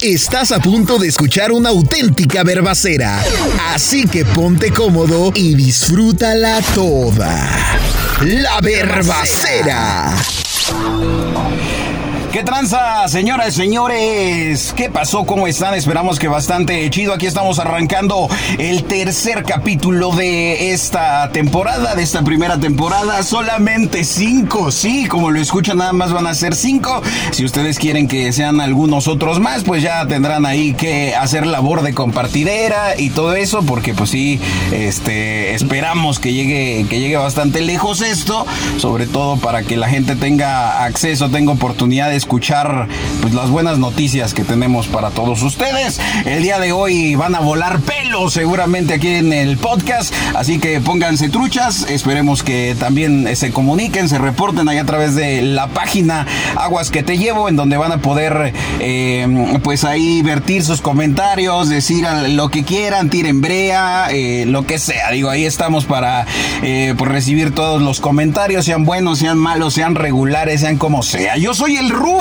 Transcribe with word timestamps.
Estás 0.00 0.52
a 0.52 0.58
punto 0.58 0.98
de 0.98 1.08
escuchar 1.08 1.52
una 1.52 1.68
auténtica 1.68 2.42
verbacera, 2.42 3.22
así 3.72 4.06
que 4.06 4.24
ponte 4.24 4.72
cómodo 4.72 5.32
y 5.34 5.54
disfrútala 5.54 6.60
toda. 6.74 7.78
La 8.20 8.60
verbacera. 8.60 10.16
¿Qué 12.32 12.42
tranza, 12.42 13.06
señoras 13.08 13.48
y 13.48 13.60
señores? 13.60 14.72
¿Qué 14.74 14.88
pasó? 14.88 15.26
¿Cómo 15.26 15.46
están? 15.46 15.74
Esperamos 15.74 16.18
que 16.18 16.28
bastante 16.28 16.88
chido. 16.88 17.12
Aquí 17.12 17.26
estamos 17.26 17.58
arrancando 17.58 18.26
el 18.58 18.84
tercer 18.84 19.42
capítulo 19.42 20.12
de 20.12 20.72
esta 20.72 21.28
temporada, 21.32 21.94
de 21.94 22.02
esta 22.02 22.22
primera 22.22 22.58
temporada. 22.58 23.22
Solamente 23.22 24.02
cinco, 24.04 24.72
sí, 24.72 25.04
como 25.08 25.30
lo 25.30 25.38
escuchan, 25.40 25.76
nada 25.76 25.92
más 25.92 26.14
van 26.14 26.26
a 26.26 26.32
ser 26.32 26.54
cinco. 26.54 27.02
Si 27.32 27.44
ustedes 27.44 27.78
quieren 27.78 28.08
que 28.08 28.32
sean 28.32 28.62
algunos 28.62 29.08
otros 29.08 29.38
más, 29.38 29.62
pues 29.64 29.82
ya 29.82 30.06
tendrán 30.06 30.46
ahí 30.46 30.72
que 30.72 31.14
hacer 31.14 31.46
labor 31.46 31.82
de 31.82 31.92
compartidera 31.92 32.98
y 32.98 33.10
todo 33.10 33.34
eso, 33.34 33.62
porque 33.62 33.92
pues 33.92 34.08
sí, 34.08 34.40
este, 34.72 35.54
esperamos 35.54 36.18
que 36.18 36.32
llegue, 36.32 36.86
que 36.88 36.98
llegue 36.98 37.18
bastante 37.18 37.60
lejos 37.60 38.00
esto, 38.00 38.46
sobre 38.78 39.06
todo 39.06 39.36
para 39.36 39.64
que 39.64 39.76
la 39.76 39.90
gente 39.90 40.16
tenga 40.16 40.82
acceso, 40.86 41.28
tenga 41.28 41.52
oportunidades 41.52 42.21
escuchar 42.22 42.86
pues, 43.20 43.34
las 43.34 43.50
buenas 43.50 43.78
noticias 43.78 44.32
que 44.32 44.44
tenemos 44.44 44.86
para 44.86 45.10
todos 45.10 45.42
ustedes. 45.42 46.00
El 46.24 46.44
día 46.44 46.60
de 46.60 46.70
hoy 46.70 47.16
van 47.16 47.34
a 47.34 47.40
volar 47.40 47.80
pelos 47.80 48.32
seguramente 48.32 48.94
aquí 48.94 49.08
en 49.08 49.32
el 49.32 49.56
podcast, 49.56 50.14
así 50.36 50.60
que 50.60 50.80
pónganse 50.80 51.28
truchas, 51.30 51.84
esperemos 51.90 52.44
que 52.44 52.76
también 52.78 53.34
se 53.34 53.50
comuniquen, 53.50 54.08
se 54.08 54.18
reporten 54.18 54.68
ahí 54.68 54.78
a 54.78 54.84
través 54.84 55.16
de 55.16 55.42
la 55.42 55.66
página 55.66 56.26
Aguas 56.54 56.90
que 56.90 57.02
te 57.02 57.18
llevo, 57.18 57.48
en 57.48 57.56
donde 57.56 57.76
van 57.76 57.90
a 57.90 57.98
poder 57.98 58.52
eh, 58.78 59.58
pues 59.64 59.82
ahí 59.84 60.22
vertir 60.22 60.62
sus 60.64 60.80
comentarios, 60.80 61.68
decir 61.68 62.06
lo 62.28 62.50
que 62.50 62.62
quieran, 62.62 63.10
tiren 63.10 63.40
brea, 63.40 64.08
eh, 64.12 64.44
lo 64.46 64.64
que 64.64 64.78
sea. 64.78 65.10
Digo, 65.10 65.28
ahí 65.28 65.44
estamos 65.44 65.86
para 65.86 66.24
eh, 66.62 66.94
pues, 66.96 67.10
recibir 67.10 67.52
todos 67.52 67.82
los 67.82 68.00
comentarios, 68.00 68.64
sean 68.64 68.84
buenos, 68.84 69.18
sean 69.18 69.38
malos, 69.38 69.74
sean 69.74 69.96
regulares, 69.96 70.60
sean 70.60 70.78
como 70.78 71.02
sea. 71.02 71.36
Yo 71.36 71.52
soy 71.52 71.76
el 71.76 71.90
Ru 71.90 72.11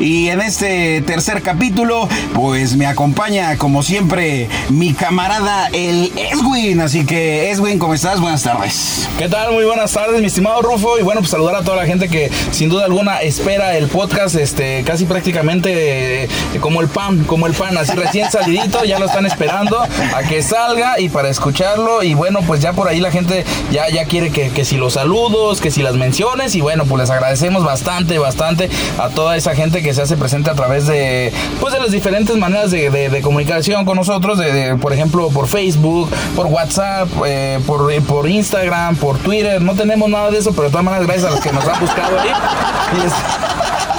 y 0.00 0.28
en 0.28 0.42
este 0.42 1.00
tercer 1.00 1.40
capítulo 1.40 2.08
pues 2.34 2.76
me 2.76 2.86
acompaña 2.86 3.56
como 3.56 3.82
siempre 3.82 4.48
mi 4.68 4.92
camarada 4.92 5.68
el 5.72 6.12
Eswin. 6.16 6.80
Así 6.80 7.06
que 7.06 7.50
Eswin, 7.50 7.78
¿cómo 7.78 7.94
estás? 7.94 8.20
Buenas 8.20 8.42
tardes. 8.42 9.08
¿Qué 9.18 9.28
tal? 9.28 9.52
Muy 9.52 9.64
buenas 9.64 9.92
tardes, 9.92 10.20
mi 10.20 10.26
estimado 10.26 10.60
Rufo. 10.60 10.98
Y 10.98 11.02
bueno, 11.02 11.20
pues 11.20 11.30
saludar 11.30 11.56
a 11.56 11.62
toda 11.62 11.78
la 11.78 11.86
gente 11.86 12.08
que 12.08 12.30
sin 12.50 12.68
duda 12.68 12.84
alguna 12.84 13.22
espera 13.22 13.76
el 13.76 13.88
podcast, 13.88 14.34
este, 14.34 14.82
casi 14.84 15.06
prácticamente 15.06 16.24
eh, 16.24 16.28
como 16.60 16.82
el 16.82 16.88
pan, 16.88 17.24
como 17.24 17.46
el 17.46 17.54
pan, 17.54 17.78
así 17.78 17.92
recién 17.92 18.30
salidito, 18.30 18.84
ya 18.84 18.98
lo 18.98 19.06
están 19.06 19.24
esperando 19.24 19.80
a 19.80 20.22
que 20.28 20.42
salga 20.42 21.00
y 21.00 21.08
para 21.08 21.30
escucharlo. 21.30 22.02
Y 22.02 22.14
bueno, 22.14 22.40
pues 22.46 22.60
ya 22.60 22.74
por 22.74 22.88
ahí 22.88 23.00
la 23.00 23.10
gente 23.10 23.44
ya, 23.72 23.88
ya 23.88 24.04
quiere 24.04 24.30
que, 24.30 24.50
que 24.50 24.64
si 24.64 24.76
los 24.76 24.94
saludos, 24.94 25.60
que 25.60 25.70
si 25.70 25.82
las 25.82 25.94
menciones. 25.94 26.54
Y 26.54 26.60
bueno, 26.60 26.84
pues 26.84 27.00
les 27.00 27.10
agradecemos 27.10 27.64
bastante, 27.64 28.18
bastante 28.18 28.68
a 28.98 29.08
toda 29.14 29.36
esa 29.36 29.54
gente 29.54 29.82
que 29.82 29.94
se 29.94 30.02
hace 30.02 30.16
presente 30.16 30.50
a 30.50 30.54
través 30.54 30.86
de, 30.86 31.32
pues 31.60 31.72
de 31.72 31.80
las 31.80 31.90
diferentes 31.90 32.36
maneras 32.36 32.70
de, 32.70 33.20
comunicación 33.22 33.84
con 33.84 33.96
nosotros, 33.96 34.38
de, 34.38 34.76
por 34.76 34.92
ejemplo, 34.92 35.28
por 35.30 35.46
Facebook, 35.48 36.10
por 36.36 36.46
WhatsApp, 36.46 37.08
eh, 37.26 37.60
por, 37.66 37.90
por 38.04 38.28
Instagram, 38.28 38.96
por 38.96 39.18
Twitter. 39.18 39.62
No 39.62 39.74
tenemos 39.74 40.08
nada 40.10 40.30
de 40.30 40.38
eso, 40.38 40.50
pero 40.50 40.64
de 40.64 40.70
todas 40.70 40.84
maneras, 40.84 41.06
gracias 41.06 41.26
a 41.26 41.30
los 41.30 41.40
que 41.40 41.52
nos 41.52 41.66
han 41.66 41.80
buscado 41.80 42.18
ahí. 42.18 42.30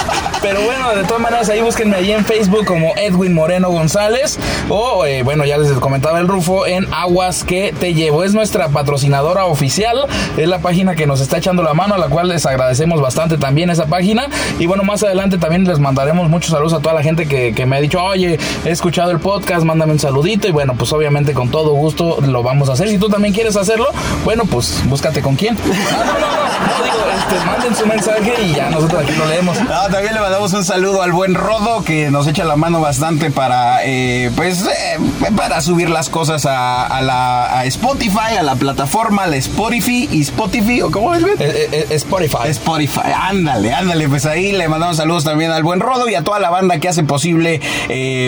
Pero 0.45 0.61
bueno, 0.61 0.93
de 0.95 1.03
todas 1.05 1.19
maneras, 1.19 1.49
ahí 1.49 1.59
búsquenme 1.59 1.95
ahí 1.95 2.11
en 2.11 2.23
Facebook 2.23 2.65
como 2.65 2.93
Edwin 2.97 3.33
Moreno 3.33 3.71
González. 3.71 4.37
O, 4.69 5.03
eh, 5.03 5.23
bueno, 5.23 5.43
ya 5.43 5.57
les 5.57 5.71
comentaba 5.71 6.19
el 6.19 6.27
Rufo 6.27 6.67
en 6.67 6.85
Aguas 6.93 7.43
que 7.43 7.73
te 7.79 7.95
llevo. 7.95 8.23
Es 8.23 8.35
nuestra 8.35 8.69
patrocinadora 8.69 9.45
oficial. 9.45 10.05
Es 10.37 10.47
la 10.47 10.59
página 10.59 10.93
que 10.93 11.07
nos 11.07 11.19
está 11.19 11.39
echando 11.39 11.63
la 11.63 11.73
mano, 11.73 11.95
a 11.95 11.97
la 11.97 12.09
cual 12.09 12.27
les 12.27 12.45
agradecemos 12.45 13.01
bastante 13.01 13.39
también 13.39 13.71
esa 13.71 13.87
página. 13.87 14.27
Y 14.59 14.67
bueno, 14.67 14.83
más 14.83 15.01
adelante 15.01 15.39
también 15.39 15.63
les 15.63 15.79
mandaremos 15.79 16.29
muchos 16.29 16.51
saludos 16.51 16.73
a 16.73 16.79
toda 16.79 16.93
la 16.93 17.01
gente 17.01 17.27
que, 17.27 17.65
me 17.65 17.77
ha 17.77 17.79
dicho, 17.79 18.03
oye, 18.03 18.37
he 18.65 18.69
escuchado 18.69 19.09
el 19.09 19.19
podcast, 19.19 19.65
mándame 19.65 19.93
un 19.93 19.99
saludito. 19.99 20.47
Y 20.47 20.51
bueno, 20.51 20.75
pues 20.77 20.93
obviamente 20.93 21.33
con 21.33 21.49
todo 21.49 21.71
gusto 21.71 22.19
lo 22.21 22.43
vamos 22.43 22.69
a 22.69 22.73
hacer. 22.73 22.87
Si 22.89 22.99
tú 22.99 23.09
también 23.09 23.33
quieres 23.33 23.55
hacerlo, 23.55 23.87
bueno, 24.23 24.43
pues 24.45 24.83
búscate 24.85 25.23
con 25.23 25.35
quién. 25.35 25.55
no, 25.65 25.97
no, 25.97 26.05
no, 26.05 26.19
no, 26.19 26.83
digo, 26.83 26.97
este, 27.17 27.45
manden 27.47 27.75
su 27.75 27.87
mensaje 27.87 28.33
y 28.43 28.53
ya 28.53 28.69
nosotros 28.69 29.01
aquí 29.01 29.13
lo 29.13 29.25
leemos. 29.25 29.59
No, 29.59 29.87
también 29.89 30.13
le 30.13 30.34
damos 30.35 30.51
un 30.51 30.65
saludo 30.65 31.01
al 31.01 31.13
buen 31.13 31.33
Rodo 31.33 31.85
que 31.85 32.11
nos 32.11 32.27
echa 32.27 32.43
la 32.43 32.57
mano 32.57 32.81
bastante 32.81 33.31
para, 33.31 33.85
eh, 33.85 34.29
pues, 34.35 34.63
eh, 34.63 34.99
para 35.37 35.61
subir 35.61 35.89
las 35.89 36.09
cosas 36.09 36.45
a, 36.45 37.01
la 37.01 37.63
Spotify, 37.67 38.35
a 38.37 38.43
la 38.43 38.55
plataforma, 38.55 39.23
a 39.23 39.27
la 39.27 39.37
Spotify 39.37 40.09
y 40.11 40.19
Spotify, 40.23 40.81
¿o 40.81 40.91
cómo 40.91 41.15
es, 41.15 41.23
eh, 41.39 41.87
Spotify. 41.91 42.49
Spotify, 42.49 43.13
ándale, 43.15 43.73
ándale, 43.73 44.09
pues 44.09 44.25
ahí 44.25 44.51
le 44.51 44.67
mandamos 44.67 44.97
saludos 44.97 45.23
también 45.23 45.51
al 45.51 45.63
buen 45.63 45.79
Rodo 45.79 46.09
y 46.09 46.15
a 46.15 46.21
toda 46.21 46.39
la 46.39 46.49
banda 46.49 46.79
que 46.79 46.89
hace 46.89 47.03
posible, 47.03 47.61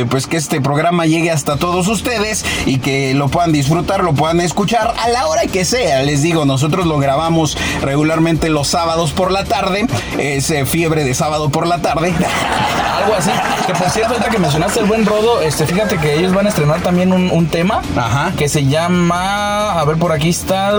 pues, 0.09 0.28
que 0.28 0.38
este 0.38 0.62
programa 0.62 1.07
llegue 1.07 1.29
hasta 1.29 1.57
todos 1.57 1.90
ustedes 1.90 2.46
y 2.66 2.78
que 2.78 3.16
lo 3.16 3.28
puedan 3.28 3.51
disfrutar, 3.51 4.06
lo 4.06 4.13
puedan 4.13 4.40
escuchar 4.40 4.94
a 4.97 5.09
la 5.09 5.28
hora 5.28 5.41
que 5.47 5.66
sea. 5.66 6.03
Les 6.03 6.22
digo, 6.22 6.46
nosotros 6.46 6.85
lo 6.85 7.00
grabamos 7.00 7.57
regularmente 7.81 8.47
los 8.47 8.69
sábados 8.69 9.12
por 9.12 9.29
la 9.29 9.44
tarde, 9.44 9.88
es 10.17 10.53
fiebre 10.66 11.03
de 11.03 11.13
sábado 11.13 11.50
por 11.50 11.67
la 11.67 11.81
tarde 11.81 11.97
Algo 12.97 13.16
así. 13.16 13.31
Que 13.66 13.74
por 13.74 13.90
cierto, 13.90 14.13
ahorita 14.13 14.30
que 14.30 14.40
mencionaste 14.40 14.80
el 14.80 14.85
buen 14.85 15.06
rodo, 15.06 15.41
este, 15.41 15.66
fíjate 15.66 15.97
que 15.97 16.18
ellos 16.18 16.34
van 16.34 16.46
a 16.46 16.50
estrenar 16.50 16.81
también 16.81 17.12
un, 17.12 17.47
tema 17.47 17.81
Ajá. 17.96 18.31
que 18.38 18.50
se 18.50 18.66
llama. 18.66 19.80
A 19.80 19.85
ver, 19.85 19.97
por 19.97 20.12
aquí 20.12 20.30
está. 20.30 20.74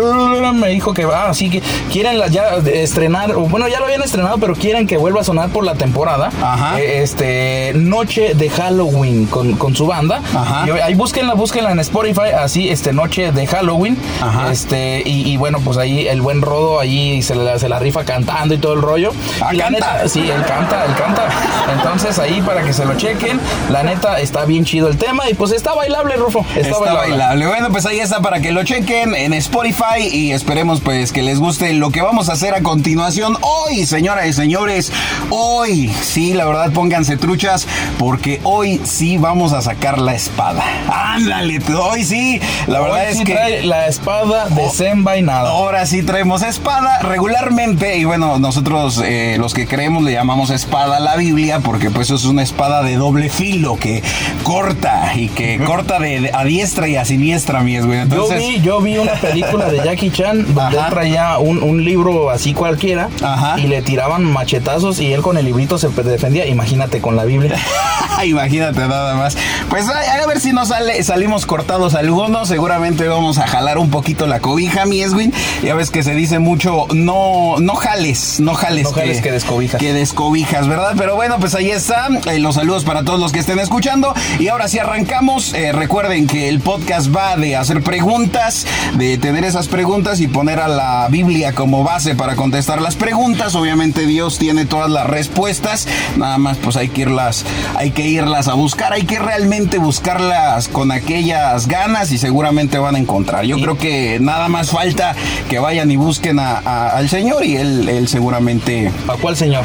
Me 0.53 0.69
dijo 0.69 0.95
que 0.95 1.05
va, 1.05 1.25
ah, 1.25 1.31
así 1.31 1.49
que 1.51 1.63
quieren 1.93 2.21
ya 2.31 2.57
estrenar. 2.73 3.35
Bueno, 3.35 3.69
ya 3.69 3.79
lo 3.79 3.87
habían 3.87 4.03
estrenado, 4.03 4.39
pero 4.39 4.55
quieren 4.55 4.87
que 4.87 4.97
vuelva 4.97 5.21
a 5.21 5.25
sonar 5.25 5.51
por 5.51 5.65
la 5.65 5.75
temporada. 5.75 6.31
Ajá. 6.43 6.81
Eh, 6.81 7.03
este, 7.03 7.73
Noche 7.75 8.35
de 8.35 8.51
Halloween 8.51 9.27
con, 9.27 9.77
su 9.77 9.87
banda. 9.87 10.23
Ajá. 10.35 10.67
Y 10.67 10.71
ahí 10.71 10.95
búsquenla, 10.95 11.35
búsquenla 11.35 11.73
en 11.73 11.81
Spotify, 11.81 12.31
así, 12.39 12.69
este, 12.69 12.93
Noche 12.93 13.33
de 13.33 13.47
Halloween. 13.47 13.99
Ajá. 14.21 14.51
Este, 14.51 15.03
y, 15.05 15.37
bueno, 15.37 15.61
pues 15.65 15.77
ahí 15.77 16.07
el 16.09 16.21
buen 16.21 16.43
rodo 16.43 16.81
ahí 16.81 17.23
se 17.23 17.35
la, 17.35 17.59
se 17.59 17.69
la 17.69 17.79
rifa 17.79 18.05
cantando 18.05 18.55
y 18.55 18.59
todo 18.59 18.75
el 18.75 18.83
rollo. 18.83 19.13
Ah, 19.41 19.53
la 19.53 19.71
Neta, 19.71 20.09
sí, 20.09 20.21
él 20.21 20.45
canta, 20.45 20.85
él 20.85 20.95
canta 20.99 21.29
entonces 21.73 22.19
ahí 22.19 22.43
para 22.43 22.63
que 22.63 22.73
se 22.73 22.85
lo 22.85 22.97
chequen. 22.97 23.41
La 23.71 23.83
neta 23.83 24.21
está 24.21 24.45
bien 24.45 24.65
chido 24.65 24.89
el 24.89 24.97
tema 24.97 25.29
y 25.31 25.35
pues 25.35 25.53
está 25.53 25.75
bailable, 25.75 26.17
Rufo. 26.17 26.45
Está, 26.57 26.79
bailable. 26.79 27.47
Bueno, 27.47 27.69
pues 27.71 27.87
ahí 27.87 28.01
está 28.01 28.21
para 28.21 28.41
que 28.41 28.53
lo 28.53 28.65
chequen 28.65 29.15
en 29.15 29.33
Spotify 29.35 30.09
y 30.11 30.33
esperemos 30.33 30.81
pues 30.81 31.13
que 31.13 31.23
les 31.23 31.39
guste 31.39 31.73
lo 31.75 31.91
que 31.91 32.03
vamos 32.03 32.29
a 32.29 32.33
hacer 32.33 32.55
a 32.55 32.63
continuación 32.63 33.37
hoy, 33.43 33.87
señoras 33.87 34.27
y 34.27 34.33
señores. 34.33 34.93
Hoy, 35.31 35.89
sí, 35.89 36.35
la 36.35 36.47
verdad 36.47 36.73
pónganse 36.73 37.17
truchas 37.17 37.67
porque 37.99 38.41
hoy 38.45 38.81
sí 38.85 39.19
vamos 39.19 39.53
a 39.53 39.63
sacar 39.63 39.99
la 39.99 40.15
espada. 40.15 40.65
Ándale, 40.91 41.61
hoy 41.79 42.05
sí. 42.05 42.41
La 42.67 42.81
verdad 42.81 43.11
es 43.11 43.19
que 43.19 43.33
trae 43.33 43.63
la 43.65 43.87
espada 43.87 44.47
desenvainada. 44.49 45.51
Ahora 45.51 45.87
sí 45.87 46.03
traemos 46.03 46.43
espada 46.43 47.01
regularmente 47.01 47.97
y 47.99 48.05
bueno, 48.05 48.39
nosotros 48.39 49.03
eh, 49.05 49.37
los 49.39 49.55
que 49.55 49.67
creemos 49.67 50.03
le 50.03 50.13
llamamos 50.13 50.51
espada 50.51 50.88
la 51.01 51.17
Biblia 51.17 51.61
porque 51.61 51.91
pues 51.91 52.11
es 52.11 52.25
una 52.25 52.43
espada 52.43 52.83
de 52.83 52.97
doble 52.97 53.29
filo 53.29 53.77
que 53.77 54.03
corta 54.43 55.13
y 55.15 55.29
que 55.29 55.59
corta 55.59 55.99
de, 55.99 56.31
a 56.33 56.45
diestra 56.45 56.89
y 56.89 56.97
a 56.97 57.05
siniestra, 57.05 57.61
mi 57.61 57.79
güey. 57.79 58.09
yo, 58.09 58.29
vi, 58.29 58.61
yo 58.61 58.81
vi 58.81 58.99
una 58.99 59.13
película 59.13 59.71
de 59.71 59.79
Jackie 59.85 60.11
Chan 60.11 60.55
donde 60.55 60.79
él 60.79 60.85
traía 60.91 61.39
un, 61.39 61.79
libro 61.85 62.31
así 62.31 62.55
cualquiera 62.55 63.09
y 63.57 63.69
le 63.69 63.83
tiraban 63.83 64.25
machetazos 64.25 65.01
y 65.01 65.13
él 65.13 65.23
con 65.23 65.37
el 65.37 65.45
librito 65.45 65.79
se 65.79 65.89
defendía. 65.89 66.47
Imagínate 66.47 67.01
con 67.01 67.17
la 67.17 67.25
Biblia. 67.25 67.57
Imagínate 68.25 68.81
nada 68.81 69.15
más. 69.15 69.37
Pues 69.71 69.89
a, 69.89 70.27
ver 70.27 70.41
si 70.41 70.53
nos 70.53 70.69
sale, 70.69 71.03
salimos 71.03 71.47
cortados 71.47 71.95
algunos. 71.95 72.49
Seguramente 72.49 73.07
vamos 73.07 73.39
a 73.39 73.47
jalar 73.47 73.79
un 73.79 73.91
poquito 73.91 74.27
la 74.27 74.41
cobija, 74.41 74.87
mi 74.87 75.03
Eswin. 75.03 75.33
Ya 75.63 75.75
ves 75.75 75.91
que 75.91 76.03
se 76.03 76.15
dice 76.15 76.39
mucho, 76.39 76.87
no, 76.93 77.57
no 77.59 77.75
jales, 77.75 78.41
no 78.41 78.55
jales. 78.55 78.85
No 78.85 78.93
jales 78.93 79.21
que 79.21 79.31
descobijas. 79.31 79.81
Que 79.81 79.93
descobijas, 79.93 80.67
¿verdad? 80.67 80.78
Pero 80.97 81.17
bueno, 81.17 81.39
pues 81.41 81.55
ahí 81.55 81.71
está. 81.71 82.09
Eh, 82.27 82.39
los 82.39 82.55
saludos 82.55 82.85
para 82.85 83.03
todos 83.03 83.19
los 83.21 83.33
que 83.33 83.41
estén 83.41 83.59
escuchando. 83.59 84.15
Y 84.39 84.49
ahora 84.49 84.69
sí 84.69 84.79
arrancamos. 84.79 85.53
Eh, 85.55 85.73
recuerden 85.73 86.27
que 86.27 86.49
el 86.49 86.61
podcast 86.61 87.15
va 87.15 87.37
de 87.37 87.57
hacer 87.57 87.83
preguntas, 87.83 88.67
de 88.95 89.19
tener 89.19 89.45
esas 89.45 89.67
preguntas 89.69 90.21
y 90.21 90.29
poner 90.29 90.61
a 90.61 90.69
la 90.69 91.09
Biblia 91.11 91.53
como 91.53 91.83
base 91.85 92.15
para 92.15 92.37
contestar 92.37 92.81
las 92.81 92.95
preguntas. 92.95 93.55
Obviamente 93.55 94.07
Dios 94.07 94.39
tiene 94.39 94.67
todas 94.67 94.91
las 94.91 95.07
respuestas. 95.07 95.87
Nada 96.17 96.39
más 96.39 96.57
pues 96.59 96.77
hay 96.77 96.89
que 96.89 97.03
irlas, 97.03 97.45
hay 97.77 97.91
que 97.91 98.07
irlas 98.07 98.49
a 98.49 98.55
buscar, 98.55 98.93
hay 98.93 99.03
que 99.05 99.19
realmente 99.19 99.79
buscarlas 99.79 100.69
con 100.69 100.93
aquellas 100.93 101.67
ganas 101.67 102.13
y 102.13 102.19
seguramente 102.19 102.79
van 102.79 102.95
a 102.95 102.99
encontrar. 102.99 103.45
Yo 103.45 103.57
creo 103.61 103.77
que 103.79 104.19
nada 104.21 104.49
más 104.49 104.71
falta 104.71 105.15
que 105.49 105.59
vayan 105.59 105.91
y 105.91 105.97
busquen 105.97 106.39
a- 106.39 106.59
al 106.91 107.09
Señor 107.09 107.45
y 107.45 107.57
él, 107.57 107.89
él 107.89 108.09
seguramente... 108.09 108.91
¿A 109.09 109.15
cuál 109.15 109.37
señor? 109.37 109.65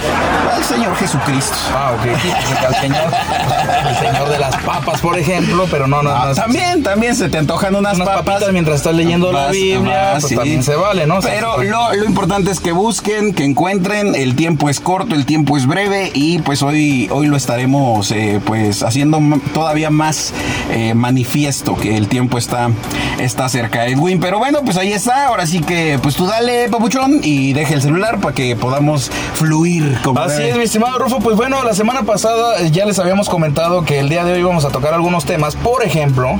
Al 0.55 0.63
Señor 0.63 0.95
Jesucristo. 1.07 1.53
Ah, 1.75 1.91
ok. 1.95 2.07
Al 2.67 2.75
señor, 2.75 3.11
el 3.89 3.97
señor 3.97 4.29
de 4.29 4.39
las 4.39 4.55
papas, 4.57 5.01
por 5.01 5.17
ejemplo, 5.17 5.67
pero 5.69 5.85
no, 5.87 6.01
no, 6.01 6.09
Ah, 6.11 6.23
no 6.25 6.31
es- 6.31 6.37
también, 6.37 6.81
también 6.81 7.13
se 7.15 7.27
te 7.27 7.37
antojan 7.37 7.75
unas, 7.75 7.95
unas 7.95 8.07
papas. 8.07 8.23
papitas 8.25 8.53
mientras 8.53 8.77
estás 8.77 8.95
leyendo 8.95 9.31
la 9.33 9.47
Biblia, 9.51 10.11
vas, 10.13 10.21
pues 10.21 10.29
sí. 10.29 10.35
también 10.35 10.63
se 10.63 10.75
vale, 10.75 11.05
¿no? 11.05 11.19
Pero 11.19 11.55
pues, 11.55 11.69
lo, 11.69 11.93
lo 11.93 12.05
importante 12.05 12.51
es 12.51 12.59
que 12.61 12.71
busquen, 12.71 13.33
que 13.33 13.43
encuentren. 13.43 14.15
El 14.15 14.35
tiempo 14.35 14.69
es 14.69 14.79
corto, 14.79 15.13
el 15.15 15.25
tiempo 15.25 15.57
es 15.57 15.65
breve 15.65 16.11
y 16.13 16.39
pues 16.39 16.61
hoy, 16.63 17.09
hoy 17.11 17.27
lo 17.27 17.35
estaremos 17.35 18.11
eh, 18.11 18.39
pues 18.45 18.81
haciendo 18.83 19.19
todavía 19.53 19.89
más 19.89 20.33
eh, 20.71 20.93
manifiesto 20.93 21.75
que 21.75 21.97
el 21.97 22.07
tiempo 22.07 22.37
está, 22.37 22.69
está 23.19 23.49
cerca, 23.49 23.85
Edwin. 23.87 24.19
Pero 24.21 24.37
bueno, 24.39 24.59
pues 24.63 24.77
ahí 24.77 24.93
está. 24.93 25.27
Ahora 25.27 25.45
sí 25.47 25.59
que 25.61 25.99
pues 26.01 26.15
tú 26.15 26.25
dale, 26.27 26.69
papuchón, 26.69 27.19
y 27.23 27.51
deje 27.53 27.73
el 27.73 27.81
celular 27.81 28.19
para 28.19 28.33
que 28.33 28.55
podamos 28.55 29.11
fluir. 29.33 29.97
Como 30.03 30.19
Así 30.21 30.37
debe. 30.37 30.49
es, 30.51 30.57
mi 30.57 30.63
estimado 30.63 30.92
Rufo. 30.97 31.19
Pues 31.19 31.35
bueno, 31.35 31.63
la 31.63 31.73
semana 31.73 32.03
pasada 32.03 32.59
eh, 32.59 32.71
ya 32.71 32.85
les 32.85 32.99
habíamos 32.99 33.29
comentado 33.29 33.83
que 33.83 33.99
el 33.99 34.09
día 34.09 34.23
de 34.23 34.33
hoy 34.33 34.43
vamos 34.43 34.65
a 34.65 34.69
tocar 34.69 34.93
algunos 34.93 35.25
temas. 35.25 35.55
Por 35.55 35.83
ejemplo, 35.83 36.37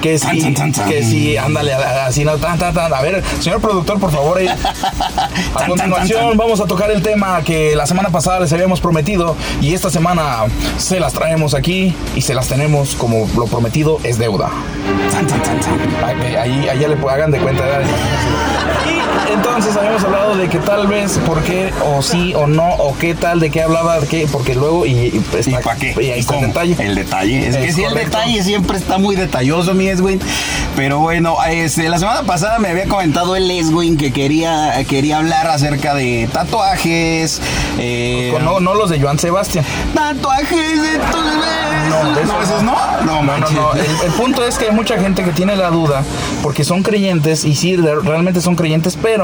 que 0.00 0.18
si, 0.18 0.40
tan, 0.40 0.54
tan, 0.54 0.72
tan. 0.72 0.88
que 0.88 1.02
si, 1.02 1.36
ándale, 1.36 1.74
así 1.74 2.24
no, 2.24 2.36
tan, 2.38 2.58
tan, 2.58 2.72
tan. 2.72 2.92
A 2.92 3.00
ver, 3.02 3.22
señor 3.40 3.60
productor, 3.60 4.00
por 4.00 4.10
favor. 4.10 4.40
A 5.54 5.58
tan, 5.58 5.68
continuación 5.68 6.28
tan. 6.30 6.36
vamos 6.38 6.60
a 6.60 6.66
tocar 6.66 6.90
el 6.90 7.02
tema 7.02 7.42
que 7.42 7.76
la 7.76 7.86
semana 7.86 8.10
pasada 8.10 8.40
les 8.40 8.52
habíamos 8.52 8.80
prometido 8.80 9.36
y 9.60 9.74
esta 9.74 9.90
semana 9.90 10.44
se 10.78 11.00
las 11.00 11.12
traemos 11.12 11.54
aquí 11.54 11.94
y 12.14 12.22
se 12.22 12.34
las 12.34 12.48
tenemos 12.48 12.94
como 12.94 13.28
lo 13.36 13.46
prometido 13.46 13.98
es 14.04 14.18
deuda. 14.18 14.50
Tan, 15.10 15.26
tan, 15.26 15.42
tan, 15.42 15.60
tan. 15.60 16.04
Ahí, 16.04 16.36
ahí, 16.36 16.68
ahí 16.68 16.78
ya 16.78 16.88
le 16.88 16.96
hagan 17.08 17.30
de 17.30 17.38
cuenta. 17.38 17.64
Entonces 19.32 19.76
habíamos 19.76 20.02
hablado 20.04 20.36
de 20.36 20.48
que 20.48 20.58
tal 20.58 20.86
vez, 20.86 21.18
por 21.26 21.42
qué, 21.42 21.72
o 21.84 22.02
sí, 22.02 22.34
o 22.34 22.46
no, 22.46 22.68
o 22.74 22.96
qué 22.98 23.14
tal, 23.14 23.40
de 23.40 23.50
qué 23.50 23.62
hablaba, 23.62 24.00
de 24.00 24.06
qué, 24.06 24.28
porque 24.30 24.54
luego, 24.54 24.86
y, 24.86 24.90
y, 24.92 25.24
pues, 25.30 25.46
¿Y 25.46 25.50
está- 25.50 25.62
para 25.64 25.76
qué? 25.78 25.94
Y 26.00 26.10
ahí 26.10 26.16
¿Y 26.18 26.20
está 26.20 26.38
el 26.38 26.46
detalle. 26.46 26.76
El 26.78 26.94
detalle. 26.94 27.48
Es, 27.48 27.56
que 27.56 27.64
Es 27.68 27.74
sí, 27.74 27.84
el 27.84 27.94
detalle 27.94 28.42
siempre 28.42 28.76
está 28.78 28.98
muy 28.98 29.16
detalloso, 29.16 29.74
mi 29.74 29.88
Eswin. 29.88 30.20
Pero 30.76 30.98
bueno, 30.98 31.36
este, 31.48 31.88
la 31.88 31.98
semana 31.98 32.22
pasada 32.22 32.58
me 32.58 32.68
había 32.68 32.86
comentado 32.86 33.36
el 33.36 33.50
Eswin 33.50 33.96
que 33.96 34.12
quería, 34.12 34.72
quería 34.88 35.18
hablar 35.18 35.46
acerca 35.48 35.94
de 35.94 36.28
tatuajes. 36.32 37.40
eh, 37.78 38.32
No, 38.42 38.60
no 38.60 38.74
los 38.74 38.90
de 38.90 39.00
Joan 39.00 39.18
Sebastián. 39.18 39.64
Tatuajes 39.94 40.82
de 40.82 40.98
tus 40.98 41.24
besos. 41.24 41.88
No, 41.88 42.14
de 42.14 42.24
No, 42.24 42.34
esos 42.40 42.48
esos 42.50 42.62
no. 42.62 42.76
No, 43.04 43.22
No, 43.22 43.38
no, 43.38 43.50
no. 43.50 43.72
El, 43.74 43.80
el 44.06 44.12
punto 44.12 44.44
es 44.46 44.56
que 44.58 44.66
hay 44.66 44.70
mucha 44.72 44.98
gente 44.98 45.24
que 45.24 45.32
tiene 45.32 45.56
la 45.56 45.70
duda 45.70 46.02
porque 46.42 46.62
son 46.64 46.82
creyentes 46.82 47.44
y 47.44 47.54
sí, 47.54 47.76
realmente 47.76 48.40
son 48.40 48.54
creyentes, 48.56 48.96
pero 49.00 49.19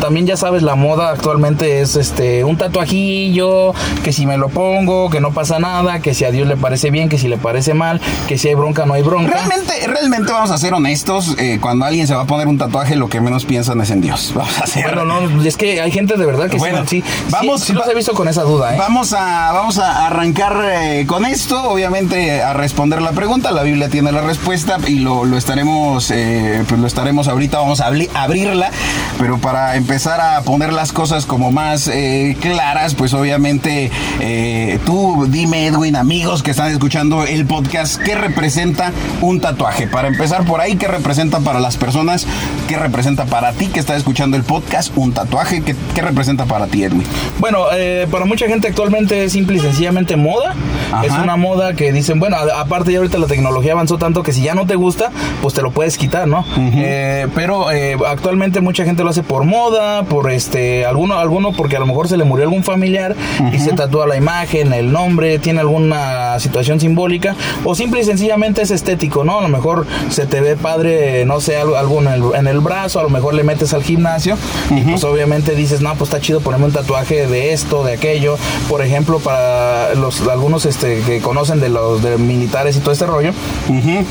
también 0.00 0.26
ya 0.26 0.36
sabes, 0.36 0.62
la 0.62 0.74
moda 0.74 1.10
actualmente 1.10 1.80
es 1.80 1.96
este 1.96 2.44
un 2.44 2.56
tatuajillo, 2.56 3.74
que 4.04 4.12
si 4.12 4.26
me 4.26 4.36
lo 4.38 4.48
pongo, 4.48 5.10
que 5.10 5.20
no 5.20 5.32
pasa 5.32 5.58
nada, 5.58 6.00
que 6.00 6.14
si 6.14 6.24
a 6.24 6.30
Dios 6.30 6.46
le 6.48 6.56
parece 6.56 6.90
bien, 6.90 7.08
que 7.08 7.18
si 7.18 7.28
le 7.28 7.36
parece 7.38 7.74
mal, 7.74 8.00
que 8.26 8.38
si 8.38 8.48
hay 8.48 8.54
bronca, 8.54 8.86
no 8.86 8.94
hay 8.94 9.02
bronca. 9.02 9.32
Realmente, 9.32 9.72
realmente 9.86 10.32
vamos 10.32 10.50
a 10.50 10.58
ser 10.58 10.74
honestos. 10.74 11.34
eh, 11.38 11.58
cuando 11.60 11.84
alguien 11.86 12.06
se 12.06 12.14
va 12.14 12.22
a 12.22 12.26
poner 12.26 12.46
un 12.48 12.58
tatuaje, 12.58 12.96
lo 12.96 13.08
que 13.08 13.20
menos 13.20 13.44
piensan 13.44 13.80
es 13.80 13.90
en 13.90 14.00
Dios. 14.00 14.32
Vamos 14.38 14.58
a 14.60 14.66
ser. 14.66 14.84
Bueno, 14.84 15.04
no, 15.04 15.42
es 15.44 15.56
que 15.56 15.80
hay 15.80 15.90
gente 15.90 16.16
de 16.16 16.26
verdad 16.26 16.48
que 16.48 16.56
Bueno, 16.58 16.84
sí, 16.86 17.02
vamos- 17.30 17.60
sí, 17.60 17.68
sí 17.68 17.72
los 17.72 17.86
he 17.88 17.94
visto 17.94 18.12
con 18.14 18.28
esa 18.28 18.42
duda, 18.42 18.74
¿eh? 18.74 18.78
Vamos 18.78 19.12
a, 19.12 19.52
vamos 19.52 19.78
a 19.78 20.06
arrancar 20.06 20.60
eh, 20.72 21.04
con 21.06 21.24
esto, 21.26 21.62
obviamente 21.70 22.42
a 22.42 22.52
responder 22.54 23.02
la 23.02 23.12
pregunta. 23.12 23.50
La 23.52 23.62
Biblia 23.62 23.88
tiene 23.88 24.12
la 24.12 24.20
respuesta 24.22 24.78
y 24.86 24.98
lo, 25.00 25.24
lo 25.24 25.36
estaremos, 25.36 26.06
pues 26.08 26.80
lo 26.80 26.86
estaremos 26.86 27.28
ahorita, 27.28 27.58
vamos 27.58 27.80
a 27.80 27.90
abri- 27.90 28.08
abrirla, 28.14 28.70
pero 29.18 29.37
para 29.38 29.76
empezar 29.76 30.20
a 30.20 30.42
poner 30.42 30.72
las 30.72 30.92
cosas 30.92 31.26
como 31.26 31.50
más 31.50 31.88
eh, 31.88 32.36
claras, 32.40 32.94
pues 32.94 33.14
obviamente 33.14 33.90
eh, 34.20 34.78
tú 34.84 35.26
dime, 35.28 35.66
Edwin, 35.66 35.96
amigos 35.96 36.42
que 36.42 36.50
están 36.50 36.70
escuchando 36.70 37.24
el 37.24 37.46
podcast, 37.46 38.00
¿qué 38.02 38.14
representa 38.14 38.92
un 39.20 39.40
tatuaje? 39.40 39.86
Para 39.86 40.08
empezar 40.08 40.44
por 40.44 40.60
ahí, 40.60 40.76
¿qué 40.76 40.88
representa 40.88 41.40
para 41.40 41.60
las 41.60 41.76
personas? 41.76 42.26
¿Qué 42.68 42.76
representa 42.76 43.24
para 43.24 43.52
ti 43.52 43.66
que 43.66 43.80
estás 43.80 43.96
escuchando 43.98 44.36
el 44.36 44.42
podcast 44.42 44.96
un 44.96 45.12
tatuaje? 45.12 45.62
¿Qué, 45.62 45.74
qué 45.94 46.02
representa 46.02 46.44
para 46.44 46.66
ti, 46.66 46.84
Edwin? 46.84 47.04
Bueno, 47.38 47.66
eh, 47.72 48.06
para 48.10 48.24
mucha 48.24 48.46
gente 48.46 48.68
actualmente 48.68 49.24
es 49.24 49.32
simple 49.32 49.56
y 49.56 49.60
sencillamente 49.60 50.16
moda. 50.16 50.54
Ajá. 50.92 51.06
Es 51.06 51.12
una 51.12 51.36
moda 51.36 51.74
que 51.74 51.92
dicen, 51.92 52.20
bueno, 52.20 52.36
aparte 52.36 52.92
ya 52.92 52.98
ahorita 52.98 53.18
la 53.18 53.26
tecnología 53.26 53.72
avanzó 53.72 53.98
tanto 53.98 54.22
que 54.22 54.32
si 54.32 54.42
ya 54.42 54.54
no 54.54 54.66
te 54.66 54.74
gusta, 54.74 55.10
pues 55.42 55.54
te 55.54 55.62
lo 55.62 55.70
puedes 55.70 55.98
quitar, 55.98 56.26
¿no? 56.26 56.44
Eh, 56.56 57.26
pero 57.34 57.66
actualmente 58.06 58.60
mucha 58.60 58.84
gente 58.84 59.04
lo 59.04 59.10
hace 59.10 59.22
por 59.28 59.44
moda, 59.44 60.02
por 60.04 60.30
este, 60.30 60.86
alguno, 60.86 61.18
alguno 61.18 61.52
porque 61.52 61.76
a 61.76 61.80
lo 61.80 61.86
mejor 61.86 62.08
se 62.08 62.16
le 62.16 62.24
murió 62.24 62.44
algún 62.44 62.64
familiar 62.64 63.14
y 63.52 63.58
se 63.58 63.72
tatúa 63.72 64.06
la 64.06 64.16
imagen, 64.16 64.72
el 64.72 64.90
nombre, 64.90 65.38
tiene 65.38 65.60
alguna 65.60 66.38
situación 66.40 66.80
simbólica, 66.80 67.36
o 67.64 67.74
simple 67.74 68.00
y 68.00 68.04
sencillamente 68.04 68.62
es 68.62 68.70
estético, 68.70 69.24
¿no? 69.24 69.38
A 69.38 69.42
lo 69.42 69.48
mejor 69.48 69.86
se 70.08 70.26
te 70.26 70.40
ve 70.40 70.56
padre, 70.56 71.24
no 71.24 71.40
sé, 71.40 71.56
algo, 71.56 71.76
algo 71.76 72.00
en, 72.00 72.08
el, 72.08 72.22
en 72.34 72.46
el 72.46 72.60
brazo, 72.60 73.00
a 73.00 73.02
lo 73.02 73.10
mejor 73.10 73.34
le 73.34 73.44
metes 73.44 73.74
al 73.74 73.82
gimnasio 73.82 74.36
y 74.70 74.80
pues 74.82 75.04
obviamente 75.04 75.54
dices, 75.54 75.80
no, 75.80 75.94
pues 75.94 76.08
está 76.08 76.20
chido 76.20 76.40
ponerme 76.40 76.66
un 76.66 76.72
tatuaje 76.72 77.26
de 77.26 77.52
esto, 77.52 77.84
de 77.84 77.92
aquello. 77.92 78.36
Por 78.68 78.82
ejemplo, 78.82 79.18
para 79.18 79.94
los 79.94 80.26
algunos 80.28 80.64
este, 80.66 81.02
que 81.02 81.20
conocen 81.20 81.60
de 81.60 81.68
los 81.68 82.02
de 82.02 82.16
militares 82.16 82.76
y 82.76 82.80
todo 82.80 82.92
este 82.92 83.06
rollo, 83.06 83.32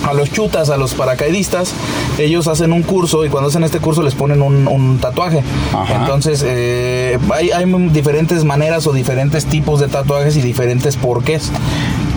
a 0.03 0.13
los 0.13 0.31
chutas, 0.31 0.69
a 0.69 0.77
los 0.77 0.93
paracaidistas, 0.93 1.73
ellos 2.17 2.47
hacen 2.47 2.71
un 2.71 2.83
curso 2.83 3.25
y 3.25 3.29
cuando 3.29 3.49
hacen 3.49 3.63
este 3.63 3.79
curso 3.79 4.03
les 4.03 4.15
ponen 4.15 4.41
un, 4.41 4.67
un 4.67 4.99
tatuaje. 5.09 5.43
Ajá. 5.73 5.95
Entonces, 5.95 6.43
eh, 6.45 7.17
hay, 7.33 7.51
hay 7.51 7.65
diferentes 7.89 8.43
maneras 8.43 8.87
o 8.87 8.93
diferentes 8.93 9.45
tipos 9.45 9.79
de 9.79 9.87
tatuajes 9.87 10.37
y 10.37 10.41
diferentes 10.41 10.95
porqués. 10.95 11.51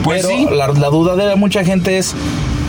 Pues 0.03 0.23
Pero 0.27 0.29
sí. 0.37 0.49
la, 0.51 0.69
la 0.69 0.89
duda 0.89 1.17
de 1.17 1.37
mucha 1.37 1.65
gente 1.65 1.99
es, 1.99 2.15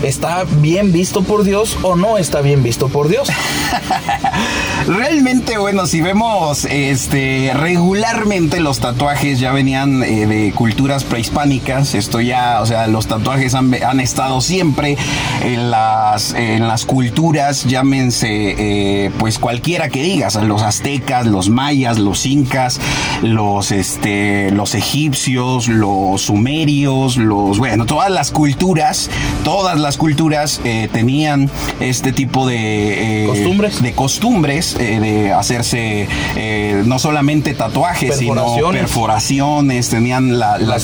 ¿está 0.03 0.43
bien 0.43 0.91
visto 0.91 1.23
por 1.23 1.43
Dios 1.43 1.77
o 1.81 1.95
no 1.95 2.17
está 2.17 2.41
bien 2.41 2.63
visto 2.63 2.89
por 2.89 3.07
Dios? 3.07 3.29
Realmente, 4.87 5.57
bueno, 5.57 5.85
si 5.85 6.01
vemos 6.01 6.65
este 6.65 7.51
regularmente 7.53 8.59
los 8.59 8.79
tatuajes 8.79 9.39
ya 9.39 9.51
venían 9.51 10.03
eh, 10.03 10.25
de 10.25 10.51
culturas 10.53 11.03
prehispánicas. 11.03 11.93
Esto 11.93 12.19
ya, 12.19 12.61
o 12.61 12.65
sea, 12.65 12.87
los 12.87 13.07
tatuajes 13.07 13.53
han, 13.53 13.73
han 13.83 13.99
estado 13.99 14.41
siempre 14.41 14.97
en 15.43 15.69
las, 15.71 16.33
en 16.33 16.67
las 16.67 16.85
culturas, 16.85 17.65
llámense 17.65 18.55
eh, 18.57 19.11
pues 19.19 19.39
cualquiera 19.39 19.89
que 19.89 20.01
digas, 20.01 20.35
los 20.35 20.61
aztecas, 20.63 21.27
los 21.27 21.49
mayas, 21.49 21.99
los 21.99 22.25
incas, 22.25 22.79
los 23.21 23.71
este, 23.71 24.51
los 24.51 24.75
egipcios, 24.75 25.67
los 25.67 26.21
sumerios, 26.23 27.17
los 27.17 27.59
bueno, 27.59 27.85
todas 27.85 28.09
las 28.09 28.31
culturas, 28.31 29.09
todas 29.43 29.79
las 29.79 29.97
culturas 29.97 30.59
eh, 30.63 30.89
tenían 30.91 31.49
este 31.79 32.11
tipo 32.11 32.47
de 32.47 33.25
eh, 33.25 33.27
Costumbres. 33.27 33.81
de 33.81 33.93
costumbres 33.93 34.70
eh, 34.79 34.99
de 34.99 35.33
hacerse 35.33 36.07
eh, 36.35 36.83
no 36.85 36.99
solamente 36.99 37.53
tatuajes, 37.53 38.17
sino 38.17 38.33
Perforaciones. 38.71 39.89
tenían 39.89 40.39
la, 40.39 40.57
la 40.57 40.79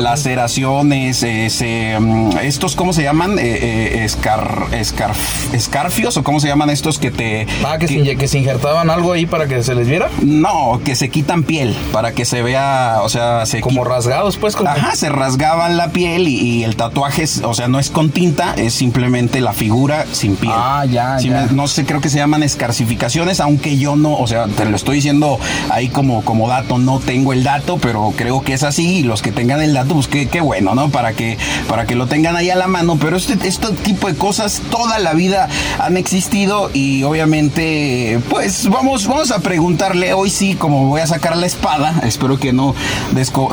Laceraciones 0.00 1.22
eh, 1.22 1.48
se, 1.50 1.98
mm, 1.98 2.38
estos, 2.42 2.74
¿cómo 2.76 2.92
se 2.92 3.02
llaman? 3.02 3.38
Escar, 4.04 4.66
escarf- 4.72 5.52
escarfios 5.52 6.16
o 6.16 6.22
cómo 6.24 6.40
se 6.40 6.48
llaman 6.48 6.70
estos 6.70 6.98
que 6.98 7.10
te... 7.10 7.46
Ah, 7.64 7.78
que, 7.78 7.88
se, 7.88 7.94
inye- 7.94 8.16
que 8.16 8.28
se 8.28 8.38
injertaban 8.38 8.90
algo 8.90 9.12
ahí 9.12 9.26
para 9.26 9.46
que 9.46 9.62
se 9.62 9.74
les 9.74 9.88
viera. 9.88 10.08
No, 10.22 10.80
que 10.84 10.94
se 10.94 11.08
quitan 11.08 11.42
piel 11.42 11.76
para 11.92 12.12
que 12.12 12.24
se 12.24 12.42
vea, 12.42 12.98
o 13.02 13.08
sea, 13.08 13.46
se 13.46 13.60
Como 13.60 13.84
rasgados, 13.84 14.36
pues. 14.36 14.56
Como, 14.56 14.70
Ajá, 14.70 14.94
se 14.96 15.08
rasgaban 15.08 15.76
la 15.76 15.88
piel 15.90 16.28
y, 16.28 16.38
y 16.38 16.64
el 16.64 16.76
tatuaje, 16.76 17.22
es- 17.24 17.42
o 17.44 17.54
sea, 17.54 17.68
no 17.68 17.78
es 17.78 17.90
con 17.90 18.10
tinta, 18.10 18.54
es 18.56 18.74
simplemente 18.74 19.40
la 19.40 19.52
figura 19.52 20.06
sin 20.12 20.36
piel. 20.36 20.52
Ah, 20.54 20.84
ya, 20.90 21.18
Sí, 21.18 21.28
ya. 21.28 21.46
no 21.52 21.66
sé, 21.68 21.84
creo 21.84 22.00
que 22.00 22.08
se 22.08 22.18
llaman 22.18 22.42
escarcificaciones, 22.42 22.95
aunque 23.40 23.78
yo 23.78 23.96
no, 23.96 24.14
o 24.14 24.26
sea, 24.26 24.46
te 24.46 24.64
lo 24.64 24.76
estoy 24.76 24.96
diciendo 24.96 25.38
ahí 25.70 25.88
como, 25.88 26.24
como 26.24 26.48
dato, 26.48 26.78
no 26.78 26.98
tengo 27.00 27.32
el 27.32 27.42
dato, 27.44 27.78
pero 27.78 28.12
creo 28.16 28.42
que 28.42 28.52
es 28.54 28.62
así 28.62 28.98
y 28.98 29.02
los 29.02 29.22
que 29.22 29.32
tengan 29.32 29.60
el 29.62 29.74
dato, 29.74 29.94
pues 29.94 30.08
qué, 30.08 30.28
qué 30.28 30.40
bueno, 30.40 30.74
¿no? 30.74 30.90
Para 30.90 31.12
que, 31.12 31.36
para 31.68 31.86
que 31.86 31.94
lo 31.94 32.06
tengan 32.06 32.36
ahí 32.36 32.50
a 32.50 32.56
la 32.56 32.66
mano, 32.66 32.96
pero 33.00 33.16
este, 33.16 33.36
este 33.46 33.68
tipo 33.82 34.08
de 34.08 34.14
cosas 34.16 34.62
toda 34.70 34.98
la 34.98 35.12
vida 35.12 35.48
han 35.78 35.96
existido 35.96 36.70
y 36.72 37.02
obviamente, 37.04 38.20
pues 38.30 38.68
vamos, 38.68 39.06
vamos 39.06 39.30
a 39.30 39.38
preguntarle, 39.40 40.12
hoy 40.12 40.30
sí, 40.30 40.54
como 40.54 40.86
voy 40.86 41.00
a 41.00 41.06
sacar 41.06 41.36
la 41.36 41.46
espada, 41.46 41.94
espero 42.04 42.38
que 42.38 42.52
no, 42.52 42.74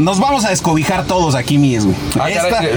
nos 0.01 0.19
vamos 0.19 0.45
a 0.45 0.49
descobijar 0.49 1.05
todos 1.05 1.35
aquí 1.35 1.57
mismo. 1.57 1.93
Ah, 2.19 2.29
Esta- 2.29 2.59
que- 2.59 2.73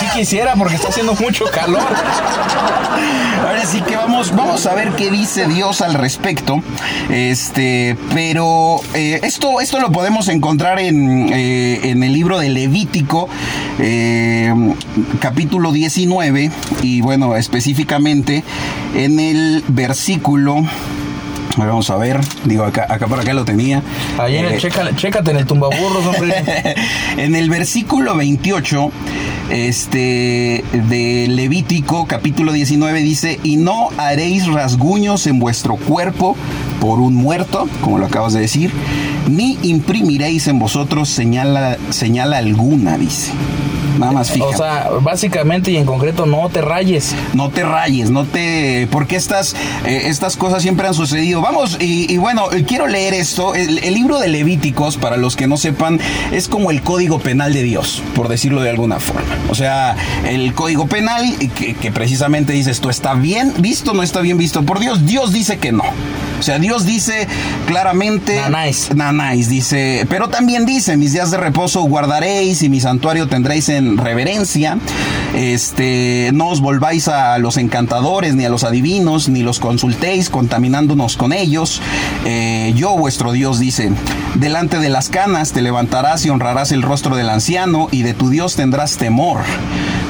sí 0.00 0.06
quisiera 0.14 0.54
porque 0.56 0.74
está 0.76 0.88
haciendo 0.88 1.14
mucho 1.14 1.44
calor. 1.52 1.82
Ahora 3.46 3.64
sí 3.66 3.80
que 3.82 3.96
vamos, 3.96 4.34
vamos 4.34 4.66
a 4.66 4.74
ver 4.74 4.90
qué 4.92 5.10
dice 5.10 5.46
Dios 5.46 5.80
al 5.80 5.91
respecto. 5.94 6.62
Este, 7.10 7.96
pero 8.14 8.80
eh, 8.94 9.20
esto, 9.22 9.60
esto 9.60 9.80
lo 9.80 9.92
podemos 9.92 10.28
encontrar 10.28 10.78
en, 10.78 11.32
eh, 11.32 11.90
en 11.90 12.02
el 12.02 12.12
libro 12.12 12.38
de 12.38 12.48
Levítico, 12.48 13.28
eh, 13.78 14.52
capítulo 15.20 15.72
19, 15.72 16.50
y 16.82 17.00
bueno, 17.00 17.36
específicamente 17.36 18.42
en 18.94 19.20
el 19.20 19.64
versículo 19.68 20.64
Vamos 21.56 21.90
a 21.90 21.96
ver, 21.96 22.18
digo, 22.44 22.64
acá, 22.64 22.86
acá 22.88 23.06
por 23.06 23.20
acá 23.20 23.34
lo 23.34 23.44
tenía. 23.44 23.82
Ahí 24.18 24.36
en 24.36 24.46
el, 24.46 24.54
Eh, 24.54 24.58
chécate 24.96 25.30
en 25.30 25.36
el 25.36 25.46
tumbaburros, 25.46 26.04
hombre. 26.06 26.34
en 27.16 27.34
el 27.34 27.50
versículo 27.50 28.16
28 28.16 28.90
este, 29.50 30.64
de 30.72 31.26
Levítico, 31.28 32.06
capítulo 32.06 32.52
19, 32.52 33.00
dice, 33.00 33.38
y 33.42 33.56
no 33.56 33.90
haréis 33.98 34.46
rasguños 34.46 35.26
en 35.26 35.38
vuestro 35.38 35.76
cuerpo 35.76 36.36
por 36.80 37.00
un 37.00 37.14
muerto, 37.14 37.68
como 37.82 37.98
lo 37.98 38.06
acabas 38.06 38.32
de 38.32 38.40
decir, 38.40 38.70
ni 39.28 39.58
imprimiréis 39.62 40.48
en 40.48 40.58
vosotros 40.58 41.08
señal, 41.08 41.78
señal 41.90 42.32
alguna, 42.32 42.96
dice. 42.96 43.32
Nada 43.98 44.12
más 44.12 44.30
fija. 44.30 44.46
O 44.46 44.56
sea, 44.56 44.90
básicamente 45.00 45.70
y 45.70 45.76
en 45.76 45.86
concreto, 45.86 46.26
no 46.26 46.48
te 46.48 46.60
rayes. 46.60 47.14
no 47.34 47.50
te 47.50 47.62
rayes, 47.62 48.10
no 48.10 48.24
te... 48.24 48.88
Porque 48.90 49.16
estas, 49.16 49.54
eh, 49.86 50.02
estas 50.06 50.36
cosas 50.36 50.62
siempre 50.62 50.86
han 50.86 50.94
sucedido. 50.94 51.40
Vamos, 51.40 51.78
y, 51.80 52.12
y 52.12 52.16
bueno, 52.18 52.46
quiero 52.66 52.86
leer 52.86 53.14
esto. 53.14 53.54
El, 53.54 53.78
el 53.78 53.94
libro 53.94 54.18
de 54.18 54.28
Levíticos, 54.28 54.96
para 54.96 55.16
los 55.16 55.36
que 55.36 55.46
no 55.46 55.56
sepan, 55.56 56.00
es 56.32 56.48
como 56.48 56.70
el 56.70 56.82
código 56.82 57.18
penal 57.18 57.52
de 57.52 57.62
Dios, 57.62 58.02
por 58.14 58.28
decirlo 58.28 58.62
de 58.62 58.70
alguna 58.70 58.98
forma. 58.98 59.36
O 59.50 59.54
sea, 59.54 59.96
el 60.28 60.54
código 60.54 60.86
penal 60.86 61.24
que, 61.56 61.74
que 61.74 61.92
precisamente 61.92 62.52
dice 62.52 62.70
esto 62.70 62.90
está 62.90 63.14
bien 63.14 63.52
visto, 63.58 63.92
no 63.94 64.02
está 64.02 64.20
bien 64.20 64.38
visto 64.38 64.62
por 64.62 64.78
Dios. 64.78 65.06
Dios 65.06 65.32
dice 65.32 65.58
que 65.58 65.72
no. 65.72 65.84
O 66.42 66.44
sea, 66.44 66.58
Dios 66.58 66.84
dice 66.84 67.28
claramente... 67.68 68.34
Nanáis. 68.34 68.92
Nanáis, 68.92 69.48
dice, 69.48 70.04
pero 70.08 70.28
también 70.28 70.66
dice, 70.66 70.96
mis 70.96 71.12
días 71.12 71.30
de 71.30 71.36
reposo 71.36 71.82
guardaréis 71.82 72.64
y 72.64 72.68
mi 72.68 72.80
santuario 72.80 73.28
tendréis 73.28 73.68
en 73.68 73.96
reverencia. 73.96 74.76
Este, 75.36 76.30
no 76.34 76.48
os 76.48 76.60
volváis 76.60 77.06
a 77.06 77.38
los 77.38 77.58
encantadores, 77.58 78.34
ni 78.34 78.44
a 78.44 78.48
los 78.48 78.64
adivinos, 78.64 79.28
ni 79.28 79.44
los 79.44 79.60
consultéis, 79.60 80.30
contaminándonos 80.30 81.16
con 81.16 81.32
ellos. 81.32 81.80
Eh, 82.24 82.72
yo, 82.74 82.96
vuestro 82.96 83.30
Dios, 83.30 83.60
dice, 83.60 83.92
delante 84.34 84.80
de 84.80 84.88
las 84.88 85.10
canas 85.10 85.52
te 85.52 85.62
levantarás 85.62 86.26
y 86.26 86.30
honrarás 86.30 86.72
el 86.72 86.82
rostro 86.82 87.14
del 87.14 87.30
anciano, 87.30 87.86
y 87.92 88.02
de 88.02 88.14
tu 88.14 88.30
Dios 88.30 88.56
tendrás 88.56 88.96
temor. 88.96 89.42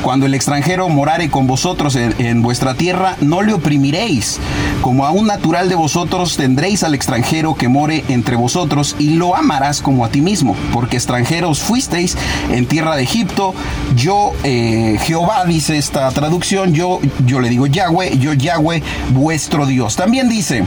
Cuando 0.02 0.26
el 0.26 0.34
extranjero 0.34 0.88
morare 0.88 1.30
con 1.30 1.46
vosotros 1.46 1.94
en, 1.94 2.42
vuestra 2.42 2.74
tierra, 2.74 3.16
no 3.20 3.40
le 3.40 3.52
oprimiréis. 3.52 4.40
Como 4.80 5.06
a 5.06 5.12
un 5.12 5.28
natural 5.28 5.68
de 5.68 5.76
vosotros 5.76 6.36
tendréis 6.36 6.82
al 6.82 6.94
extranjero 6.94 7.54
que 7.54 7.68
more 7.68 8.04
entre 8.08 8.34
vosotros 8.34 8.96
y 8.98 9.10
lo 9.10 9.36
amarás 9.36 9.80
como 9.80 10.04
a 10.04 10.08
ti 10.08 10.20
mismo, 10.20 10.56
porque 10.72 10.96
extranjeros 10.96 11.60
fuisteis 11.60 12.16
en 12.50 12.66
tierra 12.66 12.96
de 12.96 13.04
Egipto. 13.04 13.54
Yo, 13.94 14.32
eh, 14.42 14.98
Jehová, 15.02 15.44
dice 15.46 15.78
esta 15.78 16.10
traducción, 16.10 16.74
yo, 16.74 16.98
yo 17.24 17.40
le 17.40 17.48
digo 17.48 17.66
Yahweh, 17.66 18.18
yo 18.18 18.32
Yahweh, 18.32 18.82
vuestro 19.10 19.66
Dios. 19.66 19.94
También 19.94 20.28
dice, 20.28 20.64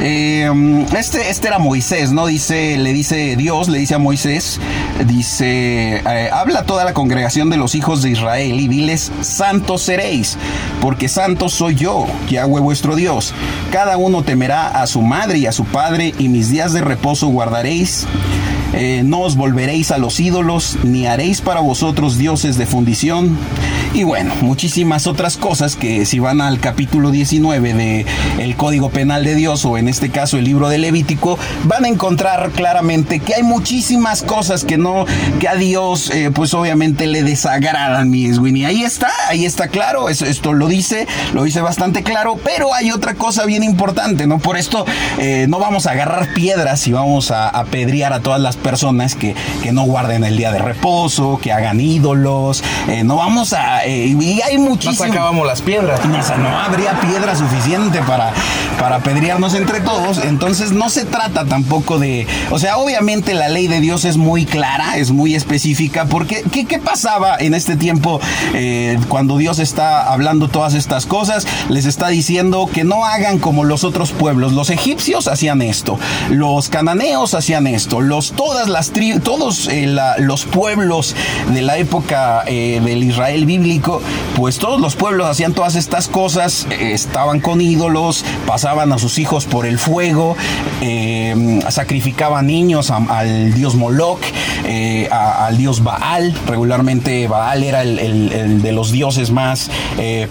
eh, 0.00 0.84
este, 0.96 1.30
este 1.30 1.48
era 1.48 1.58
Moisés, 1.58 2.12
¿no? 2.12 2.26
Dice, 2.26 2.76
le 2.76 2.92
dice 2.92 3.36
Dios, 3.36 3.68
le 3.68 3.78
dice 3.78 3.94
a 3.94 3.98
Moisés, 3.98 4.60
dice, 5.06 6.02
eh, 6.06 6.30
habla 6.30 6.64
toda 6.64 6.84
la 6.84 6.92
congregación 6.92 7.48
de 7.48 7.56
los 7.56 7.74
hijos 7.74 8.02
de 8.02 8.10
Israel 8.10 8.65
santos 9.20 9.82
seréis, 9.82 10.36
porque 10.80 11.08
santo 11.08 11.48
soy 11.48 11.74
yo, 11.74 12.06
Yahweh 12.28 12.60
vuestro 12.60 12.96
Dios. 12.96 13.32
Cada 13.70 13.96
uno 13.96 14.22
temerá 14.22 14.68
a 14.68 14.86
su 14.86 15.02
madre 15.02 15.38
y 15.38 15.46
a 15.46 15.52
su 15.52 15.64
padre, 15.64 16.14
y 16.18 16.28
mis 16.28 16.50
días 16.50 16.72
de 16.72 16.80
reposo 16.80 17.28
guardaréis. 17.28 18.06
Eh, 18.76 19.02
no 19.04 19.20
os 19.20 19.36
volveréis 19.36 19.90
a 19.90 19.98
los 19.98 20.20
ídolos, 20.20 20.76
ni 20.84 21.06
haréis 21.06 21.40
para 21.40 21.60
vosotros 21.60 22.18
dioses 22.18 22.58
de 22.58 22.66
fundición. 22.66 23.36
Y 23.94 24.02
bueno, 24.04 24.34
muchísimas 24.42 25.06
otras 25.06 25.36
cosas 25.38 25.76
que 25.76 26.04
si 26.04 26.18
van 26.18 26.40
al 26.42 26.60
capítulo 26.60 27.10
19 27.10 27.72
de 27.72 28.06
el 28.38 28.54
Código 28.56 28.90
Penal 28.90 29.24
de 29.24 29.34
Dios 29.34 29.64
o 29.64 29.78
en 29.78 29.88
este 29.88 30.10
caso 30.10 30.36
el 30.36 30.44
libro 30.44 30.68
de 30.68 30.76
Levítico, 30.78 31.38
van 31.64 31.84
a 31.86 31.88
encontrar 31.88 32.50
claramente 32.50 33.20
que 33.20 33.34
hay 33.34 33.42
muchísimas 33.42 34.22
cosas 34.22 34.64
que 34.64 34.76
no, 34.76 35.06
que 35.40 35.48
a 35.48 35.54
Dios 35.54 36.10
eh, 36.10 36.30
pues 36.34 36.52
obviamente 36.52 37.06
le 37.06 37.22
desagradan, 37.22 38.10
mi 38.10 38.26
Edwin. 38.26 38.56
Y 38.58 38.64
ahí 38.66 38.82
está, 38.82 39.08
ahí 39.28 39.46
está 39.46 39.68
claro, 39.68 40.10
eso- 40.10 40.26
esto 40.26 40.52
lo 40.52 40.66
dice, 40.68 41.06
lo 41.32 41.44
dice 41.44 41.62
bastante 41.62 42.02
claro, 42.02 42.38
pero 42.44 42.74
hay 42.74 42.90
otra 42.90 43.14
cosa 43.14 43.46
bien 43.46 43.62
importante, 43.62 44.26
¿no? 44.26 44.38
Por 44.38 44.58
esto 44.58 44.84
eh, 45.18 45.46
no 45.48 45.58
vamos 45.58 45.86
a 45.86 45.92
agarrar 45.92 46.34
piedras 46.34 46.86
y 46.86 46.92
vamos 46.92 47.30
a 47.30 47.48
apedrear 47.48 48.12
a 48.12 48.20
todas 48.20 48.40
las 48.40 48.56
que, 49.18 49.34
que 49.62 49.72
no 49.72 49.82
guarden 49.84 50.24
el 50.24 50.36
día 50.36 50.50
de 50.52 50.58
reposo, 50.58 51.38
que 51.40 51.52
hagan 51.52 51.80
ídolos, 51.80 52.62
eh, 52.88 53.04
no 53.04 53.16
vamos 53.16 53.52
a... 53.52 53.84
eh, 53.84 54.06
y 54.08 54.40
hay 54.42 54.58
No 54.58 54.70
muchísimas... 54.70 55.08
sacábamos 55.08 55.46
las 55.46 55.62
piedras. 55.62 56.04
No, 56.06 56.18
o 56.18 56.22
sea, 56.22 56.36
no 56.36 56.48
habría 56.48 56.98
piedra 57.00 57.36
suficiente 57.36 58.00
para, 58.02 58.32
para 58.78 58.96
apedrearnos 58.96 59.54
entre 59.54 59.80
todos. 59.80 60.18
Entonces 60.18 60.72
no 60.72 60.90
se 60.90 61.04
trata 61.04 61.44
tampoco 61.44 61.98
de... 61.98 62.26
O 62.50 62.58
sea, 62.58 62.78
obviamente 62.78 63.34
la 63.34 63.48
ley 63.48 63.66
de 63.68 63.80
Dios 63.80 64.04
es 64.04 64.16
muy 64.16 64.46
clara, 64.46 64.96
es 64.96 65.10
muy 65.12 65.34
específica. 65.34 66.06
Porque 66.06 66.42
¿qué, 66.50 66.64
qué 66.64 66.78
pasaba 66.78 67.36
en 67.38 67.54
este 67.54 67.76
tiempo 67.76 68.20
eh, 68.54 68.98
cuando 69.08 69.36
Dios 69.38 69.58
está 69.58 70.12
hablando 70.12 70.48
todas 70.48 70.74
estas 70.74 71.06
cosas? 71.06 71.46
Les 71.68 71.86
está 71.86 72.08
diciendo 72.08 72.68
que 72.72 72.84
no 72.84 73.04
hagan 73.04 73.38
como 73.38 73.64
los 73.64 73.84
otros 73.84 74.12
pueblos. 74.12 74.52
Los 74.52 74.70
egipcios 74.70 75.28
hacían 75.28 75.62
esto. 75.62 75.98
Los 76.30 76.68
cananeos 76.68 77.34
hacían 77.34 77.66
esto. 77.66 78.00
Los, 78.00 78.32
todas 78.46 78.68
las 78.68 78.92
todos 79.24 79.66
eh, 79.66 79.96
los 80.18 80.44
pueblos 80.44 81.16
de 81.52 81.62
la 81.62 81.78
época 81.78 82.44
eh, 82.46 82.80
del 82.82 83.02
Israel 83.02 83.44
bíblico, 83.44 84.00
pues 84.36 84.58
todos 84.58 84.80
los 84.80 84.94
pueblos 84.94 85.26
hacían 85.26 85.52
todas 85.52 85.74
estas 85.74 86.06
cosas, 86.06 86.66
eh, 86.70 86.92
estaban 86.92 87.40
con 87.40 87.60
ídolos, 87.60 88.24
pasaban 88.46 88.92
a 88.92 88.98
sus 88.98 89.18
hijos 89.18 89.46
por 89.46 89.66
el 89.66 89.78
fuego, 89.78 90.36
eh, 90.80 91.60
sacrificaban 91.70 92.46
niños 92.46 92.92
al 92.92 93.52
dios 93.52 93.74
Moloch, 93.74 94.20
al 95.10 95.58
dios 95.58 95.82
Baal. 95.82 96.32
Regularmente 96.46 97.26
Baal 97.26 97.64
era 97.64 97.82
el, 97.82 98.62
de 98.62 98.72
los 98.72 98.92
dioses 98.92 99.30
más 99.30 99.70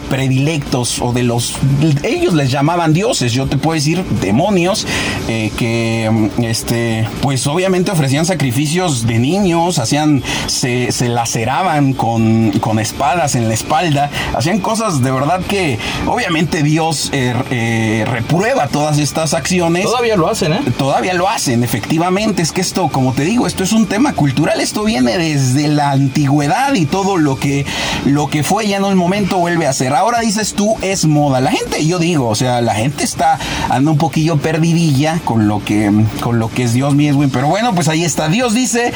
predilectos 0.10 1.02
o 1.02 1.12
de 1.12 1.24
los... 1.24 1.56
Ellos 2.04 2.34
les 2.34 2.50
llamaban 2.50 2.94
dioses, 2.94 3.34
yo 3.34 3.48
te 3.48 3.58
puedo 3.58 3.76
decir 3.76 4.04
demonios, 4.22 4.88
que 5.28 6.30
este, 6.42 7.08
pues 7.22 7.46
obviamente 7.48 7.92
ofrecían 7.92 8.05
sacrificios 8.10 9.06
de 9.08 9.20
niños, 9.20 9.80
hacían, 9.80 10.24
se, 10.48 10.92
se 10.92 11.08
laceraban 11.10 11.94
con, 11.94 12.52
con 12.60 12.80
espadas 12.80 13.36
en 13.36 13.48
la 13.48 13.54
espalda, 13.54 14.10
hacían 14.36 14.60
cosas 14.60 15.02
de 15.02 15.12
verdad 15.12 15.42
que 15.42 15.80
obviamente 16.06 16.64
Dios 16.64 17.10
eh, 17.14 17.34
eh, 17.52 18.06
reprueba 18.08 18.68
todas 18.68 19.00
estas 19.00 19.34
acciones. 19.34 19.84
Todavía 19.84 20.16
lo 20.16 20.30
hacen, 20.30 20.54
¿eh? 20.54 20.60
Todavía 20.78 21.14
lo 21.14 21.30
hacen, 21.30 21.64
efectivamente. 21.64 22.42
Es 22.42 22.52
que 22.52 22.62
esto, 22.62 22.90
como 22.90 23.14
te 23.14 23.24
digo, 23.24 23.48
esto 23.48 23.64
es 23.64 23.74
un 23.74 23.88
tema 23.88 24.14
cultural. 24.14 24.62
Esto 24.62 24.84
viene 24.84 25.18
desde 25.18 25.68
la 25.68 25.92
antigüedad 25.92 26.74
y 26.74 26.86
todo 26.86 27.18
lo 27.18 27.38
que, 27.38 27.66
lo 28.06 28.28
que 28.28 28.44
fue 28.44 28.68
ya 28.68 28.78
en 28.78 28.84
un 28.84 28.98
momento 28.98 29.38
vuelve 29.38 29.68
a 29.68 29.74
ser. 29.74 29.94
Ahora 29.94 30.20
dices 30.20 30.54
tú, 30.54 30.76
es 30.82 31.06
moda. 31.06 31.42
La 31.42 31.52
gente, 31.52 31.86
yo 31.86 32.00
digo, 32.00 32.28
o 32.28 32.36
sea, 32.36 32.62
la 32.62 32.76
gente 32.76 33.04
está 33.04 33.40
anda 33.70 33.92
un 33.92 33.98
poquillo 33.98 34.38
perdidilla 34.38 35.20
con 35.24 35.48
lo 35.48 35.64
que, 35.64 35.92
con 36.22 36.40
lo 36.40 36.50
que 36.50 36.64
es 36.64 36.74
Dios 36.74 36.96
mi 36.96 37.08
Edwin. 37.08 37.30
Pero 37.30 37.48
bueno, 37.48 37.74
pues 37.74 37.88
ahí 37.88 37.95
está. 38.04 38.28
Dios 38.28 38.54
dice, 38.54 38.94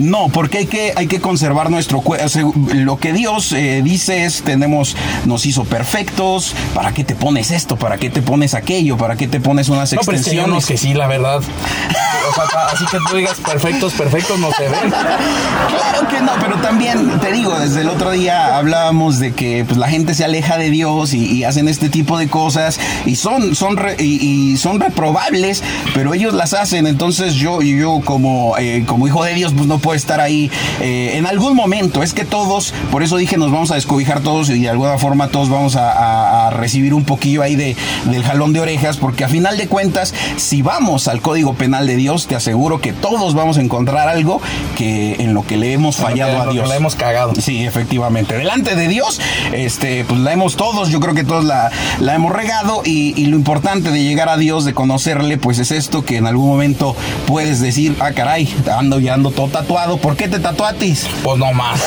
no, 0.00 0.28
porque 0.28 0.58
hay 0.58 0.66
que, 0.66 0.92
hay 0.96 1.06
que 1.06 1.20
conservar 1.20 1.70
nuestro 1.70 2.00
cuerpo. 2.00 2.52
Lo 2.74 2.98
que 2.98 3.12
Dios 3.12 3.52
eh, 3.52 3.80
dice 3.84 4.24
es, 4.24 4.42
tenemos, 4.42 4.96
nos 5.26 5.46
hizo 5.46 5.64
perfectos. 5.64 6.54
¿Para 6.74 6.92
qué 6.92 7.04
te 7.04 7.14
pones 7.14 7.50
esto? 7.50 7.76
¿Para 7.76 7.98
qué 7.98 8.10
te 8.10 8.22
pones 8.22 8.54
aquello? 8.54 8.96
¿Para 8.96 9.16
qué 9.16 9.28
te 9.28 9.40
pones 9.40 9.68
unas 9.68 9.92
No, 9.92 10.00
pero 10.04 10.16
es 10.16 10.24
que 10.24 10.30
hay 10.30 10.36
extensiones? 10.38 10.66
que 10.66 10.76
sí, 10.78 10.94
la 10.94 11.06
verdad. 11.06 11.38
O 11.38 12.34
sea, 12.34 12.44
pa- 12.52 12.66
así 12.72 12.84
que 12.90 12.98
tú 13.08 13.16
digas 13.16 13.38
perfectos, 13.44 13.92
perfectos 13.94 14.38
no 14.38 14.50
se 14.52 14.62
ven. 14.68 14.90
Claro 14.90 16.08
que 16.08 16.20
no, 16.20 16.32
pero 16.40 16.56
también 16.56 17.18
te 17.20 17.32
digo, 17.32 17.58
desde 17.58 17.82
el 17.82 17.88
otro 17.88 18.10
día 18.12 18.56
hablábamos 18.56 19.18
de 19.18 19.32
que 19.32 19.64
pues, 19.66 19.76
la 19.78 19.88
gente 19.88 20.14
se 20.14 20.24
aleja 20.24 20.56
de 20.58 20.70
Dios 20.70 21.12
y, 21.14 21.24
y 21.32 21.44
hacen 21.44 21.68
este 21.68 21.88
tipo 21.88 22.18
de 22.18 22.28
cosas 22.28 22.78
y 23.06 23.16
son, 23.16 23.54
son, 23.54 23.76
re- 23.76 23.96
y, 23.98 24.52
y 24.52 24.56
son 24.56 24.80
reprobables, 24.80 25.62
pero 25.94 26.14
ellos 26.14 26.32
las 26.34 26.54
hacen. 26.54 26.86
Entonces 26.86 27.34
yo, 27.34 27.60
yo 27.62 28.00
como, 28.04 28.56
eh, 28.58 28.84
como 28.86 29.06
hijo 29.06 29.24
de 29.24 29.34
Dios, 29.34 29.52
pues 29.56 29.66
no 29.66 29.78
puede 29.82 29.98
estar 29.98 30.20
ahí 30.20 30.50
eh, 30.80 31.12
en 31.14 31.26
algún 31.26 31.54
momento. 31.54 32.02
Es 32.02 32.14
que 32.14 32.24
todos, 32.24 32.72
por 32.90 33.02
eso 33.02 33.16
dije, 33.18 33.36
nos 33.36 33.52
vamos 33.52 33.70
a 33.70 33.74
descobijar 33.74 34.20
todos 34.20 34.48
y 34.48 34.60
de 34.60 34.70
alguna 34.70 34.96
forma 34.96 35.28
todos 35.28 35.50
vamos 35.50 35.76
a, 35.76 36.46
a 36.46 36.50
recibir 36.50 36.94
un 36.94 37.04
poquillo 37.04 37.42
ahí 37.42 37.56
de, 37.56 37.76
del 38.06 38.24
jalón 38.24 38.52
de 38.52 38.60
orejas, 38.60 38.96
porque 38.96 39.24
a 39.24 39.28
final 39.28 39.58
de 39.58 39.68
cuentas, 39.68 40.14
si 40.36 40.62
vamos 40.62 41.08
al 41.08 41.20
Código 41.20 41.54
Penal 41.54 41.86
de 41.86 41.96
Dios, 41.96 42.26
te 42.26 42.34
aseguro 42.34 42.80
que 42.80 42.92
todos 42.92 43.34
vamos 43.34 43.58
a 43.58 43.60
encontrar 43.60 44.08
algo 44.08 44.40
que 44.76 45.16
en 45.18 45.34
lo 45.34 45.44
que 45.46 45.56
le 45.56 45.72
hemos 45.72 45.96
fallado 45.96 46.40
a 46.40 46.52
Dios. 46.52 46.68
La 46.68 46.76
hemos 46.76 46.94
cagado. 46.94 47.32
Sí, 47.40 47.64
efectivamente. 47.64 48.36
Delante 48.36 48.76
de 48.76 48.88
Dios, 48.88 49.20
este, 49.52 50.04
pues 50.04 50.20
la 50.20 50.32
hemos 50.32 50.56
todos, 50.56 50.88
yo 50.90 51.00
creo 51.00 51.14
que 51.14 51.24
todos 51.24 51.44
la, 51.44 51.70
la 52.00 52.14
hemos 52.14 52.32
regado 52.32 52.82
y, 52.84 53.20
y, 53.20 53.26
lo 53.26 53.36
importante 53.36 53.90
de 53.90 54.02
llegar 54.02 54.28
a 54.28 54.36
Dios, 54.36 54.64
de 54.64 54.74
conocerle, 54.74 55.38
pues 55.38 55.58
es 55.58 55.70
esto 55.70 56.04
que 56.04 56.16
en 56.16 56.26
algún 56.26 56.48
momento 56.48 56.94
puedes 57.26 57.60
decir, 57.60 57.96
ah, 58.00 58.12
caray, 58.12 58.48
ando 58.76 59.00
ya 59.00 59.14
ando 59.14 59.30
todo 59.30 59.48
tatuado. 59.72 59.96
¿Por 59.96 60.16
qué 60.16 60.28
te 60.28 60.38
tatuatis? 60.38 61.06
Pues 61.22 61.38
no 61.38 61.52
más. 61.52 61.80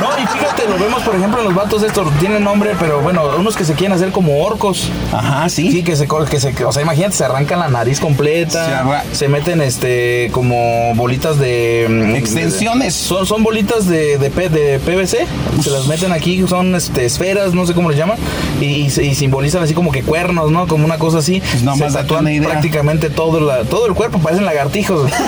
No, 0.00 0.08
y 0.18 0.26
fíjate, 0.26 0.66
lo 0.66 0.78
vemos 0.78 1.02
por 1.02 1.14
ejemplo 1.14 1.40
en 1.40 1.44
los 1.46 1.54
vatos 1.54 1.82
estos, 1.82 2.10
tienen 2.18 2.42
nombre, 2.42 2.74
pero 2.78 3.00
bueno, 3.02 3.22
unos 3.38 3.54
que 3.54 3.66
se 3.66 3.74
quieren 3.74 3.94
hacer 3.94 4.12
como 4.12 4.42
orcos. 4.42 4.88
Aja, 5.12 5.48
sí. 5.50 5.70
Sí, 5.70 5.82
que 5.82 5.94
se, 5.94 6.08
que 6.08 6.40
se, 6.40 6.64
o 6.64 6.72
sea, 6.72 6.82
imagínate, 6.82 7.14
se 7.14 7.24
arrancan 7.24 7.58
la 7.60 7.68
nariz 7.68 8.00
completa, 8.00 9.04
se, 9.10 9.16
se 9.16 9.28
meten 9.28 9.60
este 9.60 10.30
como 10.32 10.94
bolitas 10.94 11.38
de 11.38 11.86
mm, 11.88 12.16
extensiones. 12.16 12.94
Son, 12.94 13.26
son 13.26 13.42
bolitas 13.42 13.86
de, 13.86 14.16
de, 14.16 14.30
de 14.30 14.78
PVC, 14.78 15.26
se 15.62 15.70
las 15.70 15.86
meten 15.86 16.12
aquí, 16.12 16.46
son 16.48 16.74
este, 16.74 17.04
esferas, 17.04 17.52
no 17.52 17.66
sé 17.66 17.74
cómo 17.74 17.90
les 17.90 17.98
llaman, 17.98 18.16
y, 18.58 18.64
y, 18.64 18.86
y, 18.86 19.14
simbolizan 19.14 19.62
así 19.62 19.74
como 19.74 19.92
que 19.92 20.02
cuernos, 20.02 20.50
¿no? 20.50 20.66
Como 20.66 20.86
una 20.86 20.96
cosa 20.96 21.18
así. 21.18 21.40
Pues 21.40 21.62
no 21.62 21.76
más 21.76 21.92
tatúan 21.92 22.26
prácticamente 22.42 23.10
todo, 23.10 23.38
la, 23.40 23.64
todo 23.64 23.86
el 23.86 23.94
cuerpo, 23.94 24.18
parecen 24.18 24.46
lagartijos. 24.46 25.10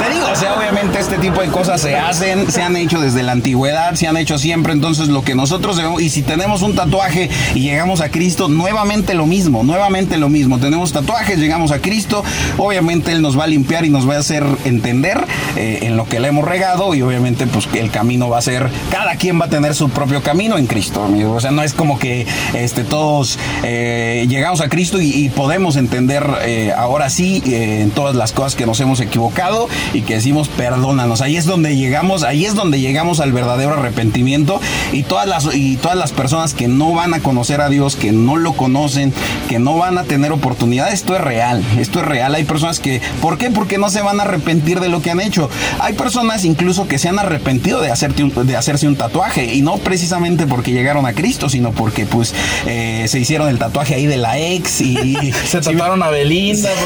Te 0.00 0.14
digo, 0.14 0.26
sea, 0.40 0.54
obviamente 0.54 0.98
este 0.98 1.18
tipo 1.18 1.42
de 1.42 1.48
cosas 1.48 1.82
se 1.82 1.96
hacen, 1.96 2.50
se 2.50 2.62
han 2.62 2.74
hecho 2.74 2.98
desde 2.98 3.22
la 3.22 3.32
antigüedad, 3.32 3.94
se 3.94 4.06
han 4.06 4.16
hecho 4.16 4.38
siempre, 4.38 4.72
entonces 4.72 5.08
lo 5.08 5.22
que 5.22 5.34
nosotros 5.34 5.76
debemos, 5.76 6.00
y 6.00 6.08
si 6.08 6.22
tenemos 6.22 6.62
un 6.62 6.74
tatuaje 6.74 7.28
y 7.54 7.60
llegamos 7.60 8.00
a 8.00 8.10
Cristo, 8.10 8.48
nuevamente 8.48 9.12
lo 9.12 9.26
mismo, 9.26 9.62
nuevamente 9.64 10.16
lo 10.16 10.30
mismo, 10.30 10.58
tenemos 10.58 10.94
tatuajes, 10.94 11.38
llegamos 11.38 11.72
a 11.72 11.80
Cristo, 11.80 12.24
obviamente 12.56 13.12
Él 13.12 13.20
nos 13.20 13.38
va 13.38 13.44
a 13.44 13.48
limpiar 13.48 13.84
y 13.84 13.90
nos 13.90 14.08
va 14.08 14.14
a 14.14 14.18
hacer 14.20 14.42
entender 14.64 15.22
eh, 15.56 15.80
en 15.82 15.98
lo 15.98 16.06
que 16.06 16.20
le 16.20 16.28
hemos 16.28 16.46
regado 16.46 16.94
y 16.94 17.02
obviamente 17.02 17.46
pues 17.46 17.66
que 17.66 17.80
el 17.80 17.90
camino 17.90 18.30
va 18.30 18.38
a 18.38 18.42
ser, 18.42 18.70
cada 18.90 19.16
quien 19.16 19.38
va 19.38 19.44
a 19.44 19.50
tener 19.50 19.74
su 19.74 19.90
propio 19.90 20.22
camino 20.22 20.56
en 20.56 20.66
Cristo, 20.66 21.06
o 21.26 21.40
sea, 21.40 21.50
no 21.50 21.62
es 21.62 21.74
como 21.74 21.98
que 21.98 22.26
este, 22.54 22.82
todos 22.82 23.38
eh, 23.62 24.24
llegamos 24.26 24.62
a 24.62 24.70
Cristo 24.70 24.98
y, 25.02 25.28
podemos 25.30 25.76
entender 25.76 26.26
eh, 26.42 26.72
ahora 26.76 27.08
sí 27.08 27.42
en 27.46 27.90
todas 27.90 28.16
las 28.16 28.32
cosas 28.32 28.56
que 28.56 28.66
nos 28.66 28.80
hemos 28.80 29.00
equivocado 29.00 29.68
y 29.92 30.02
que 30.02 30.20
decimos 30.30 30.48
perdónanos. 30.48 31.22
Ahí 31.22 31.36
es 31.36 31.44
donde 31.44 31.74
llegamos, 31.74 32.22
ahí 32.22 32.44
es 32.44 32.54
donde 32.54 32.78
llegamos 32.78 33.18
al 33.18 33.32
verdadero 33.32 33.72
arrepentimiento 33.72 34.60
y 34.92 35.02
todas 35.02 35.26
las 35.26 35.52
y 35.52 35.76
todas 35.76 35.96
las 35.96 36.12
personas 36.12 36.54
que 36.54 36.68
no 36.68 36.92
van 36.92 37.14
a 37.14 37.18
conocer 37.18 37.60
a 37.60 37.68
Dios, 37.68 37.96
que 37.96 38.12
no 38.12 38.36
lo 38.36 38.52
conocen, 38.52 39.12
que 39.48 39.58
no 39.58 39.76
van 39.76 39.98
a 39.98 40.04
tener 40.04 40.30
oportunidad, 40.30 40.92
esto 40.92 41.16
es 41.16 41.20
real, 41.20 41.64
esto 41.80 41.98
es 41.98 42.04
real. 42.04 42.32
Hay 42.36 42.44
personas 42.44 42.78
que 42.78 43.00
¿por 43.20 43.38
qué? 43.38 43.50
Porque 43.50 43.76
no 43.76 43.90
se 43.90 44.02
van 44.02 44.20
a 44.20 44.22
arrepentir 44.22 44.78
de 44.78 44.88
lo 44.88 45.02
que 45.02 45.10
han 45.10 45.20
hecho. 45.20 45.50
Hay 45.80 45.94
personas 45.94 46.44
incluso 46.44 46.86
que 46.86 47.00
se 47.00 47.08
han 47.08 47.18
arrepentido 47.18 47.80
de 47.80 47.90
hacerte 47.90 48.22
un, 48.22 48.46
de 48.46 48.56
hacerse 48.56 48.86
un 48.86 48.94
tatuaje 48.94 49.52
y 49.52 49.62
no 49.62 49.78
precisamente 49.78 50.46
porque 50.46 50.70
llegaron 50.70 51.06
a 51.06 51.12
Cristo, 51.12 51.48
sino 51.48 51.72
porque 51.72 52.06
pues 52.06 52.36
eh, 52.66 53.06
se 53.08 53.18
hicieron 53.18 53.48
el 53.48 53.58
tatuaje 53.58 53.96
ahí 53.96 54.06
de 54.06 54.16
la 54.16 54.38
ex 54.38 54.80
y 54.80 55.32
se 55.48 55.60
tatuaron 55.60 56.04
a 56.04 56.10
Belinda 56.10 56.70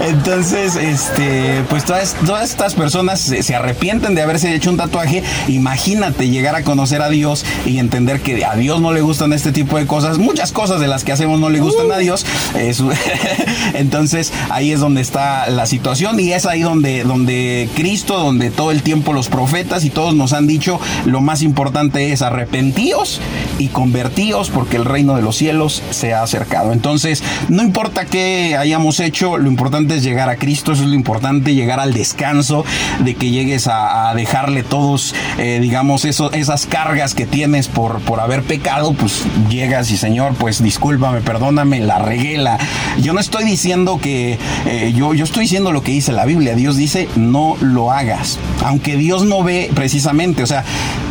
Entonces, 0.00 0.65
este, 0.74 1.62
pues 1.70 1.84
todas, 1.84 2.16
todas 2.26 2.50
estas 2.50 2.74
personas 2.74 3.20
se, 3.20 3.44
se, 3.44 3.54
arrepienten 3.54 4.16
de 4.16 4.22
haberse 4.22 4.52
hecho 4.54 4.70
un 4.70 4.76
tatuaje. 4.76 5.22
Imagínate 5.46 6.28
llegar 6.28 6.56
a 6.56 6.62
conocer 6.64 7.02
a 7.02 7.08
Dios 7.08 7.44
y 7.64 7.78
entender 7.78 8.20
que 8.20 8.44
a 8.44 8.56
Dios 8.56 8.80
no 8.80 8.92
le 8.92 9.02
gustan 9.02 9.32
este 9.32 9.52
tipo 9.52 9.78
de 9.78 9.86
cosas. 9.86 10.18
Muchas 10.18 10.50
cosas 10.50 10.80
de 10.80 10.88
las 10.88 11.04
que 11.04 11.12
hacemos 11.12 11.38
no 11.38 11.50
le 11.50 11.60
gustan 11.60 11.92
a 11.92 11.98
Dios. 11.98 12.26
Es, 12.58 12.82
entonces, 13.74 14.32
ahí 14.50 14.72
es 14.72 14.80
donde 14.80 15.02
está 15.02 15.48
la 15.48 15.66
situación 15.66 16.18
y 16.18 16.32
es 16.32 16.46
ahí 16.46 16.62
donde, 16.62 17.04
donde 17.04 17.68
Cristo, 17.76 18.18
donde 18.18 18.50
todo 18.50 18.72
el 18.72 18.82
tiempo 18.82 19.12
los 19.12 19.28
profetas 19.28 19.84
y 19.84 19.90
todos 19.90 20.14
nos 20.14 20.32
han 20.32 20.46
dicho 20.46 20.80
lo 21.04 21.20
más 21.20 21.42
importante 21.42 22.12
es 22.12 22.22
arrepentíos 22.22 23.20
y 23.58 23.68
convertíos 23.68 24.50
porque 24.50 24.76
el 24.76 24.84
reino 24.84 25.14
de 25.16 25.22
los 25.22 25.36
cielos 25.36 25.82
se 25.90 26.14
ha 26.14 26.22
acercado. 26.22 26.72
Entonces, 26.72 27.22
no 27.48 27.62
importa 27.62 28.04
qué 28.06 28.56
hayamos 28.56 29.00
hecho, 29.00 29.38
lo 29.38 29.48
importante 29.48 29.96
es 29.96 30.02
llegar 30.02 30.28
a 30.28 30.36
Cristo, 30.36 30.55
eso 30.60 30.82
es 30.82 30.88
lo 30.88 30.94
importante, 30.94 31.54
llegar 31.54 31.80
al 31.80 31.92
descanso, 31.92 32.64
de 33.00 33.14
que 33.14 33.30
llegues 33.30 33.66
a, 33.66 34.10
a 34.10 34.14
dejarle 34.14 34.62
todos, 34.62 35.14
eh, 35.38 35.58
digamos, 35.60 36.04
eso, 36.04 36.32
esas 36.32 36.66
cargas 36.66 37.14
que 37.14 37.26
tienes 37.26 37.68
por, 37.68 38.00
por 38.00 38.20
haber 38.20 38.42
pecado, 38.42 38.92
pues 38.92 39.24
llegas 39.48 39.90
y 39.90 39.96
Señor, 39.96 40.34
pues 40.34 40.62
discúlpame, 40.62 41.20
perdóname, 41.20 41.80
la 41.80 41.98
reguela. 41.98 42.58
Yo 43.00 43.12
no 43.12 43.20
estoy 43.20 43.44
diciendo 43.44 43.98
que, 44.00 44.38
eh, 44.66 44.92
yo, 44.94 45.14
yo 45.14 45.24
estoy 45.24 45.42
diciendo 45.42 45.72
lo 45.72 45.82
que 45.82 45.92
dice 45.92 46.12
la 46.12 46.24
Biblia, 46.24 46.54
Dios 46.54 46.76
dice, 46.76 47.08
no 47.16 47.56
lo 47.60 47.92
hagas, 47.92 48.38
aunque 48.64 48.96
Dios 48.96 49.24
no 49.24 49.42
ve 49.42 49.70
precisamente, 49.74 50.42
o 50.42 50.46
sea, 50.46 50.64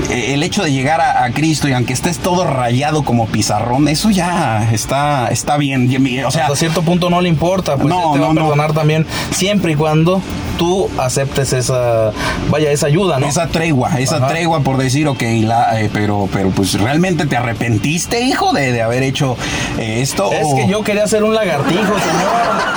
eh, 0.10 0.34
el 0.34 0.44
hecho 0.44 0.64
de 0.64 0.72
llegar 0.72 1.02
a, 1.02 1.24
a, 1.24 1.32
Cristo 1.32 1.68
y 1.68 1.74
aunque 1.74 1.94
estés 1.94 2.20
todo 2.20 2.46
rayado 2.46 3.04
como 3.04 3.28
pizarrón, 3.28 3.88
eso 3.88 4.10
ya 4.10 4.70
está, 4.72 5.28
está 5.30 5.58
bien, 5.58 5.90
o 6.26 6.32
sea, 6.32 6.44
hasta 6.44 6.56
cierto 6.56 6.82
punto 6.82 7.10
no 7.10 7.22
le 7.22 7.30
importa, 7.30 7.76
pues 7.76 7.88
no, 7.88 8.14
te 8.14 8.20
va 8.20 8.26
no, 8.28 8.32
a 8.32 8.44
perdonar 8.44 8.70
no. 8.70 8.74
también, 8.74 9.06
siempre 9.36 9.74
y 9.74 9.76
cuando 9.76 10.22
tú 10.58 10.90
aceptes 10.98 11.52
esa, 11.54 12.12
vaya, 12.50 12.72
esa 12.72 12.88
ayuda, 12.88 13.20
¿no? 13.20 13.28
Esa 13.28 13.48
tregua, 13.48 14.00
esa 14.00 14.18
Ajá. 14.18 14.28
tregua 14.28 14.62
por 14.62 14.78
decir, 14.78 15.08
ok, 15.08 15.22
la, 15.42 15.82
eh, 15.82 15.90
pero, 15.92 16.30
pero 16.32 16.50
pues 16.52 16.80
realmente 16.80 17.26
te 17.26 17.36
arrepentiste, 17.36 18.22
hijo, 18.22 18.54
de, 18.54 18.72
de 18.72 18.82
haber 18.82 19.04
hecho 19.04 19.36
eh, 19.78 20.00
esto. 20.02 20.32
Es 20.32 20.46
o... 20.46 20.56
que 20.56 20.68
yo 20.68 20.84
quería 20.84 21.06
ser 21.08 21.24
un 21.24 21.36
lagartijo, 21.36 21.84
señor. 21.84 22.76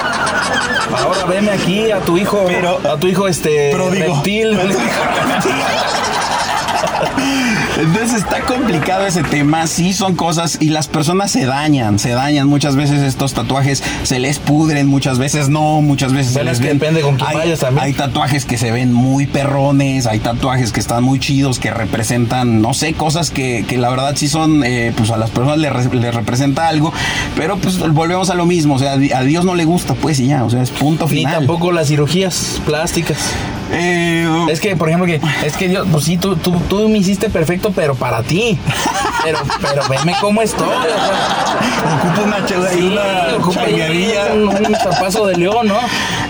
Ahora 1.05 1.25
veme 1.27 1.51
aquí 1.53 1.90
a 1.92 2.01
tu 2.01 2.18
hijo, 2.18 2.42
pero, 2.47 2.81
a 2.90 2.97
tu 2.97 3.07
hijo 3.07 3.29
este 3.29 3.71
prodigo. 3.73 4.14
reptil. 4.16 4.59
Entonces 7.78 8.14
está 8.14 8.40
complicado 8.40 9.06
ese 9.06 9.22
tema, 9.22 9.66
sí 9.66 9.92
son 9.92 10.16
cosas 10.16 10.58
y 10.61 10.70
las 10.70 10.88
personas 10.88 11.30
se 11.30 11.46
dañan, 11.46 11.98
se 11.98 12.11
dañan 12.11 12.48
muchas 12.48 12.74
veces 12.74 13.02
estos 13.02 13.34
tatuajes, 13.34 13.84
se 14.02 14.18
les 14.18 14.38
pudren, 14.38 14.88
muchas 14.88 15.18
veces 15.18 15.48
no, 15.48 15.80
muchas 15.80 16.12
veces 16.12 16.32
se 16.32 16.44
les 16.44 16.58
ven. 16.61 16.78
Depende 16.78 17.00
con 17.02 17.16
quién 17.16 17.28
hay, 17.28 17.37
vayas 17.37 17.61
también. 17.61 17.84
Hay 17.84 17.92
tatuajes 17.92 18.44
que 18.44 18.58
se 18.58 18.72
ven 18.72 18.92
muy 18.92 19.26
perrones, 19.26 20.06
hay 20.06 20.18
tatuajes 20.18 20.72
que 20.72 20.80
están 20.80 21.04
muy 21.04 21.20
chidos, 21.20 21.58
que 21.58 21.70
representan, 21.70 22.61
no 22.61 22.74
sé, 22.74 22.94
cosas 22.94 23.30
que, 23.30 23.64
que 23.68 23.78
la 23.78 23.90
verdad 23.90 24.14
sí 24.16 24.28
son, 24.28 24.64
eh, 24.64 24.92
pues 24.96 25.11
a 25.11 25.16
las 25.16 25.30
personas 25.30 25.58
les, 25.58 25.92
les, 25.92 26.14
representa 26.14 26.68
algo, 26.68 26.92
pero 27.37 27.58
pues 27.58 27.78
volvemos 27.78 28.30
a 28.30 28.34
lo 28.34 28.46
mismo, 28.46 28.74
o 28.74 28.78
sea, 28.78 28.92
a 28.92 29.22
Dios 29.22 29.44
no 29.44 29.54
le 29.54 29.64
gusta, 29.64 29.94
pues 29.94 30.18
y 30.18 30.26
ya, 30.26 30.44
o 30.44 30.50
sea, 30.50 30.62
es 30.62 30.70
punto 30.70 31.06
final. 31.06 31.32
Ni 31.32 31.38
tampoco 31.38 31.70
las 31.70 31.88
cirugías 31.88 32.61
plásticas. 32.66 33.18
Eh, 33.70 34.46
es 34.50 34.61
que, 34.61 34.76
por 34.76 34.88
ejemplo, 34.88 35.07
que 35.07 35.20
es 35.44 35.57
que 35.57 35.68
Dios, 35.68 35.87
pues 35.90 36.04
sí, 36.04 36.16
tú, 36.16 36.37
tú, 36.37 36.52
tú 36.68 36.88
me 36.88 36.98
hiciste 36.98 37.28
perfecto, 37.28 37.72
pero 37.74 37.94
para 37.94 38.22
ti. 38.22 38.59
Pero, 39.24 39.38
pero 39.61 39.88
veme 39.88 40.14
cómo 40.20 40.42
estoy. 40.42 40.68
Ocupo 40.68 42.22
una 42.24 42.44
chela 42.46 42.70
sí, 42.70 42.81
una. 42.81 44.35
Un, 44.35 44.66
un 44.66 44.74
zapazo 44.76 45.26
de 45.26 45.37
león, 45.37 45.68
¿no? 45.68 45.78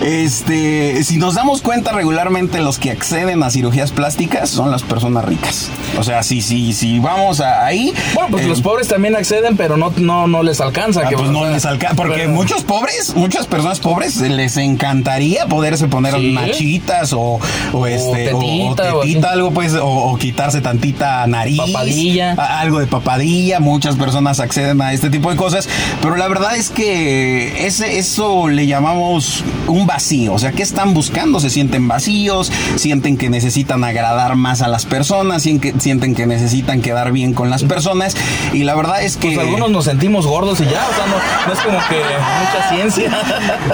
Este, 0.01 1.03
si 1.03 1.17
nos 1.17 1.35
damos 1.35 1.61
cuenta 1.61 1.91
regularmente, 1.91 2.61
los 2.61 2.79
que 2.79 2.91
acceden 2.91 3.43
a 3.43 3.49
cirugías 3.49 3.91
plásticas 3.91 4.49
son 4.49 4.71
las 4.71 4.83
personas 4.83 5.25
ricas. 5.25 5.69
O 5.97 6.03
sea, 6.03 6.23
si, 6.23 6.41
si, 6.41 6.73
si 6.73 6.99
vamos 6.99 7.41
a, 7.41 7.65
ahí. 7.65 7.93
Bueno, 8.13 8.29
pues 8.31 8.45
eh, 8.45 8.47
los 8.47 8.61
pobres 8.61 8.87
también 8.87 9.15
acceden, 9.15 9.57
pero 9.57 9.77
no, 9.77 9.91
no, 9.97 10.27
no 10.27 10.43
les 10.43 10.61
alcanza. 10.61 11.01
Ah, 11.05 11.09
que, 11.09 11.17
pues 11.17 11.29
no 11.29 11.45
les 11.49 11.65
alcanza. 11.65 11.95
Porque 11.95 12.15
pero, 12.15 12.29
muchos 12.31 12.63
pobres, 12.63 13.15
muchas 13.15 13.47
personas 13.47 13.79
pobres, 13.79 14.17
les 14.17 14.57
encantaría 14.57 15.45
poderse 15.45 15.87
poner 15.87 16.15
¿sí? 16.15 16.31
machitas 16.31 17.13
o, 17.13 17.28
o, 17.73 17.85
este, 17.85 18.33
o 18.33 18.39
tetita, 18.39 18.95
o, 18.95 19.01
tetita 19.01 19.31
algo 19.31 19.51
pues, 19.51 19.73
o, 19.75 19.87
o, 19.87 20.17
quitarse 20.17 20.61
tantita 20.61 21.27
nariz. 21.27 21.57
Papadilla. 21.57 22.33
Algo 22.33 22.79
de 22.79 22.87
papadilla. 22.87 23.59
Muchas 23.59 23.95
personas 23.95 24.39
acceden 24.39 24.81
a 24.81 24.93
este 24.93 25.09
tipo 25.09 25.29
de 25.29 25.35
cosas. 25.35 25.69
Pero 26.01 26.15
la 26.15 26.27
verdad 26.27 26.55
es 26.55 26.69
que 26.69 27.67
ese, 27.67 27.99
eso 27.99 28.47
le 28.47 28.67
llamamos 28.67 29.43
un 29.67 29.85
vacío. 29.85 30.33
O 30.33 30.39
sea, 30.39 30.51
¿qué 30.51 30.63
están 30.63 30.93
buscando? 30.93 31.39
Se 31.39 31.49
sienten 31.49 31.87
vacíos, 31.87 32.51
sienten 32.75 33.17
que 33.17 33.29
necesitan 33.29 33.83
agradar 33.83 34.35
más 34.35 34.61
a 34.61 34.67
las 34.67 34.85
personas, 34.85 35.43
sienten 35.43 36.15
que 36.15 36.25
necesitan 36.25 36.81
quedar 36.81 37.11
bien 37.11 37.33
con 37.33 37.49
las 37.49 37.63
personas. 37.63 38.15
Y 38.53 38.63
la 38.63 38.75
verdad 38.75 39.03
es 39.03 39.17
que. 39.17 39.35
Pues 39.35 39.39
algunos 39.39 39.71
nos 39.71 39.85
sentimos 39.85 40.25
gordos 40.25 40.59
y 40.61 40.65
ya, 40.65 40.87
o 40.89 40.93
sea, 40.93 41.05
no, 41.07 41.47
no 41.47 41.53
es 41.53 41.59
como 41.59 41.77
que 41.89 42.01
mucha 42.39 42.69
ciencia. 42.69 43.11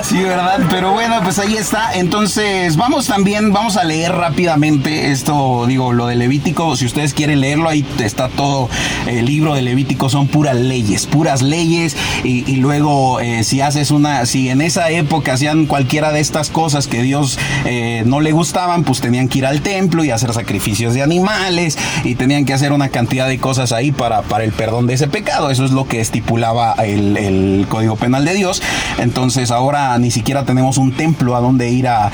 Sí, 0.04 0.22
¿verdad? 0.22 0.60
Pero 0.70 0.92
bueno, 0.92 1.20
pues 1.24 1.40
ahí 1.40 1.56
está. 1.56 1.94
Entonces, 1.94 2.76
vamos 2.78 3.08
también 3.08 3.45
vamos 3.52 3.78
a 3.78 3.84
leer 3.84 4.12
rápidamente 4.12 5.12
esto, 5.12 5.66
digo, 5.68 5.94
lo 5.94 6.08
de 6.08 6.16
Levítico, 6.16 6.76
si 6.76 6.86
ustedes 6.86 7.14
quieren 7.14 7.42
leerlo, 7.42 7.70
ahí 7.70 7.86
está 8.00 8.30
todo. 8.30 8.70
El 9.08 9.26
libro 9.26 9.54
de 9.54 9.62
Levítico, 9.62 10.10
son 10.10 10.28
puras 10.28 10.56
leyes, 10.56 11.06
puras 11.06 11.42
leyes, 11.42 11.96
y, 12.24 12.44
luego 12.58 13.20
eh, 13.20 13.44
si 13.44 13.62
haces 13.62 13.92
una, 13.92 14.26
si 14.26 14.50
en 14.50 14.62
esa 14.62 14.90
época 14.90 15.34
hacían 15.34 15.66
cualquiera 15.66 16.12
de 16.12 16.20
estas 16.20 16.50
cosas 16.50 16.88
que 16.88 17.02
Dios 17.02 17.38
eh, 17.66 18.04
no 18.06 18.22
le 18.22 18.32
gustaban, 18.32 18.84
pues 18.84 19.02
tenían 19.02 19.28
que 19.28 19.40
ir 19.40 19.46
al 19.46 19.62
templo 19.62 20.04
y 20.04 20.12
hacer 20.12 20.34
sacrificios 20.34 20.94
de 20.94 21.04
animales, 21.04 21.78
y 22.04 22.16
tenían 22.16 22.46
que 22.46 22.54
hacer 22.54 22.72
una 22.72 22.90
cantidad 22.90 23.28
de 23.28 23.38
cosas 23.38 23.72
ahí 23.72 23.92
para, 23.92 24.22
para 24.22 24.44
el 24.44 24.52
perdón 24.52 24.88
de 24.88 24.94
ese 24.94 25.08
pecado, 25.08 25.50
eso 25.50 25.66
es 25.66 25.72
lo 25.72 25.88
que 25.88 26.00
estipulaba 26.02 26.74
el, 26.74 27.66
Código 27.70 27.96
Penal 27.96 28.26
de 28.26 28.34
Dios, 28.34 28.62
entonces 29.00 29.52
ahora 29.52 29.98
ni 29.98 30.12
siquiera 30.12 30.46
tenemos 30.46 30.78
un 30.78 30.92
templo 30.92 31.36
a 31.36 31.40
donde 31.40 31.70
ir 31.70 31.88
a, 31.88 32.12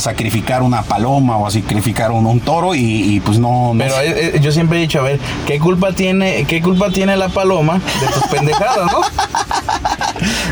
sacrificar 0.00 0.62
una 0.72 0.82
paloma 0.82 1.36
o 1.36 1.46
a 1.46 1.50
sacrificar 1.50 2.10
un, 2.10 2.40
toro 2.40 2.74
y, 2.74 3.20
pues 3.24 3.38
no, 3.38 3.74
Pero 3.76 3.94
eh, 4.00 4.38
yo 4.40 4.52
siempre 4.52 4.78
he 4.78 4.80
dicho, 4.80 5.00
a 5.00 5.02
ver, 5.02 5.20
¿qué 5.46 5.58
culpa 5.58 5.92
tiene, 5.92 6.44
qué 6.44 6.62
culpa 6.62 6.88
tiene 6.88 7.16
la 7.16 7.28
paloma 7.28 7.74
de 8.00 8.06
tus 8.06 8.22
pendejadas, 8.24 8.90
no? 8.90 9.00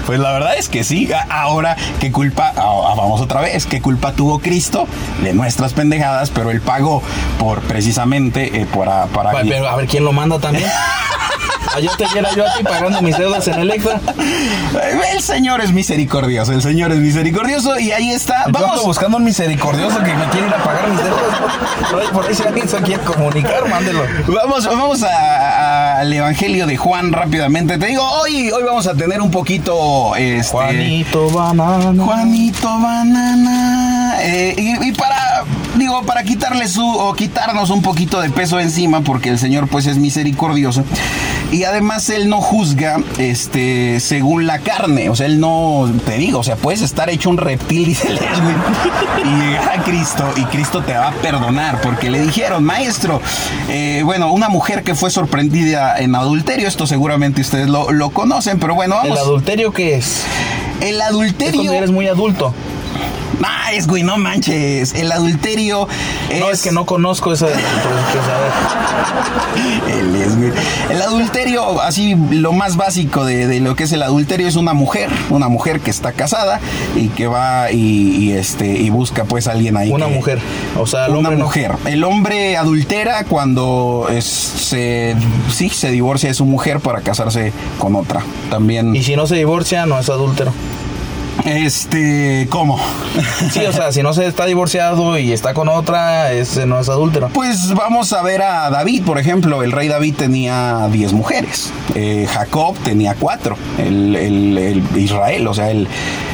Pues 0.07 0.19
la 0.19 0.33
verdad 0.33 0.57
es 0.59 0.69
que 0.69 0.83
sí. 0.83 1.09
Ahora, 1.29 1.77
¿qué 2.01 2.11
culpa? 2.11 2.53
Vamos 2.57 3.21
otra 3.21 3.41
vez. 3.41 3.67
¿Qué 3.67 3.81
culpa 3.81 4.13
tuvo 4.13 4.41
Cristo 4.41 4.89
de 5.23 5.33
nuestras 5.33 5.75
pendejadas? 5.75 6.31
Pero 6.31 6.51
él 6.51 6.61
pagó 6.61 7.03
por 7.39 7.61
precisamente 7.61 8.61
eh, 8.61 8.67
para, 8.67 9.07
para. 9.07 9.31
Pero 9.43 9.69
a 9.69 9.77
ver 9.77 9.87
quién 9.87 10.03
lo 10.03 10.13
manda 10.13 10.41
también. 10.41 10.69
Yo 11.83 11.97
te 11.97 12.05
quiera 12.05 12.29
yo 12.35 12.45
aquí 12.47 12.63
pagando 12.63 13.01
mis 13.01 13.17
deudas 13.17 13.47
en 13.49 13.55
Electra. 13.55 14.01
El 15.13 15.23
Señor 15.23 15.61
es 15.61 15.73
misericordioso, 15.73 16.53
el 16.53 16.63
Señor 16.63 16.93
es 16.93 16.99
misericordioso 16.99 17.79
y 17.79 17.93
ahí 17.93 18.11
está. 18.11 18.47
Vamos 18.49 18.85
buscando 18.85 19.17
un 19.17 19.25
misericordioso 19.25 19.99
que 19.99 20.15
me 20.15 20.25
quiere 20.27 20.49
ir 20.49 20.55
a 20.55 20.63
pagar 20.63 20.91
mis 20.91 20.99
deudas. 21.03 22.11
Por 22.13 22.27
ahí 22.27 22.35
si 22.35 22.43
alguien 22.43 22.69
se 22.69 22.77
quiere 22.79 23.03
comunicar, 23.03 23.69
mándelo. 23.69 24.03
Vamos, 24.27 24.67
vamos 24.67 25.03
al 25.03 26.13
Evangelio 26.13 26.67
de 26.67 26.77
Juan 26.77 27.13
rápidamente. 27.13 27.79
Te 27.79 27.87
digo, 27.87 28.03
hoy, 28.03 28.51
hoy 28.51 28.63
vamos 28.65 28.87
a 28.87 28.95
tener 28.95 29.23
un 29.23 29.31
poquito. 29.31 30.15
Este, 30.17 30.53
Juanito 30.53 31.31
Banana. 31.31 32.05
Juanito 32.05 32.69
Banana. 32.81 34.17
Eh, 34.23 34.55
y 34.59 34.93
para 34.93 35.45
digo, 35.77 36.03
para 36.03 36.23
quitarle 36.23 36.69
su 36.69 36.87
o 36.87 37.13
quitarnos 37.15 37.71
un 37.71 37.83
poquito 37.83 38.21
de 38.21 38.31
peso 38.31 38.61
encima, 38.61 39.01
porque 39.01 39.31
el 39.31 39.39
Señor 39.39 39.69
pues 39.69 39.87
es 39.87 39.99
misericordioso. 39.99 40.85
Y 41.53 41.65
además 41.65 42.09
Él 42.11 42.29
no 42.29 42.41
juzga 42.41 43.01
este, 43.19 43.99
según 44.01 44.47
la 44.47 44.61
carne. 44.61 45.11
O 45.11 45.17
sea, 45.17 45.27
Él 45.27 45.41
no, 45.41 45.91
te 46.07 46.17
digo, 46.19 46.41
o 46.41 46.43
sea, 46.45 46.57
puedes 46.57 46.83
estar 46.83 47.11
hecho 47.11 47.31
un 47.31 47.39
reptil, 47.39 47.87
dice 47.87 48.09
el 48.09 48.19
y 48.19 49.43
llegar 49.43 49.79
a 49.79 49.83
Cristo 49.83 50.25
y 50.37 50.45
Cristo 50.45 50.83
te 50.83 50.93
va 50.95 51.09
a 51.09 51.13
perdonar, 51.13 51.81
porque 51.81 52.11
le 52.11 52.21
dijeron, 52.21 52.65
maestro, 52.65 53.21
eh, 53.69 54.03
bueno, 54.05 54.33
una 54.33 54.49
mujer 54.49 54.83
que 54.83 54.95
fue 54.95 55.11
sorprendida 55.11 55.99
en 55.99 56.15
adulterio, 56.15 56.69
esto 56.69 56.87
seguramente 56.87 57.41
ustedes 57.41 57.69
lo, 57.69 57.93
lo 57.93 58.11
conocen, 58.11 58.59
pero 58.59 58.75
bueno, 58.75 58.97
vamos. 58.97 59.19
¿El 59.19 59.19
adulterio 59.19 59.73
qué 59.73 59.97
es? 59.97 60.23
El 60.81 61.01
adulterio. 61.01 61.73
Es 61.73 61.79
eres 61.79 61.91
muy 61.91 62.07
adulto. 62.07 62.55
Es 63.73 63.87
güey, 63.87 64.03
no 64.03 64.19
manches. 64.19 64.95
El 64.95 65.13
adulterio 65.13 65.87
es. 66.29 66.41
No, 66.41 66.51
es 66.51 66.63
que 66.63 66.73
no 66.73 66.87
conozco 66.87 67.33
esa. 67.33 67.47
el, 69.89 70.53
el 70.91 71.03
adulterio, 71.03 71.81
así 71.81 72.17
lo 72.31 72.53
más 72.53 72.77
básico 72.77 73.25
de, 73.25 73.61
lo 73.61 73.77
que 73.77 73.85
es 73.85 73.93
el 73.93 74.03
adulterio 74.03 74.49
es 74.49 74.57
una 74.57 74.73
mujer. 74.73 75.09
Una 75.31 75.47
mujer 75.49 75.79
que 75.81 75.91
está 75.91 76.13
casada 76.13 76.59
y 76.97 77.09
que 77.09 77.29
va 77.29 77.71
y, 77.71 78.33
este 78.33 78.67
y 78.67 78.91
busca 78.91 79.25
pues 79.25 79.47
a 79.47 79.53
alguien 79.53 79.77
ahí. 79.77 79.93
Una 79.93 80.09
mujer. 80.09 80.41
O 80.77 80.87
sea, 80.87 81.07
el 81.07 81.15
una 81.15 81.31
mujer. 81.31 81.77
El 81.85 82.03
hombre 82.03 82.57
adultera 82.57 83.23
cuando 83.25 84.09
es, 84.11 84.25
se, 84.25 85.15
sí, 85.53 85.69
se 85.69 85.93
divorcia 85.93 86.31
de 86.31 86.35
su 86.35 86.45
mujer 86.45 86.81
para 86.81 87.03
casarse 87.03 87.53
con 87.79 87.95
otra. 87.95 88.23
También. 88.51 88.97
Y 88.97 89.05
si 89.05 89.15
no 89.15 89.29
se 89.29 89.37
divorcia, 89.37 89.87
no 89.87 89.99
es 89.99 90.09
adúltero. 90.09 90.53
Este, 91.45 92.47
¿cómo? 92.51 92.81
Sí, 93.51 93.61
o 93.61 93.73
sea, 93.73 93.93
si 93.93 94.03
no 94.03 94.13
se 94.13 94.27
está 94.27 94.47
divorciado 94.47 95.19
y 95.19 95.33
está 95.33 95.55
con 95.55 95.69
otra, 95.69 96.33
ese 96.33 96.67
no 96.67 96.81
es 96.81 96.89
adúltero. 96.89 97.29
Pues 97.33 97.73
vamos 97.75 98.13
a 98.13 98.23
ver 98.23 98.43
a 98.43 98.71
David, 98.71 99.05
por 99.05 99.19
ejemplo. 99.19 99.63
El 99.63 99.73
rey 99.73 99.89
David 99.89 100.15
tenía 100.17 100.89
10 100.91 101.13
mujeres. 101.13 101.73
Eh, 101.95 102.27
Jacob 102.31 102.77
tenía 102.85 103.15
4. 103.19 103.57
El, 103.79 104.83
Israel, 104.97 105.47
o 105.47 105.55
sea, 105.55 105.71
el, 105.71 105.89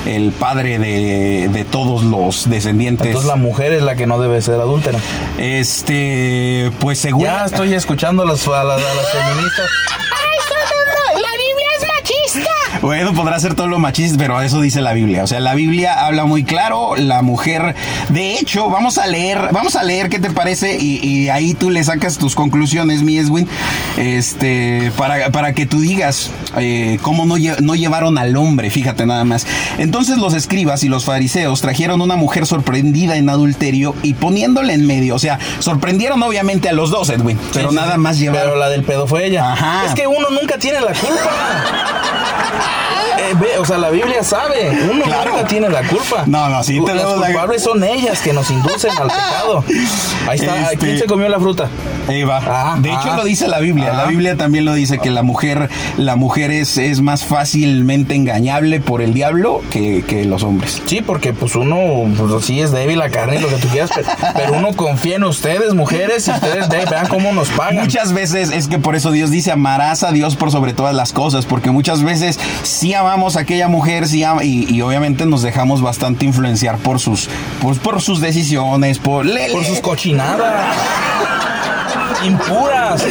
el 0.07 0.33
padre 0.33 0.79
de, 0.79 1.67
todos 1.71 2.03
los 2.05 2.49
descendientes. 2.49 3.07
Entonces 3.07 3.29
la 3.29 3.37
mujer 3.37 3.73
es 3.73 3.83
la 3.83 3.97
que 3.97 4.07
no 4.07 4.21
debe 4.21 4.41
ser 4.43 4.61
adúltera. 4.61 4.99
Este, 5.39 6.71
pues 6.81 6.99
según. 6.99 7.25
Ya 7.25 7.45
estoy 7.45 7.75
escuchando 7.75 8.23
a 8.23 8.27
las, 8.27 8.47
a 8.47 8.65
las 8.65 8.83
feministas. 8.83 9.67
Bueno, 12.87 13.15
podrá 13.15 13.41
ser 13.41 13.57
todo 13.57 13.67
lo 13.67 13.81
machista, 13.81 14.17
pero 14.17 14.41
eso 14.41 14.61
dice 14.61 14.81
la 14.81 14.93
Biblia. 14.93 15.25
O 15.25 15.27
sea, 15.27 15.41
la 15.41 15.57
Biblia 15.57 16.07
habla 16.07 16.25
muy 16.25 16.45
claro, 16.45 16.95
la 16.95 17.21
mujer. 17.21 17.75
De 18.11 18.39
hecho, 18.39 18.71
vamos 18.71 18.97
a 18.99 19.09
leer, 19.09 19.49
vamos 19.51 19.75
a 19.75 19.83
leer 19.83 20.09
qué 20.09 20.21
te 20.21 20.31
parece 20.31 20.79
y, 20.79 21.29
ahí 21.29 21.55
tú 21.55 21.71
le 21.71 21.83
sacas 21.83 22.17
tus 22.17 22.37
conclusiones, 22.37 23.03
mi 23.03 23.19
Eswin, 23.19 23.49
este, 23.97 24.93
para, 24.97 25.33
para 25.33 25.53
que 25.53 25.67
tú 25.67 25.81
digas 25.81 26.31
eh, 26.59 27.01
cómo 27.03 27.27
no, 27.27 27.35
no 27.61 27.75
llevaron 27.75 28.19
al 28.19 28.37
hombre, 28.37 28.71
fíjate 28.71 29.05
nada 29.05 29.25
más. 29.25 29.49
Entonces 29.79 30.19
los 30.19 30.33
escribas 30.33 30.85
y 30.85 30.89
los 30.89 31.05
fariseos 31.07 31.61
trajeron 31.61 32.01
una 32.01 32.15
mujer 32.15 32.47
sorprendida 32.47 33.17
en 33.17 33.29
adulterio 33.29 33.97
y 34.05 34.15
poniéndole 34.15 34.75
en 34.75 34.87
medio. 34.87 35.17
O 35.17 35.19
sea, 35.19 35.41
sorprendieron 35.59 36.23
obviamente 36.23 36.69
a 36.69 36.73
los 36.73 36.91
dos, 36.91 37.11
Edwin, 37.11 37.37
pero 37.53 37.73
nada 37.73 37.97
más 37.97 38.21
llevaron. 38.21 38.51
Pero 38.51 38.61
la 38.61 38.69
del 38.69 38.85
pedo 38.85 39.09
fue 39.09 39.27
ella. 39.27 39.55
Ajá. 39.55 39.87
Es 39.87 39.95
que 39.95 40.07
uno 40.07 40.31
nunca 40.31 40.57
tiene 40.57 40.81
la 40.81 40.93
culpa. 40.93 41.33
Eh, 43.19 43.59
o 43.59 43.65
sea, 43.65 43.79
la 43.79 43.91
Biblia 43.91 44.23
sabe, 44.23 44.71
uno 44.91 45.05
claro. 45.05 45.45
tiene 45.49 45.69
la 45.69 45.83
culpa. 45.83 46.25
No, 46.27 46.49
no, 46.49 46.63
sí, 46.63 46.81
te 46.85 46.95
Las 46.95 47.07
culpables 47.07 47.63
son 47.63 47.83
ellas 47.83 48.21
que 48.21 48.33
nos 48.33 48.51
inducen 48.51 48.91
al 48.99 49.09
pecado. 49.09 49.65
Ahí 50.29 50.39
está, 50.39 50.55
¿quién 50.79 50.93
este, 50.93 50.99
se 50.99 51.07
comió 51.07 51.29
la 51.29 51.41
fruta? 51.41 51.69
Eva. 52.09 52.41
Ah, 52.47 52.77
de 52.79 52.89
hecho, 52.89 53.13
ah. 53.13 53.17
lo 53.17 53.25
dice 53.25 53.49
la 53.49 53.59
Biblia. 53.59 53.93
La 53.93 54.05
ah. 54.05 54.07
Biblia 54.07 54.37
también 54.37 54.65
lo 54.65 54.75
dice 54.75 54.99
que 54.99 55.11
la 55.11 55.23
mujer, 55.23 55.71
la 55.97 56.17
mujer 56.17 56.51
es, 56.51 56.79
es 56.79 57.01
más 57.01 57.25
fácilmente 57.25 58.15
engañable 58.15 58.81
por 58.81 59.03
el 59.03 59.13
diablo 59.13 59.63
que, 59.71 60.05
que 60.07 60.25
los 60.25 60.43
hombres. 60.43 60.83
Sí, 60.87 61.03
porque 61.03 61.33
pues 61.33 61.57
uno, 61.57 61.77
pues 62.17 62.45
sí 62.45 62.61
es 62.61 62.71
débil 62.71 62.99
la 62.99 63.11
carne, 63.11 63.41
lo 63.41 63.49
que 63.49 63.57
tú 63.57 63.69
quieras, 63.69 63.91
pero, 64.35 64.55
uno 64.57 64.73
confía 64.75 65.17
en 65.17 65.25
ustedes, 65.25 65.75
mujeres, 65.75 66.29
y 66.29 66.31
ustedes 66.31 66.69
vean 66.69 67.09
cómo 67.09 67.33
nos 67.33 67.49
pagan. 67.49 67.77
Muchas 67.77 68.13
veces 68.13 68.51
es 68.51 68.69
que 68.69 68.79
por 68.79 68.95
eso 68.95 69.11
Dios 69.11 69.31
dice 69.31 69.53
amarás 69.53 70.03
a 70.03 70.13
Dios 70.13 70.37
por 70.37 70.51
sobre 70.51 70.73
todas 70.73 70.95
las 70.95 71.13
cosas, 71.13 71.45
porque 71.47 71.71
muchas 71.71 72.03
veces 72.03 72.39
sí 72.67 72.95
amamos 72.95 73.37
a 73.37 73.41
aquella 73.41 73.69
mujer, 73.69 74.07
sí 74.09 74.25
y, 74.43 74.81
obviamente 74.81 75.27
nos 75.27 75.43
dejamos 75.43 75.83
bastante 75.83 76.25
influenciar 76.25 76.79
por 76.79 76.99
sus, 76.99 77.29
por, 77.61 77.79
por 77.79 78.03
sus 78.03 78.21
decisiones, 78.21 78.99
por, 78.99 79.27
por 79.53 79.65
sus 79.65 79.81
cochinadas 79.81 80.77
impuras. 82.25 83.05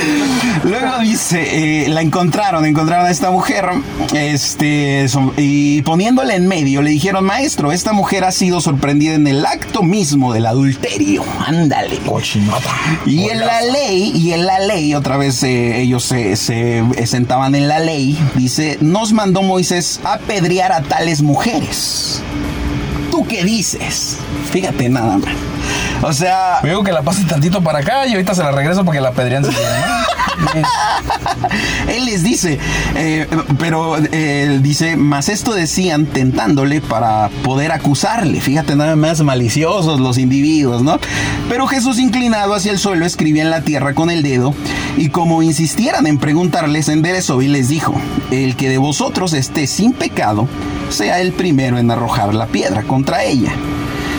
Luego 0.63 0.99
dice, 1.01 1.83
eh, 1.85 1.89
la 1.89 2.01
encontraron, 2.01 2.65
encontraron 2.65 3.05
a 3.05 3.11
esta 3.11 3.31
mujer, 3.31 3.65
este, 4.13 5.05
y 5.37 5.81
poniéndole 5.83 6.35
en 6.35 6.47
medio, 6.47 6.81
le 6.81 6.89
dijeron, 6.89 7.23
maestro, 7.23 7.71
esta 7.71 7.93
mujer 7.93 8.23
ha 8.23 8.31
sido 8.31 8.61
sorprendida 8.61 9.13
en 9.13 9.27
el 9.27 9.45
acto 9.45 9.83
mismo 9.83 10.33
del 10.33 10.45
adulterio. 10.45 11.23
Ándale. 11.45 11.97
Cochinota. 11.99 12.69
Y 13.05 13.29
en 13.29 13.39
la 13.39 13.61
ley, 13.61 14.11
y 14.15 14.33
en 14.33 14.45
la 14.45 14.59
ley, 14.59 14.95
otra 14.95 15.17
vez 15.17 15.41
eh, 15.43 15.81
ellos 15.81 16.03
se, 16.03 16.35
se 16.35 16.83
sentaban 17.05 17.55
en 17.55 17.67
la 17.67 17.79
ley, 17.79 18.17
dice, 18.35 18.77
nos 18.81 19.13
mandó 19.13 19.41
Moisés 19.41 19.99
apedrear 20.03 20.71
a 20.71 20.81
tales 20.81 21.21
mujeres. 21.21 22.21
¿Tú 23.11 23.25
qué 23.25 23.43
dices? 23.43 24.17
Fíjate 24.51 24.89
nada 24.89 25.17
más. 25.17 25.54
O 26.05 26.13
sea. 26.13 26.59
Me 26.61 26.69
digo 26.69 26.83
que 26.83 26.91
la 26.91 27.01
pase 27.01 27.23
tantito 27.23 27.61
para 27.61 27.79
acá 27.79 28.05
y 28.05 28.13
ahorita 28.13 28.35
se 28.35 28.43
la 28.43 28.51
regreso 28.51 28.85
porque 28.85 29.01
la 29.01 29.11
pedrían 29.11 29.43
Él 31.87 32.05
les 32.05 32.23
dice, 32.23 32.59
eh, 32.95 33.27
pero 33.57 33.97
él 33.97 34.61
dice, 34.61 34.97
más 34.97 35.29
esto 35.29 35.53
decían 35.53 36.05
tentándole 36.05 36.81
para 36.81 37.29
poder 37.43 37.71
acusarle. 37.71 38.41
Fíjate, 38.41 38.75
nada 38.75 38.95
más 38.95 39.21
maliciosos 39.21 39.99
los 39.99 40.17
individuos, 40.17 40.83
¿no? 40.83 40.99
Pero 41.49 41.67
Jesús, 41.67 41.99
inclinado 41.99 42.53
hacia 42.53 42.71
el 42.71 42.79
suelo, 42.79 43.05
escribía 43.05 43.43
en 43.43 43.49
la 43.49 43.61
tierra 43.61 43.93
con 43.93 44.09
el 44.09 44.23
dedo 44.23 44.53
y 44.97 45.09
como 45.09 45.41
insistieran 45.41 46.05
en 46.05 46.17
preguntarles, 46.17 46.89
enderezó 46.89 47.41
y 47.41 47.47
les 47.47 47.69
dijo: 47.69 47.95
El 48.29 48.55
que 48.55 48.69
de 48.69 48.77
vosotros 48.77 49.33
esté 49.33 49.67
sin 49.67 49.93
pecado, 49.93 50.47
sea 50.89 51.21
el 51.21 51.31
primero 51.31 51.77
en 51.77 51.89
arrojar 51.89 52.33
la 52.33 52.47
piedra 52.47 52.83
contra 52.83 53.23
ella. 53.23 53.53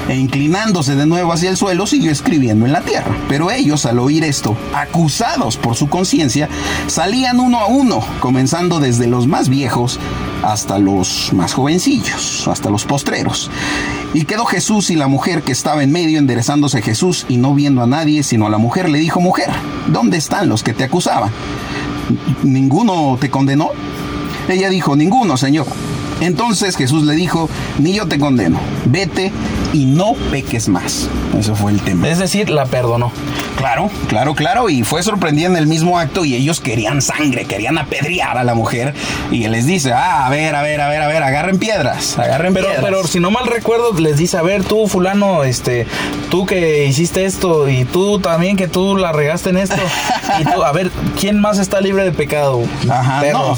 E 0.08 0.16
inclinándose 0.16 0.94
de 0.94 1.06
nuevo 1.06 1.32
hacia 1.32 1.50
el 1.50 1.56
suelo 1.56 1.86
siguió 1.86 2.10
escribiendo 2.10 2.66
en 2.66 2.72
la 2.72 2.82
tierra. 2.82 3.16
Pero 3.28 3.50
ellos 3.50 3.86
al 3.86 3.98
oír 3.98 4.24
esto, 4.24 4.56
acusados 4.74 5.56
por 5.56 5.76
su 5.76 5.88
conciencia, 5.88 6.48
salían 6.86 7.40
uno 7.40 7.58
a 7.58 7.66
uno, 7.66 8.00
comenzando 8.20 8.80
desde 8.80 9.06
los 9.06 9.26
más 9.26 9.48
viejos 9.48 9.98
hasta 10.42 10.78
los 10.78 11.32
más 11.32 11.54
jovencillos, 11.54 12.46
hasta 12.48 12.70
los 12.70 12.84
postreros. 12.84 13.50
Y 14.14 14.24
quedó 14.24 14.44
Jesús 14.44 14.90
y 14.90 14.96
la 14.96 15.08
mujer 15.08 15.42
que 15.42 15.52
estaba 15.52 15.82
en 15.82 15.92
medio 15.92 16.18
enderezándose 16.18 16.82
Jesús 16.82 17.26
y 17.28 17.36
no 17.36 17.54
viendo 17.54 17.82
a 17.82 17.86
nadie, 17.86 18.22
sino 18.22 18.46
a 18.46 18.50
la 18.50 18.58
mujer 18.58 18.88
le 18.88 18.98
dijo, 18.98 19.20
mujer, 19.20 19.50
¿dónde 19.88 20.16
están 20.16 20.48
los 20.48 20.62
que 20.62 20.72
te 20.72 20.84
acusaban? 20.84 21.30
¿Ninguno 22.42 23.18
te 23.20 23.30
condenó? 23.30 23.70
Ella 24.48 24.68
dijo, 24.70 24.94
ninguno, 24.94 25.36
Señor. 25.36 25.66
Entonces 26.20 26.76
Jesús 26.76 27.04
le 27.04 27.14
dijo, 27.14 27.48
ni 27.78 27.92
yo 27.92 28.06
te 28.06 28.18
condeno, 28.18 28.58
vete 28.86 29.32
y 29.72 29.84
no 29.84 30.14
peques 30.30 30.68
más. 30.68 31.08
Eso 31.38 31.54
fue 31.54 31.72
el 31.72 31.80
tema. 31.82 32.08
Es 32.08 32.18
decir, 32.18 32.48
la 32.48 32.64
perdonó. 32.64 33.12
Claro, 33.56 33.90
claro, 34.08 34.34
claro. 34.34 34.70
Y 34.70 34.84
fue 34.84 35.02
sorprendida 35.02 35.46
en 35.46 35.56
el 35.56 35.66
mismo 35.66 35.98
acto 35.98 36.24
y 36.24 36.34
ellos 36.34 36.60
querían 36.60 37.02
sangre, 37.02 37.44
querían 37.44 37.78
apedrear 37.78 38.38
a 38.38 38.44
la 38.44 38.54
mujer. 38.54 38.94
Y 39.30 39.44
él 39.44 39.52
les 39.52 39.66
dice, 39.66 39.92
ah, 39.92 40.26
a 40.26 40.30
ver, 40.30 40.54
a 40.54 40.62
ver, 40.62 40.80
a 40.80 40.88
ver, 40.88 41.02
a 41.02 41.08
ver, 41.08 41.22
agarren 41.22 41.58
piedras, 41.58 42.18
agarren 42.18 42.54
pero, 42.54 42.68
piedras. 42.68 42.84
Pero 42.84 43.06
si 43.06 43.20
no 43.20 43.30
mal 43.30 43.46
recuerdo, 43.46 43.92
les 43.98 44.16
dice, 44.16 44.38
a 44.38 44.42
ver, 44.42 44.64
tú 44.64 44.86
fulano, 44.88 45.44
este, 45.44 45.86
tú 46.30 46.46
que 46.46 46.86
hiciste 46.86 47.24
esto 47.24 47.68
y 47.68 47.84
tú 47.84 48.20
también 48.20 48.56
que 48.56 48.68
tú 48.68 48.96
la 48.96 49.12
regaste 49.12 49.50
en 49.50 49.58
esto. 49.58 49.76
y 50.40 50.44
tú, 50.44 50.62
a 50.62 50.72
ver, 50.72 50.90
¿quién 51.18 51.38
más 51.40 51.58
está 51.58 51.80
libre 51.80 52.04
de 52.04 52.12
pecado? 52.12 52.62
Ajá, 52.88 53.22
no. 53.32 53.56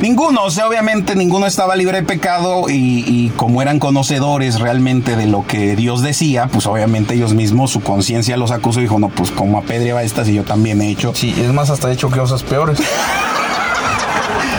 Ninguno, 0.00 0.44
o 0.44 0.50
sea, 0.50 0.68
obviamente 0.68 1.14
ninguno 1.16 1.46
estaba 1.46 1.74
libre 1.74 1.81
de 1.90 2.02
pecado 2.02 2.68
y, 2.68 3.04
y 3.06 3.32
como 3.36 3.60
eran 3.60 3.78
conocedores 3.78 4.60
realmente 4.60 5.16
de 5.16 5.26
lo 5.26 5.46
que 5.46 5.74
Dios 5.76 6.02
decía, 6.02 6.46
pues 6.46 6.66
obviamente 6.66 7.14
ellos 7.14 7.34
mismos, 7.34 7.72
su 7.72 7.80
conciencia 7.80 8.36
los 8.36 8.50
acusó 8.52 8.80
y 8.80 8.84
dijo, 8.84 8.98
no, 8.98 9.08
pues 9.08 9.30
como 9.30 9.58
apedreaba 9.58 10.02
estas 10.02 10.28
y 10.28 10.34
yo 10.34 10.44
también 10.44 10.80
he 10.80 10.90
hecho. 10.90 11.12
Sí, 11.14 11.34
es 11.36 11.52
más, 11.52 11.70
hasta 11.70 11.90
he 11.90 11.94
hecho 11.94 12.10
cosas 12.10 12.42
peores. 12.42 12.78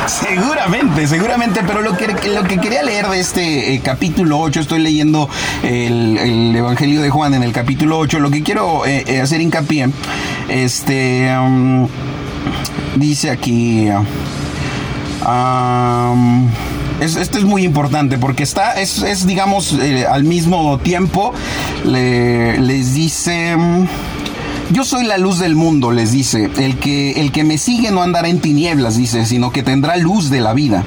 Seguramente, 0.07 1.07
seguramente, 1.07 1.61
pero 1.65 1.81
lo 1.81 1.95
que, 1.95 2.07
lo 2.07 2.43
que 2.43 2.57
quería 2.57 2.83
leer 2.83 3.07
de 3.07 3.19
este 3.19 3.73
eh, 3.73 3.81
capítulo 3.81 4.39
8, 4.39 4.59
estoy 4.59 4.79
leyendo 4.79 5.29
el, 5.63 6.17
el, 6.17 6.55
Evangelio 6.55 7.01
de 7.01 7.09
Juan 7.09 7.33
en 7.33 7.41
el 7.41 7.53
capítulo 7.53 7.97
8, 7.99 8.19
lo 8.19 8.29
que 8.29 8.43
quiero 8.43 8.85
eh, 8.85 9.05
eh, 9.07 9.21
hacer 9.21 9.39
hincapié, 9.39 9.89
este, 10.49 11.33
um, 11.37 11.87
dice 12.97 13.29
aquí... 13.31 13.87
Um, 15.25 16.49
es, 17.03 17.15
esto 17.15 17.37
es 17.37 17.43
muy 17.43 17.63
importante 17.63 18.17
porque 18.17 18.43
está, 18.43 18.79
es, 18.79 19.01
es 19.01 19.27
digamos, 19.27 19.73
eh, 19.73 20.05
al 20.05 20.23
mismo 20.23 20.79
tiempo, 20.79 21.33
le, 21.85 22.59
les 22.59 22.93
dice... 22.93 23.55
Yo 24.71 24.83
soy 24.85 25.05
la 25.05 25.17
luz 25.17 25.39
del 25.39 25.55
mundo, 25.55 25.91
les 25.91 26.11
dice. 26.11 26.49
El 26.57 26.77
que, 26.77 27.11
el 27.21 27.31
que 27.31 27.43
me 27.43 27.57
sigue 27.57 27.91
no 27.91 28.01
andará 28.01 28.29
en 28.29 28.39
tinieblas, 28.39 28.97
dice, 28.97 29.25
sino 29.25 29.51
que 29.51 29.61
tendrá 29.61 29.97
luz 29.97 30.29
de 30.29 30.41
la 30.41 30.53
vida. 30.53 30.83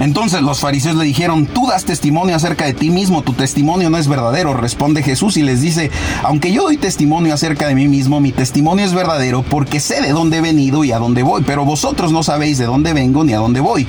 Entonces 0.00 0.42
los 0.42 0.60
fariseos 0.60 0.96
le 0.96 1.04
dijeron, 1.04 1.46
tú 1.46 1.66
das 1.66 1.84
testimonio 1.84 2.36
acerca 2.36 2.64
de 2.64 2.74
ti 2.74 2.90
mismo, 2.90 3.22
tu 3.22 3.32
testimonio 3.32 3.90
no 3.90 3.98
es 3.98 4.08
verdadero. 4.08 4.54
Responde 4.54 5.02
Jesús 5.02 5.36
y 5.36 5.42
les 5.42 5.60
dice, 5.60 5.90
aunque 6.22 6.52
yo 6.52 6.62
doy 6.62 6.76
testimonio 6.76 7.34
acerca 7.34 7.68
de 7.68 7.74
mí 7.74 7.88
mismo, 7.88 8.20
mi 8.20 8.32
testimonio 8.32 8.84
es 8.84 8.94
verdadero 8.94 9.42
porque 9.42 9.80
sé 9.80 10.00
de 10.00 10.12
dónde 10.12 10.38
he 10.38 10.40
venido 10.42 10.84
y 10.84 10.92
a 10.92 10.98
dónde 10.98 11.22
voy, 11.22 11.42
pero 11.46 11.64
vosotros 11.64 12.12
no 12.12 12.22
sabéis 12.22 12.58
de 12.58 12.66
dónde 12.66 12.92
vengo 12.92 13.24
ni 13.24 13.32
a 13.32 13.38
dónde 13.38 13.60
voy. 13.60 13.86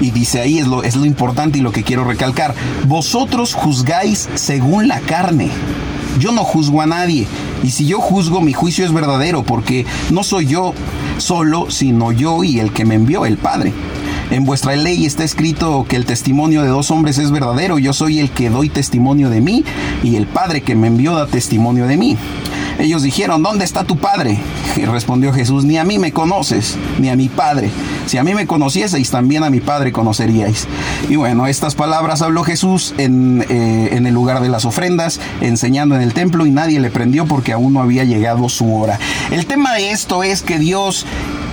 Y 0.00 0.10
dice 0.10 0.40
ahí 0.40 0.58
es 0.58 0.66
lo, 0.66 0.82
es 0.82 0.96
lo 0.96 1.04
importante 1.04 1.58
y 1.58 1.62
lo 1.62 1.72
que 1.72 1.84
quiero 1.84 2.04
recalcar. 2.04 2.54
Vosotros 2.86 3.54
juzgáis 3.54 4.28
según 4.34 4.88
la 4.88 5.00
carne. 5.00 5.50
Yo 6.18 6.32
no 6.32 6.44
juzgo 6.44 6.82
a 6.82 6.86
nadie. 6.86 7.26
Y 7.62 7.70
si 7.70 7.86
yo 7.86 8.00
juzgo, 8.00 8.40
mi 8.40 8.52
juicio 8.52 8.84
es 8.84 8.92
verdadero, 8.92 9.42
porque 9.42 9.86
no 10.10 10.22
soy 10.22 10.46
yo 10.46 10.74
solo, 11.18 11.70
sino 11.70 12.12
yo 12.12 12.44
y 12.44 12.60
el 12.60 12.72
que 12.72 12.84
me 12.84 12.94
envió, 12.94 13.26
el 13.26 13.36
Padre. 13.36 13.72
En 14.30 14.44
vuestra 14.44 14.76
ley 14.76 15.06
está 15.06 15.24
escrito 15.24 15.86
que 15.88 15.96
el 15.96 16.04
testimonio 16.04 16.62
de 16.62 16.68
dos 16.68 16.90
hombres 16.90 17.16
es 17.18 17.30
verdadero. 17.30 17.78
Yo 17.78 17.94
soy 17.94 18.18
el 18.18 18.30
que 18.30 18.50
doy 18.50 18.68
testimonio 18.68 19.30
de 19.30 19.40
mí 19.40 19.64
y 20.02 20.16
el 20.16 20.26
Padre 20.26 20.60
que 20.60 20.74
me 20.74 20.88
envió 20.88 21.14
da 21.14 21.26
testimonio 21.26 21.86
de 21.86 21.96
mí. 21.96 22.16
Ellos 22.78 23.02
dijeron, 23.02 23.42
¿dónde 23.42 23.64
está 23.64 23.84
tu 23.84 23.96
Padre? 23.96 24.38
Y 24.76 24.84
respondió 24.84 25.32
Jesús, 25.32 25.64
ni 25.64 25.78
a 25.78 25.84
mí 25.84 25.98
me 25.98 26.12
conoces, 26.12 26.76
ni 26.98 27.08
a 27.08 27.16
mi 27.16 27.28
Padre. 27.28 27.70
Si 28.06 28.18
a 28.18 28.22
mí 28.22 28.34
me 28.34 28.46
conocieseis, 28.46 29.10
también 29.10 29.42
a 29.42 29.50
mi 29.50 29.60
Padre 29.60 29.90
conoceríais. 29.90 30.66
Y 31.08 31.16
bueno, 31.16 31.46
estas 31.46 31.74
palabras 31.74 32.22
habló 32.22 32.44
Jesús 32.44 32.94
en, 32.96 33.44
eh, 33.48 33.90
en 33.92 34.06
el 34.06 34.14
lugar 34.14 34.40
de 34.40 34.48
las 34.48 34.64
ofrendas, 34.64 35.20
enseñando 35.40 35.96
en 35.96 36.02
el 36.02 36.14
templo, 36.14 36.46
y 36.46 36.50
nadie 36.50 36.78
le 36.78 36.90
prendió 36.90 37.26
porque 37.26 37.52
aún 37.52 37.72
no 37.72 37.82
había 37.82 38.04
llegado 38.04 38.48
su 38.48 38.74
hora. 38.74 38.98
El 39.30 39.46
tema 39.46 39.74
de 39.74 39.90
esto 39.90 40.22
es 40.22 40.42
que 40.42 40.58
Dios 40.58 41.04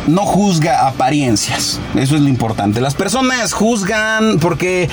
no 0.08 0.26
juzga 0.26 0.88
apariencias. 0.88 1.80
Eso 1.96 2.16
es 2.16 2.22
lo 2.22 2.30
importante. 2.30 2.82
Las 2.82 2.94
personas 2.94 3.54
juzgan 3.54 4.40
porque 4.40 4.90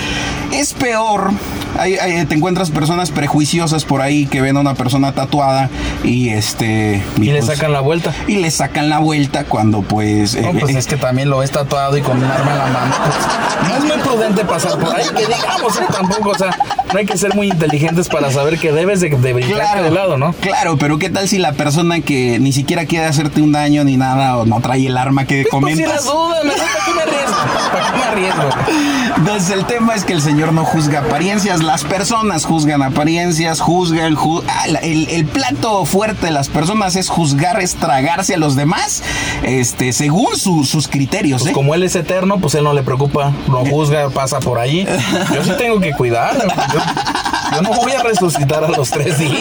es 0.51 0.73
peor. 0.73 1.31
Hay, 1.77 1.97
te 2.25 2.35
encuentras 2.35 2.69
personas 2.69 3.11
prejuiciosas 3.11 3.83
por 3.83 4.01
ahí 4.01 4.27
que 4.27 4.41
ven 4.41 4.57
a 4.57 4.59
una 4.59 4.75
persona 4.75 5.13
tatuada 5.13 5.69
y 6.03 6.22
este 6.29 7.01
y, 7.17 7.21
y 7.21 7.31
le 7.31 7.39
pues, 7.39 7.45
sacan 7.45 7.71
la 7.71 7.81
vuelta 7.81 8.13
y 8.27 8.37
le 8.37 8.51
sacan 8.51 8.89
la 8.89 8.99
vuelta 8.99 9.45
cuando 9.45 9.81
pues, 9.81 10.35
no, 10.35 10.49
eh, 10.49 10.57
pues 10.59 10.75
eh, 10.75 10.79
es 10.79 10.87
que 10.87 10.97
también 10.97 11.29
lo 11.29 11.43
es 11.43 11.51
tatuado 11.51 11.97
y 11.97 12.01
con 12.01 12.17
un 12.17 12.23
arma 12.23 12.51
en 12.51 12.57
la 12.57 12.65
mano 12.67 12.95
pues, 13.03 13.69
no 13.69 13.77
es 13.77 13.95
muy 13.95 14.03
prudente 14.03 14.45
pasar 14.45 14.77
por 14.77 14.95
ahí 14.95 15.05
que 15.15 15.25
digamos 15.25 15.77
¿eh? 15.79 15.85
tampoco 15.91 16.29
o 16.31 16.37
sea 16.37 16.57
no 16.91 16.99
hay 16.99 17.05
que 17.05 17.17
ser 17.17 17.35
muy 17.35 17.49
inteligentes 17.49 18.07
para 18.09 18.31
saber 18.31 18.59
que 18.59 18.71
debes 18.71 18.99
de, 19.01 19.09
de 19.09 19.41
claro, 19.41 19.83
de 19.83 19.91
lado 19.91 20.17
no 20.17 20.33
claro 20.33 20.77
pero 20.77 20.99
qué 20.99 21.09
tal 21.09 21.27
si 21.27 21.37
la 21.37 21.53
persona 21.53 22.01
que 22.01 22.39
ni 22.39 22.51
siquiera 22.51 22.85
quiere 22.85 23.05
hacerte 23.05 23.41
un 23.41 23.51
daño 23.51 23.83
ni 23.83 23.97
nada 23.97 24.37
o 24.37 24.45
no 24.45 24.61
trae 24.61 24.87
el 24.87 24.97
arma 24.97 25.25
que 25.25 25.43
pues, 25.43 25.51
comentas 25.51 25.87
pues 25.87 26.01
si 26.01 26.07
la 26.07 26.13
duda 26.13 26.41
¿para 26.41 26.85
qué 26.85 26.93
me 26.93 27.01
arriesgo? 27.01 27.23
¿para 27.23 27.23
qué 27.23 27.31
me 27.31 27.32
arriesgo? 28.07 28.49
entonces 29.17 29.49
el 29.49 29.65
tema 29.65 29.95
es 29.95 30.03
que 30.03 30.13
el 30.13 30.21
señor 30.21 30.53
no 30.53 30.65
juzga 30.65 30.99
apariencias 30.99 31.63
las 31.63 31.83
personas 31.83 32.45
juzgan 32.45 32.83
apariencias, 32.83 33.59
juzgan, 33.59 34.15
ju 34.15 34.43
ah, 34.47 34.65
el, 34.81 35.07
el, 35.09 35.25
plato 35.25 35.85
fuerte 35.85 36.27
de 36.27 36.31
las 36.31 36.49
personas 36.49 36.95
es 36.95 37.09
juzgar, 37.09 37.61
es 37.61 37.75
tragarse 37.75 38.35
a 38.35 38.37
los 38.37 38.55
demás, 38.55 39.03
este, 39.43 39.93
según 39.93 40.37
su, 40.37 40.63
sus 40.63 40.87
criterios. 40.87 41.41
Pues 41.41 41.51
¿eh? 41.51 41.53
Como 41.53 41.73
él 41.73 41.83
es 41.83 41.95
eterno, 41.95 42.39
pues 42.39 42.55
él 42.55 42.63
no 42.63 42.73
le 42.73 42.83
preocupa, 42.83 43.31
no 43.47 43.65
juzga, 43.65 44.09
pasa 44.09 44.39
por 44.39 44.59
ahí. 44.59 44.87
Yo 45.33 45.43
sí 45.43 45.51
tengo 45.57 45.79
que 45.79 45.91
cuidar. 45.93 46.35
Yo, 46.73 46.79
yo 47.55 47.61
no 47.61 47.73
voy 47.73 47.91
a 47.91 48.03
resucitar 48.03 48.63
a 48.63 48.69
los 48.69 48.89
tres 48.89 49.19
días. 49.19 49.33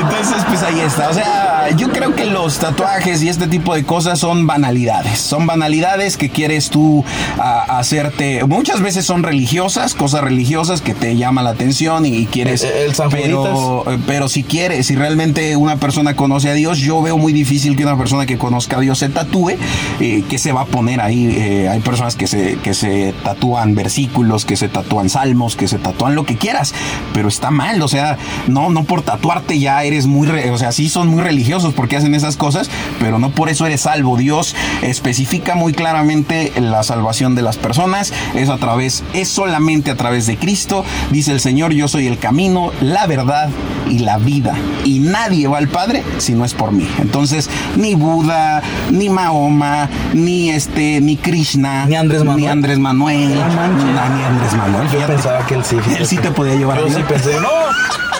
Entonces, 0.00 0.44
pues 0.46 0.62
ahí 0.62 0.80
está. 0.80 1.10
O 1.10 1.14
sea, 1.14 1.70
yo 1.76 1.90
creo 1.90 2.14
que 2.14 2.26
los 2.26 2.58
tatuajes 2.58 3.22
y 3.22 3.28
este 3.28 3.46
tipo 3.46 3.74
de 3.74 3.84
cosas 3.84 4.18
son 4.18 4.46
banalidades. 4.46 5.18
Son 5.18 5.46
banalidades 5.46 6.16
que 6.16 6.30
quieres 6.30 6.70
tú 6.70 7.04
a, 7.38 7.78
hacerte. 7.78 8.44
Muchas 8.44 8.80
veces 8.80 9.04
son 9.06 9.22
religiosas, 9.22 9.94
cosas 9.94 10.22
religiosas 10.22 10.80
que 10.80 10.94
te 10.94 11.16
llaman 11.16 11.44
la 11.44 11.50
atención 11.50 12.06
y 12.06 12.26
quieres. 12.26 12.62
El, 12.62 12.72
el 12.72 12.92
pero, 13.10 13.84
pero 14.06 14.28
si 14.28 14.42
quieres, 14.42 14.86
si 14.86 14.96
realmente 14.96 15.56
una 15.56 15.76
persona 15.76 16.16
conoce 16.16 16.50
a 16.50 16.54
Dios, 16.54 16.78
yo 16.78 17.02
veo 17.02 17.18
muy 17.18 17.32
difícil 17.32 17.76
que 17.76 17.84
una 17.84 17.96
persona 17.96 18.26
que 18.26 18.38
conozca 18.38 18.76
a 18.76 18.80
Dios 18.80 18.98
se 18.98 19.08
tatúe. 19.08 19.56
Eh, 20.00 20.24
¿Qué 20.28 20.38
se 20.38 20.52
va 20.52 20.62
a 20.62 20.66
poner 20.66 21.00
ahí? 21.00 21.26
Eh, 21.36 21.68
hay 21.68 21.80
personas 21.80 22.16
que 22.16 22.26
se, 22.26 22.56
que 22.58 22.74
se 22.74 23.14
tatúan 23.22 23.74
versículos, 23.74 24.44
que 24.44 24.56
se 24.56 24.68
tatúan 24.68 25.08
salmos, 25.08 25.56
que 25.56 25.68
se 25.68 25.78
tatúan 25.78 26.14
lo 26.14 26.24
que 26.24 26.36
quieras, 26.36 26.74
pero 27.12 27.25
está 27.28 27.50
mal. 27.50 27.82
O 27.82 27.88
sea, 27.88 28.18
no, 28.46 28.70
no 28.70 28.84
por 28.84 29.02
tatuarte 29.02 29.58
ya 29.58 29.82
eres 29.84 30.06
muy. 30.06 30.26
Re, 30.26 30.50
o 30.50 30.58
sea, 30.58 30.72
sí 30.72 30.88
son 30.88 31.08
muy 31.08 31.22
religiosos 31.22 31.74
porque 31.74 31.96
hacen 31.96 32.14
esas 32.14 32.36
cosas, 32.36 32.70
pero 33.00 33.18
no 33.18 33.30
por 33.30 33.48
eso 33.48 33.66
eres 33.66 33.82
salvo. 33.82 34.16
Dios 34.16 34.54
especifica 34.82 35.54
muy 35.54 35.72
claramente 35.72 36.52
la 36.60 36.82
salvación 36.82 37.34
de 37.34 37.42
las 37.42 37.56
personas. 37.56 38.12
Es 38.34 38.48
a 38.48 38.58
través, 38.58 39.04
es 39.12 39.28
solamente 39.28 39.90
a 39.90 39.96
través 39.96 40.26
de 40.26 40.36
Cristo. 40.36 40.84
Dice 41.10 41.32
el 41.32 41.40
Señor, 41.40 41.72
yo 41.72 41.88
soy 41.88 42.06
el 42.06 42.18
camino, 42.18 42.72
la 42.80 43.06
verdad 43.06 43.50
y 43.88 44.00
la 44.00 44.18
vida. 44.18 44.54
Y 44.84 45.00
nadie 45.00 45.48
va 45.48 45.58
al 45.58 45.68
Padre 45.68 46.02
si 46.18 46.32
no 46.32 46.44
es 46.44 46.54
por 46.54 46.72
mí. 46.72 46.88
Entonces, 46.98 47.48
ni 47.76 47.94
Buda, 47.94 48.62
ni 48.90 49.08
Mahoma, 49.08 49.88
ni 50.14 50.50
este, 50.50 51.00
ni 51.00 51.16
Krishna, 51.16 51.86
ni 51.86 51.96
Andrés 51.96 52.24
Manuel, 52.24 52.40
ni 52.40 52.46
Andrés 52.48 52.78
Manuel, 52.78 53.28
no 53.34 54.16
ni 54.16 54.22
Andrés 54.22 54.54
Manuel. 54.54 54.88
Yo 54.90 55.06
pensaba 55.06 55.46
que 55.46 55.54
él 55.54 55.64
sí. 55.64 55.76
Él 55.98 56.06
sí 56.06 56.16
te 56.16 56.30
podía 56.30 56.54
llevar. 56.54 56.78
Yo 56.78 56.88
sí 56.88 57.02
pensé, 57.16 57.40
no, 57.40 57.48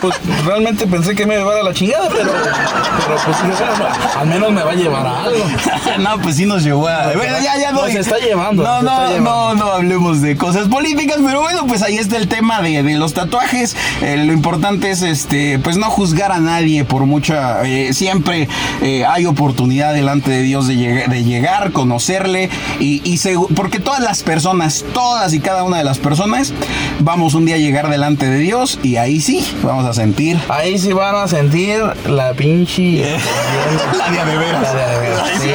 pues 0.00 0.14
realmente 0.44 0.86
pensé 0.86 1.14
que 1.14 1.26
me 1.26 1.34
iba 1.34 1.42
a 1.42 1.46
llevar 1.46 1.60
a 1.60 1.62
la 1.64 1.74
chingada, 1.74 2.08
pero, 2.08 2.30
pero 2.32 3.18
pues 3.24 3.36
al 4.16 4.26
menos 4.26 4.52
me 4.52 4.62
va 4.62 4.70
a 4.70 4.74
llevar 4.74 5.06
a 5.06 5.24
algo. 5.24 5.44
no, 5.98 6.22
pues 6.22 6.36
sí 6.36 6.46
nos 6.46 6.62
llevó 6.62 6.88
a. 6.88 7.12
Bueno, 7.14 7.36
ya, 7.42 7.58
ya 7.58 7.72
no. 7.72 7.82
Nos 7.82 7.94
está 7.94 8.18
llevando. 8.18 8.62
No, 8.62 8.82
no, 8.82 8.90
está 8.90 9.08
llevando. 9.08 9.54
no, 9.54 9.54
no 9.54 9.72
hablemos 9.72 10.20
de 10.20 10.36
cosas 10.36 10.68
políticas, 10.68 11.18
pero 11.24 11.42
bueno, 11.42 11.66
pues 11.66 11.82
ahí 11.82 11.96
está 11.96 12.16
el 12.16 12.28
tema 12.28 12.62
de, 12.62 12.82
de 12.82 12.96
los 12.96 13.14
tatuajes. 13.14 13.76
Eh, 14.02 14.16
lo 14.24 14.32
importante 14.32 14.90
es 14.90 15.02
este, 15.02 15.58
pues 15.58 15.76
no 15.76 15.86
juzgar 15.90 16.32
a 16.32 16.38
nadie 16.38 16.84
por 16.84 17.06
mucha. 17.06 17.62
Eh, 17.66 17.92
siempre 17.92 18.48
eh, 18.82 19.04
hay 19.04 19.26
oportunidad 19.26 19.94
delante 19.94 20.30
de 20.30 20.42
Dios 20.42 20.66
de, 20.68 20.76
lleg 20.76 21.08
de 21.08 21.24
llegar, 21.24 21.72
conocerle 21.72 22.50
y, 22.80 23.02
y 23.04 23.20
porque 23.54 23.80
todas 23.80 24.00
las 24.00 24.22
personas, 24.22 24.84
todas 24.92 25.32
y 25.32 25.40
cada 25.40 25.64
una 25.64 25.78
de 25.78 25.84
las 25.84 25.98
personas, 25.98 26.52
vamos 27.00 27.34
un 27.34 27.44
día 27.44 27.56
a 27.56 27.58
llegar 27.58 27.88
delante 27.88 28.28
de 28.28 28.38
Dios 28.38 28.78
y 28.82 28.96
ahí 28.96 29.20
sí, 29.20 29.44
vamos 29.62 29.85
a 29.86 29.92
sentir. 29.92 30.38
Ahí 30.48 30.78
sí 30.78 30.92
van 30.92 31.14
a 31.14 31.28
sentir 31.28 31.80
la 32.08 32.34
pinche. 32.34 32.82
la 33.98 34.10
de 34.10 34.30
de 34.30 34.36
veras. 34.36 34.74
La 34.74 34.88
de 34.88 34.98
veras. 35.00 35.22
Ahí 35.22 35.36
sí 35.38 35.50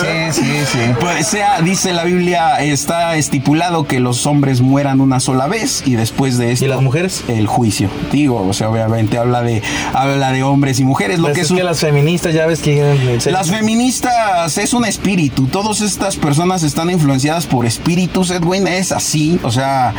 Sí, 0.00 0.17
sí, 0.32 0.42
sí. 0.70 0.78
Pues 1.00 1.26
sea, 1.26 1.60
dice 1.60 1.92
la 1.92 2.04
Biblia, 2.04 2.62
está 2.62 3.16
estipulado 3.16 3.86
que 3.86 4.00
los 4.00 4.26
hombres 4.26 4.60
mueran 4.60 5.00
una 5.00 5.20
sola 5.20 5.46
vez 5.46 5.82
y 5.86 5.94
después 5.94 6.38
de 6.38 6.52
esto. 6.52 6.64
¿Y 6.64 6.68
las 6.68 6.80
mujeres? 6.80 7.24
El 7.28 7.46
juicio. 7.46 7.90
Digo, 8.12 8.46
o 8.46 8.52
sea, 8.52 8.70
obviamente 8.70 9.18
habla 9.18 9.42
de, 9.42 9.62
habla 9.92 10.32
de 10.32 10.42
hombres 10.42 10.80
y 10.80 10.84
mujeres. 10.84 11.18
Lo 11.18 11.26
Pues 11.26 11.34
que 11.34 11.40
es 11.42 11.52
que 11.52 11.62
las 11.62 11.80
feministas 11.80 12.34
ya 12.34 12.46
ves 12.46 12.60
que. 12.60 13.18
Las 13.30 13.50
feministas 13.50 14.58
es 14.58 14.72
un 14.72 14.84
espíritu. 14.84 15.46
Todas 15.46 15.80
estas 15.80 16.16
personas 16.16 16.62
están 16.62 16.90
influenciadas 16.90 17.46
por 17.46 17.66
espíritus, 17.66 18.30
Edwin. 18.30 18.66
Es 18.66 18.92
así. 18.92 19.38
O 19.42 19.50
sea, 19.50 19.94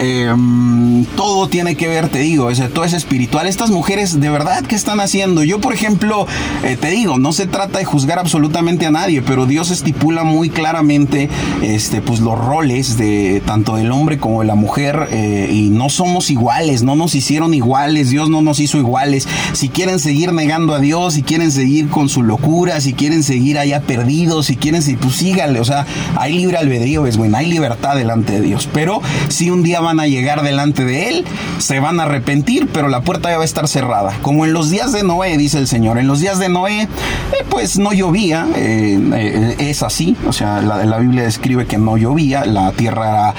em, 0.00 1.04
todo 1.16 1.48
tiene 1.48 1.76
que 1.76 1.88
ver, 1.88 2.08
te 2.08 2.18
digo. 2.18 2.46
O 2.46 2.54
sea, 2.54 2.68
todo 2.68 2.84
es 2.84 2.92
espiritual. 2.92 3.46
Estas 3.46 3.70
mujeres, 3.70 4.20
de 4.20 4.30
verdad, 4.30 4.64
¿qué 4.64 4.74
están 4.74 5.00
haciendo? 5.00 5.42
Yo, 5.42 5.60
por 5.60 5.72
ejemplo, 5.72 6.26
eh, 6.62 6.76
te 6.80 6.90
digo, 6.90 7.18
no 7.18 7.32
se 7.32 7.46
trata 7.46 7.78
de 7.78 7.84
juzgar 7.84 8.18
absolutamente 8.18 8.86
a 8.86 8.90
nadie, 8.90 9.22
pero 9.22 9.46
Dios 9.54 9.70
estipula 9.70 10.24
muy 10.24 10.50
claramente 10.50 11.28
este, 11.62 12.00
pues, 12.00 12.18
los 12.18 12.36
roles 12.36 12.98
de 12.98 13.40
tanto 13.46 13.76
del 13.76 13.92
hombre 13.92 14.18
como 14.18 14.40
de 14.40 14.48
la 14.48 14.56
mujer. 14.56 15.06
eh, 15.12 15.48
y 15.48 15.70
no 15.70 15.90
somos 15.90 16.32
iguales, 16.32 16.82
no 16.82 16.96
nos 16.96 17.14
hicieron 17.14 17.54
iguales. 17.54 18.10
Dios 18.10 18.28
no 18.28 18.42
nos 18.42 18.58
hizo 18.58 18.78
iguales. 18.78 19.28
Si 19.52 19.68
quieren 19.68 20.00
seguir 20.00 20.32
negando 20.32 20.74
a 20.74 20.80
Dios, 20.80 21.14
si 21.14 21.22
quieren 21.22 21.52
seguir 21.52 21.88
con 21.88 22.08
su 22.08 22.24
locura, 22.24 22.80
si 22.80 22.94
quieren 22.94 23.22
seguir 23.22 23.56
allá 23.56 23.80
perdidos, 23.82 24.46
si 24.46 24.56
quieren, 24.56 24.82
pues 25.00 25.14
síganle. 25.14 25.60
O 25.60 25.64
sea, 25.64 25.86
hay 26.16 26.32
libre 26.32 26.56
albedrío, 26.56 27.06
es 27.06 27.16
bueno, 27.16 27.36
hay 27.36 27.46
libertad 27.46 27.94
delante 27.94 28.32
de 28.32 28.40
Dios. 28.40 28.68
Pero 28.72 29.02
si 29.28 29.50
un 29.50 29.62
día 29.62 29.78
van 29.78 30.00
a 30.00 30.08
llegar 30.08 30.42
delante 30.42 30.84
de 30.84 31.10
Él, 31.10 31.24
se 31.58 31.78
van 31.78 32.00
a 32.00 32.04
arrepentir, 32.04 32.68
pero 32.72 32.88
la 32.88 33.02
puerta 33.02 33.30
ya 33.30 33.36
va 33.36 33.42
a 33.42 33.46
estar 33.46 33.68
cerrada. 33.68 34.18
Como 34.20 34.44
en 34.46 34.52
los 34.52 34.70
días 34.70 34.90
de 34.90 35.04
Noé, 35.04 35.38
dice 35.38 35.58
el 35.58 35.68
Señor. 35.68 35.98
En 35.98 36.08
los 36.08 36.18
días 36.18 36.40
de 36.40 36.48
Noé, 36.48 36.82
eh, 36.82 36.88
pues 37.48 37.78
no 37.78 37.92
llovía, 37.92 38.48
eh, 38.56 38.98
eh, 39.50 39.56
es 39.58 39.82
así. 39.82 40.16
O 40.26 40.32
sea, 40.32 40.60
la, 40.60 40.84
la 40.84 40.98
Biblia 40.98 41.22
describe 41.22 41.66
que 41.66 41.78
no 41.78 41.96
llovía, 41.96 42.44
la 42.44 42.72
tierra 42.72 43.34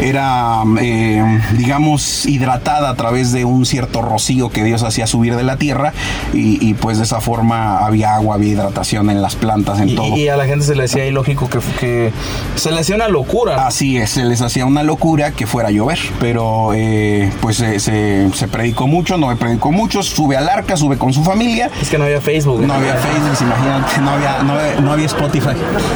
era, 0.00 0.62
eh, 0.80 1.40
digamos, 1.56 2.26
hidratada 2.26 2.90
a 2.90 2.94
través 2.94 3.32
de 3.32 3.44
un 3.44 3.66
cierto 3.66 4.02
rocío 4.02 4.50
que 4.50 4.64
Dios 4.64 4.82
hacía 4.82 5.06
subir 5.06 5.36
de 5.36 5.42
la 5.44 5.56
tierra 5.56 5.92
y, 6.32 6.64
y, 6.66 6.74
pues 6.74 6.98
de 6.98 7.04
esa 7.04 7.20
forma 7.20 7.78
había 7.78 8.14
agua, 8.14 8.34
había 8.36 8.50
hidratación 8.52 9.10
en 9.10 9.22
las 9.22 9.36
plantas, 9.36 9.80
en 9.80 9.90
Y, 9.90 9.94
todo. 9.94 10.16
y 10.16 10.28
a 10.28 10.36
la 10.36 10.46
gente 10.46 10.64
se 10.64 10.74
le 10.74 10.84
hacía 10.84 11.06
ilógico 11.06 11.48
que, 11.48 11.58
que 11.78 12.12
se 12.56 12.70
le 12.72 12.80
hacía 12.80 12.96
una 12.96 13.08
locura. 13.08 13.66
Así 13.66 13.96
es, 13.96 14.10
se 14.10 14.24
les 14.24 14.40
hacía 14.40 14.66
una 14.66 14.82
locura 14.82 15.30
que 15.32 15.46
fuera 15.46 15.68
a 15.68 15.72
llover, 15.72 15.98
pero 16.20 16.72
eh, 16.74 17.30
pues 17.40 17.56
se, 17.56 17.80
se, 17.80 18.30
se 18.32 18.48
predicó 18.48 18.86
mucho, 18.86 19.16
no 19.16 19.34
predicó 19.36 19.72
mucho, 19.72 20.02
sube 20.02 20.36
al 20.36 20.48
arca, 20.48 20.76
sube 20.76 20.98
con 20.98 21.12
su 21.12 21.22
familia. 21.24 21.70
Es 21.80 21.88
que 21.88 21.98
no 21.98 22.04
había 22.04 22.20
Facebook. 22.20 22.60
No 22.66 22.74
había 22.74 22.94
Facebook, 22.96 23.36
imagínate, 23.40 24.00
no 24.00 24.10
había, 24.10 24.42
no 24.42 24.52
había, 24.54 24.80
no 24.80 24.92
había 24.92 25.06
Spotify. 25.06 25.43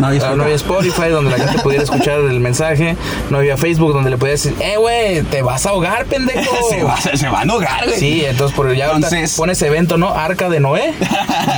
No 0.00 0.06
había 0.08 0.34
no 0.34 0.42
había 0.44 0.54
Spotify 0.56 1.08
donde 1.10 1.30
la 1.36 1.38
gente 1.44 1.62
pudiera 1.62 1.84
escuchar 1.84 2.20
el 2.20 2.40
mensaje. 2.40 2.96
No 3.30 3.38
había 3.38 3.56
Facebook 3.56 3.92
donde 3.92 4.10
le 4.10 4.18
podías 4.18 4.42
decir, 4.42 4.56
eh, 4.60 4.76
güey, 4.76 5.22
te 5.22 5.42
vas 5.42 5.66
a 5.66 5.70
ahogar, 5.70 6.04
pendejo. 6.06 6.56
se, 6.70 6.82
va, 6.82 7.00
se, 7.00 7.16
se 7.16 7.28
va 7.28 7.40
a 7.40 7.42
ahogar, 7.44 7.84
güey. 7.86 7.98
Sí, 7.98 8.24
entonces 8.24 8.54
por 8.56 8.72
ya 8.74 8.88
ahorita 8.88 9.08
Entonces- 9.08 9.36
pones 9.36 9.60
evento, 9.62 9.96
¿no? 9.98 10.10
Arca 10.14 10.48
de 10.48 10.60
Noé. 10.60 10.92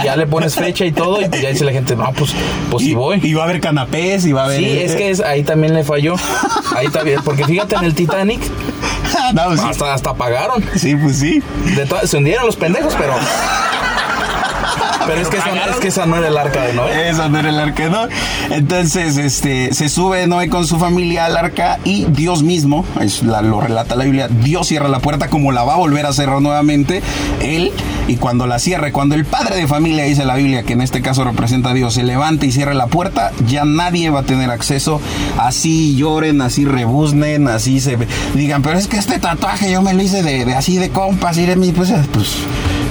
Y 0.01 0.05
ya 0.05 0.17
le 0.17 0.27
pones 0.27 0.55
fecha 0.55 0.85
y 0.85 0.93
todo. 0.93 1.21
Y 1.21 1.29
ya 1.41 1.51
dice 1.51 1.65
la 1.65 1.73
gente, 1.73 1.97
no, 1.97 2.13
pues, 2.13 2.33
pues 2.71 2.85
sí 2.85 2.95
voy. 2.95 3.21
y 3.23 3.35
va 3.35 3.43
a 3.43 3.45
haber 3.45 3.61
canapés 3.61 4.25
y 4.27 4.33
va 4.33 4.43
a 4.43 4.45
haber. 4.47 4.59
Sí, 4.59 4.79
es 4.79 4.95
que 4.95 5.11
es- 5.11 5.21
ahí 5.21 5.43
también 5.43 5.75
le 5.75 5.85
falló. 5.85 6.15
Ahí 6.77 6.89
también, 6.89 7.21
porque 7.25 7.45
fíjate 7.45 7.75
en 7.75 7.85
el 7.85 7.95
Titanic, 7.95 8.41
No, 9.35 9.57
sí. 9.57 9.63
hasta, 9.69 9.93
hasta 9.95 10.15
pagaron. 10.15 10.65
Sí, 10.77 10.97
pues 10.97 11.19
sí. 11.19 11.43
De 11.77 11.87
se 12.07 12.17
hundieron 12.17 12.47
los 12.47 12.57
pendejos, 12.57 12.95
pero. 12.99 13.15
Pero 15.11 15.23
es 15.23 15.29
que, 15.29 15.39
esa, 15.39 15.51
es 15.71 15.77
que 15.77 15.89
esa 15.89 16.07
no 16.07 16.17
era 16.17 16.29
el 16.29 16.37
arca 16.39 16.63
de 16.63 16.73
Noé. 16.73 17.09
Eso 17.11 17.29
no 17.29 17.39
era 17.41 17.49
el 17.49 17.59
arca, 17.59 17.89
¿no? 17.89 18.07
Entonces, 18.55 19.17
este, 19.17 19.75
se 19.75 19.89
sube 19.89 20.25
Noé 20.29 20.49
con 20.49 20.69
su 20.69 20.79
familia 20.79 21.25
al 21.25 21.37
arca 21.37 21.81
y 21.85 22.05
Dios 22.05 22.45
mismo, 22.45 22.85
es 23.01 23.25
la- 23.25 23.43
lo 23.43 23.61
relata 23.61 23.97
la 23.97 24.05
Biblia, 24.05 24.29
Dios 24.29 24.69
cierra 24.69 24.89
la 24.89 25.01
puerta 25.01 25.29
como 25.29 25.51
la 25.51 25.65
va 25.65 25.75
a 25.75 25.77
volver 25.79 26.07
a 26.07 26.13
cerrar 26.13 26.41
nuevamente 26.41 27.03
él 27.43 27.73
y 28.07 28.17
cuando 28.17 28.47
la 28.47 28.59
cierre, 28.61 28.93
cuando 28.93 29.17
el 29.17 29.25
padre 29.25 29.57
de 29.57 29.67
familia 29.67 30.05
dice 30.05 30.25
la 30.25 30.37
Biblia 30.37 30.63
que 30.63 30.75
en 30.75 30.81
este 30.81 31.03
caso 31.03 31.25
representa 31.25 31.71
a 31.71 31.75
Dios, 31.75 31.95
se 31.95 32.05
levante 32.05 32.47
y 32.47 32.53
cierre 32.53 32.75
la 32.75 32.87
puerta, 32.87 33.33
ya 33.49 33.65
nadie 33.65 34.11
va 34.11 34.21
a 34.21 34.25
tener 34.25 34.51
acceso. 34.51 35.01
Así 35.39 35.97
lloren, 35.97 36.41
así 36.41 36.65
rebuznen, 36.65 37.49
así 37.49 37.81
se 37.81 37.99
digan, 38.35 38.63
pero 38.63 38.79
es 38.79 38.87
que 38.87 38.97
este 38.99 39.19
tatuaje 39.19 39.71
yo 39.73 39.83
me 39.83 39.93
lo 39.93 40.03
hice 40.03 40.23
de, 40.23 40.45
de 40.45 40.55
así 40.55 40.77
de 40.77 40.91
compas 40.91 41.37
y 41.39 41.47
de 41.47 41.57
mi, 41.57 41.73
pues, 41.73 41.93
pues 42.13 42.37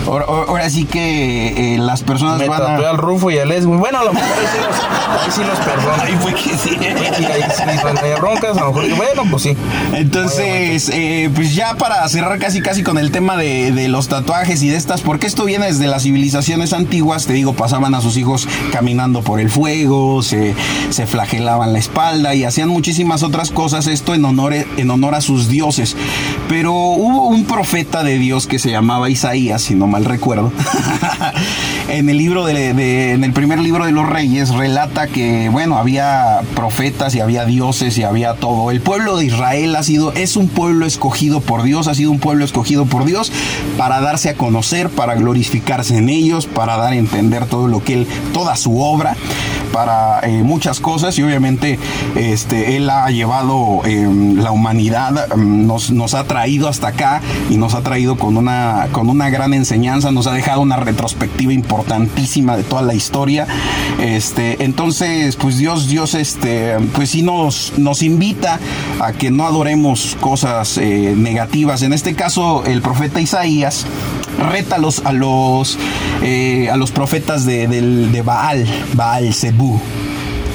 ahora, 0.10 0.26
ahora 0.26 0.70
sí 0.70 0.86
que 0.86 1.76
eh, 1.76 1.78
las 1.78 2.04
personas 2.04 2.40
Me 2.40 2.50
van 2.50 2.60
tatué 2.60 2.86
a 2.86 2.90
al 2.90 2.98
Rufo 2.98 3.32
y 3.32 3.38
al 3.38 3.52
Eswin. 3.52 3.80
Bueno, 3.80 4.00
a 4.00 4.04
lo 4.06 4.14
mejor 4.14 4.30
ahí 4.30 4.46
sí 4.52 4.58
los, 4.66 4.80
ahí 5.22 5.32
sí 5.32 5.42
los 5.44 5.60
perdono. 5.60 6.04
Ahí 6.04 6.18
fue 6.20 6.34
que 6.34 6.58
sí. 6.58 6.78
Y 6.80 7.26
ahí 7.26 7.44
sí, 7.56 7.64
hay 7.64 8.20
broncas, 8.20 8.58
a 8.58 8.62
lo 8.62 8.74
mejor, 8.74 8.96
bueno, 8.96 9.24
pues 9.30 9.44
sí. 9.44 9.56
Entonces, 9.94 10.90
eh, 10.94 11.30
pues 11.34 11.56
ya 11.56 11.76
para 11.76 12.08
cerrar 12.10 12.40
casi 12.40 12.62
casi 12.62 12.84
con 12.84 12.98
el 12.98 13.12
tema 13.12 13.38
de, 13.38 13.72
de 13.72 13.88
los 13.88 14.08
tatuajes 14.08 14.62
y 14.64 14.70
de 14.70 14.78
estas, 14.78 15.02
porque 15.02 15.28
esto 15.28 15.46
viene 15.46 15.68
desde 15.68 15.88
las 15.88 16.04
civilizaciones 16.04 16.74
antiguas, 16.74 17.26
te 17.26 17.34
digo, 17.34 17.54
pasaban 17.54 17.96
a 17.96 18.02
sus 18.02 18.18
hijos 18.18 18.48
caminando 18.72 19.22
por 19.22 19.40
el 19.40 19.50
fuego, 19.50 20.24
se, 20.24 20.56
se 20.90 21.08
flagelaban 21.08 21.74
la 21.74 21.80
espalda 21.80 22.36
y 22.36 22.44
hacían 22.44 22.70
muchísimas 22.70 23.24
otras 23.24 23.52
cosas, 23.52 23.88
esto 23.88 24.14
en 24.14 24.26
honor, 24.26 24.54
en 24.54 24.92
honor 24.92 25.16
a 25.16 25.22
sus 25.22 25.50
dioses. 25.50 25.96
Pero 26.48 26.74
hubo 26.74 27.28
un 27.28 27.46
profeta 27.46 28.04
de 28.04 28.18
Dios 28.18 28.48
que 28.48 28.60
se 28.60 28.72
llamaba 28.72 29.10
Isaías, 29.10 29.62
si 29.62 29.76
no 29.76 29.88
mal 29.88 29.99
recuerdo, 30.06 30.52
en 31.90 32.10
el 32.10 32.18
libro 32.18 32.46
de, 32.46 32.74
de- 32.74 33.14
en 33.14 33.24
el 33.24 33.34
primer 33.34 33.60
libro 33.60 33.86
de 33.86 33.92
los 33.92 34.08
reyes 34.08 34.50
relata 34.50 35.08
que, 35.08 35.50
bueno, 35.50 35.78
había 35.78 36.42
profetas 36.56 37.16
y 37.16 37.20
había 37.20 37.46
dioses 37.46 37.98
y 37.98 38.04
había 38.04 38.34
todo. 38.36 38.72
El 38.72 38.82
pueblo 38.82 39.18
de 39.18 39.26
Israel 39.26 39.76
ha 39.76 39.84
sido, 39.84 40.12
es 40.14 40.36
un 40.36 40.48
pueblo 40.48 40.86
escogido 40.86 41.42
por 41.42 41.64
Dios, 41.64 41.88
ha 41.88 41.96
sido 41.96 42.12
un 42.12 42.20
pueblo 42.20 42.46
escogido 42.46 42.86
por 42.86 43.06
Dios 43.06 43.32
para 43.78 44.02
darse 44.02 44.30
a 44.30 44.34
conocer, 44.36 44.90
para 44.90 45.16
glorificarse 45.16 45.98
en 45.98 46.10
ellos, 46.10 46.46
para 46.46 46.78
dar 46.78 46.94
a 46.94 46.96
entender 46.96 47.46
todo 47.46 47.68
lo 47.68 47.84
que 47.84 47.94
él, 47.94 48.08
toda 48.34 48.56
su 48.56 48.80
obra, 48.82 49.16
para 49.72 50.20
eh, 50.22 50.44
muchas 50.44 50.80
cosas 50.80 51.18
y 51.18 51.24
obviamente 51.24 51.80
este, 52.16 52.76
él 52.76 52.90
ha 52.90 53.10
llevado 53.10 53.82
eh, 53.86 54.08
la 54.36 54.52
humanidad, 54.52 55.36
mm, 55.36 55.68
nos, 55.68 55.92
nos 55.92 56.14
ha 56.14 56.24
traído 56.26 56.68
hasta 56.68 56.90
acá 56.90 57.22
y 57.50 57.58
nos 57.58 57.74
ha 57.74 57.82
traído 57.82 58.18
con 58.18 58.38
una, 58.38 58.88
con 58.92 59.10
una 59.10 59.30
gran 59.30 59.54
enseñanza, 59.54 60.12
nos 60.12 60.28
ha 60.28 60.34
dejado 60.34 60.62
una 60.62 60.78
retrospectiva 60.78 61.54
importantísima 61.54 62.58
de 62.58 62.64
toda 62.64 62.82
la 62.82 62.94
historia. 62.94 63.48
Este, 64.00 64.64
entonces, 64.64 65.36
pues 65.36 65.58
Dios, 65.58 65.88
Dios, 65.88 66.14
este, 66.14 66.78
pues 66.94 67.12
sí 67.12 67.22
nos, 67.22 67.74
nos 67.78 68.02
invita 68.02 68.60
a 69.00 69.14
que 69.14 69.32
no 69.32 69.46
adoremos 69.46 70.18
cosas 70.20 70.78
eh, 70.78 71.14
negativas. 71.16 71.82
En 71.82 71.94
este 71.94 72.16
caso, 72.16 72.64
el 72.66 72.82
profeta 72.82 73.22
Isaías 73.22 73.86
reta 74.40 74.76
a 74.76 74.80
los, 74.80 75.06
a 75.06 75.12
los, 75.14 75.78
eh, 76.24 76.70
a 76.72 76.78
los 76.78 76.92
profetas 76.92 77.46
de, 77.46 77.68
del- 77.68 78.12
de 78.12 78.22
Baal, 78.22 78.66
Baal 78.94 79.34
Zebú 79.34 79.80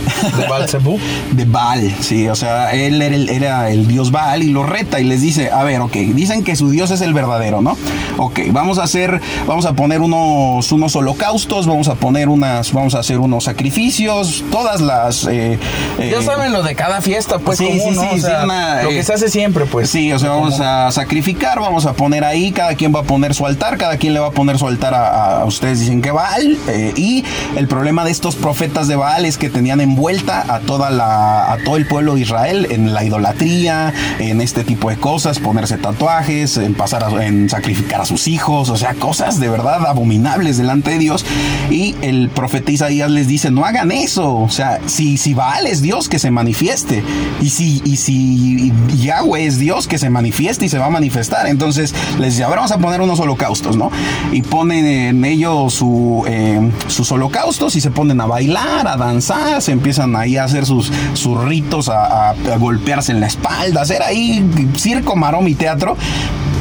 De 0.38 0.47
Balcebú. 0.49 0.99
de 1.33 1.45
Baal, 1.45 1.95
sí, 2.01 2.29
o 2.29 2.35
sea, 2.35 2.73
él 2.73 3.01
era 3.03 3.14
el, 3.14 3.29
era 3.29 3.71
el 3.71 3.87
dios 3.87 4.11
Baal 4.11 4.43
y 4.43 4.51
lo 4.51 4.62
reta 4.64 5.01
y 5.01 5.05
les 5.05 5.21
dice, 5.21 5.51
a 5.51 5.62
ver, 5.64 5.81
ok, 5.81 5.93
dicen 5.93 6.45
que 6.45 6.57
su 6.57 6.71
dios 6.71 6.90
es 6.90 7.01
el 7.01 7.12
verdadero, 7.14 7.61
¿no? 7.62 7.77
Ok, 8.17 8.40
vamos 8.51 8.79
a 8.79 8.85
hacer, 8.85 9.21
vamos 9.47 9.67
a 9.67 9.73
poner 9.75 10.01
unos, 10.01 10.71
unos 10.73 10.95
holocaustos, 10.97 11.67
vamos 11.67 11.88
a 11.88 11.95
poner 11.95 12.29
unas, 12.29 12.73
vamos 12.73 12.95
a 12.95 13.01
hacer 13.01 13.19
unos 13.19 13.45
sacrificios, 13.45 14.45
todas 14.51 14.81
las... 14.81 15.27
eh, 15.27 15.59
Ya 15.99 16.05
eh, 16.05 16.23
saben 16.25 16.53
lo 16.53 16.62
de 16.62 16.75
cada 16.75 17.01
fiesta, 17.01 17.38
pues, 17.38 17.59
Sí, 17.59 17.67
común, 17.67 17.95
sí, 17.95 18.01
¿no? 18.01 18.03
sí, 18.12 18.19
O 18.19 18.21
sea, 18.21 18.38
sí, 18.40 18.45
una, 18.45 18.83
lo 18.83 18.90
eh, 18.90 18.95
que 18.97 19.03
se 19.03 19.12
hace 19.14 19.29
siempre, 19.29 19.64
pues. 19.67 19.90
Sí, 19.90 20.12
o 20.12 20.19
sea, 20.19 20.31
vamos 20.31 20.61
a 20.61 20.90
sacrificar, 20.93 21.61
vamos 21.61 21.87
a 21.87 21.93
poner 21.95 22.25
ahí, 22.25 22.53
cada 22.53 22.75
quien 22.75 22.95
va 22.95 23.01
a 23.01 23.05
poner 23.05 23.35
su 23.35 23.47
altar, 23.47 23.77
cada 23.79 23.97
quien 23.97 24.14
le 24.14 24.21
va 24.21 24.29
a 24.29 24.33
poner 24.33 24.59
su 24.59 24.67
altar 24.67 24.95
a, 24.95 25.40
a- 25.40 25.45
ustedes 25.45 25.81
dicen 25.81 26.01
que 26.03 26.11
Baal, 26.11 26.57
eh, 26.69 26.93
y 26.97 27.25
el 27.57 27.69
problema 27.69 28.05
de 28.05 28.11
estos 28.11 28.37
profetas 28.37 28.88
de 28.88 28.97
Baal 28.97 29.25
es 29.25 29.37
que 29.38 29.51
tenían 29.51 29.81
envuelta 29.98 30.44
a 30.52 30.59
toda 30.59 30.90
la, 30.90 31.52
a 31.52 31.59
todo 31.59 31.76
el 31.76 31.87
pueblo 31.87 32.16
de 32.16 32.22
Israel 32.22 32.66
en 32.70 32.92
la 32.94 33.04
idolatría, 33.04 33.94
en 34.18 34.40
este 34.40 34.64
tipo 34.64 34.90
de 34.90 34.96
cosas, 34.96 35.38
ponerse 35.38 35.78
tatuajes, 35.78 36.57
en 36.57 36.74
pasar 36.74 37.04
a- 37.04 37.24
en 37.24 37.48
sacrificar 37.48 38.00
a 38.00 38.04
sus 38.04 38.26
hijos, 38.26 38.70
o 38.70 38.76
sea, 38.76 38.94
cosas 38.94 39.38
de 39.38 39.48
verdad 39.48 39.87
abominables 39.87 40.59
delante 40.59 40.90
de 40.90 40.98
Dios. 40.98 41.24
Y 41.70 41.94
el 42.02 42.28
profeta 42.28 42.72
Isaías 42.72 43.09
les 43.11 43.28
dice, 43.28 43.52
no 43.52 43.64
hagan 43.64 43.92
eso, 43.92 44.35
o 44.35 44.48
sea, 44.50 44.80
si, 44.87 45.16
si 45.16 45.33
Baal 45.33 45.66
es 45.68 45.80
Dios, 45.80 46.09
que 46.09 46.18
se 46.18 46.33
manifieste, 46.33 47.04
y 47.40 47.50
si, 47.50 47.80
y 47.85 47.96
si 47.96 48.72
Yahweh 49.00 49.46
es 49.46 49.59
Dios, 49.59 49.87
que 49.87 49.98
se 49.98 50.11
manifieste 50.11 50.64
y 50.64 50.68
se 50.68 50.78
va 50.78 50.87
a 50.87 50.90
manifestar. 50.90 51.46
Entonces 51.46 51.94
les 52.18 52.33
dice, 52.33 52.42
a 52.44 52.48
ver, 52.48 52.57
vamos 52.57 52.72
a 52.72 52.78
poner 52.78 53.00
unos 53.00 53.20
holocaustos, 53.20 53.76
¿no? 53.76 53.92
Y 54.33 54.42
ponen 54.42 54.87
en 54.87 55.24
ellos 55.24 55.72
su, 55.74 56.24
eh, 56.26 56.68
sus 56.88 57.12
holocaustos 57.12 57.76
y 57.76 57.80
se 57.80 57.90
ponen 57.92 58.20
a 58.20 58.26
bailar, 58.26 58.88
a 58.88 58.96
danzar, 58.96 59.62
se 59.62 59.70
empiezan 59.85 60.16
ahí 60.16 60.38
a 60.38 60.44
hacer 60.44 60.64
sus, 60.64 60.90
sus 61.12 61.44
ritos, 61.44 61.90
a, 61.90 62.35
golpearse 62.59 63.12
en 63.12 63.20
la 63.20 63.27
espalda, 63.27 63.83
hacer 63.83 64.03
ahí 64.03 64.42
circo, 64.79 65.14
maroma 65.14 65.51
y 65.51 65.55
teatro. 65.55 65.94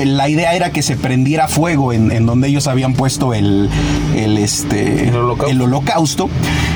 La 0.04 0.30
idea 0.30 0.54
era 0.54 0.72
que 0.72 0.82
se 0.82 0.96
prendiera 0.98 1.48
fuego 1.48 1.94
en, 1.94 2.12
en 2.12 2.26
donde 2.26 2.48
ellos 2.48 2.68
habían 2.68 2.94
puesto 2.94 3.34
el, 3.34 3.70
el, 4.16 4.38
este, 4.38 5.08
El 5.10 5.16
holocausto. 5.16 5.52
el 5.52 5.62
holocausto. 5.62 6.30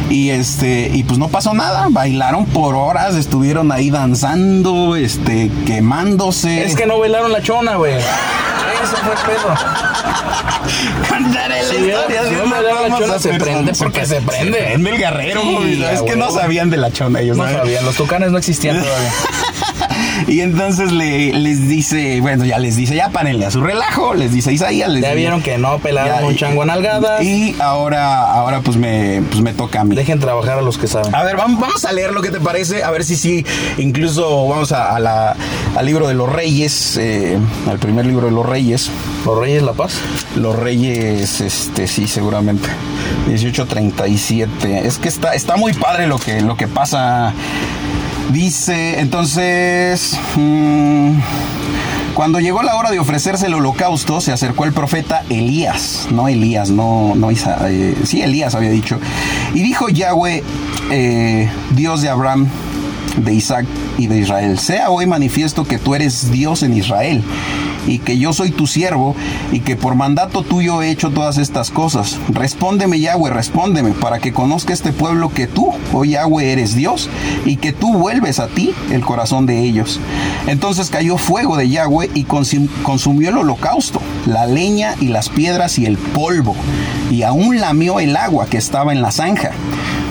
Y 0.10 0.30
este, 0.30 0.90
y 0.94 1.04
pues 1.04 1.20
no 1.20 1.28
pasó 1.28 1.54
nada. 1.54 1.88
Bailaron 1.90 2.46
por 2.46 2.76
horas, 2.76 3.16
estuvieron 3.16 3.72
ahí 3.72 3.90
danzando, 3.90 4.96
este, 4.96 5.52
quemándose. 5.66 6.64
Es 6.66 6.76
que 6.76 6.86
no 6.86 7.00
bailaron 7.00 7.32
la 7.32 7.42
chona, 7.42 7.76
güey. 7.76 7.94
Eso 8.84 8.96
fue 8.98 9.16
pedo. 9.34 9.56
Contaré 11.10 11.64
la 11.64 11.74
historia 11.76 12.22
de 12.24 12.32
no 12.38 12.62
la 12.90 12.98
chona, 12.98 13.20
se 13.20 13.34
prende 13.34 13.74
porque 13.74 14.06
se 14.06 14.22
prende. 14.22 14.58
prende 14.58 14.90
el 14.92 14.98
guerrero. 14.98 15.42
Sí, 15.42 15.84
es 15.92 16.02
que 16.04 16.16
no 16.16 16.30
sabían 16.32 16.70
de 16.70 16.78
la 16.78 16.92
chona 16.92 17.22
ellos. 17.22 17.38
No 17.38 17.50
sabían, 17.50 17.86
los 17.86 17.96
tucanes 17.96 18.32
no 18.32 18.38
existían 18.38 18.78
todavía. 18.82 19.12
Y 20.28 20.42
entonces 20.42 20.92
le, 20.92 21.34
les 21.34 21.68
dice, 21.68 22.20
bueno, 22.22 22.46
ya 22.46 22.60
les 22.60 22.76
dice, 22.76 22.96
ya 22.96 23.10
párenle 23.10 23.46
a 23.46 23.52
su 23.52 23.62
relajo, 23.62 24.14
les 24.14 24.32
dice 24.32 24.52
Isaías. 24.52 24.90
Les 24.90 25.02
Ya 25.02 25.14
vieron 25.14 25.42
que 25.42 25.58
no 25.58 25.78
pelaron 25.80 26.20
ya, 26.22 26.26
un 26.26 26.36
chango 26.36 26.64
en 26.64 26.70
algadas. 26.70 27.24
Y 27.24 27.56
ahora, 27.60 28.32
ahora 28.32 28.62
pues 28.62 28.78
me, 28.78 29.22
pues 29.30 29.42
me 29.42 29.54
toca 29.54 29.82
a 29.82 29.84
mí. 29.84 29.96
Dejen 29.96 30.20
trabajar 30.20 30.58
a 30.58 30.62
los 30.62 30.78
que 30.78 30.88
saben. 30.88 31.14
A 31.14 31.24
ver, 31.24 31.36
vamos, 31.36 31.60
vamos 31.60 31.86
a 31.86 31.92
leer 31.92 32.14
lo 32.14 32.22
que 32.22 32.30
te 32.30 32.40
parece, 32.40 32.84
a 32.84 32.92
ver 32.92 33.04
si 33.04 33.16
sí, 33.16 33.46
incluso 33.78 34.48
vamos 34.48 34.72
a, 34.72 34.96
a 34.96 35.00
la, 35.00 35.36
al 35.76 35.86
libro 35.86 36.08
de 36.08 36.14
los 36.14 36.32
reyes, 36.32 36.98
eh, 36.98 37.38
al 37.70 37.80
primer 37.80 38.06
libro 38.06 38.28
de 38.28 38.32
los 38.32 38.46
reyes. 38.46 38.90
Los 39.26 39.38
Reyes 39.38 39.62
La 39.64 39.74
Paz. 39.74 39.96
Los 40.36 40.56
Reyes, 40.56 41.42
este, 41.42 41.88
sí, 41.88 42.08
seguramente. 42.08 42.70
1837. 43.28 44.88
Es 44.88 44.98
que 45.00 45.10
está, 45.10 45.34
está 45.34 45.58
muy 45.58 45.74
padre 45.74 46.08
lo 46.08 46.18
que, 46.18 46.42
lo 46.42 46.56
que 46.56 46.68
pasa. 46.68 47.34
Dice, 48.32 49.00
entonces. 49.00 50.18
mm, 50.36 51.20
cuando 52.18 52.40
llegó 52.40 52.64
la 52.64 52.76
hora 52.76 52.90
de 52.90 52.98
ofrecerse 52.98 53.46
el 53.46 53.54
holocausto, 53.54 54.22
se 54.22 54.32
acercó 54.32 54.66
el 54.66 54.74
profeta 54.74 55.24
Elías. 55.30 56.08
No 56.12 56.28
Elías, 56.28 56.72
no, 56.72 57.14
no 57.16 57.30
Isa, 57.30 57.60
eh, 57.70 57.96
sí, 58.06 58.24
Elías 58.24 58.56
había 58.56 58.72
dicho. 58.72 59.00
Y 59.54 59.62
dijo 59.62 59.88
Yahweh, 59.88 60.44
eh, 60.90 61.48
Dios 61.76 62.02
de 62.02 62.10
Abraham, 62.10 62.48
de 63.18 63.34
Isaac 63.34 63.68
y 64.00 64.08
de 64.08 64.18
Israel. 64.18 64.58
Sea 64.58 64.90
hoy 64.90 65.06
manifiesto 65.06 65.64
que 65.64 65.78
tú 65.78 65.94
eres 65.94 66.32
Dios 66.32 66.64
en 66.64 66.76
Israel 66.76 67.24
y 67.88 68.00
que 68.00 68.18
yo 68.20 68.34
soy 68.34 68.52
tu 68.52 68.68
siervo 68.68 69.16
y 69.52 69.62
que 69.62 69.76
por 69.76 69.96
mandato 69.96 70.44
tuyo 70.44 70.82
he 70.82 70.92
hecho 70.92 71.10
todas 71.10 71.38
estas 71.38 71.72
cosas. 71.72 72.18
Respóndeme 72.30 73.00
Yahweh, 73.00 73.32
respóndeme 73.32 73.92
para 73.92 74.20
que 74.20 74.34
conozca 74.34 74.74
este 74.74 74.92
pueblo 74.92 75.30
que 75.30 75.48
tú, 75.48 75.72
oh 75.94 76.06
Yahweh, 76.06 76.52
eres 76.52 76.76
Dios 76.76 77.10
y 77.46 77.56
que 77.56 77.74
tú 77.74 77.94
vuelves 77.94 78.40
a 78.40 78.48
ti 78.48 78.74
el 78.92 79.02
corazón 79.02 79.46
de 79.46 79.64
ellos. 79.64 80.00
Entonces 80.48 80.90
cayó 80.90 81.18
fuego 81.18 81.58
de 81.58 81.70
Yahweh 81.70 82.12
y 82.14 82.26
consum- 82.26 82.70
consumió 82.84 83.30
el 83.30 83.38
holocausto, 83.38 84.02
la 84.26 84.46
leña 84.46 84.96
y 85.00 85.08
las 85.08 85.30
piedras 85.30 85.80
y 85.80 85.86
el 85.86 85.98
polvo 85.98 86.56
y 87.10 87.24
aún 87.24 87.60
lamió 87.60 88.00
el 88.02 88.18
agua 88.18 88.48
que 88.48 88.58
estaba 88.58 88.92
en 88.92 89.02
la 89.02 89.12
zanja. 89.12 89.52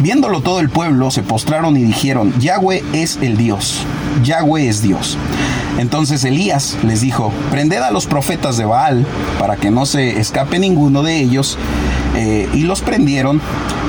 Viéndolo 0.00 0.40
todo 0.40 0.60
el 0.60 0.70
pueblo, 0.70 1.10
se 1.10 1.22
postraron 1.22 1.76
y 1.76 1.82
dijeron, 1.82 2.32
Yahweh 2.38 2.82
es 2.92 3.18
el 3.20 3.36
Dios, 3.36 3.84
Yahweh 4.22 4.68
es 4.68 4.82
Dios. 4.82 5.16
Entonces 5.78 6.24
Elías 6.24 6.76
les 6.84 7.00
dijo, 7.00 7.32
prended 7.50 7.82
a 7.82 7.90
los 7.90 8.06
profetas 8.06 8.56
de 8.56 8.64
Baal 8.64 9.06
para 9.38 9.56
que 9.56 9.70
no 9.70 9.86
se 9.86 10.18
escape 10.18 10.58
ninguno 10.58 11.02
de 11.02 11.18
ellos. 11.18 11.58
Eh, 12.16 12.48
y 12.54 12.60
los 12.62 12.80
prendieron 12.80 13.40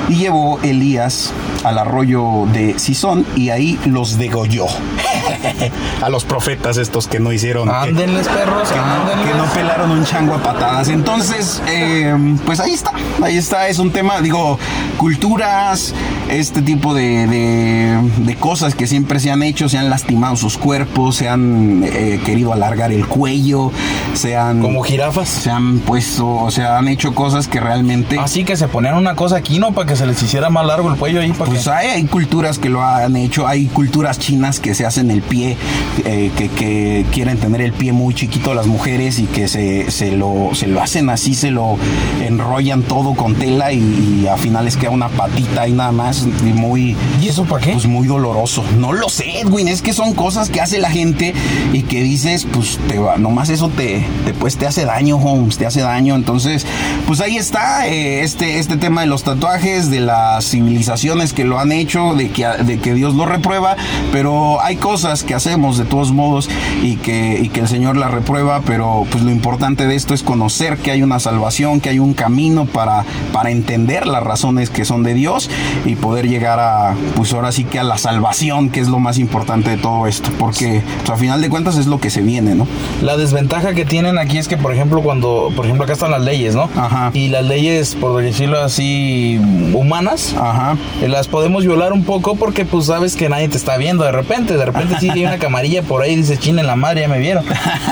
y 0.08 0.16
llevó 0.16 0.58
Elías 0.62 1.32
al 1.64 1.78
arroyo 1.78 2.46
de 2.52 2.78
Sison 2.78 3.24
y 3.36 3.50
ahí 3.50 3.78
los 3.86 4.18
degolló. 4.18 4.66
a 6.02 6.08
los 6.08 6.24
profetas 6.24 6.76
estos 6.76 7.08
que 7.08 7.20
no 7.20 7.32
hicieron... 7.32 7.68
que- 7.68 7.74
Ándenles, 7.74 8.28
perros, 8.28 8.68
que 8.68 8.76
no, 8.78 8.82
ándenles. 8.84 9.26
que 9.30 9.34
no 9.38 9.44
pelaron 9.46 9.90
un 9.90 10.04
chango 10.04 10.34
a 10.34 10.38
patadas. 10.42 10.88
Entonces, 10.88 11.62
eh, 11.68 12.14
pues 12.46 12.60
ahí 12.60 12.72
está, 12.72 12.92
ahí 13.22 13.36
está, 13.36 13.68
es 13.68 13.78
un 13.78 13.90
tema, 13.92 14.20
digo, 14.20 14.58
culturas, 14.98 15.94
este 16.28 16.60
tipo 16.62 16.94
de, 16.94 17.26
de- 17.26 18.00
de 18.18 18.36
cosas 18.36 18.74
que 18.74 18.86
siempre 18.86 19.20
se 19.20 19.30
han 19.30 19.42
hecho, 19.42 19.68
se 19.68 19.78
han 19.78 19.88
lastimado 19.90 20.36
sus 20.36 20.58
cuerpos, 20.58 21.16
se 21.16 21.28
han 21.28 21.82
eh, 21.84 22.20
querido 22.24 22.52
alargar 22.52 22.92
el 22.92 23.06
cuello, 23.06 23.72
se 24.14 24.36
han... 24.36 24.60
Como 24.60 24.82
jirafas. 24.82 25.28
se 25.28 25.50
han 25.50 25.78
puesto, 25.80 26.28
o 26.28 26.50
sea, 26.50 26.78
han 26.78 26.88
hecho 26.88 27.14
cosas 27.14 27.48
que 27.48 27.60
realmente... 27.60 28.18
Así 28.18 28.44
que 28.44 28.56
se 28.56 28.68
ponían 28.68 28.96
una 28.96 29.14
cosa 29.14 29.36
aquí, 29.36 29.58
¿no? 29.58 29.72
Para 29.72 29.86
que 29.88 29.96
se 29.96 30.06
les 30.06 30.22
hiciera 30.22 30.50
más 30.50 30.66
largo 30.66 30.90
el 30.90 30.96
cuello 30.96 31.20
ahí. 31.20 31.30
Para 31.32 31.50
Pues 31.50 31.57
que... 31.64 31.70
hay, 31.70 31.88
hay 31.88 32.04
culturas 32.04 32.58
que 32.58 32.68
lo 32.68 32.82
han 32.82 33.16
hecho, 33.16 33.46
hay 33.46 33.66
culturas 33.66 34.18
chinas 34.18 34.60
que 34.60 34.74
se 34.74 34.86
hacen 34.86 35.10
el 35.10 35.22
pie, 35.22 35.56
eh, 36.04 36.30
que, 36.36 36.48
que 36.48 37.06
quieren 37.12 37.38
tener 37.38 37.60
el 37.60 37.72
pie 37.72 37.92
muy 37.92 38.14
chiquito 38.14 38.54
las 38.54 38.66
mujeres 38.66 39.18
y 39.18 39.24
que 39.24 39.48
se, 39.48 39.90
se 39.90 40.12
lo, 40.12 40.50
se 40.54 40.66
lo 40.66 40.82
hacen 40.82 41.10
así, 41.10 41.34
se 41.34 41.50
lo 41.50 41.76
enrollan 42.24 42.82
todo 42.82 43.14
con 43.14 43.34
tela 43.34 43.72
y, 43.72 44.22
y 44.22 44.26
a 44.26 44.36
finales 44.36 44.76
queda 44.76 44.90
una 44.90 45.08
patita 45.08 45.68
y 45.68 45.72
nada 45.72 45.92
más 45.92 46.26
y 46.44 46.52
muy... 46.52 46.96
¿Y 47.20 47.28
eso 47.28 47.44
para 47.44 47.64
qué? 47.64 47.72
Pues 47.72 47.86
muy 47.86 48.06
doloroso. 48.06 48.64
No 48.78 48.92
lo 48.92 49.08
sé, 49.08 49.40
Edwin. 49.40 49.68
Es 49.68 49.82
que 49.82 49.92
son 49.92 50.14
cosas 50.14 50.50
que 50.50 50.60
hace 50.60 50.78
la 50.78 50.90
gente 50.90 51.34
y 51.72 51.82
que 51.82 52.02
dices, 52.02 52.46
pues 52.52 52.78
te 52.88 52.98
va, 52.98 53.16
nomás 53.16 53.48
eso 53.48 53.68
te, 53.68 54.04
te, 54.24 54.34
pues, 54.34 54.56
te 54.56 54.66
hace 54.66 54.84
daño, 54.84 55.16
Holmes, 55.16 55.58
te 55.58 55.66
hace 55.66 55.80
daño. 55.80 56.14
Entonces, 56.14 56.66
pues 57.06 57.20
ahí 57.20 57.36
está 57.36 57.88
eh, 57.88 58.22
este, 58.22 58.58
este 58.58 58.76
tema 58.76 59.02
de 59.02 59.06
los 59.06 59.22
tatuajes, 59.24 59.90
de 59.90 60.00
las 60.00 60.44
civilizaciones 60.48 61.32
que 61.38 61.44
lo 61.44 61.60
han 61.60 61.70
hecho, 61.70 62.14
de 62.16 62.30
que, 62.30 62.44
de 62.64 62.80
que 62.80 62.94
Dios 62.94 63.14
lo 63.14 63.24
reprueba, 63.24 63.76
pero 64.10 64.60
hay 64.60 64.74
cosas 64.74 65.22
que 65.22 65.34
hacemos 65.34 65.78
de 65.78 65.84
todos 65.84 66.10
modos 66.10 66.48
y 66.82 66.96
que, 66.96 67.38
y 67.40 67.48
que 67.48 67.60
el 67.60 67.68
Señor 67.68 67.96
la 67.96 68.08
reprueba, 68.08 68.60
pero 68.66 69.06
pues 69.08 69.22
lo 69.22 69.30
importante 69.30 69.86
de 69.86 69.94
esto 69.94 70.14
es 70.14 70.24
conocer 70.24 70.78
que 70.78 70.90
hay 70.90 71.04
una 71.04 71.20
salvación, 71.20 71.80
que 71.80 71.90
hay 71.90 72.00
un 72.00 72.12
camino 72.12 72.64
para, 72.66 73.04
para 73.32 73.52
entender 73.52 74.08
las 74.08 74.24
razones 74.24 74.68
que 74.68 74.84
son 74.84 75.04
de 75.04 75.14
Dios 75.14 75.48
y 75.84 75.94
poder 75.94 76.28
llegar 76.28 76.58
a, 76.58 76.96
pues 77.14 77.32
ahora 77.32 77.52
sí 77.52 77.62
que 77.62 77.78
a 77.78 77.84
la 77.84 77.98
salvación, 77.98 78.70
que 78.70 78.80
es 78.80 78.88
lo 78.88 78.98
más 78.98 79.16
importante 79.16 79.70
de 79.70 79.76
todo 79.76 80.08
esto, 80.08 80.30
porque 80.40 80.82
pues, 81.04 81.10
a 81.10 81.16
final 81.16 81.40
de 81.40 81.50
cuentas 81.50 81.76
es 81.76 81.86
lo 81.86 82.00
que 82.00 82.10
se 82.10 82.20
viene, 82.20 82.56
¿no? 82.56 82.66
La 83.00 83.16
desventaja 83.16 83.74
que 83.74 83.84
tienen 83.84 84.18
aquí 84.18 84.38
es 84.38 84.48
que, 84.48 84.56
por 84.56 84.74
ejemplo, 84.74 85.02
cuando, 85.02 85.52
por 85.54 85.66
ejemplo, 85.66 85.84
acá 85.84 85.92
están 85.92 86.10
las 86.10 86.22
leyes, 86.22 86.56
¿no? 86.56 86.68
Ajá. 86.74 87.12
Y 87.14 87.28
las 87.28 87.44
leyes, 87.44 87.94
por 87.94 88.20
decirlo 88.20 88.60
así, 88.60 89.40
humanas, 89.72 90.34
Ajá. 90.36 90.76
eh, 91.00 91.06
las 91.28 91.32
podemos 91.32 91.64
violar 91.66 91.92
un 91.92 92.04
poco 92.04 92.36
porque 92.36 92.64
pues 92.64 92.86
sabes 92.86 93.14
que 93.14 93.28
nadie 93.28 93.48
te 93.48 93.56
está 93.58 93.76
viendo 93.76 94.02
de 94.04 94.12
repente. 94.12 94.56
De 94.56 94.64
repente 94.64 94.96
sí 94.98 95.10
hay 95.10 95.24
una 95.26 95.38
camarilla 95.38 95.82
por 95.82 96.02
ahí 96.02 96.12
y 96.12 96.16
dice, 96.16 96.38
china 96.38 96.62
en 96.62 96.66
la 96.66 96.74
madre, 96.76 97.02
ya 97.02 97.08
me 97.08 97.18
vieron. 97.18 97.44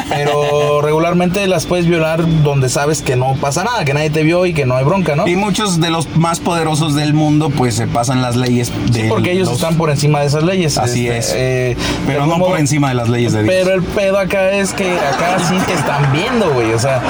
Pero 0.09 0.81
regularmente 0.81 1.47
las 1.47 1.67
puedes 1.67 1.87
violar 1.87 2.25
donde 2.43 2.69
sabes 2.69 3.03
que 3.03 3.17
no 3.17 3.35
pasa 3.41 3.65
nada, 3.65 3.85
que 3.85 3.93
nadie 3.95 4.11
te 4.11 4.23
vio 4.23 4.47
y 4.47 4.55
que 4.55 4.65
no 4.65 4.77
hay 4.77 4.85
bronca, 4.85 5.15
¿no? 5.17 5.27
Y 5.29 5.37
muchos 5.37 5.81
de 5.81 5.91
los 5.91 6.09
más 6.17 6.41
poderosos 6.41 6.95
del 6.95 7.13
mundo, 7.15 7.51
pues 7.51 7.75
se 7.75 7.87
pasan 7.87 8.23
las 8.23 8.37
leyes 8.37 8.73
de 8.93 9.03
Sí, 9.03 9.07
porque 9.09 9.33
ellos 9.33 9.49
los- 9.49 9.57
están 9.61 9.77
por 9.77 9.91
encima 9.91 10.21
de 10.21 10.27
esas 10.27 10.43
leyes. 10.43 10.79
Así 10.79 11.07
Este, 11.07 11.19
es. 11.19 11.33
eh, 11.37 11.77
Pero 12.07 12.27
no 12.27 12.39
por 12.39 12.59
encima 12.59 12.89
de 12.89 12.95
las 12.95 13.09
leyes 13.09 13.33
de 13.33 13.43
Dios. 13.43 13.55
Pero 13.55 13.75
el 13.75 13.83
pedo 13.83 14.19
acá 14.19 14.53
es 14.53 14.73
que 14.73 14.91
acá 14.91 15.39
sí 15.47 15.55
te 15.67 15.75
están 15.75 16.11
viendo, 16.13 16.53
güey. 16.55 16.73
O 16.73 16.79
sea, 16.79 17.03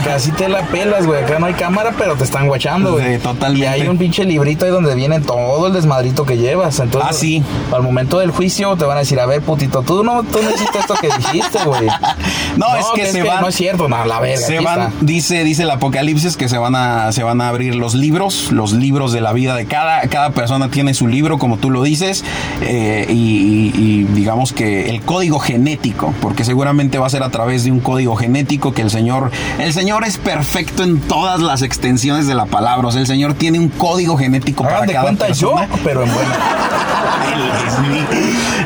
acá 0.00 0.18
sí 0.18 0.30
te 0.32 0.48
la 0.48 0.62
pelas, 0.68 1.06
güey. 1.06 1.22
Acá 1.22 1.38
no 1.38 1.46
hay 1.46 1.54
cámara, 1.54 1.92
pero 1.98 2.14
te 2.16 2.24
están 2.24 2.46
guachando, 2.48 2.92
güey. 2.92 3.16
Sí, 3.16 3.22
totalmente. 3.22 3.66
Y 3.66 3.68
hay 3.68 3.88
un 3.88 3.98
pinche 3.98 4.24
librito 4.24 4.64
ahí 4.64 4.70
donde 4.70 4.94
viene 4.94 5.20
todo 5.20 5.65
el 5.66 5.72
desmadrito 5.72 6.24
que 6.24 6.36
llevas. 6.38 6.78
Entonces, 6.80 7.10
Ah, 7.10 7.12
sí. 7.14 7.42
al 7.72 7.82
momento 7.82 8.18
del 8.18 8.30
juicio 8.30 8.76
te 8.76 8.84
van 8.84 8.96
a 8.96 9.00
decir, 9.00 9.18
a 9.20 9.26
ver, 9.26 9.42
putito, 9.42 9.82
tú 9.82 10.02
no, 10.04 10.22
tú 10.22 10.38
no 10.42 10.50
hiciste 10.50 10.78
esto 10.78 10.94
que 11.00 11.08
dijiste, 11.08 11.58
güey. 11.64 11.86
No, 12.56 12.74
es 12.74 12.86
que 12.94 13.06
se 13.06 13.22
van- 13.22 13.42
No 13.42 13.48
es 13.48 13.54
cierto, 13.54 13.86
no, 13.86 14.02
la 14.06 14.18
verga. 14.18 14.46
se 14.46 14.60
van, 14.60 14.80
está. 14.80 14.92
dice, 15.02 15.44
dice 15.44 15.64
el 15.64 15.70
Apocalipsis 15.70 16.38
que 16.38 16.48
se 16.48 16.56
van 16.56 16.74
a, 16.74 17.12
se 17.12 17.22
van 17.22 17.42
a 17.42 17.48
abrir 17.48 17.74
los 17.74 17.94
libros, 17.94 18.50
los 18.50 18.72
libros 18.72 19.12
de 19.12 19.20
la 19.20 19.34
vida 19.34 19.54
de 19.54 19.66
cada, 19.66 20.00
cada 20.08 20.30
persona 20.30 20.70
tiene 20.70 20.94
su 20.94 21.06
libro, 21.06 21.38
como 21.38 21.58
tú 21.58 21.70
lo 21.70 21.82
dices, 21.82 22.24
eh, 22.62 23.06
y, 23.10 23.12
y- 23.12 23.72
y 23.76 24.04
digamos 24.04 24.52
que 24.54 24.88
el 24.88 25.02
código 25.02 25.38
genético, 25.38 26.14
porque 26.22 26.44
seguramente 26.44 26.98
va 26.98 27.06
a 27.06 27.10
ser 27.10 27.22
a 27.22 27.28
través 27.30 27.64
de 27.64 27.72
un 27.72 27.80
código 27.80 28.16
genético 28.16 28.72
que 28.72 28.80
el 28.82 28.90
Señor, 28.90 29.30
el 29.58 29.74
Señor 29.74 30.04
es 30.06 30.16
perfecto 30.16 30.82
en 30.82 31.00
todas 31.00 31.40
las 31.42 31.60
extensiones 31.60 32.26
de 32.26 32.34
la 32.34 32.46
palabra, 32.46 32.88
o 32.88 32.90
sea, 32.92 33.02
el 33.02 33.06
Señor 33.06 33.34
tiene 33.34 33.58
un 33.58 33.68
código 33.68 34.16
genético 34.16 34.64
Hagan 34.64 34.74
para 34.76 34.86
de 34.86 34.92
cada 34.94 35.02
cuenta 35.04 35.26
persona. 35.26 35.55
Pero 35.84 36.02
en 36.04 36.12
buena. 36.12 36.36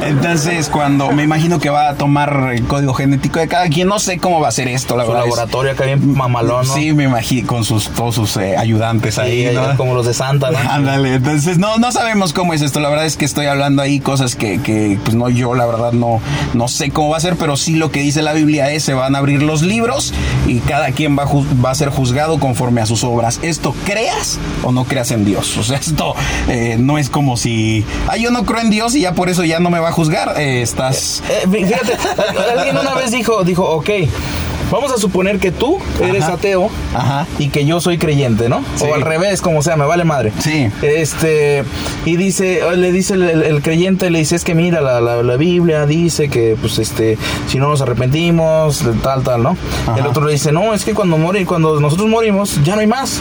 Entonces, 0.03 0.69
cuando 0.69 1.11
me 1.13 1.23
imagino 1.23 1.59
que 1.59 1.71
va 1.71 1.89
a 1.91 1.95
tomar 1.95 2.51
el 2.55 2.65
código 2.65 2.95
genético 2.95 3.39
de 3.39 3.49
cada 3.49 3.69
quien, 3.69 3.89
no 3.89 3.99
sé 3.99 4.19
cómo 4.19 4.41
va 4.41 4.49
a 4.49 4.53
ser 4.53 4.69
esto, 4.69 4.97
la 4.97 5.05
Su 5.05 5.11
verdad. 5.11 5.25
laboratorio 5.25 5.73
acá 5.73 5.85
bien 5.85 6.15
mamalón, 6.15 6.67
¿no? 6.67 6.75
Sí, 6.75 6.93
me 6.93 7.05
imagino, 7.05 7.47
con 7.47 7.65
sus, 7.65 7.89
todos 7.91 8.15
sus 8.15 8.37
eh, 8.37 8.57
ayudantes 8.57 9.17
Sí, 9.17 9.21
ahí, 9.21 9.55
¿no? 9.55 9.77
como 9.77 9.95
los 9.95 10.07
de 10.07 10.15
Santa, 10.15 10.51
¿no? 10.51 10.59
Ándale, 10.59 11.15
entonces 11.15 11.59
no, 11.59 11.79
no 11.79 11.93
sabemos 11.93 12.33
cómo 12.33 12.55
es 12.55 12.63
esto. 12.63 12.81
La 12.81 12.89
verdad 12.89 13.07
es 13.07 13.17
que 13.17 13.25
estoy 13.25 13.47
hablando 13.47 13.83
ahí 13.83 14.01
cosas 14.01 14.37
que, 14.37 14.61
que, 14.61 14.99
pues 15.05 15.15
no, 15.17 15.29
yo 15.29 15.55
la 15.55 15.67
verdad 15.67 15.93
no, 15.93 16.21
no 16.55 16.69
sé 16.69 16.91
cómo 16.91 17.11
va 17.11 17.17
a 17.19 17.21
ser, 17.21 17.37
pero 17.37 17.57
sí 17.57 17.77
lo 17.77 17.91
que 17.91 18.01
dice 18.01 18.23
la 18.23 18.33
Biblia 18.33 18.71
es 18.71 18.85
se 18.85 18.95
van 18.95 19.15
a 19.15 19.19
abrir 19.19 19.43
los 19.43 19.63
libros 19.63 20.13
y 20.47 20.59
cada 20.61 20.91
quien 20.93 21.17
va 21.19 21.25
va 21.65 21.71
a 21.71 21.75
ser 21.75 21.91
juzgado 21.91 22.39
conforme 22.39 22.81
a 22.81 22.87
sus 22.87 23.05
obras. 23.05 23.39
Esto 23.43 23.75
creas 23.85 24.39
o 24.63 24.73
no 24.73 24.85
creas 24.85 25.11
en 25.11 25.25
Dios. 25.25 25.57
O 25.59 25.63
sea, 25.63 25.77
esto 25.79 26.15
eh, 26.49 26.77
no 26.81 26.99
es 26.99 27.11
como 27.11 27.37
si, 27.37 27.85
ah, 28.09 28.17
yo 28.17 28.31
no 28.31 28.45
creo 28.45 28.61
en 28.61 28.71
Dios 28.71 28.95
y 28.95 29.03
ya 29.03 29.13
por 29.13 29.29
eso 29.29 29.45
ya 29.45 29.61
no 29.61 29.71
me 29.71 29.81
va 29.81 29.89
a 29.89 29.93
juzgar. 29.93 30.41
Eh, 30.41 30.63
estás... 30.63 31.23
Eh, 31.29 31.47
fíjate, 31.51 31.97
alguien 32.59 32.77
una 32.77 32.95
vez 32.95 33.11
dijo, 33.11 33.45
dijo, 33.45 33.65
ok, 33.65 33.91
Vamos 34.71 34.93
a 34.93 34.99
suponer 34.99 35.39
que 35.39 35.51
tú 35.51 35.79
eres 36.01 36.25
Ajá. 36.25 36.35
ateo 36.35 36.71
Ajá. 36.95 37.27
y 37.39 37.49
que 37.49 37.65
yo 37.65 37.81
soy 37.81 37.99
creyente, 37.99 38.49
¿no? 38.49 38.63
Sí. 38.77 38.85
O 38.89 38.95
al 38.95 39.03
revés, 39.03 39.41
como 39.43 39.63
sea, 39.63 39.77
me 39.77 39.85
vale 39.85 40.05
madre. 40.05 40.33
Sí. 40.39 40.69
Este, 40.83 41.65
y 42.05 42.17
dice, 42.17 42.61
le 42.77 42.93
dice 42.93 43.15
el, 43.15 43.23
el- 43.23 43.43
el 43.43 43.63
creyente, 43.63 44.11
le 44.11 44.21
dice, 44.21 44.37
es 44.37 44.45
que 44.45 44.55
mira, 44.55 44.81
la, 44.81 45.01
la- 45.01 45.23
la 45.23 45.37
Biblia 45.37 45.87
dice 45.87 46.29
que, 46.29 46.57
pues, 46.61 46.79
este, 46.79 47.19
si 47.49 47.59
no 47.59 47.69
nos 47.69 47.81
arrepentimos, 47.83 48.85
tal, 49.03 49.23
tal, 49.23 49.43
¿no? 49.43 49.57
Ajá. 49.87 49.99
El 49.99 50.07
otro 50.07 50.25
le 50.25 50.33
dice, 50.33 50.53
no, 50.53 50.73
es 50.75 50.85
que 50.85 50.95
cuando 50.95 51.19
morí, 51.19 51.45
cuando 51.45 51.81
nosotros 51.81 52.09
morimos, 52.09 52.63
ya 52.65 52.75
no 52.75 52.81
hay 52.81 52.87
más. 52.87 53.21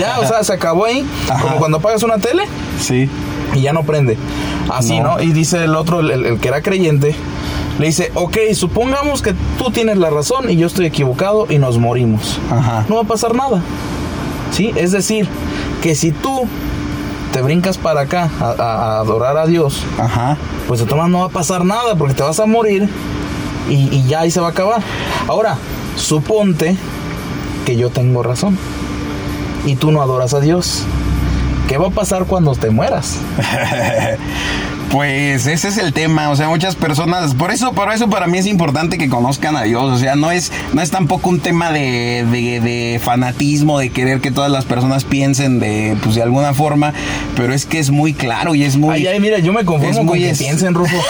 ya, 0.00 0.18
o 0.20 0.26
sea, 0.26 0.44
se 0.44 0.52
acabó 0.52 0.84
ahí. 0.84 1.06
Ajá. 1.28 1.42
Como 1.42 1.56
cuando 1.56 1.78
apagas 1.78 2.02
una 2.02 2.18
tele 2.18 2.44
Sí. 2.80 3.08
y 3.54 3.60
ya 3.62 3.72
no 3.72 3.82
prende. 3.84 4.16
Así, 4.70 4.98
No. 5.00 5.16
¿no? 5.16 5.22
Y 5.22 5.32
dice 5.32 5.64
el 5.64 5.74
otro, 5.76 6.00
el, 6.00 6.10
el 6.26 6.38
que 6.38 6.48
era 6.48 6.60
creyente, 6.60 7.14
le 7.78 7.86
dice, 7.86 8.10
ok, 8.14 8.36
supongamos 8.54 9.22
que 9.22 9.34
tú 9.58 9.70
tienes 9.70 9.98
la 9.98 10.10
razón 10.10 10.50
y 10.50 10.56
yo 10.56 10.66
estoy 10.66 10.86
equivocado 10.86 11.46
y 11.50 11.58
nos 11.58 11.78
morimos. 11.78 12.38
Ajá. 12.50 12.86
No 12.88 12.96
va 12.96 13.02
a 13.02 13.04
pasar 13.04 13.34
nada. 13.34 13.60
¿Sí? 14.50 14.72
Es 14.76 14.92
decir, 14.92 15.28
que 15.82 15.94
si 15.94 16.12
tú 16.12 16.46
te 17.32 17.42
brincas 17.42 17.76
para 17.76 18.02
acá 18.02 18.30
a, 18.40 19.00
adorar 19.00 19.36
a 19.36 19.46
Dios, 19.46 19.82
Ajá. 19.98 20.38
pues 20.66 20.80
de 20.80 20.86
todas 20.86 21.10
no 21.10 21.20
va 21.20 21.26
a 21.26 21.30
pasar 21.30 21.64
nada 21.64 21.94
porque 21.96 22.14
te 22.14 22.22
vas 22.22 22.40
a 22.40 22.46
morir 22.46 22.88
y, 23.68 23.94
y 23.94 24.06
ya 24.06 24.20
ahí 24.20 24.30
se 24.30 24.40
va 24.40 24.48
a 24.48 24.50
acabar. 24.50 24.80
Ahora, 25.28 25.58
suponte 25.96 26.76
que 27.66 27.76
yo 27.76 27.90
tengo 27.90 28.22
razón 28.22 28.56
y 29.66 29.76
tú 29.76 29.90
no 29.90 30.00
adoras 30.00 30.32
a 30.32 30.40
Dios. 30.40 30.84
¿Qué 31.68 31.76
va 31.76 31.88
a 31.88 31.90
pasar 31.90 32.24
cuando 32.24 32.54
te 32.54 32.70
mueras? 32.70 33.18
Pues 34.90 35.46
ese 35.46 35.68
es 35.68 35.78
el 35.78 35.92
tema, 35.92 36.30
o 36.30 36.36
sea, 36.36 36.48
muchas 36.48 36.74
personas, 36.76 37.34
por 37.34 37.50
eso, 37.50 37.72
por 37.72 37.92
eso 37.92 38.08
para 38.08 38.26
mí 38.28 38.38
es 38.38 38.46
importante 38.46 38.98
que 38.98 39.08
conozcan 39.08 39.56
a 39.56 39.62
Dios, 39.64 39.82
o 39.84 39.98
sea, 39.98 40.14
no 40.14 40.30
es, 40.30 40.52
no 40.72 40.80
es 40.80 40.90
tampoco 40.90 41.28
un 41.28 41.40
tema 41.40 41.70
de, 41.72 42.24
de- 42.30 42.60
de 42.60 43.00
fanatismo, 43.04 43.78
de 43.78 43.90
querer 43.90 44.20
que 44.20 44.30
todas 44.30 44.50
las 44.50 44.64
personas 44.64 45.04
piensen 45.04 45.58
de, 45.58 45.96
pues 46.02 46.14
de 46.14 46.22
alguna 46.22 46.54
forma, 46.54 46.94
pero 47.34 47.52
es 47.52 47.66
que 47.66 47.78
es 47.78 47.90
muy 47.90 48.14
claro 48.14 48.54
y 48.54 48.62
es 48.62 48.76
muy... 48.76 48.94
Ay, 48.94 49.06
ay, 49.08 49.20
mira, 49.20 49.38
yo 49.40 49.52
me 49.52 49.60
es 49.60 49.66
conformo 49.66 49.96
con 49.98 50.06
muy 50.06 50.20
que 50.20 50.30
es- 50.30 50.38
piensen, 50.38 50.72
Rufo. 50.72 50.96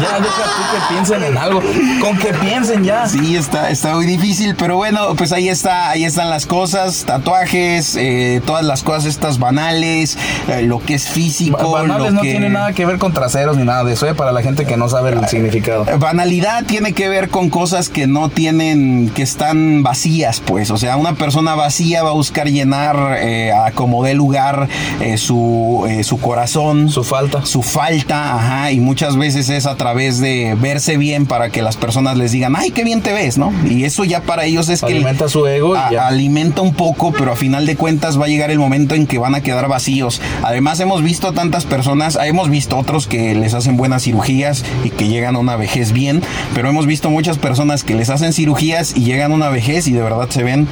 Ya, 0.00 0.18
deja 0.18 0.42
tú 0.42 0.62
que 0.72 0.94
piensen 0.94 1.22
en 1.22 1.36
algo. 1.38 1.62
Con 2.00 2.18
que 2.18 2.32
piensen 2.34 2.82
ya. 2.82 3.06
Sí, 3.06 3.36
está, 3.36 3.70
está 3.70 3.94
muy 3.94 4.06
difícil, 4.06 4.56
pero 4.56 4.76
bueno, 4.76 5.14
pues 5.14 5.30
ahí 5.30 5.48
está, 5.48 5.90
ahí 5.90 6.04
están 6.04 6.30
las 6.30 6.46
cosas, 6.46 7.04
tatuajes, 7.06 7.94
eh, 7.96 8.40
todas 8.44 8.64
las 8.64 8.82
cosas 8.82 9.04
estas 9.04 9.38
banales, 9.38 10.18
eh, 10.48 10.62
lo 10.62 10.80
que 10.80 10.94
es 10.94 11.08
físico, 11.08 11.70
Ba- 11.70 11.82
Banales 11.82 12.12
no 12.14 12.22
que... 12.22 12.30
tiene 12.30 12.48
nada 12.48 12.72
que 12.72 12.86
ver 12.86 12.98
con 12.98 13.12
traseros 13.12 13.56
ni 13.56 13.64
nada 13.64 13.84
de 13.84 13.92
eso, 13.92 14.06
¿eh? 14.06 14.14
para 14.14 14.32
la 14.32 14.42
gente 14.42 14.64
que 14.64 14.76
no 14.76 14.88
sabe 14.88 15.10
el 15.10 15.26
significado. 15.28 15.84
Banalidad 15.98 16.64
tiene 16.64 16.92
que 16.92 17.08
ver 17.08 17.28
con 17.28 17.50
cosas 17.50 17.88
que 17.88 18.06
no 18.06 18.28
tienen, 18.28 19.10
que 19.14 19.22
están 19.22 19.82
vacías, 19.82 20.40
pues. 20.40 20.70
O 20.70 20.76
sea, 20.78 20.96
una 20.96 21.14
persona 21.14 21.54
vacía 21.54 22.02
va 22.02 22.10
a 22.10 22.14
buscar 22.14 22.48
llenar 22.48 23.18
eh, 23.20 23.52
a 23.52 23.72
como 23.72 24.02
dé 24.04 24.14
lugar 24.14 24.68
eh, 25.00 25.16
su, 25.18 25.84
eh, 25.88 26.04
su 26.04 26.18
corazón, 26.20 26.88
Su 26.90 27.04
falta. 27.04 27.44
su 27.44 27.62
falta, 27.62 28.34
ajá, 28.36 28.70
y 28.72 28.80
muchas 28.80 29.16
veces 29.16 29.48
es 29.48 29.66
a 29.66 29.76
través 29.76 30.20
de 30.20 30.56
verse 30.60 30.96
bien 30.96 31.26
para 31.26 31.50
que 31.50 31.62
las 31.62 31.76
personas 31.76 32.16
les 32.16 32.32
digan, 32.32 32.54
ay, 32.56 32.70
qué 32.70 32.84
bien 32.84 33.00
te 33.02 33.12
ves, 33.12 33.38
¿no? 33.38 33.52
Y 33.68 33.84
eso 33.84 34.04
ya 34.04 34.20
para 34.20 34.44
ellos 34.44 34.68
es 34.68 34.80
que 34.80 34.86
Alimenta 34.92 35.28
su 35.28 35.46
ego 35.46 35.74
y 35.74 35.78
a- 35.78 35.90
ya. 35.90 36.06
alimenta 36.06 36.60
un 36.62 36.74
poco, 36.74 37.12
pero 37.12 37.32
a 37.32 37.36
final 37.36 37.66
de 37.66 37.76
cuentas 37.76 38.20
va 38.20 38.26
a 38.26 38.28
llegar 38.28 38.50
el 38.50 38.58
momento 38.58 38.94
en 38.94 39.06
que 39.06 39.18
van 39.18 39.34
a 39.34 39.40
quedar 39.40 39.66
vacíos. 39.68 40.20
Además 40.42 40.78
hemos 40.80 41.02
visto 41.02 41.32
tantas 41.32 41.64
personas, 41.64 42.03
hemos 42.24 42.48
visto 42.50 42.76
otros 42.78 43.06
que 43.06 43.34
les 43.34 43.54
hacen 43.54 43.76
buenas 43.76 44.02
cirugías 44.04 44.64
y 44.84 44.90
que 44.90 45.08
llegan 45.08 45.36
a 45.36 45.38
una 45.38 45.56
vejez 45.56 45.92
bien, 45.92 46.22
pero 46.54 46.68
hemos 46.68 46.86
visto 46.86 47.10
muchas 47.10 47.38
personas 47.38 47.84
que 47.84 47.94
les 47.94 48.10
hacen 48.10 48.32
cirugías 48.32 48.96
y 48.96 49.04
llegan 49.04 49.32
a 49.32 49.34
una 49.34 49.48
vejez 49.48 49.86
y 49.88 49.92
de 49.92 50.02
verdad 50.02 50.28
se 50.30 50.42
ven 50.42 50.66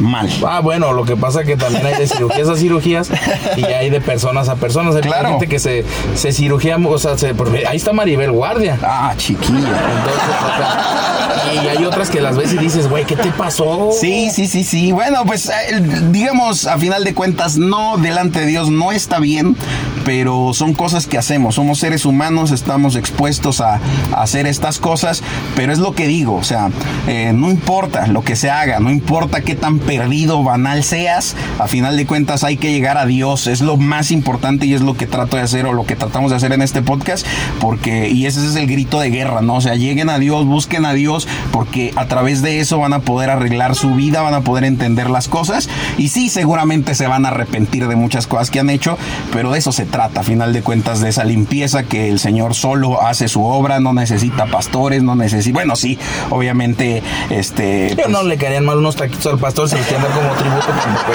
mal. 0.00 0.28
Ah, 0.46 0.60
bueno, 0.60 0.92
lo 0.92 1.04
que 1.04 1.16
pasa 1.16 1.44
que 1.44 1.56
también 1.56 1.84
hay 1.86 1.94
de 1.94 2.06
cirugías 2.06 2.48
a 2.48 2.56
cirugías 2.56 3.10
y 3.56 3.64
hay 3.64 3.90
de 3.90 4.00
personas 4.00 4.48
a 4.48 4.56
personas. 4.56 4.94
Hay 4.96 5.02
Claro. 5.02 5.30
gente 5.30 5.46
que 5.48 5.58
se, 5.58 5.84
se 6.14 6.32
cirugía, 6.32 6.76
o 6.76 6.98
sea, 6.98 7.16
se- 7.18 7.34
ahí 7.68 7.76
está 7.76 7.92
Maribel 7.92 8.30
Guardia. 8.32 8.78
Ah, 8.82 9.14
chiquilla. 9.16 9.58
Entonces, 9.58 10.22
o 10.42 10.56
sea, 10.56 11.62
y 11.64 11.66
hay 11.68 11.84
otras 11.84 12.10
que 12.10 12.20
las 12.20 12.36
ves 12.36 12.52
y 12.52 12.58
dices, 12.58 12.88
güey, 12.88 13.04
¿qué 13.04 13.16
te 13.16 13.30
pasó? 13.32 13.90
Sí, 13.98 14.30
sí, 14.30 14.46
sí, 14.46 14.64
sí. 14.64 14.92
Bueno, 14.92 15.24
pues 15.24 15.46
eh, 15.48 15.80
digamos, 16.10 16.66
a 16.66 16.78
final 16.78 17.04
de 17.04 17.14
cuentas, 17.14 17.56
no 17.58 17.96
delante 17.96 18.40
de 18.40 18.46
Dios 18.46 18.70
no 18.70 18.92
está 18.92 19.18
bien, 19.18 19.56
pero 20.04 20.52
son 20.54 20.74
cosas 20.78 21.08
que 21.08 21.18
hacemos. 21.18 21.56
Somos 21.56 21.80
seres 21.80 22.06
humanos, 22.06 22.52
estamos 22.52 22.94
expuestos 22.94 23.60
a, 23.60 23.80
hacer 24.12 24.46
estas 24.46 24.78
cosas, 24.78 25.22
pero 25.56 25.72
es 25.72 25.80
lo 25.80 25.92
que 25.92 26.06
digo, 26.06 26.36
o 26.36 26.44
sea, 26.44 26.70
eh, 27.08 27.32
no 27.34 27.50
importa 27.50 28.06
lo 28.06 28.22
que 28.22 28.36
se 28.36 28.48
haga, 28.48 28.78
no 28.78 28.90
importa 28.90 29.40
qué 29.40 29.56
tan 29.56 29.80
perdido, 29.80 30.42
banal 30.44 30.84
seas, 30.84 31.34
a 31.58 31.66
final 31.66 31.96
de 31.96 32.06
cuentas 32.06 32.44
hay 32.44 32.56
que 32.56 32.70
llegar 32.72 32.96
a 32.96 33.06
Dios, 33.06 33.48
es 33.48 33.60
lo 33.60 33.76
más 33.76 34.12
importante 34.12 34.66
y 34.66 34.74
es 34.74 34.80
lo 34.80 34.96
que 34.96 35.06
trato 35.06 35.36
de 35.36 35.42
hacer 35.42 35.66
o 35.66 35.72
lo 35.72 35.84
que 35.84 35.96
tratamos 35.96 36.30
de 36.30 36.36
hacer 36.36 36.52
en 36.52 36.62
este 36.62 36.80
podcast, 36.80 37.26
porque, 37.60 38.08
y 38.08 38.26
ese 38.26 38.46
es 38.46 38.54
el 38.54 38.68
grito 38.68 39.00
de 39.00 39.10
guerra, 39.10 39.42
¿no? 39.42 39.56
O 39.56 39.60
sea, 39.60 39.74
lleguen 39.74 40.10
a 40.10 40.20
Dios, 40.20 40.46
busquen 40.46 40.84
a 40.84 40.92
Dios, 40.92 41.26
porque 41.50 41.92
a 41.96 42.06
través 42.06 42.40
de 42.40 42.60
eso 42.60 42.78
van 42.78 42.92
a 42.92 43.00
poder 43.00 43.30
arreglar 43.30 43.74
su 43.74 43.96
vida, 43.96 44.22
van 44.22 44.34
a 44.34 44.42
poder 44.42 44.62
entender 44.62 45.10
las 45.10 45.26
cosas, 45.26 45.68
y 45.96 46.08
sí, 46.08 46.28
seguramente 46.28 46.94
se 46.94 47.08
van 47.08 47.26
a 47.26 47.30
arrepentir 47.30 47.88
de 47.88 47.96
muchas 47.96 48.28
cosas 48.28 48.50
que 48.50 48.60
han 48.60 48.70
hecho, 48.70 48.96
pero 49.32 49.50
de 49.50 49.58
eso 49.58 49.72
se 49.72 49.86
trata, 49.86 50.20
a 50.20 50.22
final 50.22 50.52
de 50.52 50.62
cuentas, 50.62 50.67
de 50.68 51.08
esa 51.08 51.24
limpieza 51.24 51.82
que 51.84 52.08
el 52.10 52.18
Señor 52.18 52.54
solo 52.54 53.00
hace 53.02 53.26
su 53.28 53.42
obra, 53.42 53.80
no 53.80 53.94
necesita 53.94 54.44
pastores, 54.46 55.02
no 55.02 55.14
necesita, 55.16 55.54
bueno, 55.54 55.76
sí, 55.76 55.98
obviamente, 56.28 57.02
este... 57.30 57.88
Yo 57.90 57.96
pues, 57.96 58.08
no 58.10 58.22
le 58.22 58.36
querían 58.36 58.66
mal 58.66 58.76
unos 58.76 58.96
taquitos 58.96 59.32
al 59.32 59.38
pastor, 59.38 59.66
se 59.68 59.76
los 59.76 59.86
como 59.86 60.30
tributo, 60.34 60.66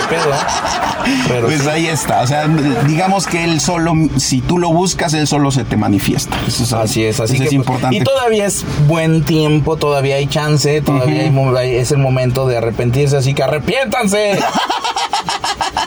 pues. 0.10 0.22
¿eh? 0.26 1.20
Pero 1.28 1.48
Pues 1.48 1.62
sí. 1.62 1.70
ahí 1.70 1.86
está, 1.88 2.22
o 2.22 2.28
sea, 2.28 2.48
digamos 2.88 3.28
que 3.28 3.44
él 3.44 3.60
solo, 3.62 3.94
si 4.18 4.42
tú 4.42 4.58
lo 4.58 4.70
buscas, 4.74 5.14
él 5.14 5.28
solo 5.28 5.52
se 5.52 5.64
te 5.66 5.78
manifiesta. 5.78 6.36
Eso 6.48 6.64
es, 6.64 6.74
Así 6.74 7.04
es, 7.04 7.20
así 7.20 7.38
que 7.38 7.46
es 7.46 7.54
importante. 7.54 7.96
Y 7.98 8.00
todavía 8.02 8.46
es 8.48 8.66
buen 8.88 9.24
tiempo, 9.24 9.76
todavía 9.78 10.16
hay 10.16 10.26
chance, 10.28 10.82
todavía 10.82 11.22
hay 11.22 11.30
mo- 11.30 11.56
hay- 11.56 11.76
es 11.76 11.92
el 11.92 12.00
momento 12.00 12.48
de 12.48 12.58
arrepentirse, 12.58 13.18
así 13.18 13.34
que 13.36 13.44
arrepiéntanse. 13.44 14.40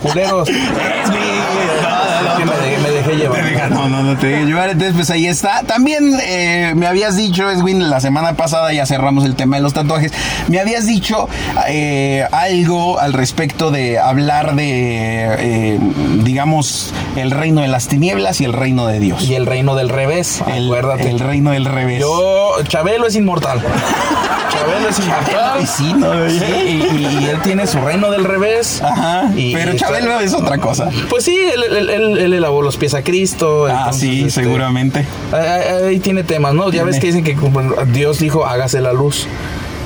Culeros. 0.09 0.49
Es 2.27 2.33
que 2.39 2.45
me 2.45 2.57
dejé, 2.57 2.79
me 2.83 2.91
dejé 2.91 3.13
llevar. 3.17 3.71
No, 3.71 3.89
no, 3.89 4.03
no 4.03 4.17
te 4.19 4.27
dejes 4.29 4.47
llevar. 4.47 4.71
Entonces, 4.71 4.95
pues 4.97 5.11
ahí 5.11 5.27
está. 5.27 5.63
También 5.63 6.19
eh, 6.23 6.73
me 6.75 6.87
habías 6.87 7.17
dicho, 7.17 7.51
Edwin, 7.51 7.89
la 7.89 8.01
semana 8.01 8.35
pasada 8.35 8.73
ya 8.73 8.85
cerramos 8.87 9.25
el 9.25 9.37
tema 9.37 9.57
de 9.57 9.63
los 9.63 9.73
tatuajes. 9.75 10.13
Me 10.49 10.59
habías 10.61 10.87
dicho 10.87 11.29
eh, 11.69 12.27
algo 12.33 12.99
al 12.99 13.13
respecto 13.13 13.71
de 13.71 13.99
hablar 13.99 14.55
de, 14.55 15.37
eh, 15.39 15.79
digamos, 16.25 16.93
el 17.17 17.31
reino 17.31 17.61
de 17.63 17.69
las 17.69 17.87
tinieblas 17.89 18.41
y 18.41 18.45
el 18.45 18.53
reino 18.53 18.87
de 18.87 18.99
Dios. 18.99 19.23
Y 19.25 19.35
el 19.35 19.47
reino 19.47 19.75
del 19.75 19.89
revés, 19.89 20.43
el, 20.53 20.67
acuérdate. 20.67 21.09
el 21.11 21.21
reino 21.21 21.53
del 21.53 21.65
revés. 21.65 22.01
Yo, 22.01 22.55
Chabelo 22.69 23.07
es 23.07 23.15
inmortal. 23.17 23.61
Chabelo 24.53 24.89
es 24.89 24.99
inmortal. 24.99 25.61
Y 25.63 25.67
sí, 25.67 25.93
¿no? 25.95 26.29
Sí, 26.31 26.45
y, 26.67 26.97
y- 26.97 27.19
y 27.23 27.27
él 27.29 27.39
tiene 27.43 27.67
su 27.67 27.79
reino 27.81 28.11
del 28.11 28.25
revés. 28.25 28.83
Ajá. 28.83 29.31
Y- 29.37 29.53
pero 29.55 29.73
y- 29.75 29.77
Chabelo 30.01 30.21
es 30.21 30.35
otra 30.35 30.59
cosa. 30.59 30.91
Pues 31.11 31.25
sí, 31.25 31.37
él, 31.37 31.63
él, 31.77 31.91
él- 31.91 32.19
él 32.19 32.31
le 32.31 32.41
lavó 32.41 32.63
los 32.63 32.77
pies 32.77 32.95
a 32.95 33.03
Cristo. 33.03 33.67
Ah, 33.67 33.77
entonces, 33.87 34.01
sí, 34.03 34.21
este, 34.27 34.43
seguramente. 34.43 35.05
Ahí, 35.33 35.85
ahí 35.89 35.99
tiene 36.01 36.23
temas, 36.25 36.55
¿no? 36.55 36.67
Ya 36.67 36.71
Tiene. 36.71 36.87
ves 36.91 37.01
que 37.01 37.07
dicen 37.09 37.25
que 37.25 37.37
Dios 37.93 38.19
dijo, 38.19 38.47
hágase 38.47 38.81
la 38.81 38.93
luz. 38.93 39.27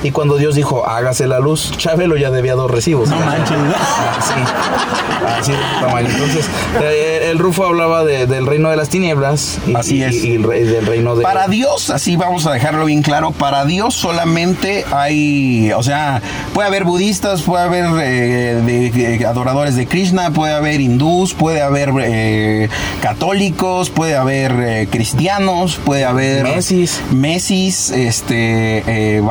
Y 0.03 0.11
cuando 0.11 0.37
Dios 0.37 0.55
dijo, 0.55 0.87
hágase 0.87 1.27
la 1.27 1.39
luz, 1.39 1.71
Chabelo 1.77 2.17
ya 2.17 2.31
debía 2.31 2.55
dos 2.55 2.71
recibos. 2.71 3.09
No 3.09 3.17
manches. 3.19 3.57
Así. 4.17 4.33
Así 5.39 5.51
de 5.51 5.57
tamaño. 5.79 6.09
Entonces, 6.09 6.45
eh, 6.81 7.29
el 7.31 7.37
Rufo 7.39 7.65
hablaba 7.65 8.03
de- 8.03 8.25
del 8.25 8.45
reino 8.47 8.69
de 8.69 8.75
las 8.75 8.89
tinieblas. 8.89 9.59
Y, 9.67 9.75
Así 9.75 10.03
es. 10.03 10.15
Y, 10.23 10.37
del 10.37 10.85
reino 10.85 11.15
de. 11.15 11.23
Para 11.23 11.47
Dios, 11.47 11.89
así 11.91 12.15
vamos 12.17 12.45
a 12.47 12.51
dejarlo 12.53 12.85
bien 12.85 13.01
claro, 13.03 13.31
para 13.31 13.65
Dios 13.65 13.93
solamente 13.95 14.85
hay, 14.91 15.71
o 15.73 15.83
sea, 15.83 16.21
puede 16.53 16.67
haber 16.67 16.83
budistas, 16.83 17.41
puede 17.43 17.63
haber 17.63 17.85
eh, 18.03 18.61
de- 18.65 18.89
de 19.17 19.25
adoradores 19.25 19.75
de 19.75 19.85
Krishna, 19.87 20.31
puede 20.31 20.53
haber 20.53 20.81
hindús, 20.81 21.33
puede 21.33 21.61
haber 21.61 21.91
eh, 22.01 22.69
católicos, 23.01 23.89
puede 23.89 24.15
haber 24.15 24.51
eh, 24.59 24.87
cristianos, 24.89 25.79
puede 25.83 26.05
haber 26.05 26.43
Mesis. 26.43 27.01
Mesis, 27.11 27.91
este, 27.91 29.15
eh, 29.17 29.21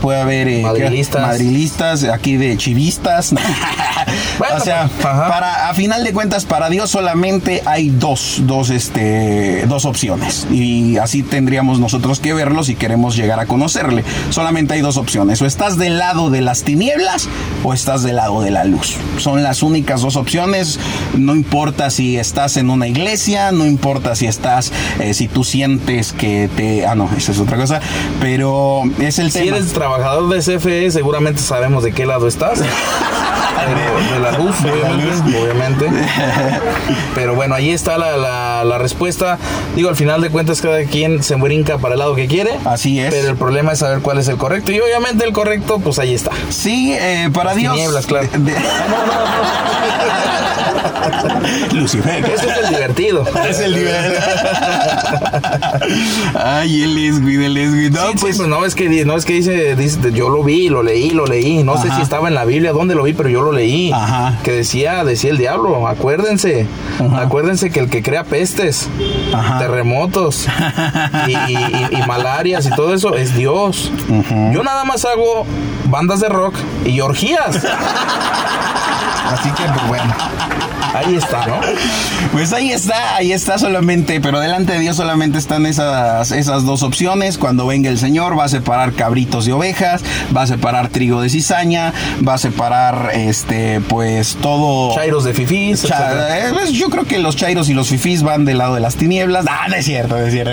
puede 0.00 0.20
haber 0.20 0.48
eh, 0.48 0.62
Madrilistas. 0.62 1.22
madrilistas, 1.22 2.04
aquí 2.04 2.36
de 2.36 2.56
chivistas. 2.56 3.34
Bueno, 4.38 4.56
o 4.56 4.60
sea, 4.60 4.88
pues, 4.88 5.02
para, 5.02 5.68
a 5.68 5.74
final 5.74 6.02
de 6.02 6.12
cuentas, 6.12 6.44
para 6.44 6.68
Dios 6.68 6.90
solamente 6.90 7.62
hay 7.66 7.88
dos, 7.88 8.40
dos, 8.42 8.70
este, 8.70 9.64
dos 9.66 9.84
opciones. 9.84 10.46
Y 10.50 10.98
así 10.98 11.22
tendríamos 11.22 11.78
nosotros 11.78 12.20
que 12.20 12.32
verlo 12.34 12.64
si 12.64 12.74
queremos 12.74 13.16
llegar 13.16 13.38
a 13.38 13.46
conocerle. 13.46 14.04
Solamente 14.30 14.74
hay 14.74 14.80
dos 14.80 14.96
opciones. 14.96 15.40
O 15.40 15.46
estás 15.46 15.78
del 15.78 15.98
lado 15.98 16.30
de 16.30 16.40
las 16.40 16.64
tinieblas 16.64 17.28
o 17.62 17.72
estás 17.72 18.02
del 18.02 18.16
lado 18.16 18.42
de 18.42 18.50
la 18.50 18.64
luz. 18.64 18.96
Son 19.18 19.42
las 19.42 19.62
únicas 19.62 20.02
dos 20.02 20.16
opciones. 20.16 20.80
No 21.16 21.34
importa 21.34 21.90
si 21.90 22.16
estás 22.16 22.56
en 22.56 22.70
una 22.70 22.88
iglesia, 22.88 23.52
no 23.52 23.66
importa 23.66 24.16
si 24.16 24.26
estás, 24.26 24.72
eh, 25.00 25.14
si 25.14 25.28
tú 25.28 25.44
sientes 25.44 26.12
que 26.12 26.48
te... 26.54 26.86
Ah, 26.86 26.94
no, 26.94 27.08
esa 27.16 27.32
es 27.32 27.38
otra 27.38 27.56
cosa. 27.56 27.80
Pero 28.20 28.82
es 28.98 29.18
el 29.18 29.30
Si 29.30 29.43
si 29.44 29.48
eres 29.50 29.72
trabajador 29.72 30.28
de 30.30 30.38
CFE, 30.38 30.90
seguramente 30.90 31.42
sabemos 31.42 31.84
de 31.84 31.92
qué 31.92 32.06
lado 32.06 32.26
estás. 32.26 32.60
de, 32.64 34.20
la 34.20 34.32
luz, 34.32 34.56
obviamente, 34.62 35.88
Pero 37.14 37.34
bueno, 37.34 37.54
ahí 37.54 37.70
está 37.70 37.98
la, 37.98 38.64
la, 38.64 38.78
respuesta. 38.78 39.38
Digo, 39.76 39.88
al 39.88 39.96
final 39.96 40.20
de 40.20 40.30
cuentas, 40.30 40.60
cada 40.60 40.82
quien 40.84 41.22
se 41.22 41.36
brinca 41.36 41.78
para 41.78 41.94
el 41.94 42.00
lado 42.00 42.14
que 42.14 42.26
quiere. 42.26 42.58
Así 42.64 43.00
es. 43.00 43.12
Pero 43.14 43.30
el 43.30 43.36
problema 43.36 43.72
es 43.72 43.78
saber 43.80 44.00
cuál 44.00 44.18
es 44.18 44.28
el 44.28 44.36
correcto. 44.36 44.72
Y 44.72 44.80
obviamente 44.80 45.24
el 45.24 45.32
correcto, 45.32 45.78
pues 45.78 45.98
ahí 45.98 46.14
está. 46.14 46.30
Sí, 46.50 46.94
eh, 46.98 47.30
para 47.32 47.54
Dios. 47.54 47.74
Nieblas, 47.74 48.06
claro. 48.06 48.28
Lucifer. 51.72 52.24
Ese 52.24 52.46
es 52.46 52.56
el 52.58 52.68
divertido. 52.68 53.24
Es 53.48 53.60
el 53.60 53.74
divertido. 53.74 54.20
Ay, 56.34 56.82
el 56.82 56.98
es, 56.98 57.16
el 57.16 57.56
es, 57.56 57.90
No, 57.92 58.12
pues, 58.20 58.38
no 58.38 58.64
es 58.64 58.74
que 58.74 59.04
no 59.04 59.16
es 59.16 59.24
que 59.24 59.34
dice, 59.34 59.76
dice, 59.76 60.12
yo 60.12 60.28
lo 60.28 60.42
vi, 60.42 60.68
lo 60.68 60.82
leí, 60.82 61.10
lo 61.10 61.26
leí. 61.26 61.62
No 61.62 61.80
sé 61.80 61.90
si 61.92 62.02
estaba 62.02 62.28
en 62.28 62.34
la 62.34 62.44
Biblia, 62.44 62.72
dónde 62.72 62.94
lo 62.94 63.02
vi, 63.02 63.12
pero 63.12 63.28
yo 63.28 63.42
lo 63.42 63.52
leí. 63.52 63.92
Ajá. 63.92 64.38
Que 64.42 64.52
decía, 64.52 65.04
decía 65.04 65.30
el 65.30 65.38
diablo, 65.38 65.86
acuérdense, 65.88 66.66
acuérdense 67.16 67.70
que 67.70 67.80
el 67.80 67.90
que 67.90 68.02
crea 68.02 68.24
pestes, 68.24 68.88
terremotos 69.58 70.46
y, 71.28 71.96
malarias 72.06 72.66
y 72.66 72.70
todo 72.70 72.94
eso 72.94 73.16
es 73.16 73.34
Dios. 73.34 73.90
Yo 74.52 74.62
nada 74.62 74.84
más 74.84 75.04
hago 75.04 75.46
bandas 75.86 76.20
de 76.20 76.28
rock 76.28 76.54
y 76.84 77.00
orgías. 77.00 77.60
Así 79.34 79.50
que, 79.50 79.64
pues 79.64 79.88
bueno. 79.88 80.73
Ahí 80.94 81.16
está, 81.16 81.46
¿no? 81.46 81.60
Pues 82.32 82.52
ahí 82.52 82.70
está, 82.70 83.16
ahí 83.16 83.32
está 83.32 83.58
solamente, 83.58 84.20
pero 84.20 84.38
delante 84.38 84.74
de 84.74 84.78
Dios 84.78 84.96
solamente 84.96 85.38
están 85.38 85.66
esas, 85.66 86.30
esas 86.30 86.64
dos 86.64 86.84
opciones. 86.84 87.36
Cuando 87.36 87.66
venga 87.66 87.90
el 87.90 87.98
Señor 87.98 88.38
va 88.38 88.44
a 88.44 88.48
separar 88.48 88.92
cabritos 88.92 89.44
de 89.44 89.52
ovejas, 89.52 90.02
va 90.34 90.42
a 90.42 90.46
separar 90.46 90.88
trigo 90.88 91.20
de 91.20 91.30
cizaña, 91.30 91.92
va 92.26 92.34
a 92.34 92.38
separar 92.38 93.10
este, 93.14 93.80
pues 93.88 94.36
todo. 94.40 94.94
Chairos 94.94 95.24
de 95.24 95.34
fifís. 95.34 95.84
Eh, 95.84 96.50
pues, 96.52 96.70
yo 96.70 96.88
creo 96.90 97.04
que 97.04 97.18
los 97.18 97.34
chairos 97.34 97.68
y 97.68 97.74
los 97.74 97.88
fifís 97.88 98.22
van 98.22 98.44
del 98.44 98.58
lado 98.58 98.74
de 98.74 98.80
las 98.80 98.94
tinieblas. 98.94 99.46
Ah, 99.48 99.66
no 99.68 99.74
es 99.74 99.84
cierto, 99.84 100.16
es 100.18 100.32
cierto. 100.32 100.52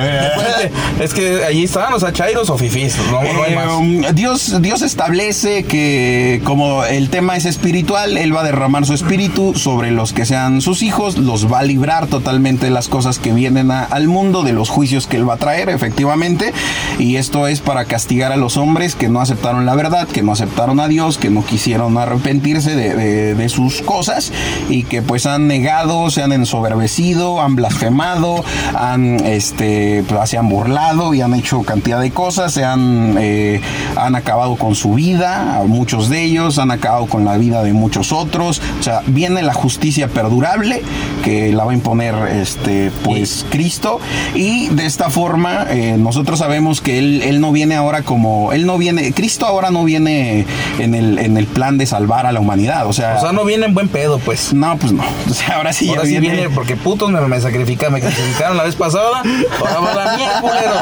es 0.99 1.13
que 1.13 1.45
allí 1.45 1.65
están, 1.65 1.93
o 1.93 1.99
sea, 1.99 2.11
chairos 2.13 2.49
o 2.49 2.57
fifís, 2.57 2.97
no, 3.11 3.19
hay 3.19 3.55
más. 3.55 3.67
Um, 3.67 4.01
Dios, 4.13 4.61
Dios 4.61 4.81
establece 4.81 5.63
que 5.65 6.41
como 6.43 6.83
el 6.83 7.09
tema 7.09 7.35
es 7.35 7.45
espiritual, 7.45 8.17
Él 8.17 8.35
va 8.35 8.41
a 8.41 8.43
derramar 8.43 8.85
su 8.85 8.93
espíritu 8.93 9.53
sobre 9.55 9.91
los 9.91 10.13
que 10.13 10.25
sean 10.31 10.61
sus 10.61 10.81
hijos, 10.81 11.17
los 11.17 11.51
va 11.51 11.59
a 11.59 11.63
librar 11.63 12.07
totalmente 12.07 12.67
de 12.67 12.71
las 12.71 12.87
cosas 12.87 13.19
que 13.19 13.33
vienen 13.33 13.69
al 13.69 14.07
mundo, 14.07 14.43
de 14.43 14.53
los 14.53 14.69
juicios 14.69 15.05
que 15.05 15.17
él 15.17 15.29
va 15.29 15.33
a 15.33 15.37
traer, 15.37 15.67
efectivamente. 15.67 16.53
Y 16.99 17.17
esto 17.17 17.47
es 17.47 17.59
para 17.59 17.83
castigar 17.83 18.31
a 18.31 18.37
los 18.37 18.55
hombres 18.55 18.95
que 18.95 19.09
no 19.09 19.19
aceptaron 19.19 19.65
la 19.65 19.75
verdad, 19.75 20.07
que 20.07 20.23
no 20.23 20.31
aceptaron 20.31 20.79
a 20.79 20.87
Dios, 20.87 21.17
que 21.17 21.29
no 21.29 21.43
quisieron 21.43 21.97
arrepentirse 21.97 22.77
de, 22.77 23.49
sus 23.49 23.81
cosas 23.81 24.31
y 24.69 24.83
que 24.83 25.01
pues 25.01 25.25
han 25.25 25.47
negado, 25.47 26.09
se 26.11 26.23
han 26.23 26.31
ensoberbecido, 26.31 27.41
han 27.41 27.57
blasfemado, 27.57 28.45
han, 28.73 29.15
este, 29.25 30.05
pues, 30.07 30.29
se 30.29 30.37
han 30.37 30.47
burlado 30.47 31.13
y 31.13 31.19
han 31.19 31.33
hecho 31.33 31.63
cantidad 31.63 31.99
de 31.99 32.11
cosas, 32.11 32.53
se 32.53 32.63
han, 32.63 33.17
eh, 33.19 33.59
han 33.97 34.15
acabado 34.15 34.55
con 34.55 34.75
su 34.75 34.93
vida, 34.93 35.61
muchos 35.67 36.07
de 36.07 36.23
ellos 36.23 36.57
han 36.57 36.71
acabado 36.71 37.07
con 37.07 37.25
la 37.25 37.35
vida 37.35 37.63
de 37.63 37.73
muchos 37.73 38.13
otros. 38.13 38.61
O 38.79 38.83
sea, 38.83 39.01
viene 39.07 39.41
la 39.41 39.53
justicia 39.53 40.07
perdurable 40.21 40.83
que 41.23 41.51
la 41.51 41.65
va 41.65 41.71
a 41.71 41.73
imponer 41.73 42.15
este 42.41 42.91
pues 43.03 43.45
Cristo. 43.49 43.99
Y 44.35 44.67
de 44.69 44.85
esta 44.85 45.09
forma 45.09 45.65
eh, 45.69 45.95
nosotros 45.97 46.39
sabemos 46.39 46.79
que 46.81 46.99
él, 46.99 47.21
él, 47.23 47.41
no 47.41 47.51
viene 47.51 47.75
ahora 47.75 48.03
como 48.03 48.53
él 48.53 48.65
no 48.65 48.77
viene 48.77 49.13
Cristo 49.13 49.45
ahora 49.47 49.71
no 49.71 49.83
viene 49.83 50.45
en 50.77 50.93
el, 50.93 51.17
en 51.17 51.37
el 51.37 51.47
plan 51.47 51.77
de 51.77 51.85
salvar 51.85 52.25
a 52.25 52.31
la 52.31 52.39
humanidad 52.39 52.85
o 52.85 52.93
sea 52.93 53.15
o 53.17 53.21
sea 53.21 53.31
no 53.31 53.45
viene 53.45 53.65
en 53.65 53.73
buen 53.73 53.87
pedo 53.87 54.19
pues. 54.19 54.53
No 54.53 54.77
pues 54.77 54.91
no. 54.91 55.03
O 55.31 55.33
sea 55.33 55.55
ahora 55.55 55.73
sí 55.73 55.89
ahora 55.89 56.05
sí 56.05 56.19
viene, 56.19 56.49
porque 56.49 56.75
putos 56.75 57.09
me, 57.09 57.21
me 57.21 57.39
sacrificaron 57.39 57.93
me 57.93 58.01
sacrificaron 58.01 58.57
la 58.57 58.63
vez 58.63 58.75
pasada 58.75 59.23
ahora 59.59 59.79
va 59.79 59.93
la 59.95 60.17
mía 60.17 60.29
culeros 60.41 60.77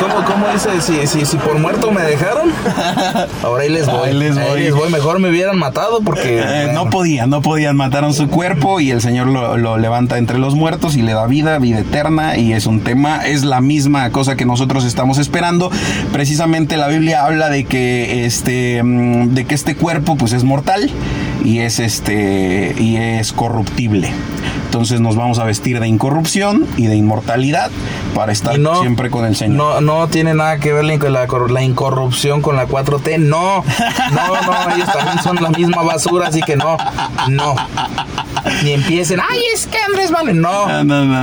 ¿Cómo, 0.00 0.24
cómo 0.26 0.48
dice 0.52 0.80
si, 0.80 1.06
si, 1.06 1.24
si, 1.24 1.36
por 1.38 1.58
muerto 1.58 1.90
me 1.90 2.02
dejaron 2.02 2.52
ahora 3.42 3.62
ahí 3.62 3.68
les 3.68 3.86
voy. 3.86 4.08
Ahí 4.08 4.14
les 4.14 4.74
voy, 4.74 4.90
mejor 4.90 5.18
me 5.18 5.30
hubieran 5.30 5.58
matado 5.58 6.00
porque 6.02 6.40
eh, 6.40 6.70
no 6.72 6.90
podían 6.90 7.30
no 7.30 7.40
podían 7.42 7.76
mataron 7.76 8.11
su 8.12 8.28
cuerpo 8.28 8.80
y 8.80 8.90
el 8.90 9.00
Señor 9.00 9.28
lo, 9.28 9.78
levanta 9.78 10.18
entre 10.18 10.38
los 10.38 10.54
muertos 10.54 10.96
y 10.96 11.02
le 11.02 11.12
da 11.12 11.26
vida, 11.26 11.58
vida 11.58 11.80
eterna 11.80 12.36
y 12.36 12.52
es 12.52 12.66
un 12.66 12.80
tema, 12.80 13.26
es 13.26 13.44
la 13.44 13.60
misma 13.60 14.10
cosa 14.10 14.36
que 14.36 14.44
nosotros 14.44 14.84
estamos 14.84 15.18
esperando. 15.18 15.70
Precisamente 16.12 16.76
la 16.76 16.88
Biblia 16.88 17.24
habla 17.24 17.48
de 17.48 17.64
que 17.64 18.24
este, 18.24 18.82
mm, 18.82 19.34
de 19.34 19.44
que 19.44 19.54
este 19.54 19.76
cuerpo 19.76 20.16
pues 20.16 20.32
es 20.32 20.44
mortal 20.44 20.90
y 21.44 21.58
es 21.58 21.78
este 21.78 22.74
y 22.78 22.96
es 22.96 23.32
corruptible. 23.32 24.10
Entonces 24.72 25.02
nos 25.02 25.16
vamos 25.16 25.38
a 25.38 25.44
vestir 25.44 25.80
de 25.80 25.86
incorrupción 25.86 26.66
y 26.78 26.86
de 26.86 26.96
inmortalidad 26.96 27.70
para 28.14 28.32
estar 28.32 28.56
siempre 28.80 29.10
con 29.10 29.26
el 29.26 29.36
Señor. 29.36 29.54
No, 29.54 29.80
no 29.82 30.08
tiene 30.08 30.32
nada 30.32 30.56
que 30.60 30.72
ver 30.72 30.84
la, 30.84 31.26
la, 31.26 31.62
incorrupción 31.62 32.40
con 32.40 32.56
la 32.56 32.66
4T. 32.66 33.18
No, 33.18 33.62
no, 34.12 34.42
no, 34.42 34.74
ellos 34.74 34.90
también 34.90 35.22
son 35.22 35.36
la 35.42 35.50
misma 35.50 35.82
basura, 35.82 36.28
así 36.28 36.40
que 36.40 36.56
no, 36.56 36.78
no. 37.28 37.54
Ni 38.64 38.72
empiecen, 38.72 39.20
ay, 39.20 39.40
es 39.54 39.66
que 39.66 39.76
Andrés 39.78 40.10
vale. 40.10 40.32
No, 40.32 40.66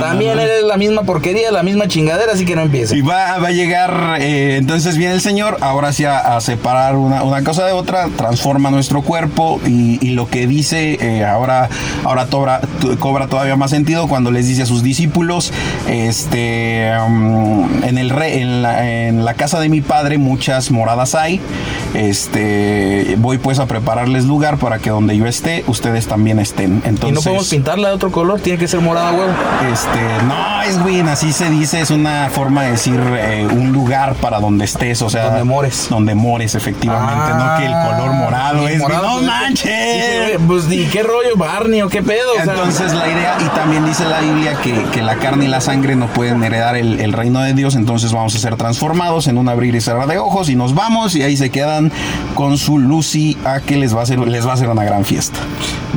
también 0.00 0.38
eres 0.38 0.62
la 0.62 0.76
misma 0.76 1.02
porquería, 1.02 1.50
la 1.50 1.64
misma 1.64 1.88
chingadera, 1.88 2.32
así 2.32 2.44
que 2.44 2.54
no 2.54 2.62
empiecen. 2.62 2.98
Y 2.98 3.00
va, 3.02 3.38
va 3.38 3.48
a 3.48 3.52
llegar, 3.52 4.18
eh, 4.20 4.58
entonces 4.58 4.96
viene 4.96 5.14
el 5.14 5.20
Señor, 5.20 5.58
ahora 5.60 5.92
sí 5.92 6.04
a, 6.04 6.40
separar 6.40 6.94
una, 6.94 7.24
una, 7.24 7.42
cosa 7.42 7.66
de 7.66 7.72
otra, 7.72 8.08
transforma 8.16 8.70
nuestro 8.70 9.02
cuerpo 9.02 9.60
y, 9.66 10.10
lo 10.10 10.28
que 10.28 10.46
dice 10.46 10.98
eh, 11.00 11.24
ahora, 11.24 11.68
ahora 12.04 12.26
cobra, 12.26 12.60
cobra 12.98 13.26
todavía 13.40 13.56
más 13.56 13.70
sentido 13.70 14.06
cuando 14.06 14.30
les 14.30 14.46
dice 14.46 14.64
a 14.64 14.66
sus 14.66 14.82
discípulos, 14.82 15.50
este, 15.88 16.92
um, 17.06 17.82
en, 17.82 17.96
el 17.96 18.10
re, 18.10 18.42
en, 18.42 18.60
la, 18.60 18.86
en 18.86 19.24
la 19.24 19.32
casa 19.32 19.58
de 19.60 19.70
mi 19.70 19.80
padre 19.80 20.18
muchas 20.18 20.70
moradas 20.70 21.14
hay, 21.14 21.40
este, 21.94 23.16
voy 23.16 23.38
pues 23.38 23.58
a 23.58 23.64
prepararles 23.64 24.26
lugar 24.26 24.58
para 24.58 24.78
que 24.78 24.90
donde 24.90 25.16
yo 25.16 25.24
esté, 25.24 25.64
ustedes 25.68 26.06
también 26.06 26.38
estén. 26.38 26.82
Entonces, 26.84 27.08
¿Y 27.08 27.12
no 27.12 27.22
podemos 27.22 27.48
pintarla 27.48 27.88
de 27.88 27.94
otro 27.94 28.12
color? 28.12 28.40
¿Tiene 28.40 28.58
que 28.58 28.68
ser 28.68 28.80
morada, 28.80 29.12
huevo? 29.12 29.32
Este, 29.72 30.24
no, 30.26 30.62
es 30.62 30.84
bien, 30.84 31.08
así 31.08 31.32
se 31.32 31.48
dice, 31.48 31.80
es 31.80 31.90
una 31.90 32.28
forma 32.30 32.64
de 32.64 32.72
decir 32.72 33.00
eh, 33.00 33.48
un 33.50 33.72
lugar 33.72 34.16
para 34.16 34.38
donde 34.38 34.66
estés, 34.66 35.00
o 35.00 35.08
sea. 35.08 35.30
Donde 35.30 35.44
mores. 35.44 35.86
Donde 35.88 36.14
mores, 36.14 36.54
efectivamente, 36.54 37.32
no 37.32 37.56
que 37.58 37.64
el 37.64 37.72
color 37.72 38.12
morado 38.12 38.68
es. 38.68 38.78
Morado, 38.78 39.20
no 39.20 39.22
manches. 39.22 40.38
pues, 40.46 40.70
¿y 40.70 40.84
qué 40.86 41.02
rollo, 41.02 41.36
Barney 41.36 41.80
o 41.80 41.88
qué 41.88 42.02
pedo? 42.02 42.32
Entonces, 42.38 42.92
la 42.92 43.08
idea, 43.08 43.29
y 43.38 43.48
también 43.56 43.84
dice 43.84 44.04
la 44.06 44.20
Biblia 44.20 44.54
que, 44.62 44.84
que 44.92 45.02
la 45.02 45.16
carne 45.16 45.44
y 45.44 45.48
la 45.48 45.60
sangre 45.60 45.96
no 45.96 46.06
pueden 46.08 46.42
heredar 46.42 46.76
el, 46.76 47.00
el, 47.00 47.12
reino 47.12 47.40
de 47.40 47.54
Dios, 47.54 47.74
entonces 47.74 48.12
vamos 48.12 48.34
a 48.34 48.38
ser 48.38 48.56
transformados 48.56 49.26
en 49.28 49.38
un 49.38 49.48
abrir 49.48 49.74
y 49.74 49.80
cerrar 49.80 50.08
de 50.08 50.18
ojos 50.18 50.48
y 50.48 50.56
nos 50.56 50.74
vamos 50.74 51.14
y 51.14 51.22
ahí 51.22 51.36
se 51.36 51.50
quedan 51.50 51.92
con 52.34 52.58
su 52.58 52.78
Lucy 52.78 53.36
a 53.44 53.60
que 53.60 53.76
les 53.76 53.94
va 53.94 54.00
a 54.00 54.02
hacer, 54.04 54.18
les 54.18 54.46
va 54.46 54.52
a 54.52 54.54
hacer 54.54 54.68
una 54.68 54.84
gran 54.84 55.04
fiesta. 55.04 55.38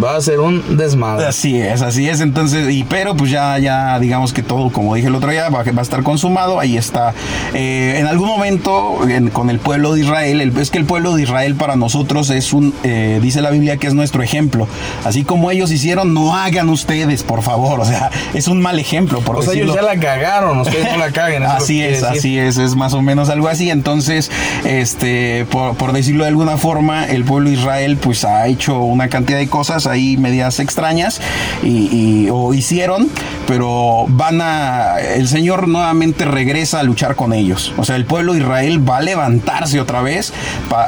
Va 0.01 0.15
a 0.15 0.21
ser 0.21 0.39
un 0.39 0.75
desmadre. 0.77 1.27
Así 1.27 1.59
es, 1.59 1.81
así 1.81 2.09
es. 2.09 2.19
Entonces, 2.19 2.73
y 2.73 2.83
pero 2.83 3.15
pues 3.15 3.29
ya, 3.29 3.59
ya 3.59 3.99
digamos 3.99 4.33
que 4.33 4.41
todo, 4.41 4.71
como 4.71 4.95
dije 4.95 5.07
el 5.07 5.15
otro 5.15 5.29
día, 5.29 5.49
va, 5.49 5.63
va 5.63 5.79
a 5.79 5.81
estar 5.81 6.01
consumado. 6.03 6.59
Ahí 6.59 6.77
está. 6.77 7.13
Eh, 7.53 7.97
en 7.99 8.07
algún 8.07 8.27
momento, 8.27 8.97
con 9.33 9.49
el 9.49 9.59
pueblo 9.59 9.93
de 9.93 10.01
Israel, 10.01 10.41
es 10.57 10.71
que 10.71 10.79
el 10.79 10.85
pueblo 10.85 11.15
de 11.15 11.23
Israel 11.23 11.55
para 11.55 11.75
nosotros 11.75 12.31
es 12.31 12.53
un, 12.53 12.73
eh, 12.83 13.19
dice 13.21 13.41
la 13.41 13.51
Biblia 13.51 13.77
que 13.77 13.87
es 13.87 13.93
nuestro 13.93 14.23
ejemplo. 14.23 14.67
Así 15.05 15.23
como 15.23 15.51
ellos 15.51 15.71
hicieron, 15.71 16.13
no 16.13 16.35
hagan 16.35 16.69
ustedes, 16.69 17.22
por 17.23 17.41
favor. 17.41 17.79
O 17.79 17.85
sea, 17.85 18.09
es 18.33 18.47
un 18.47 18.61
mal 18.61 18.79
ejemplo. 18.79 19.21
Por 19.21 19.37
o 19.37 19.41
sea, 19.41 19.53
ellos 19.53 19.75
ya 19.75 19.81
la 19.81 19.99
cagaron, 19.99 20.59
ustedes 20.59 20.91
no 20.91 20.97
la 20.97 21.11
caguen. 21.11 21.43
así 21.43 21.81
es, 21.81 22.03
así 22.03 22.37
es, 22.37 22.57
es 22.57 22.75
más 22.75 22.93
o 22.93 23.01
menos 23.01 23.29
algo 23.29 23.47
así. 23.47 23.69
Entonces, 23.69 24.31
este, 24.65 25.45
por, 25.49 25.75
por 25.75 25.93
decirlo 25.93 26.23
de 26.23 26.29
alguna 26.29 26.57
forma, 26.57 27.05
el 27.05 27.23
pueblo 27.23 27.49
de 27.49 27.55
Israel 27.55 27.97
pues 27.97 28.25
ha 28.25 28.47
hecho 28.47 28.79
una 28.79 29.09
cantidad 29.09 29.37
de 29.37 29.47
cosas 29.47 29.87
ahí 29.87 30.17
medias 30.17 30.59
extrañas 30.59 31.21
y, 31.63 32.27
o 32.29 32.53
hicieron, 32.53 33.09
pero 33.47 34.05
van 34.07 34.41
a, 34.41 34.99
el 34.99 35.27
Señor 35.27 35.67
nuevamente 35.67 36.25
regresa 36.25 36.79
a 36.79 36.83
luchar 36.83 37.15
con 37.15 37.33
ellos. 37.33 37.73
O 37.77 37.83
sea, 37.83 37.95
el 37.95 38.05
pueblo 38.05 38.33
de 38.33 38.39
Israel 38.39 38.87
va 38.87 38.97
a 38.97 39.01
levantarse 39.01 39.79
otra 39.79 40.01
vez 40.01 40.33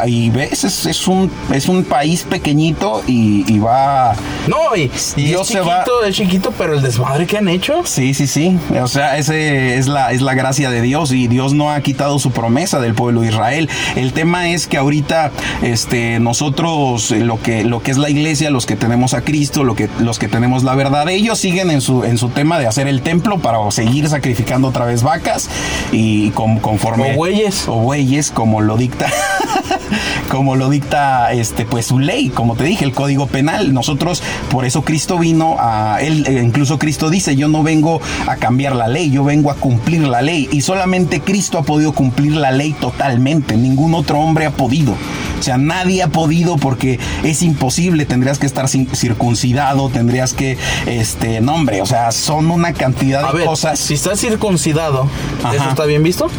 y 0.06 0.30
ves, 0.30 0.64
es, 0.64 1.08
un, 1.08 1.32
es 1.52 1.68
un 1.68 1.84
país 1.84 2.24
pequeñito 2.24 3.04
y, 3.08 3.60
va... 3.60 4.16
No, 4.48 4.76
y, 4.76 4.92
es, 4.94 5.16
chiquito, 5.16 6.04
es 6.06 6.16
chiquito, 6.26 6.52
pero 6.58 6.74
el 6.74 6.82
desmadre 6.82 7.28
que 7.28 7.38
han 7.38 7.48
hecho. 7.48 7.82
Sí, 7.86 8.16
sí, 8.16 8.26
sí. 8.26 8.58
O 8.82 8.88
sea, 8.88 9.18
ese 9.18 9.78
es 9.78 9.88
la, 9.88 10.12
es 10.12 10.22
la 10.22 10.34
gracia 10.34 10.72
de 10.72 10.82
Dios 10.82 11.12
y 11.12 11.28
Dios 11.28 11.54
no 11.54 11.72
ha 11.72 11.80
quitado 11.82 12.18
su 12.18 12.32
promesa 12.32 12.80
del 12.80 12.96
pueblo 12.96 13.22
de 13.22 13.28
Israel. 13.28 13.70
El 13.96 14.12
tema 14.12 14.50
es 14.50 14.66
que 14.66 14.78
ahorita 14.78 15.32
este, 15.62 16.20
nosotros, 16.20 17.12
lo 17.12 17.40
que, 17.40 17.64
lo 17.64 17.84
que 17.84 17.92
es 17.92 17.98
la 17.98 18.10
iglesia, 18.10 18.50
los 18.50 18.66
que 18.66 18.76
tenemos 18.76 19.14
a 19.14 19.22
Cristo, 19.22 19.64
lo 19.64 19.76
que, 19.76 19.88
los 20.00 20.18
que 20.18 20.28
tenemos 20.28 20.64
la 20.64 20.74
verdad, 20.74 21.08
ellos 21.10 21.38
siguen 21.38 21.70
en 21.70 21.82
su, 21.82 22.04
en 22.04 22.18
su 22.18 22.30
tema 22.30 22.58
de 22.58 22.66
hacer 22.66 22.88
el 22.88 23.04
templo 23.04 23.38
para 23.38 23.60
seguir 23.70 24.10
sacrificando 24.10 24.70
otra 24.70 24.86
vez 24.86 25.04
vacas 25.04 25.48
y 25.92 26.32
con, 26.32 26.58
conforme... 26.58 27.14
O 27.14 27.18
bueyes. 27.18 27.68
O 27.68 27.76
bueyes, 27.76 28.32
como 28.32 28.62
lo 28.62 28.78
dicta... 28.78 29.06
como 30.30 30.56
lo 30.56 30.70
dicta 30.70 31.32
este 31.32 31.66
pues 31.66 31.86
su 31.88 32.00
ley, 32.00 32.30
como 32.30 32.56
te 32.56 32.64
dije, 32.64 32.84
el 32.84 32.94
Código 32.94 33.28
Penal. 33.28 33.74
Nosotros 33.74 34.24
por 34.50 34.66
eso 34.66 34.84
Cristo 34.84 35.18
vino 35.20 35.58
a 35.60 36.00
él 36.02 36.15
eh, 36.26 36.42
incluso 36.44 36.80
Cristo 36.80 37.10
dice, 37.10 37.36
"Yo 37.36 37.48
no 37.48 37.64
vengo 37.64 38.02
a 38.28 38.36
cambiar 38.38 38.76
la 38.76 38.88
ley, 38.88 39.12
yo 39.12 39.24
vengo 39.24 39.52
a 39.52 39.56
cumplir 39.56 40.08
la 40.08 40.22
ley." 40.22 40.48
Y 40.52 40.62
solamente 40.62 41.22
Cristo 41.22 41.58
ha 41.58 41.64
podido 41.64 41.94
cumplir 41.94 42.36
la 42.36 42.52
ley 42.52 42.74
totalmente, 42.74 43.58
ningún 43.58 43.94
otro 43.94 44.20
hombre 44.20 44.46
ha 44.46 44.52
podido. 44.52 44.96
O 45.40 45.44
sea, 45.44 45.58
nadie 45.58 46.02
ha 46.02 46.08
podido 46.08 46.58
porque 46.58 47.00
es 47.24 47.42
imposible, 47.42 48.06
tendrías 48.06 48.40
que 48.40 48.46
estar 48.46 48.68
circuncidado, 48.68 49.90
tendrías 49.90 50.34
que 50.34 50.58
este, 50.86 51.42
nombre, 51.42 51.82
o 51.82 51.86
sea, 51.86 52.12
son 52.12 52.52
una 52.52 52.74
cantidad 52.74 53.34
de 53.34 53.46
cosas. 53.46 53.80
Si 53.80 53.94
estás 53.94 54.20
circuncidado, 54.20 55.08
¿eso 55.54 55.70
está 55.70 55.86
bien 55.86 56.04
visto? 56.04 56.30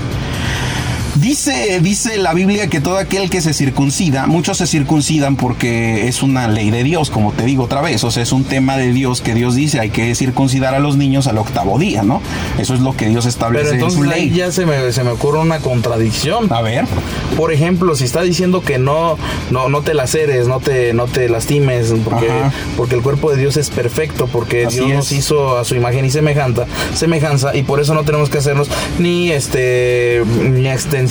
Dice, 1.20 1.80
dice 1.80 2.18
la 2.18 2.34
Biblia 2.34 2.66
que 2.66 2.80
todo 2.80 2.98
aquel 2.98 3.30
que 3.30 3.40
se 3.40 3.54
circuncida, 3.54 4.26
muchos 4.26 4.58
se 4.58 4.66
circuncidan 4.66 5.36
porque 5.36 6.08
es 6.08 6.22
una 6.22 6.46
ley 6.46 6.70
de 6.70 6.84
Dios, 6.84 7.08
como 7.08 7.32
te 7.32 7.44
digo 7.44 7.64
otra 7.64 7.80
vez, 7.80 8.04
o 8.04 8.10
sea, 8.10 8.22
es 8.22 8.32
un 8.32 8.44
tema 8.44 8.76
de 8.76 8.92
Dios 8.92 9.22
que 9.22 9.32
Dios 9.32 9.54
dice, 9.54 9.80
hay 9.80 9.88
que 9.88 10.14
circuncidar 10.14 10.74
a 10.74 10.78
los 10.78 10.96
niños 10.96 11.26
al 11.26 11.38
octavo 11.38 11.78
día, 11.78 12.02
¿no? 12.02 12.20
Eso 12.58 12.74
es 12.74 12.80
lo 12.80 12.94
que 12.94 13.08
Dios 13.08 13.24
establece 13.24 13.64
Pero 13.64 13.74
entonces 13.76 13.98
en 13.98 14.04
su 14.04 14.10
ley. 14.10 14.22
Ahí 14.24 14.30
ya 14.30 14.52
se 14.52 14.66
me, 14.66 14.92
se 14.92 15.04
me 15.04 15.10
ocurre 15.10 15.38
una 15.38 15.60
contradicción. 15.60 16.52
A 16.52 16.60
ver. 16.60 16.84
Por 17.36 17.50
ejemplo, 17.50 17.94
si 17.94 18.04
está 18.04 18.20
diciendo 18.20 18.60
que 18.60 18.78
no, 18.78 19.16
no, 19.50 19.70
no 19.70 19.80
te 19.80 19.94
laceres, 19.94 20.48
no 20.48 20.60
te, 20.60 20.92
no 20.92 21.06
te 21.06 21.30
lastimes, 21.30 21.94
porque, 22.04 22.28
porque 22.76 22.94
el 22.94 23.02
cuerpo 23.02 23.30
de 23.30 23.38
Dios 23.38 23.56
es 23.56 23.70
perfecto, 23.70 24.28
porque 24.30 24.66
Dios 24.66 24.88
nos 24.88 25.12
hizo 25.12 25.56
a 25.56 25.64
su 25.64 25.76
imagen 25.76 26.04
y 26.04 26.10
semejanza, 26.10 26.66
semejanza, 26.94 27.56
y 27.56 27.62
por 27.62 27.80
eso 27.80 27.94
no 27.94 28.04
tenemos 28.04 28.28
que 28.28 28.38
hacernos 28.38 28.68
ni 28.98 29.30
este 29.30 30.22
ni 30.42 30.68
extensión 30.68 31.05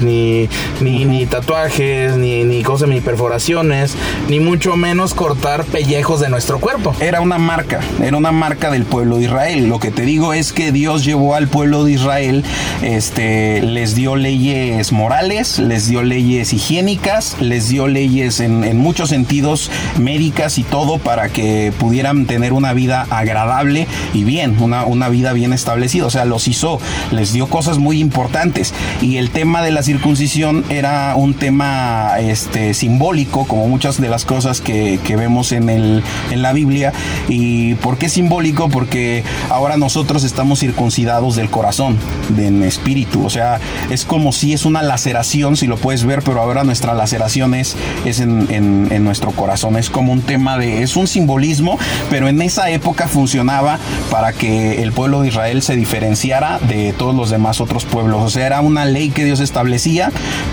ni, 0.00 0.48
ni, 0.80 1.26
tatuajes, 1.26 2.16
ni, 2.16 2.44
ni 2.44 2.62
cosas, 2.62 2.88
ni 2.88 3.00
perforaciones, 3.00 3.94
ni 4.28 4.40
mucho 4.40 4.76
menos 4.76 5.14
cortar 5.14 5.64
pellejos 5.64 6.20
de 6.20 6.28
nuestro 6.28 6.58
cuerpo. 6.58 6.94
Era 7.00 7.20
una 7.20 7.38
marca, 7.38 7.80
era 8.02 8.16
una 8.16 8.32
marca 8.32 8.70
del 8.70 8.84
pueblo 8.84 9.18
de 9.18 9.24
Israel. 9.24 9.68
Lo 9.68 9.78
que 9.80 9.90
te 9.90 10.02
digo 10.02 10.32
es 10.32 10.52
que 10.52 10.72
Dios 10.72 11.04
llevó 11.04 11.34
al 11.34 11.48
pueblo 11.48 11.84
de 11.84 11.92
Israel, 11.92 12.44
este, 12.82 13.60
les 13.62 13.94
dio 13.94 14.16
leyes 14.16 14.92
morales, 14.92 15.58
les 15.58 15.88
dio 15.88 16.02
leyes 16.02 16.52
higiénicas, 16.52 17.36
les 17.40 17.68
dio 17.68 17.86
leyes 17.86 18.40
en, 18.40 18.64
en 18.64 18.78
muchos 18.78 19.10
sentidos 19.10 19.70
médicas 19.98 20.58
y 20.58 20.64
todo 20.64 20.98
para 20.98 21.28
que 21.28 21.72
pudieran 21.78 22.26
tener 22.26 22.52
una 22.52 22.72
vida 22.72 23.06
agradable 23.10 23.86
y 24.14 24.24
bien, 24.24 24.56
una, 24.60 24.84
una 24.84 25.08
vida 25.10 25.32
bien 25.32 25.52
establecida. 25.52 26.06
O 26.06 26.10
sea, 26.10 26.24
los 26.24 26.48
hizo, 26.48 26.80
les 27.10 27.32
dio 27.32 27.46
cosas 27.46 27.78
muy 27.78 28.00
importantes. 28.00 28.72
Y 29.02 29.17
el 29.18 29.30
tema 29.30 29.62
de 29.62 29.72
la 29.72 29.82
circuncisión 29.82 30.64
era 30.68 31.16
un 31.16 31.34
tema 31.34 32.20
este, 32.20 32.72
simbólico, 32.72 33.46
como 33.48 33.66
muchas 33.66 34.00
de 34.00 34.08
las 34.08 34.24
cosas 34.24 34.60
que, 34.60 35.00
vemos 35.18 35.50
en, 35.50 35.68
el, 35.68 36.04
en 36.30 36.42
la 36.42 36.52
Biblia. 36.52 36.92
¿Y 37.28 37.74
por 37.76 37.98
qué 37.98 38.08
simbólico? 38.08 38.68
Porque 38.68 39.24
ahora 39.50 39.76
nosotros 39.76 40.22
estamos 40.22 40.60
circuncidados 40.60 41.34
del 41.34 41.50
corazón, 41.50 41.98
del 42.28 42.62
espíritu. 42.62 43.24
O 43.24 43.30
sea, 43.30 43.58
es 43.90 44.04
como 44.04 44.30
si 44.32 44.52
es 44.52 44.64
una 44.64 44.82
laceración, 44.82 45.56
si 45.56 45.66
lo 45.66 45.76
puedes 45.76 46.04
ver, 46.04 46.22
pero 46.22 46.40
ahora 46.40 46.62
nuestra 46.62 46.94
laceración 46.94 47.54
es, 47.54 47.76
es 48.04 48.20
en, 48.20 48.46
en 48.50 49.04
nuestro 49.04 49.32
corazón. 49.32 49.76
Es 49.76 49.90
como 49.90 50.12
un 50.12 50.22
tema 50.22 50.58
de, 50.58 50.82
es 50.84 50.94
un 50.94 51.08
simbolismo, 51.08 51.76
pero 52.08 52.28
en 52.28 52.40
esa 52.40 52.70
época 52.70 53.08
funcionaba 53.08 53.80
para 54.12 54.32
que 54.32 54.80
el 54.82 54.92
pueblo 54.92 55.22
de 55.22 55.28
Israel 55.28 55.62
se 55.62 55.74
diferenciara 55.74 56.60
de 56.60 56.92
todos 56.92 57.16
los 57.16 57.30
demás 57.30 57.60
otros 57.60 57.84
pueblos. 57.84 58.22
O 58.22 58.30
sea, 58.30 58.46
era 58.46 58.60
una 58.60 58.84
ley 58.84 59.07
que 59.10 59.24
Dios 59.24 59.40
establecía 59.40 60.10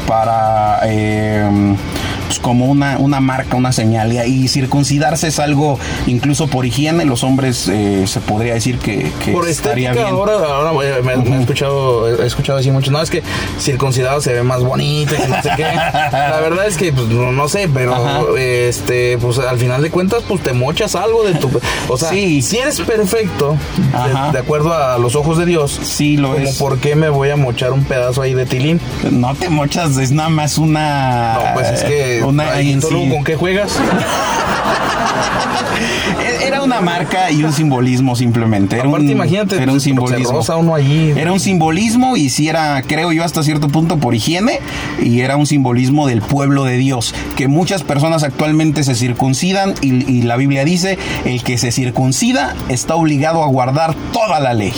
para 0.07 0.79
eh, 0.85 1.75
pues, 2.28 2.39
como 2.39 2.65
una, 2.65 2.97
una 2.97 3.19
marca, 3.19 3.55
una 3.55 3.71
señal. 3.71 4.11
Y 4.28 4.47
circuncidarse 4.47 5.28
es 5.28 5.39
algo, 5.39 5.80
incluso 6.07 6.47
por 6.47 6.65
higiene, 6.65 7.05
los 7.05 7.23
hombres 7.23 7.67
eh, 7.67 8.05
se 8.07 8.19
podría 8.19 8.53
decir 8.53 8.80
que, 8.80 9.11
por 9.32 9.47
estaría 9.47 9.93
bien. 9.93 10.05
Ahora, 10.05 10.34
ahora 10.34 10.71
me, 10.73 11.13
he, 11.13 11.39
escuchado, 11.39 12.07
he 12.07 12.26
escuchado 12.26 12.57
decir 12.57 12.73
mucho, 12.73 12.91
no, 12.91 13.01
es 13.01 13.09
que 13.09 13.23
circuncidado 13.59 14.21
se 14.21 14.34
ve 14.34 14.43
más 14.43 14.63
bonito, 14.63 15.15
que 15.15 15.28
no 15.28 15.41
sé 15.41 15.51
qué. 15.55 15.63
La 16.11 16.39
verdad 16.41 16.67
es 16.67 16.78
que, 16.78 16.91
pues, 16.91 17.07
no, 17.07 17.47
sé, 17.47 17.69
pero 17.73 18.36
este, 18.38 19.17
pues 19.17 19.39
al 19.39 19.57
final 19.57 19.82
de 19.82 19.89
cuentas, 19.89 20.23
pues 20.28 20.41
te 20.41 20.53
mochas 20.53 20.95
algo 20.95 21.23
de 21.23 21.34
tu. 21.36 21.49
O 21.88 21.97
sea, 21.97 22.09
si 22.09 22.57
eres 22.57 22.80
perfecto, 22.82 23.57
de, 24.32 24.39
acuerdo 24.39 24.73
a 24.73 24.97
los 24.97 25.15
ojos 25.15 25.38
de 25.38 25.45
Dios, 25.45 25.80
sí 25.84 26.17
lo 26.17 26.34
como 26.34 26.53
¿Por 26.59 26.80
qué 26.80 26.95
me 26.95 27.09
voy 27.09 27.30
a 27.30 27.36
mochar 27.36 27.71
un 27.73 27.84
pedazo 27.84 28.21
ahí 28.21 28.34
de 28.34 28.45
tilín? 28.45 28.80
No 29.11 29.36
te 29.36 29.49
mochas, 29.49 29.97
es 29.97 30.11
nada 30.11 30.30
más 30.30 30.57
una. 30.57 31.34
No, 31.34 31.53
pues 31.53 31.69
es 31.69 31.84
que 31.84 32.14
¿Con 32.22 33.24
qué 33.24 33.36
juegas? 33.36 33.80
Era 36.45 36.61
una 36.61 36.82
marca 36.82 37.32
y 37.32 37.43
un 37.43 37.51
simbolismo 37.51 38.16
simplemente. 38.16 38.78
Era 38.78 38.88
un, 38.88 39.09
imagínate, 39.09 39.61
era 39.61 39.72
un 39.72 39.82
simbolismo. 39.82 40.41
uno 40.57 40.76
allí. 40.76 41.13
Era 41.16 41.32
un 41.32 41.39
simbolismo 41.39 42.18
y 42.18 42.30
si 42.30 42.47
era, 42.47 42.82
creo 42.84 43.11
yo, 43.11 43.24
hasta 43.24 43.43
cierto 43.43 43.68
punto 43.68 43.97
por 43.97 44.16
higiene 44.16 44.59
y 45.01 45.22
era 45.22 45.38
un 45.38 45.47
simbolismo 45.47 46.07
del 46.07 46.22
pueblo 46.22 46.63
de 46.63 46.78
Dios. 46.78 47.13
Que 47.36 47.47
muchas 47.47 47.84
personas 47.84 48.24
actualmente 48.24 48.84
se 48.84 48.95
circuncidan 48.95 49.74
y, 49.82 50.09
y 50.09 50.22
la 50.22 50.38
Biblia 50.38 50.66
dice: 50.66 50.97
el 51.26 51.43
que 51.43 51.57
se 51.57 51.72
circuncida 51.72 52.55
está 52.70 52.95
obligado 52.95 53.43
a 53.43 53.47
guardar 53.47 53.95
toda 54.13 54.39
la 54.39 54.53
ley. 54.53 54.74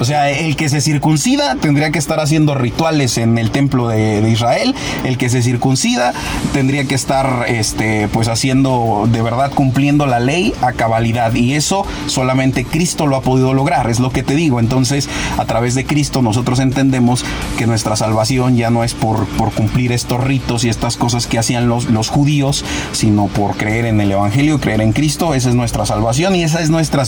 O 0.00 0.04
sea, 0.06 0.30
el 0.30 0.56
que 0.56 0.70
se 0.70 0.80
circuncida 0.80 1.56
tendría 1.56 1.90
que 1.90 1.98
estar 1.98 2.20
haciendo 2.20 2.54
rituales 2.54 3.18
en 3.18 3.36
el 3.36 3.50
templo 3.50 3.86
de, 3.88 4.28
Israel. 4.30 4.74
El 5.04 5.18
que 5.18 5.28
se 5.28 5.42
circuncida 5.42 6.14
tendría 6.54 6.84
que 6.84 6.94
estar, 6.94 7.44
este, 7.48 8.08
pues 8.08 8.28
haciendo 8.28 9.06
de 9.12 9.20
verdad 9.20 9.52
cumpliendo 9.54 10.06
la 10.06 10.18
ley 10.18 10.54
a 10.62 10.72
cabalidad. 10.72 11.34
Y 11.34 11.52
eso 11.52 11.84
solamente 12.06 12.64
Cristo 12.64 13.06
lo 13.06 13.16
ha 13.16 13.20
podido 13.20 13.52
lograr. 13.52 13.90
Es 13.90 14.00
lo 14.00 14.10
que 14.10 14.22
te 14.22 14.34
digo. 14.34 14.58
Entonces, 14.58 15.08
a 15.36 15.44
través 15.44 15.74
de 15.74 15.84
Cristo 15.84 16.22
nosotros 16.22 16.60
entendemos 16.60 17.24
que 17.58 17.66
nuestra 17.66 17.94
salvación 17.94 18.56
ya 18.56 18.70
no 18.70 18.84
es 18.84 18.94
por, 18.94 19.26
cumplir 19.54 19.92
estos 19.92 20.24
ritos 20.24 20.64
y 20.64 20.70
estas 20.70 20.96
cosas 20.96 21.26
que 21.26 21.38
hacían 21.38 21.68
los 21.68 22.08
judíos, 22.08 22.64
sino 22.92 23.26
por 23.26 23.56
creer 23.56 23.84
en 23.84 24.00
el 24.00 24.12
Evangelio, 24.12 24.60
creer 24.60 24.80
en 24.80 24.92
Cristo. 24.92 25.34
Esa 25.34 25.50
es 25.50 25.54
nuestra 25.54 25.84
salvación 25.84 26.34
y 26.36 26.42
esa 26.42 26.62
es 26.62 26.70
nuestra 26.70 27.04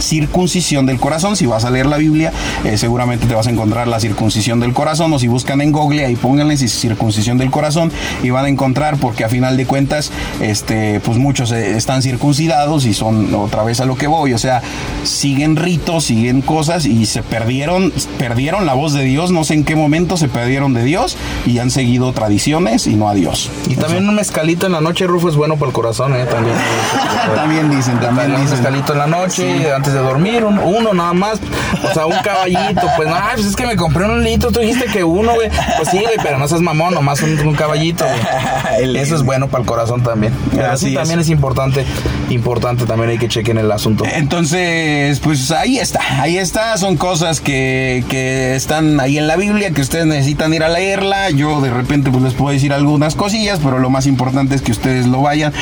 circuncisión 0.00 0.86
del 0.86 0.98
corazón. 0.98 1.36
Si 1.36 1.46
vas 1.46 1.64
a 1.64 1.70
leer 1.70 1.86
la 1.86 1.96
Biblia, 1.96 2.23
eh, 2.64 2.78
seguramente 2.78 3.26
te 3.26 3.34
vas 3.34 3.46
a 3.46 3.50
encontrar 3.50 3.88
la 3.88 4.00
circuncisión 4.00 4.60
del 4.60 4.72
corazón 4.72 5.12
o 5.12 5.18
si 5.18 5.28
buscan 5.28 5.60
en 5.60 5.72
Google 5.72 6.04
ahí 6.04 6.16
pónganle 6.16 6.56
circuncisión 6.56 7.38
del 7.38 7.50
corazón 7.50 7.90
y 8.22 8.30
van 8.30 8.44
a 8.44 8.48
encontrar 8.48 8.96
porque 8.96 9.24
a 9.24 9.28
final 9.28 9.56
de 9.56 9.66
cuentas 9.66 10.10
este 10.40 11.00
pues 11.00 11.18
muchos 11.18 11.52
eh, 11.52 11.76
están 11.76 12.02
circuncidados 12.02 12.86
y 12.86 12.94
son 12.94 13.34
otra 13.34 13.64
vez 13.64 13.80
a 13.80 13.84
lo 13.84 13.96
que 13.96 14.06
voy, 14.06 14.32
o 14.32 14.38
sea, 14.38 14.62
siguen 15.02 15.56
ritos, 15.56 16.04
siguen 16.04 16.42
cosas 16.42 16.86
y 16.86 17.06
se 17.06 17.22
perdieron 17.22 17.92
perdieron 18.18 18.66
la 18.66 18.74
voz 18.74 18.92
de 18.92 19.02
Dios, 19.02 19.30
no 19.30 19.44
sé 19.44 19.54
en 19.54 19.64
qué 19.64 19.76
momento 19.76 20.16
se 20.16 20.28
perdieron 20.28 20.74
de 20.74 20.84
Dios 20.84 21.16
y 21.46 21.58
han 21.58 21.70
seguido 21.70 22.12
tradiciones 22.12 22.86
y 22.86 22.96
no 22.96 23.08
a 23.08 23.14
Dios. 23.14 23.50
Y 23.68 23.76
también 23.76 24.08
un 24.08 24.14
mezcalito 24.14 24.66
en 24.66 24.72
la 24.72 24.80
noche, 24.80 25.06
Rufo, 25.06 25.28
es 25.28 25.36
bueno 25.36 25.56
para 25.56 25.68
el 25.68 25.72
corazón, 25.72 26.14
¿eh? 26.14 26.26
También. 26.26 26.56
también 27.34 27.70
dicen, 27.70 27.98
también, 28.00 28.30
dicen. 28.30 28.44
Un 28.44 28.50
mezcalito 28.50 28.92
en 28.92 28.98
la 28.98 29.06
noche, 29.06 29.72
antes 29.72 29.92
de 29.92 29.98
dormir, 30.00 30.44
uno 30.44 30.94
nada 30.94 31.12
más. 31.12 31.40
O 31.82 31.94
sea, 31.94 32.06
un 32.16 32.22
caballito. 32.22 32.90
Pues 32.96 33.08
no, 33.08 33.16
pues 33.34 33.46
es 33.46 33.56
que 33.56 33.66
me 33.66 33.76
compré 33.76 34.04
un 34.04 34.22
litro. 34.22 34.50
Tú 34.50 34.60
dijiste 34.60 34.86
que 34.86 35.04
uno, 35.04 35.34
güey. 35.34 35.50
Pues 35.76 35.88
sí, 35.88 35.98
güey, 35.98 36.16
pero 36.22 36.38
no 36.38 36.48
seas 36.48 36.60
mamón, 36.60 36.94
nomás 36.94 37.22
un, 37.22 37.54
caballito, 37.54 38.04
Eso 38.80 39.14
es 39.14 39.22
bueno 39.22 39.48
para 39.48 39.62
el 39.62 39.68
corazón 39.68 40.02
también. 40.02 40.32
Así 40.70 40.94
también 40.94 41.20
es. 41.20 41.28
importante. 41.28 41.84
Importante 42.30 42.86
también 42.86 43.10
hay 43.10 43.18
que 43.18 43.28
chequen 43.28 43.58
el 43.58 43.70
asunto. 43.70 44.04
Entonces, 44.04 45.20
pues 45.20 45.50
ahí 45.50 45.78
está. 45.78 46.00
Ahí 46.20 46.38
está. 46.38 46.76
Son 46.76 46.96
cosas 46.96 47.40
que, 47.40 48.04
que 48.08 48.54
están 48.54 49.00
ahí 49.00 49.18
en 49.18 49.26
la 49.26 49.36
Biblia 49.36 49.70
que 49.70 49.80
ustedes 49.80 50.06
necesitan 50.06 50.52
ir 50.54 50.62
a 50.62 50.68
leerla. 50.68 51.30
Yo 51.30 51.60
de 51.60 51.70
repente 51.70 52.10
pues 52.10 52.22
les 52.22 52.34
puedo 52.34 52.52
decir 52.52 52.72
algunas 52.72 53.14
cosillas, 53.14 53.60
pero 53.62 53.78
lo 53.78 53.90
más 53.90 54.06
importante 54.06 54.54
es 54.54 54.62
que 54.62 54.72
ustedes 54.72 55.06
lo 55.06 55.22
vayan. 55.22 55.52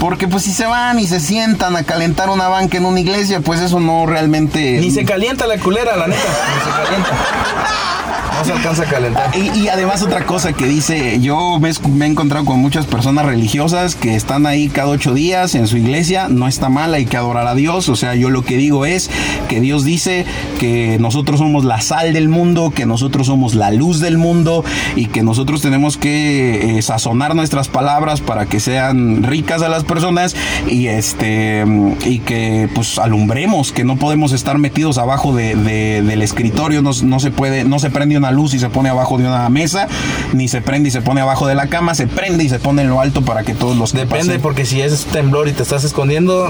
Porque 0.00 0.28
pues 0.28 0.44
si 0.44 0.52
se 0.52 0.66
van 0.66 0.98
y 0.98 1.06
se 1.06 1.20
sientan 1.20 1.76
a 1.76 1.82
calentar 1.82 2.30
una 2.30 2.48
banca 2.48 2.76
en 2.76 2.84
una 2.84 3.00
iglesia, 3.00 3.40
pues 3.40 3.60
eso 3.60 3.80
no 3.80 4.06
realmente... 4.06 4.78
Ni 4.80 4.90
se 4.90 5.04
calienta 5.04 5.46
la 5.46 5.58
culera, 5.58 5.96
la 5.98 6.06
neta. 6.06 6.32
Se 6.64 6.70
calienta. 6.70 7.97
No 8.38 8.44
se 8.44 8.52
alcanza 8.52 8.82
a 8.84 8.86
calentar. 8.86 9.30
Y, 9.36 9.66
además 9.68 10.02
otra 10.02 10.24
cosa 10.24 10.52
que 10.52 10.66
dice, 10.66 11.18
yo 11.20 11.58
me, 11.58 11.70
he- 11.70 12.06
encontrado 12.08 12.44
con 12.44 12.60
muchas 12.60 12.86
personas 12.86 13.26
religiosas 13.26 13.94
que 13.96 14.14
están 14.14 14.46
ahí 14.46 14.68
cada 14.68 14.88
ocho 14.88 15.12
días 15.12 15.54
en 15.56 15.66
su 15.66 15.76
iglesia, 15.76 16.28
no 16.28 16.46
está 16.46 16.68
mal, 16.68 16.94
hay 16.94 17.04
que 17.06 17.16
adorar 17.16 17.46
a 17.48 17.54
Dios, 17.54 17.88
o 17.88 17.96
sea, 17.96 18.14
yo 18.14 18.30
lo 18.30 18.42
que 18.42 18.56
digo 18.56 18.86
es 18.86 19.10
que 19.48 19.60
Dios 19.60 19.84
dice 19.84 20.24
que 20.60 20.98
nosotros 21.00 21.40
somos 21.40 21.64
la 21.64 21.80
sal 21.80 22.12
del 22.12 22.28
mundo, 22.28 22.70
que 22.74 22.86
nosotros 22.86 23.26
somos 23.26 23.54
la 23.54 23.70
luz 23.72 23.98
del 24.00 24.18
mundo 24.18 24.64
y 24.94 25.06
que 25.06 25.22
nosotros 25.22 25.60
tenemos 25.60 25.96
que 25.96 26.78
eh, 26.78 26.82
sazonar 26.82 27.34
nuestras 27.34 27.68
palabras 27.68 28.20
para 28.20 28.46
que 28.46 28.60
sean 28.60 29.22
ricas 29.24 29.62
a 29.62 29.68
las 29.68 29.82
personas 29.84 30.36
y 30.68 30.86
este 30.86 31.64
y 32.04 32.20
que 32.20 32.68
pues 32.74 32.98
alumbremos, 32.98 33.72
que 33.72 33.84
no 33.84 33.96
podemos 33.96 34.32
estar 34.32 34.58
metidos 34.58 34.98
abajo 34.98 35.34
de- 35.34 35.56
del 35.56 36.22
escritorio, 36.22 36.82
no, 36.82 36.90
no 37.02 37.20
se 37.20 37.30
puede, 37.30 37.64
no 37.64 37.78
se 37.78 37.90
prende 37.90 38.16
una 38.16 38.27
luz 38.30 38.54
y 38.54 38.58
se 38.58 38.68
pone 38.70 38.88
abajo 38.88 39.18
de 39.18 39.26
una 39.26 39.48
mesa, 39.48 39.88
ni 40.32 40.48
se 40.48 40.60
prende 40.60 40.88
y 40.88 40.92
se 40.92 41.02
pone 41.02 41.20
abajo 41.20 41.46
de 41.46 41.54
la 41.54 41.66
cama, 41.68 41.94
se 41.94 42.06
prende 42.06 42.44
y 42.44 42.48
se 42.48 42.58
pone 42.58 42.82
en 42.82 42.90
lo 42.90 43.00
alto 43.00 43.22
para 43.22 43.42
que 43.42 43.54
todos 43.54 43.76
los 43.76 43.92
Depende, 43.92 44.34
pasen- 44.36 44.40
porque 44.42 44.64
si 44.66 44.80
es 44.80 45.04
temblor 45.06 45.48
y 45.48 45.52
te 45.52 45.62
estás 45.62 45.84
escondiendo, 45.84 46.48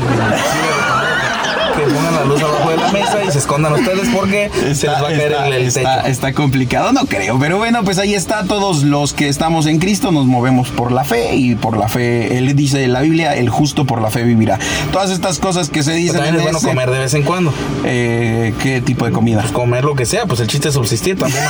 que 1.76 1.82
pongan 1.82 2.14
la 2.14 2.24
luz 2.24 2.42
abajo 2.42 2.70
de 2.70 2.76
la 2.76 2.92
mesa 2.92 3.18
y 3.26 3.30
se 3.32 3.38
escondan 3.38 3.72
ustedes 3.74 4.08
porque 4.14 4.50
se 4.74 4.86
les 4.88 4.96
va 5.02 5.08
a 5.08 5.10
caer 5.10 5.32
está- 5.32 5.46
el, 5.46 5.52
el 5.54 5.62
está- 5.66 5.96
techo. 6.02 6.06
está 6.08 6.32
complicado, 6.32 6.92
no 6.92 7.06
creo. 7.06 7.38
Pero 7.38 7.58
bueno, 7.58 7.84
pues 7.84 7.98
ahí 7.98 8.14
está. 8.14 8.44
Todos 8.44 8.82
los 8.84 9.12
que 9.14 9.28
estamos 9.28 9.66
en 9.66 9.78
Cristo 9.78 10.10
nos 10.12 10.26
movemos 10.26 10.70
por 10.70 10.92
la 10.92 11.04
fe 11.04 11.34
y 11.36 11.54
por 11.54 11.76
la 11.76 11.88
fe. 11.88 12.38
Él 12.38 12.54
dice 12.56 12.84
en 12.84 12.92
la 12.92 13.00
Biblia: 13.00 13.34
el 13.36 13.48
justo 13.50 13.84
por 13.84 14.00
la 14.02 14.10
fe 14.10 14.22
vivirá. 14.22 14.58
Todas 14.92 15.10
estas 15.10 15.38
cosas 15.38 15.68
que 15.70 15.82
se 15.82 15.90
Pero 15.92 16.00
dicen. 16.02 16.16
también 16.16 16.34
es 16.34 16.38
en 16.40 16.44
bueno 16.44 16.58
ese- 16.58 16.66
comer 16.68 16.90
de 16.90 16.98
vez 16.98 17.14
en 17.14 17.22
cuando. 17.22 17.52
eh, 17.84 18.54
¿Qué 18.62 18.80
tipo 18.80 19.04
de 19.04 19.12
comida? 19.12 19.40
Pues 19.40 19.52
comer 19.52 19.84
lo 19.84 19.94
que 19.94 20.06
sea, 20.06 20.26
pues 20.26 20.40
el 20.40 20.46
chiste 20.46 20.68
es 20.68 20.74
subsistir 20.74 21.18
también. 21.18 21.42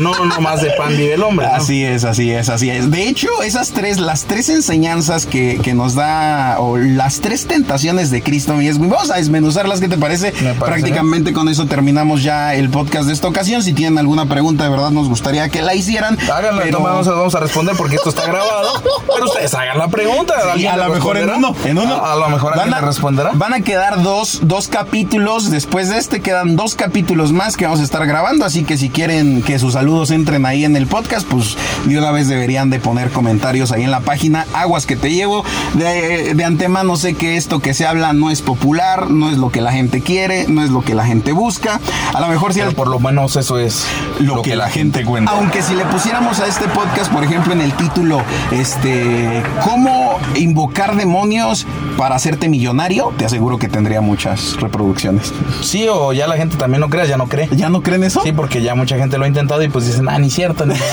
No, 0.00 0.24
no 0.24 0.40
más 0.40 0.62
de 0.62 0.70
pan 0.72 0.96
vive 0.96 1.14
el 1.14 1.22
hombre. 1.22 1.46
¿no? 1.46 1.54
Así 1.54 1.82
es, 1.84 2.04
así 2.04 2.30
es, 2.30 2.48
así 2.48 2.70
es. 2.70 2.90
De 2.90 3.08
hecho, 3.08 3.28
esas 3.42 3.70
tres, 3.70 3.98
las 3.98 4.24
tres 4.24 4.48
enseñanzas 4.48 5.26
que, 5.26 5.58
que 5.62 5.74
nos 5.74 5.94
da, 5.94 6.56
o 6.60 6.76
las 6.78 7.20
tres 7.20 7.46
tentaciones 7.46 8.10
de 8.10 8.22
Cristo, 8.22 8.60
Esgui, 8.60 8.86
vamos 8.88 9.10
a 9.10 9.16
desmenuzarlas, 9.16 9.75
¿qué 9.80 9.88
te 9.88 9.96
parece? 9.98 10.32
Me 10.42 10.54
parece 10.54 10.64
Prácticamente 10.64 11.32
con 11.32 11.48
eso 11.48 11.66
terminamos 11.66 12.22
ya 12.22 12.54
el 12.54 12.70
podcast 12.70 13.06
de 13.06 13.12
esta 13.12 13.28
ocasión. 13.28 13.62
Si 13.62 13.72
tienen 13.72 13.98
alguna 13.98 14.26
pregunta, 14.26 14.64
de 14.64 14.70
verdad 14.70 14.90
nos 14.90 15.08
gustaría 15.08 15.48
que 15.48 15.62
la 15.62 15.74
hicieran. 15.74 16.18
Háganla, 16.32 16.62
pero- 16.62 16.78
no 16.78 16.84
vamos 16.84 17.06
a, 17.08 17.12
vamos 17.12 17.34
a 17.34 17.40
responder 17.40 17.74
porque 17.76 17.96
esto 17.96 18.10
está 18.10 18.24
grabado. 18.26 18.82
Pero 19.12 19.24
ustedes 19.26 19.54
hagan 19.54 19.78
la 19.78 19.88
pregunta. 19.88 20.34
Sí, 20.42 20.48
¿Alguien 20.52 20.72
a 20.72 20.76
lo 20.76 20.94
mejor 20.94 21.16
en 21.16 21.30
uno, 21.30 21.54
en 21.64 21.78
uno. 21.78 21.94
A, 21.94 22.12
a 22.12 22.16
lo 22.16 22.28
mejor 22.28 22.56
Van 22.56 22.72
a- 22.74 22.80
responderá. 22.80 23.30
Van 23.34 23.52
a 23.54 23.60
quedar 23.60 24.02
dos, 24.02 24.40
dos 24.42 24.68
capítulos. 24.68 25.50
Después 25.50 25.88
de 25.88 25.98
este 25.98 26.20
quedan 26.20 26.56
dos 26.56 26.74
capítulos 26.74 27.32
más 27.32 27.56
que 27.56 27.64
vamos 27.64 27.80
a 27.80 27.84
estar 27.84 28.06
grabando. 28.06 28.44
Así 28.44 28.64
que 28.64 28.76
si 28.76 28.88
quieren 28.90 29.42
que 29.42 29.58
sus 29.58 29.74
saludos 29.74 30.10
entren 30.10 30.46
ahí 30.46 30.64
en 30.64 30.76
el 30.76 30.86
podcast, 30.86 31.26
pues 31.26 31.56
de 31.84 31.98
una 31.98 32.10
vez 32.10 32.28
deberían 32.28 32.70
de 32.70 32.78
poner 32.80 33.10
comentarios 33.10 33.72
ahí 33.72 33.82
en 33.84 33.90
la 33.90 34.00
página. 34.00 34.46
Aguas 34.54 34.86
que 34.86 34.96
te 34.96 35.10
llevo. 35.10 35.44
De, 35.74 36.34
de 36.34 36.44
antemano 36.44 36.96
sé 36.96 37.14
que 37.14 37.36
esto 37.36 37.60
que 37.60 37.74
se 37.74 37.86
habla 37.86 38.12
no 38.12 38.30
es 38.30 38.42
popular, 38.42 39.10
no 39.10 39.30
es 39.30 39.38
lo 39.38 39.50
que 39.50 39.55
la 39.60 39.72
gente 39.72 40.00
quiere, 40.00 40.46
no 40.48 40.62
es 40.62 40.70
lo 40.70 40.82
que 40.82 40.94
la 40.94 41.04
gente 41.04 41.32
busca. 41.32 41.80
A 42.14 42.20
lo 42.20 42.28
mejor 42.28 42.52
si 42.52 42.60
Pero 42.60 42.70
al- 42.70 42.76
por 42.76 42.88
lo 42.88 42.98
menos 43.00 43.36
eso 43.36 43.58
es 43.58 43.84
lo, 44.20 44.42
que, 44.42 44.56
la 44.56 44.68
gente 44.68 45.04
cuenta. 45.04 45.30
Aunque 45.32 45.62
si 45.62 45.74
le 45.74 45.84
pusiéramos 45.86 46.40
a 46.40 46.46
este 46.46 46.66
podcast, 46.68 47.12
por 47.12 47.24
ejemplo, 47.24 47.52
en 47.52 47.60
el 47.60 47.72
título, 47.74 48.20
este, 48.52 49.42
¿cómo 49.64 50.18
invocar 50.34 50.96
demonios 50.96 51.66
para 51.96 52.16
hacerte 52.16 52.48
millonario? 52.48 53.12
Te 53.16 53.24
aseguro 53.24 53.58
que 53.58 53.68
tendría 53.68 54.00
muchas 54.00 54.56
reproducciones. 54.60 55.32
Sí, 55.62 55.86
o 55.88 56.12
ya 56.12 56.26
la 56.26 56.36
gente 56.36 56.56
también 56.56 56.80
no 56.80 56.88
crea, 56.88 57.04
ya 57.04 57.16
no 57.16 57.26
cree. 57.26 57.48
¿Ya 57.52 57.68
no 57.68 57.82
creen 57.82 58.04
eso? 58.04 58.22
Sí, 58.22 58.32
porque 58.32 58.62
ya 58.62 58.74
mucha 58.74 58.96
gente 58.96 59.18
lo 59.18 59.24
ha 59.24 59.28
intentado 59.28 59.62
y 59.62 59.68
pues 59.68 59.86
dicen, 59.86 60.08
ah, 60.08 60.18
ni 60.18 60.30
cierto, 60.30 60.66
ni 60.66 60.74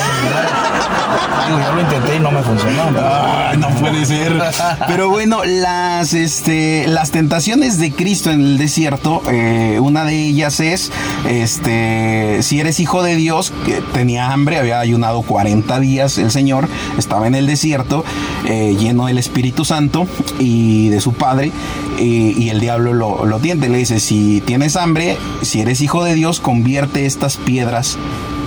Digo, 1.45 1.59
yo 1.59 1.73
lo 1.73 1.81
intenté 1.81 2.15
y 2.15 2.19
no 2.19 2.31
me 2.31 2.41
funcionó. 2.41 2.83
Ay, 2.97 3.57
no 3.57 3.67
puede 3.69 4.05
ser. 4.05 4.41
Pero 4.87 5.09
bueno, 5.09 5.43
las, 5.43 6.13
este, 6.13 6.87
las 6.87 7.11
tentaciones 7.11 7.79
de 7.79 7.91
Cristo 7.91 8.31
en 8.31 8.52
desierto, 8.57 9.21
eh, 9.31 9.79
una 9.81 10.05
de 10.05 10.27
ellas 10.27 10.59
es, 10.59 10.91
este, 11.29 12.39
si 12.41 12.59
eres 12.59 12.79
hijo 12.79 13.03
de 13.03 13.15
Dios, 13.15 13.53
que 13.65 13.81
tenía 13.93 14.31
hambre, 14.31 14.57
había 14.57 14.79
ayunado 14.79 15.21
40 15.21 15.79
días 15.79 16.17
el 16.17 16.31
Señor, 16.31 16.67
estaba 16.97 17.27
en 17.27 17.35
el 17.35 17.47
desierto, 17.47 18.03
eh, 18.45 18.75
lleno 18.79 19.07
del 19.07 19.17
Espíritu 19.17 19.65
Santo 19.65 20.07
y 20.39 20.89
de 20.89 21.01
su 21.01 21.13
Padre, 21.13 21.51
y, 21.99 22.41
y 22.41 22.49
el 22.49 22.59
diablo 22.59 22.93
lo, 22.93 23.25
lo 23.25 23.39
tiente, 23.39 23.69
le 23.69 23.77
dice, 23.77 23.99
si 23.99 24.41
tienes 24.41 24.75
hambre, 24.75 25.17
si 25.41 25.61
eres 25.61 25.81
hijo 25.81 26.03
de 26.03 26.15
Dios, 26.15 26.39
convierte 26.39 27.05
estas 27.05 27.37
piedras 27.37 27.97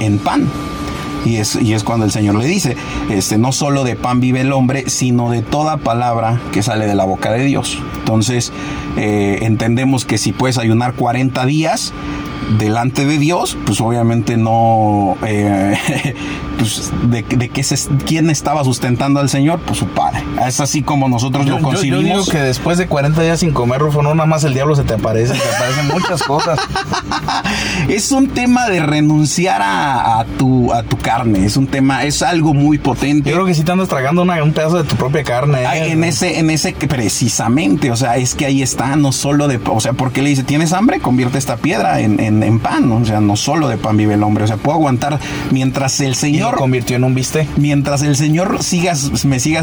en 0.01 0.19
pan. 0.19 0.49
Y 1.27 1.37
es, 1.37 1.57
y 1.57 1.75
es 1.75 1.83
cuando 1.83 2.05
el 2.05 2.13
Señor 2.13 2.37
le 2.37 2.47
dice, 2.47 2.77
este, 3.11 3.37
no 3.37 3.51
solo 3.51 3.83
de 3.83 3.97
pan 3.97 4.21
vive 4.21 4.43
el 4.43 4.53
hombre, 4.53 4.89
sino 4.89 5.31
de 5.31 5.43
toda 5.43 5.77
palabra 5.77 6.41
que 6.53 6.63
sale 6.63 6.87
de 6.87 6.95
la 6.95 7.05
boca 7.05 7.33
de 7.33 7.45
Dios. 7.45 7.79
Entonces, 7.99 8.53
eh, 8.97 9.41
entendemos 9.43 10.05
que 10.05 10.19
si 10.19 10.33
puedes 10.33 10.57
ayunar 10.57 10.95
40 10.95 11.45
días 11.45 11.93
delante 12.59 13.05
de 13.07 13.19
Dios, 13.19 13.57
pues 13.67 13.81
obviamente 13.81 14.37
no, 14.37 15.17
eh, 15.27 16.15
pues 16.59 16.93
de, 17.11 17.23
de 17.23 17.49
qué 17.49 17.63
se, 17.63 17.77
quién 18.07 18.31
estaba 18.31 18.63
sustentando 18.65 19.21
al 19.21 19.29
Señor, 19.29 19.61
pues 19.67 19.79
su 19.79 19.87
Padre. 19.87 20.23
Es 20.47 20.61
así 20.61 20.83
como 20.83 21.09
nosotros 21.09 21.45
Yo, 21.47 21.59
lo 21.59 21.61
yo- 21.61 21.73
yo 21.73 21.81
digo 21.83 21.95
concibimos. 21.95 22.29
que 22.31 22.39
después 22.39 22.79
de 22.79 22.87
40 22.87 23.21
días 23.23 23.41
sin 23.41 23.53
comer, 23.53 23.81
Rufo, 23.81 24.03
no 24.03 24.15
nada 24.15 24.27
más 24.27 24.45
el 24.45 24.55
diablo 24.55 24.77
se 24.77 24.85
te 24.85 24.95
aparece, 24.95 25.33
te 25.35 25.57
aparecen 25.57 25.89
muchas 25.89 26.23
cosas. 26.23 26.59
es 27.89 28.13
un 28.13 28.29
tema 28.29 28.69
de 28.69 28.81
renunciar 28.81 29.63
a, 29.63 30.21
a 30.21 30.25
tu, 30.25 30.73
a 30.73 30.83
tu 30.83 30.97
carne, 30.99 31.45
es 31.45 31.57
un 31.57 31.67
tema, 31.67 32.05
es 32.05 32.23
algo 32.23 32.55
muy 32.55 32.79
potente. 32.79 33.31
Yo 33.31 33.37
creo 33.37 33.47
que 33.47 33.55
si 33.55 33.65
te 33.65 33.73
andas 33.73 33.89
tragando 33.89 34.23
una- 34.23 34.43
un 34.43 34.53
pedazo 34.53 34.83
de 34.83 34.85
tu 34.89 34.97
propia 34.97 35.25
carne. 35.25 35.63
¿eh? 35.63 35.67
Ay, 35.67 35.91
en 35.93 36.05
ese, 36.05 36.39
en 36.39 36.51
ese 36.51 36.73
precisamente, 36.73 37.91
o 37.91 37.97
sea, 37.97 38.17
es 38.17 38.35
que 38.35 38.47
ahí 38.47 38.63
está, 38.63 38.97
no 38.97 39.13
solo 39.13 39.49
de, 39.49 39.61
o 39.67 39.81
sea, 39.81 39.93
porque 39.93 40.23
le 40.23 40.31
dice, 40.31 40.43
¿tienes 40.45 40.73
hambre? 40.73 41.01
Convierte 41.01 41.39
esta 41.39 41.57
piedra 41.57 42.01
en, 42.01 42.21
en- 42.27 42.43
en 42.43 42.59
pan, 42.59 42.89
¿no? 42.89 42.97
o 42.97 43.05
sea, 43.05 43.21
no 43.21 43.37
solo 43.37 43.69
de 43.69 43.77
pan 43.77 43.97
vive 43.97 44.15
el 44.15 44.23
hombre, 44.23 44.45
o 44.45 44.47
sea, 44.47 44.57
puedo 44.57 44.77
aguantar 44.77 45.19
mientras 45.51 46.01
el 46.01 46.15
Señor, 46.15 46.57
convirtió 46.57 46.97
en 46.97 47.05
un 47.05 47.15
bistec. 47.15 47.49
mientras 47.57 48.03
el 48.03 48.17
Señor 48.17 48.63
siga, 48.63 48.93
me 49.25 49.39
siga 49.41 49.63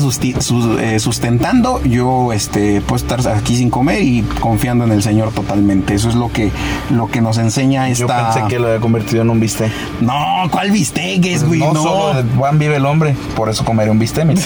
eh, 0.79 0.99
sustentando, 0.99 1.81
yo, 1.83 2.33
este, 2.33 2.81
puedo 2.81 2.95
estar 2.95 3.25
aquí 3.35 3.55
sin 3.57 3.69
comer 3.69 4.01
y 4.01 4.21
confiando 4.39 4.85
en 4.85 4.91
el 4.91 5.03
Señor 5.03 5.31
totalmente, 5.31 5.93
eso 5.95 6.09
es 6.09 6.15
lo 6.15 6.31
que, 6.31 6.51
lo 6.89 7.07
que 7.07 7.21
nos 7.21 7.37
enseña 7.37 7.87
Yo 7.89 8.05
esta... 8.05 8.31
pensé 8.33 8.47
que 8.49 8.59
lo 8.59 8.67
había 8.67 8.79
convertido 8.79 9.21
en 9.21 9.29
un 9.29 9.39
bistec. 9.39 9.71
No, 10.01 10.13
¿cuál 10.51 10.71
bisteques, 10.71 11.43
güey? 11.43 11.59
no, 11.59 11.73
No, 11.73 11.83
solo 11.83 12.23
de 12.23 12.35
Juan 12.35 12.59
vive 12.59 12.77
el 12.77 12.85
hombre, 12.85 13.15
por 13.35 13.49
eso 13.49 13.63
comeré 13.65 13.91
un 13.91 13.99
bistec. 13.99 14.25
Me 14.25 14.33
un 14.33 14.39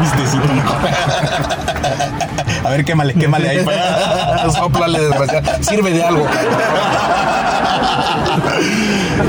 bistecito. 0.00 0.42
A 2.68 2.70
ver, 2.70 2.84
quémale, 2.84 3.14
quémale 3.14 3.48
ahí. 3.48 3.58
Sóplale, 4.54 5.00
desgraciado. 5.00 5.62
Sirve 5.62 5.90
de 5.92 6.02
algo. 6.04 6.26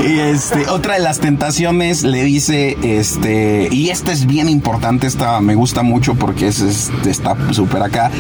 Y 0.06 0.20
este, 0.20 0.68
otra 0.70 0.96
de 0.96 1.00
las 1.00 1.20
tentaciones 1.20 2.04
le 2.04 2.24
dice, 2.24 2.78
este, 2.84 3.70
y 3.72 3.90
esta 3.90 4.12
es 4.12 4.26
bien 4.26 4.50
importante, 4.50 5.08
esta 5.08 5.40
me 5.40 5.56
gusta 5.56 5.84
mucho 5.84 6.16
porque 6.16 6.48
es, 6.48 6.60
es- 6.62 6.92
está 7.06 7.36
súper 7.52 7.82
acá. 7.84 8.12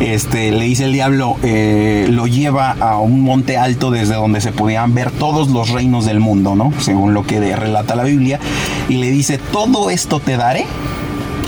Este, 0.00 0.50
le 0.52 0.64
dice 0.64 0.84
el 0.84 0.92
diablo, 0.92 1.36
eh, 1.42 2.06
lo 2.10 2.26
lleva 2.26 2.76
a 2.80 2.98
un 2.98 3.22
monte 3.22 3.56
alto 3.56 3.90
desde 3.90 4.14
donde 4.14 4.40
se 4.40 4.52
podían 4.52 4.94
ver 4.94 5.10
todos 5.10 5.48
los 5.48 5.70
reinos 5.70 6.06
del 6.06 6.20
mundo, 6.20 6.54
¿no? 6.54 6.72
Según 6.80 7.14
lo 7.14 7.24
que 7.24 7.40
relata 7.56 7.94
la 7.96 8.04
Biblia. 8.04 8.38
Y 8.88 8.94
le 8.98 9.10
dice, 9.10 9.38
todo 9.38 9.90
esto 9.90 10.20
te 10.20 10.36
daré. 10.36 10.66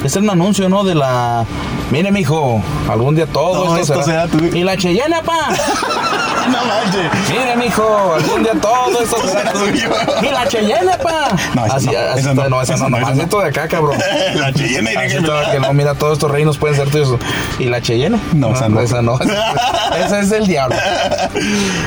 Es 0.04 0.16
un 0.16 0.30
anuncio, 0.30 0.68
¿no? 0.68 0.82
De 0.84 0.94
la. 0.94 1.44
Mire, 1.90 2.10
mijo, 2.10 2.62
algún 2.88 3.14
día 3.14 3.26
todo 3.26 3.76
esto, 3.76 4.00
esto 4.00 4.04
será. 4.04 4.28
Y 4.54 4.62
la 4.62 4.76
Cheyenne, 4.76 5.16
pa. 5.24 5.48
No 6.50 6.64
manches. 6.64 7.10
Mire, 7.30 7.56
mijo, 7.56 8.14
algún 8.14 8.42
día 8.42 8.52
todo 8.60 9.02
esto 9.02 9.16
será 9.28 9.52
tuyo. 9.52 9.90
Y 10.22 10.26
la 10.26 10.48
Cheyenne, 10.48 10.98
pa. 11.02 11.36
No, 11.54 11.66
esa 11.66 11.76
así, 11.76 11.86
no, 11.86 11.92
así 11.98 12.22
no, 12.34 12.48
no, 12.48 12.62
esa 12.62 12.76
no, 12.76 12.88
no, 12.88 13.14
no, 13.14 13.28
todo 13.28 13.42
de 13.42 13.48
acá, 13.48 13.68
cabrón. 13.68 13.98
La 14.34 14.52
Cheyenne, 14.52 14.96
Así 14.96 15.16
está, 15.16 15.52
que 15.52 15.60
no, 15.60 15.72
mira, 15.72 15.94
todos 15.94 16.14
estos 16.14 16.30
reinos 16.30 16.58
pueden 16.58 16.76
ser 16.76 16.90
tuyos. 16.90 17.16
¿Y 17.58 17.64
la 17.64 17.80
Cheyenne? 17.80 18.18
No, 18.34 18.54
esa 18.54 18.68
no. 18.68 18.80
Esa 18.80 19.02
no. 19.02 19.18
Esa 19.98 20.20
es 20.20 20.30
del 20.30 20.46
diablo. 20.46 20.76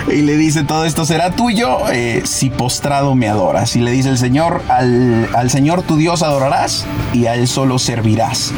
Y 0.08 0.22
le 0.22 0.38
dice, 0.38 0.64
todo 0.64 0.86
esto 0.86 1.06
será 1.06 1.32
tuyo 1.32 1.80
eh, 1.92 2.22
si 2.26 2.50
postrado 2.50 3.16
me 3.16 3.28
adoras. 3.30 3.76
Y 3.76 3.82
le 3.82 3.92
dice 3.92 4.10
el 4.10 4.18
Señor, 4.18 4.62
al, 4.70 5.30
al 5.36 5.50
Señor 5.50 5.84
tu 5.84 5.98
Dios 5.98 6.24
adorarás 6.24 6.86
y 7.14 7.26
a 7.28 7.36
Él 7.36 7.48
solo 7.48 7.80
servirás. 7.80 8.54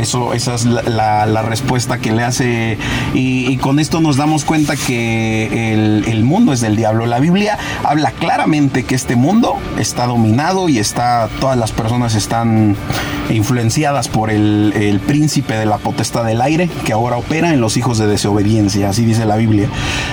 Eso, 0.00 0.32
esa 0.34 0.54
es 0.54 0.64
la, 0.64 0.82
la- 0.82 1.26
la 1.26 1.42
respuesta 1.42 1.98
que 1.98 2.10
le 2.12 2.22
hace. 2.24 2.78
Y, 3.14 3.46
y 3.50 3.56
con 3.58 3.78
esto 3.78 4.00
nos 4.00 4.16
damos 4.16 4.44
cuenta 4.44 4.74
que 4.76 5.72
el, 5.74 6.04
el 6.08 6.24
mundo 6.24 6.52
es 6.52 6.60
del 6.60 6.76
diablo. 6.76 7.06
La 7.06 7.18
Biblia 7.20 7.58
habla 7.84 8.10
claramente 8.12 8.84
que 8.84 8.94
este 8.94 9.16
mundo 9.16 9.56
está 9.78 10.06
dominado 10.06 10.68
y 10.68 10.78
está. 10.78 11.28
Todas 11.40 11.58
las 11.58 11.72
personas 11.72 12.14
están 12.14 12.76
influenciadas 13.30 14.08
por 14.08 14.30
el, 14.30 14.72
el 14.74 14.98
príncipe 15.00 15.54
de 15.54 15.66
la 15.66 15.78
potestad 15.78 16.24
del 16.24 16.40
aire 16.40 16.68
que 16.84 16.92
ahora 16.92 17.16
opera 17.16 17.52
en 17.52 17.60
los 17.60 17.76
hijos 17.76 17.98
de 17.98 18.06
desobediencia. 18.06 18.88
Así 18.88 19.04
dice 19.04 19.24
la 19.26 19.36
Biblia. 19.36 19.68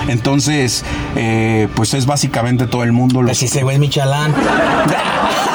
Entonces, 0.08 0.84
eh, 1.16 1.68
pues 1.74 1.94
es 1.94 2.06
básicamente 2.06 2.66
todo 2.66 2.84
el 2.84 2.92
mundo. 2.92 3.22
Los, 3.22 3.38
Pues 3.38 3.42
ese 3.50 3.62
güey 3.62 3.76
es 3.76 3.80
Michalán. 3.80 4.34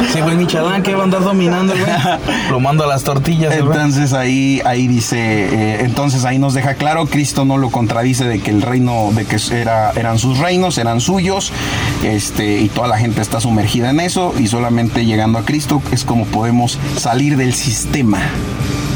Ese 0.00 0.22
güey 0.22 0.34
es 0.34 0.40
Michalán 0.40 0.82
que 0.82 0.94
va 0.94 1.02
a 1.02 1.04
andar 1.04 1.22
dominando, 1.22 1.74
güey. 1.74 2.20
Lo 2.50 2.60
mando 2.60 2.84
a 2.84 2.86
las 2.86 3.04
tortillas. 3.04 3.54
Entonces 3.54 4.12
ahí, 4.12 4.60
ahí 4.64 4.86
dice, 4.86 5.18
eh, 5.18 5.84
entonces 5.84 6.24
ahí 6.24 6.38
nos 6.38 6.54
deja 6.54 6.74
claro, 6.74 7.06
Cristo 7.06 7.44
no 7.44 7.58
lo 7.58 7.70
contradice 7.70 8.24
de 8.24 8.40
que 8.40 8.50
el 8.50 8.62
reino, 8.62 9.10
de 9.12 9.24
que 9.24 9.36
era, 9.52 9.92
eran 9.92 10.18
sus 10.18 10.38
reinos, 10.38 10.78
eran 10.78 11.00
suyos, 11.00 11.52
este, 12.02 12.60
y 12.60 12.68
toda 12.68 12.88
la 12.88 12.98
gente 12.98 13.20
está 13.20 13.40
sumergida 13.40 13.90
en 13.90 14.00
eso, 14.00 14.34
y 14.38 14.46
solamente 14.46 15.04
llegando 15.04 15.38
a 15.38 15.42
Cristo 15.44 15.82
es 15.92 16.04
como 16.04 16.24
podemos 16.26 16.78
salir 16.96 17.36
del 17.36 17.54
sistema 17.54 18.20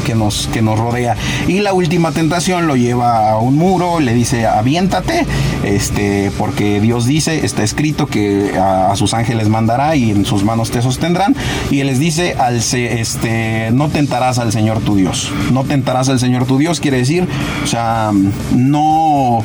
que 0.09 0.15
nos, 0.15 0.47
que 0.47 0.63
nos 0.63 0.79
rodea. 0.79 1.15
Y 1.47 1.59
la 1.59 1.71
última 1.73 2.11
tentación 2.11 2.65
lo 2.65 2.75
lleva 2.75 3.29
a 3.29 3.37
un 3.37 3.55
muro, 3.55 3.99
le 3.99 4.15
dice, 4.15 4.47
aviéntate, 4.47 5.27
este, 5.63 6.31
porque 6.35 6.81
Dios 6.81 7.05
dice, 7.05 7.45
está 7.45 7.61
escrito 7.61 8.07
que 8.07 8.57
a, 8.59 8.95
sus 8.95 9.13
ángeles 9.13 9.49
mandará 9.49 9.95
y 9.95 10.09
en 10.09 10.25
sus 10.25 10.43
manos 10.43 10.71
te 10.71 10.81
sostendrán. 10.81 11.35
Y 11.69 11.81
él 11.81 11.87
les 11.87 11.99
dice, 11.99 12.35
al 12.39 12.55
este, 12.55 13.69
no 13.71 13.89
tentarás 13.89 14.39
al 14.39 14.51
Señor 14.51 14.79
tu 14.79 14.95
Dios. 14.95 15.31
No 15.51 15.63
tentarás 15.63 16.09
al 16.09 16.19
Señor 16.19 16.45
tu 16.45 16.57
Dios, 16.57 16.79
quiere 16.79 16.97
decir, 16.97 17.27
o 17.63 17.67
sea, 17.67 18.11
no... 18.55 19.43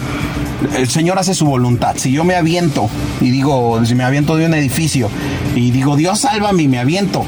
El 0.78 0.88
Señor 0.88 1.18
hace 1.18 1.34
su 1.34 1.44
voluntad. 1.44 1.96
Si 1.98 2.10
yo 2.10 2.24
me 2.24 2.36
aviento 2.36 2.88
y 3.20 3.30
digo, 3.30 3.84
si 3.84 3.94
me 3.94 4.02
aviento 4.04 4.36
de 4.36 4.46
un 4.46 4.54
edificio 4.54 5.10
y 5.54 5.72
digo, 5.72 5.94
Dios 5.94 6.20
sálvame 6.20 6.62
y 6.62 6.68
me 6.68 6.78
aviento, 6.78 7.26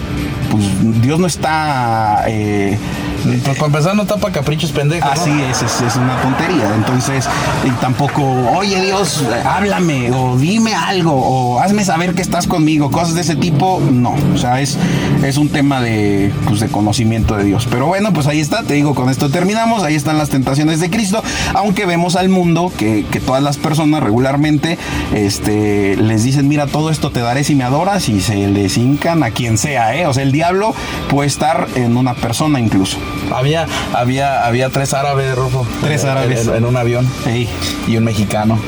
pues 0.50 1.02
Dios 1.02 1.20
no 1.20 1.26
está... 1.26 2.24
eh, 2.28 2.78
Pues 3.24 3.56
para 3.56 3.66
empezar, 3.66 3.96
no 3.96 4.06
tapa 4.06 4.30
caprichos 4.30 4.72
pendejos. 4.72 5.08
¿no? 5.14 5.22
Así 5.22 5.42
es, 5.42 5.62
es, 5.62 5.80
es 5.80 5.96
una 5.96 6.20
tontería. 6.20 6.74
Entonces, 6.74 7.28
y 7.64 7.70
tampoco, 7.80 8.22
oye 8.56 8.80
Dios, 8.82 9.24
háblame 9.44 10.10
o 10.12 10.36
dime 10.36 10.74
algo 10.74 11.12
o 11.14 11.60
hazme 11.60 11.84
saber 11.84 12.14
que 12.14 12.22
estás 12.22 12.46
conmigo, 12.46 12.90
cosas 12.90 13.14
de 13.14 13.20
ese 13.22 13.36
tipo, 13.36 13.80
no. 13.90 14.14
O 14.34 14.38
sea, 14.38 14.60
es, 14.60 14.76
es 15.24 15.36
un 15.36 15.48
tema 15.48 15.80
de, 15.80 16.32
pues, 16.46 16.60
de 16.60 16.68
conocimiento 16.68 17.36
de 17.36 17.44
Dios. 17.44 17.66
Pero 17.70 17.86
bueno, 17.86 18.12
pues 18.12 18.26
ahí 18.26 18.40
está, 18.40 18.62
te 18.62 18.74
digo, 18.74 18.94
con 18.94 19.10
esto 19.10 19.30
terminamos. 19.30 19.82
Ahí 19.82 19.94
están 19.94 20.18
las 20.18 20.28
tentaciones 20.28 20.80
de 20.80 20.90
Cristo. 20.90 21.22
Aunque 21.54 21.86
vemos 21.86 22.16
al 22.16 22.28
mundo 22.28 22.72
que, 22.76 23.04
que 23.10 23.20
todas 23.20 23.42
las 23.42 23.56
personas 23.56 24.02
regularmente 24.02 24.78
este, 25.14 25.96
les 25.96 26.24
dicen, 26.24 26.48
mira, 26.48 26.66
todo 26.66 26.90
esto 26.90 27.10
te 27.10 27.20
daré 27.20 27.44
si 27.44 27.54
me 27.54 27.64
adoras 27.64 28.08
y 28.08 28.20
se 28.20 28.48
les 28.48 28.76
hincan 28.76 29.22
a 29.22 29.30
quien 29.30 29.58
sea, 29.58 29.96
¿eh? 29.96 30.06
O 30.06 30.14
sea, 30.14 30.22
el 30.22 30.32
diablo 30.32 30.74
puede 31.08 31.28
estar 31.28 31.68
en 31.74 31.96
una 31.96 32.14
persona 32.14 32.60
incluso. 32.60 32.98
Había, 33.32 33.66
había, 33.92 34.46
había 34.46 34.70
tres 34.70 34.94
árabes, 34.94 35.34
Rufo. 35.34 35.66
Tres 35.82 36.04
en- 36.04 36.10
árabes. 36.10 36.46
En, 36.46 36.54
en 36.56 36.64
un 36.64 36.76
avión. 36.76 37.08
Ey. 37.26 37.48
Y 37.86 37.96
un 37.96 38.04
mexicano. 38.04 38.58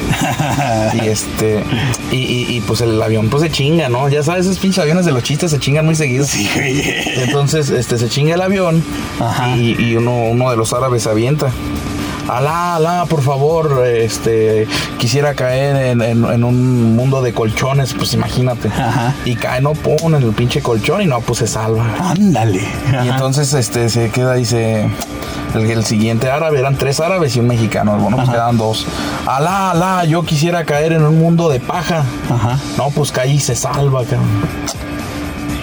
y 0.95 1.07
este. 1.07 1.63
Y, 2.11 2.17
y- 2.17 2.57
y, 2.57 2.61
pues 2.63 2.81
el 2.81 3.01
avión 3.03 3.29
pues 3.29 3.43
se 3.43 3.51
chinga, 3.51 3.89
¿no? 3.89 4.09
Ya 4.09 4.23
sabes, 4.23 4.47
esos 4.47 4.59
pinches 4.59 4.79
aviones 4.81 5.05
de 5.07 5.13
los 5.13 5.23
chistes 5.23 5.51
se 5.51 5.59
chingan 5.59 5.85
muy 5.85 5.95
seguidos. 5.95 6.29
Sí. 6.29 6.49
Entonces, 7.17 7.71
este, 7.71 7.99
se 7.99 8.09
chinga 8.09 8.35
el 8.35 8.41
avión 8.43 8.83
Ajá. 9.21 9.57
y, 9.57 9.77
y 9.79 9.97
uno, 9.97 10.13
uno 10.25 10.51
de 10.51 10.57
los 10.57 10.73
árabes 10.73 11.03
se 11.05 11.11
avienta. 11.11 11.51
Alá, 12.29 12.77
alá, 12.77 13.07
por 13.09 13.23
favor, 13.23 13.85
este, 13.87 14.67
quisiera 14.99 15.35
caer 15.35 15.77
en, 15.77 16.03
en- 16.03 16.25
en 16.25 16.45
un 16.45 16.95
mundo 16.95 17.23
de 17.23 17.33
colchones, 17.33 17.95
pues 17.95 18.13
imagínate. 18.15 18.69
Ajá. 18.69 19.15
Y 19.25 19.35
cae, 19.37 19.61
no 19.63 19.73
pone 19.73 20.19
en 20.19 20.23
el 20.25 20.33
pinche 20.35 20.61
colchón 20.63 21.01
y 21.03 21.07
no, 21.07 21.21
pues 21.21 21.39
se 21.39 21.47
salva. 21.47 21.87
Ándale. 22.01 22.63
Y 23.05 23.09
entonces 23.09 23.53
este 23.55 23.89
se 23.89 24.11
queda, 24.11 24.35
dice. 24.35 24.89
El, 25.55 25.63
el 25.71 25.83
siguiente 25.87 26.31
árabe, 26.31 26.59
eran 26.59 26.77
tres 26.77 27.01
árabes 27.01 27.35
y 27.37 27.41
un 27.41 27.47
mexicano. 27.47 27.97
Bueno, 27.97 28.19
pues 28.19 28.29
quedan 28.29 28.59
dos. 28.59 28.87
Alá, 29.27 29.71
alá, 29.71 30.05
yo 30.05 30.23
quisiera 30.23 30.65
caer 30.67 30.93
en 30.93 31.03
un 31.03 31.19
mundo 31.19 31.49
de 31.49 31.59
paja. 31.59 32.05
Ajá. 32.31 32.59
No, 32.77 32.91
pues 32.91 33.11
cae 33.11 33.29
y 33.33 33.39
se 33.41 33.57
salva, 33.57 34.03
cabrón. 34.05 34.27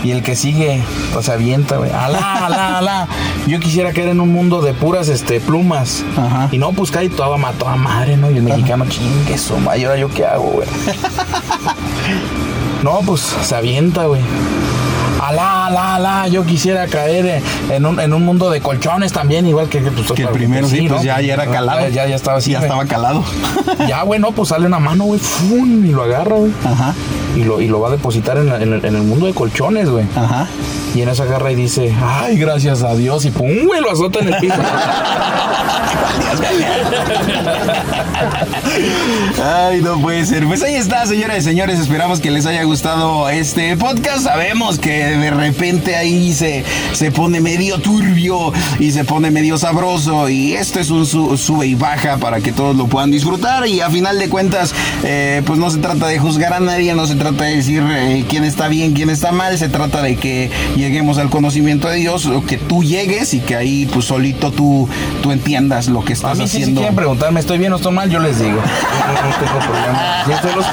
Y 0.06 0.12
el 0.12 0.22
que 0.22 0.36
sigue, 0.36 0.84
pues 1.14 1.26
se 1.26 1.32
avienta, 1.32 1.78
güey. 1.78 1.90
Alá, 1.90 2.46
alá, 2.46 2.78
alá. 2.78 3.08
Yo 3.48 3.60
quisiera 3.60 3.92
caer 3.92 4.10
en 4.10 4.20
un 4.20 4.32
mundo 4.32 4.62
de 4.62 4.72
puras 4.76 5.10
este, 5.10 5.40
plumas. 5.40 6.06
Ajá. 6.16 6.48
Y 6.52 6.60
no, 6.60 6.74
pues 6.74 6.92
cae 6.92 7.10
toda 7.10 7.38
mató 7.38 7.68
a 7.68 7.76
madre, 7.76 8.16
¿no? 8.16 8.30
Y 8.30 8.38
el 8.38 8.44
mexicano, 8.44 8.86
chingue 8.88 9.36
su 9.40 9.58
madre, 9.58 9.80
¿y 9.80 9.84
ahora 9.86 9.98
yo 9.98 10.10
qué 10.12 10.24
hago, 10.24 10.44
güey? 10.44 10.68
No, 12.84 13.00
pues 13.04 13.22
se 13.22 13.56
avienta, 13.56 14.06
güey. 14.06 14.22
Alá, 15.28 15.66
alá, 15.68 15.96
alá, 15.96 16.28
yo 16.28 16.46
quisiera 16.46 16.88
caer 16.88 17.42
en- 17.72 17.86
un, 17.86 18.00
en 18.00 18.14
un 18.14 18.24
mundo 18.24 18.50
de 18.50 18.62
colchones 18.62 19.12
también, 19.12 19.48
igual 19.48 19.68
que, 19.70 19.80
pues, 19.80 20.12
Que 20.12 20.24
el 20.24 20.30
primero 20.30 20.68
sí, 20.68 20.88
pues 20.88 21.02
ya, 21.04 21.20
ya 21.22 21.34
era 21.34 21.46
calado. 21.48 21.82
Ya, 21.82 21.90
ya, 21.90 22.08
ya 22.08 22.16
estaba 22.16 22.38
así. 22.38 22.52
Ya 22.52 22.60
güey. 22.60 22.70
estaba 22.70 22.86
calado. 22.86 23.24
Ya, 23.88 24.04
güey, 24.04 24.20
no, 24.20 24.32
pues 24.32 24.50
sale 24.50 24.66
una 24.68 24.80
mano, 24.80 25.04
güey, 25.06 25.20
¡fum! 25.20 25.86
y 25.86 25.90
lo 25.92 26.04
agarra, 26.04 26.36
güey. 26.38 26.52
Ajá. 26.64 26.94
Y 27.36 27.44
lo, 27.44 27.60
y 27.60 27.68
lo 27.68 27.82
va 27.82 27.90
a 27.90 27.92
depositar 27.92 28.38
en, 28.38 28.48
la- 28.48 28.62
en 28.62 28.72
el, 28.74 28.86
en 28.86 28.96
el 28.96 29.02
mundo 29.04 29.26
de 29.26 29.34
colchones, 29.34 29.90
güey. 29.90 30.06
Ajá. 30.16 30.48
Y 30.96 31.02
en 31.02 31.10
eso 31.10 31.24
agarra 31.24 31.52
y 31.52 31.56
dice, 31.56 31.94
ay, 32.02 32.38
gracias 32.38 32.82
a 32.82 32.96
Dios. 32.96 33.26
Y 33.26 33.32
pum, 33.32 33.66
güey, 33.68 33.82
lo 33.82 33.92
azota 33.92 34.20
en 34.20 34.34
el 34.34 34.40
piso. 34.40 34.56
Ay, 39.44 39.82
no 39.82 40.00
puede 40.00 40.26
ser. 40.26 40.46
Pues 40.48 40.64
ahí 40.64 40.76
está, 40.76 41.06
señoras 41.06 41.40
y 41.40 41.42
señores. 41.42 41.80
Esperamos 41.80 42.20
que 42.20 42.32
les 42.32 42.46
haya 42.46 42.64
gustado 42.64 43.30
este 43.30 43.76
podcast. 43.78 44.24
Sabemos 44.24 44.80
que 44.80 45.06
de 45.18 45.32
repente 45.32 45.96
ahí 45.96 46.34
se, 46.34 46.64
se 46.94 47.12
pone 47.12 47.42
medio 47.42 47.80
turbio 47.80 48.52
y 48.80 48.92
se 48.92 49.04
pone 49.04 49.32
medio 49.32 49.58
sabroso. 49.58 50.30
Y 50.30 50.54
esto 50.54 50.80
es 50.80 50.90
un 50.90 51.06
su- 51.06 51.38
sube 51.38 51.68
y 51.68 51.76
baja 51.76 52.18
para 52.18 52.40
que 52.42 52.52
todos 52.52 52.76
lo 52.76 52.88
puedan 52.88 53.12
disfrutar. 53.12 53.68
Y 53.68 53.82
a 53.82 53.90
final 53.90 54.18
de 54.20 54.30
cuentas, 54.30 54.74
eh, 55.04 55.42
pues 55.46 55.60
no 55.60 55.70
se 55.70 55.80
trata 55.80 56.08
de 56.08 56.20
juzgar 56.20 56.54
a 56.54 56.60
nadie, 56.60 56.94
no 56.96 57.06
se 57.06 57.16
trata 57.16 57.44
de 57.46 57.58
decir 57.58 57.84
eh, 57.90 58.26
quién 58.30 58.44
está 58.44 58.68
bien, 58.68 58.94
quién 58.94 59.10
está 59.10 59.32
mal. 59.32 59.58
Se 59.58 59.70
trata 59.70 60.02
de 60.02 60.16
que 60.16 60.50
lleguemos 60.86 61.18
al 61.18 61.30
conocimiento 61.30 61.88
de 61.88 61.98
Dios, 61.98 62.30
que 62.48 62.58
tú 62.58 62.84
llegues 62.84 63.34
y 63.34 63.40
que 63.40 63.56
ahí 63.56 63.86
pues 63.92 64.06
solito 64.06 64.52
tú, 64.52 64.88
tú 65.22 65.32
entiendas 65.32 65.88
lo 65.88 66.04
que 66.06 66.14
A 66.14 66.16
estás 66.16 66.38
mí 66.38 66.46
sí, 66.48 66.50
si 66.50 66.58
haciendo. 66.64 66.82
quieren 66.82 66.96
preguntarme, 66.96 67.40
¿estoy 67.40 67.58
bien 67.58 67.74
o 67.74 67.78
estoy 67.78 67.94
mal? 67.94 68.10
Yo 68.10 68.20
les 68.20 68.40
digo. 68.40 68.60
No, 69.06 69.30
no 69.30 69.36
tengo 69.36 69.60
problema. 69.60 70.24
Estoy 70.32 70.56
los- 70.56 70.66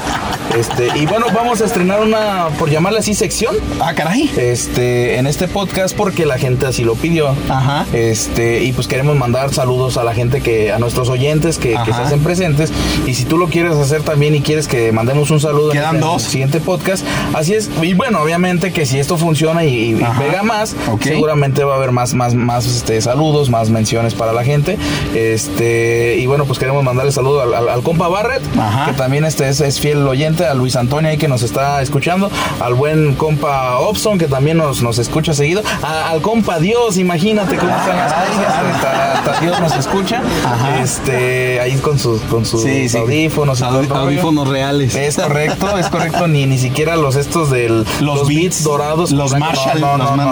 Este, 0.57 0.87
y 0.99 1.05
bueno, 1.07 1.25
vamos 1.33 1.61
a 1.61 1.65
estrenar 1.65 2.01
una, 2.01 2.49
por 2.59 2.69
llamarla 2.69 2.99
así, 2.99 3.13
sección. 3.15 3.55
Ah, 3.79 3.93
caray. 3.95 4.29
Este, 4.37 5.17
en 5.17 5.25
este 5.27 5.47
podcast 5.47 5.95
porque 5.95 6.25
la 6.25 6.37
gente 6.37 6.65
así 6.67 6.83
lo 6.83 6.95
pidió. 6.95 7.35
Ajá. 7.49 7.85
Este, 7.93 8.63
y 8.63 8.71
pues 8.71 8.87
queremos 8.87 9.15
mandar 9.17 9.53
saludos 9.53 9.97
a 9.97 10.03
la 10.03 10.13
gente 10.13 10.41
que, 10.41 10.71
a 10.71 10.77
nuestros 10.79 11.09
oyentes 11.09 11.57
que, 11.57 11.73
se 11.85 11.91
hacen 11.91 12.19
presentes. 12.21 12.71
Y 13.07 13.13
si 13.15 13.25
tú 13.25 13.37
lo 13.37 13.47
quieres 13.47 13.73
hacer 13.75 14.03
también 14.03 14.35
y 14.35 14.41
quieres 14.41 14.67
que 14.67 14.91
mandemos 14.91 15.31
un 15.31 15.39
saludo 15.39 15.71
en 15.71 15.77
Quedan 15.79 15.95
este- 15.95 16.07
dos. 16.07 16.21
en 16.21 16.25
el 16.25 16.31
siguiente 16.31 16.59
podcast, 16.59 17.05
así 17.33 17.53
es. 17.55 17.69
Y 17.81 17.93
bueno, 17.93 18.21
obviamente 18.21 18.71
que 18.71 18.85
si 18.85 18.99
esto 18.99 19.17
funciona 19.17 19.63
y, 19.65 19.91
y 19.93 19.95
pega 19.95 20.43
más, 20.43 20.75
seguramente 21.01 21.63
va 21.63 21.73
a 21.73 21.77
haber 21.77 21.91
más, 21.91 22.13
más, 22.13 22.35
más 22.35 22.65
este, 22.67 23.01
saludos, 23.01 23.49
más 23.49 23.69
menciones 23.69 24.13
para 24.13 24.33
la 24.33 24.43
gente. 24.43 24.77
Este, 25.15 26.17
y 26.19 26.25
bueno, 26.27 26.45
pues 26.45 26.59
queremos 26.59 26.83
mandarle 26.83 27.11
saludo 27.11 27.41
al, 27.41 27.53
al- 27.53 27.69
al 27.69 27.81
compa 27.83 28.07
Barrett, 28.07 28.43
Ajá. 28.57 28.85
que 28.91 28.93
también 28.93 29.25
este 29.25 29.47
es, 29.49 29.59
es 29.61 29.79
fiel 29.79 30.07
oyente, 30.07 30.42
a 30.45 30.53
Luis 30.53 30.75
Antonio 30.75 31.09
ahí 31.09 31.17
que 31.17 31.27
nos 31.27 31.41
está 31.43 31.81
escuchando, 31.81 32.29
al 32.59 32.73
buen 32.73 33.15
compa 33.15 33.77
Obson 33.79 34.17
que 34.17 34.27
también 34.27 34.57
nos, 34.57 34.81
nos 34.81 34.97
escucha 34.99 35.33
seguido, 35.33 35.61
a- 35.81 36.09
al 36.09 36.21
compa 36.21 36.59
Dios, 36.59 36.97
imagínate 36.97 37.55
cómo 37.57 37.75
están 37.75 37.97
las 37.97 38.13
cosas, 38.13 38.75
hasta, 38.75 39.13
hasta 39.19 39.39
Dios 39.41 39.59
nos 39.59 39.75
escucha, 39.75 40.21
Ajá. 40.45 40.79
este, 40.81 41.59
ahí 41.59 41.75
con 41.77 41.97
sus, 41.99 42.21
con 42.23 42.45
sus 42.45 42.63
Sí, 42.63 42.89
sí. 42.89 42.97
audífonos, 42.97 43.61
audífonos 43.61 44.47
reales. 44.47 44.95
Es 44.95 45.15
correcto, 45.17 45.77
es 45.77 45.87
correcto, 45.89 46.27
ni, 46.27 46.45
ni 46.45 46.57
siquiera 46.57 46.95
los 46.95 47.15
estos 47.15 47.49
del 47.49 47.85
Los 47.99 48.27
Beats, 48.27 48.63
dorados, 48.63 49.11
los 49.11 49.33
Marshall, 49.37 49.79
no, 49.81 49.97
no, 49.97 50.15
no, 50.15 50.23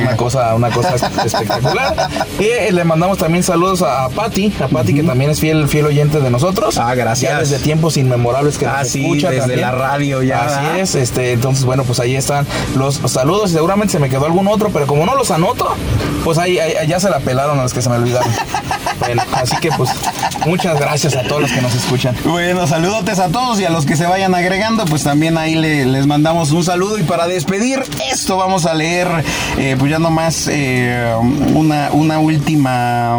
una 0.00 0.16
cosa, 0.16 0.54
una 0.54 0.70
cosa 0.70 0.94
espectacular. 1.24 2.08
Y 2.38 2.44
eh, 2.44 2.72
le 2.72 2.84
mandamos 2.84 3.18
también 3.18 3.42
saludos 3.42 3.82
a, 3.82 4.04
a 4.04 4.08
Patti, 4.08 4.52
a 4.62 4.68
Patti 4.68 4.94
que 4.94 5.02
también 5.02 5.30
es 5.30 5.40
fiel, 5.40 5.68
fiel 5.68 5.86
oyente 5.86 6.20
de 6.20 6.30
nosotros. 6.30 6.78
Ah, 6.78 6.94
gracias. 6.94 7.30
Ya 7.32 7.38
desde 7.38 7.58
tiempos 7.58 7.96
inmemorables 7.96 8.58
que 8.58 8.66
Ah, 8.66 8.78
nos 8.80 8.88
sí, 8.88 9.02
escucha 9.02 9.30
desde. 9.30 9.57
La 9.60 9.72
radio 9.72 10.22
ya, 10.22 10.44
Así 10.44 10.54
¿verdad? 10.64 10.78
es, 10.80 10.94
este, 10.94 11.32
entonces 11.32 11.64
bueno, 11.64 11.84
pues 11.84 12.00
ahí 12.00 12.16
están 12.16 12.46
los 12.76 12.96
saludos 13.06 13.50
y 13.50 13.54
seguramente 13.54 13.92
se 13.92 13.98
me 13.98 14.08
quedó 14.08 14.26
algún 14.26 14.48
otro, 14.48 14.70
pero 14.70 14.86
como 14.86 15.04
no 15.06 15.14
los 15.14 15.30
anoto, 15.30 15.74
pues 16.24 16.38
ahí, 16.38 16.58
ahí- 16.58 16.86
ya 16.88 17.00
se 17.00 17.10
la 17.10 17.20
pelaron 17.20 17.58
a 17.58 17.62
los 17.62 17.72
que 17.74 17.82
se 17.82 17.88
me 17.90 17.96
olvidaron. 17.96 18.30
bueno, 19.00 19.22
así 19.32 19.56
que 19.56 19.70
pues 19.72 19.90
Muchas 20.46 20.78
gracias 20.78 21.16
a 21.16 21.22
todos 21.24 21.42
los 21.42 21.52
que 21.52 21.60
nos 21.60 21.74
escuchan. 21.74 22.14
Bueno, 22.24 22.66
saludotes 22.66 23.18
a 23.18 23.28
todos 23.28 23.60
y 23.60 23.64
a 23.64 23.70
los 23.70 23.84
que 23.84 23.96
se 23.96 24.06
vayan 24.06 24.34
agregando, 24.34 24.84
pues 24.84 25.02
también 25.02 25.36
ahí 25.36 25.54
les 25.56 26.06
mandamos 26.06 26.52
un 26.52 26.64
saludo. 26.64 26.96
Y 26.96 27.02
para 27.02 27.26
despedir 27.26 27.82
esto, 28.10 28.36
vamos 28.36 28.64
a 28.64 28.72
leer, 28.72 29.08
eh, 29.58 29.74
pues 29.78 29.90
ya 29.90 29.98
nomás 29.98 30.46
eh, 30.48 31.12
una, 31.54 31.90
una 31.92 32.18
última. 32.20 33.18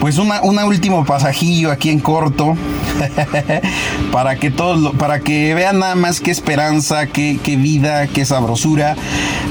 Pues 0.00 0.18
una, 0.18 0.42
una 0.42 0.64
último 0.64 1.04
pasajillo 1.04 1.72
aquí 1.72 1.90
en 1.90 1.98
corto 1.98 2.56
para 4.12 4.36
que 4.36 4.50
todos 4.50 4.94
para 4.94 5.20
que 5.20 5.54
vean 5.54 5.80
nada 5.80 5.94
más 5.96 6.20
qué 6.20 6.30
esperanza, 6.30 7.06
qué, 7.06 7.38
qué 7.42 7.56
vida, 7.56 8.06
qué 8.06 8.24
sabrosura. 8.24 8.94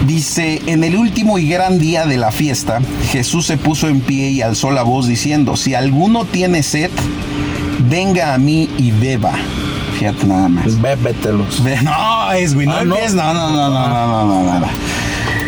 Dice, 0.06 0.62
en 0.68 0.84
el 0.84 0.96
último 0.96 1.38
y 1.38 1.50
gran 1.50 1.80
día 1.80 2.06
de 2.06 2.18
la 2.18 2.32
fiesta, 2.32 2.80
Jesús 3.12 3.46
se 3.46 3.58
puso 3.58 3.90
en 3.90 4.00
pie 4.00 4.30
y 4.30 4.42
alzó 4.42 4.72
la 4.72 4.84
voz 4.84 5.08
diciendo, 5.08 5.58
si 5.58 5.74
alguno 5.76 6.24
tiene 6.26 6.64
sed, 6.64 6.92
venga 7.90 8.34
a 8.34 8.38
mí 8.38 8.70
y 8.78 8.92
beba. 8.92 9.34
Fíjate 10.00 10.28
nada 10.28 10.48
más. 10.48 10.80
Bébetelos. 10.80 11.60
No, 11.84 12.32
es 12.34 12.54
güey, 12.54 12.68
no, 12.68 12.74
Ah, 12.74 12.84
no. 12.86 12.96
no, 12.96 13.34
no, 13.34 13.34
no, 13.34 13.70
no, 13.70 13.70
no, 13.70 14.08
no, 14.08 14.26
no, 14.26 14.44
nada. 14.44 14.70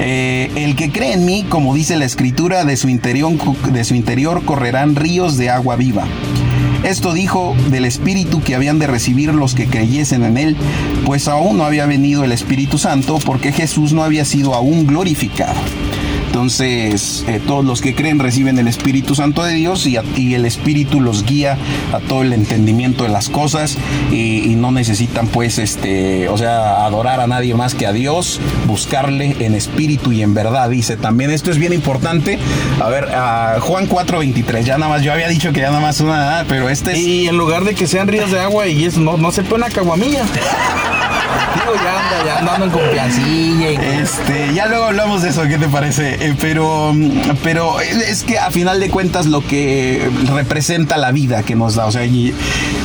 Eh, 0.01 0.49
el 0.55 0.77
que 0.77 0.91
cree 0.91 1.13
en 1.13 1.25
mí, 1.25 1.45
como 1.49 1.75
dice 1.75 1.97
la 1.97 2.05
escritura, 2.05 2.63
de 2.63 2.77
su, 2.77 2.87
interior, 2.87 3.33
de 3.71 3.83
su 3.83 3.95
interior 3.95 4.45
correrán 4.45 4.95
ríos 4.95 5.37
de 5.37 5.49
agua 5.49 5.75
viva. 5.75 6.05
Esto 6.83 7.13
dijo 7.13 7.53
del 7.69 7.83
Espíritu 7.83 8.41
que 8.41 8.55
habían 8.55 8.79
de 8.79 8.87
recibir 8.87 9.33
los 9.33 9.53
que 9.53 9.67
creyesen 9.67 10.23
en 10.23 10.37
Él, 10.37 10.57
pues 11.05 11.27
aún 11.27 11.57
no 11.57 11.65
había 11.65 11.85
venido 11.85 12.23
el 12.23 12.31
Espíritu 12.31 12.77
Santo 12.77 13.19
porque 13.25 13.51
Jesús 13.51 13.91
no 13.91 14.03
había 14.03 14.23
sido 14.23 14.55
aún 14.55 14.87
glorificado. 14.87 15.59
Entonces, 16.29 17.25
eh, 17.27 17.41
todos 17.45 17.65
los 17.65 17.81
que 17.81 17.95
creen 17.95 18.19
reciben 18.19 18.59
el 18.59 18.67
Espíritu 18.67 19.15
Santo 19.15 19.43
de 19.43 19.55
Dios 19.55 19.87
y, 19.87 19.97
a- 19.97 20.03
y 20.15 20.35
el 20.35 20.45
Espíritu 20.45 21.01
los 21.01 21.25
guía 21.25 21.57
a 21.91 21.99
todo 21.99 22.21
el 22.21 22.33
entendimiento 22.33 23.03
de 23.03 23.09
las 23.09 23.29
cosas 23.29 23.77
y, 24.11 24.43
y 24.49 24.55
no 24.55 24.71
necesitan, 24.71 25.25
pues, 25.27 25.57
este, 25.57 26.29
o 26.29 26.37
sea, 26.37 26.85
adorar 26.85 27.19
a 27.19 27.25
nadie 27.25 27.55
más 27.55 27.73
que 27.73 27.87
a 27.87 27.93
Dios, 27.93 28.39
buscarle 28.67 29.37
en 29.39 29.55
espíritu 29.55 30.11
y 30.11 30.21
en 30.21 30.35
verdad. 30.35 30.69
Dice 30.69 30.97
también, 30.97 31.31
esto 31.31 31.49
es 31.49 31.57
bien 31.57 31.73
importante. 31.73 32.37
A 32.79 32.89
ver, 32.89 33.05
a 33.05 33.57
Juan 33.59 33.87
4:23, 33.87 34.63
ya 34.65 34.77
nada 34.77 34.89
más, 34.93 35.01
yo 35.01 35.11
había 35.11 35.27
dicho 35.29 35.51
que 35.51 35.61
ya 35.61 35.69
nada 35.71 35.81
más 35.81 35.99
una, 35.99 36.45
pero 36.47 36.69
este 36.69 36.91
es. 36.91 36.99
Y 36.99 37.27
en 37.27 37.37
lugar 37.37 37.63
de 37.63 37.73
que 37.73 37.87
sean 37.87 38.07
ríos 38.07 38.29
de 38.31 38.39
agua 38.39 38.67
y 38.67 38.85
eso, 38.85 38.99
no, 38.99 39.17
no 39.17 39.31
se 39.31 39.41
pone 39.41 39.65
una 39.65 39.73
caguamilla. 39.73 40.21
Digo, 41.55 41.73
ya 41.75 41.99
anda, 41.99 42.25
ya 42.25 42.39
andando 42.39 42.65
en 42.65 42.71
confiancilla 42.71 43.71
y 43.71 43.75
Este, 44.01 44.53
ya 44.53 44.67
luego 44.67 44.85
hablamos 44.85 45.21
de 45.21 45.29
eso, 45.29 45.43
¿qué 45.47 45.57
te 45.57 45.67
parece? 45.67 46.15
Eh, 46.27 46.35
pero, 46.39 46.93
pero 47.43 47.79
es 47.81 48.23
que 48.23 48.37
a 48.39 48.51
final 48.51 48.79
de 48.79 48.89
cuentas 48.89 49.25
lo 49.25 49.45
que 49.45 50.09
representa 50.33 50.97
la 50.97 51.11
vida 51.11 51.43
que 51.43 51.55
nos 51.55 51.75
da, 51.75 51.85
o 51.85 51.91
sea, 51.91 52.05
y 52.05 52.33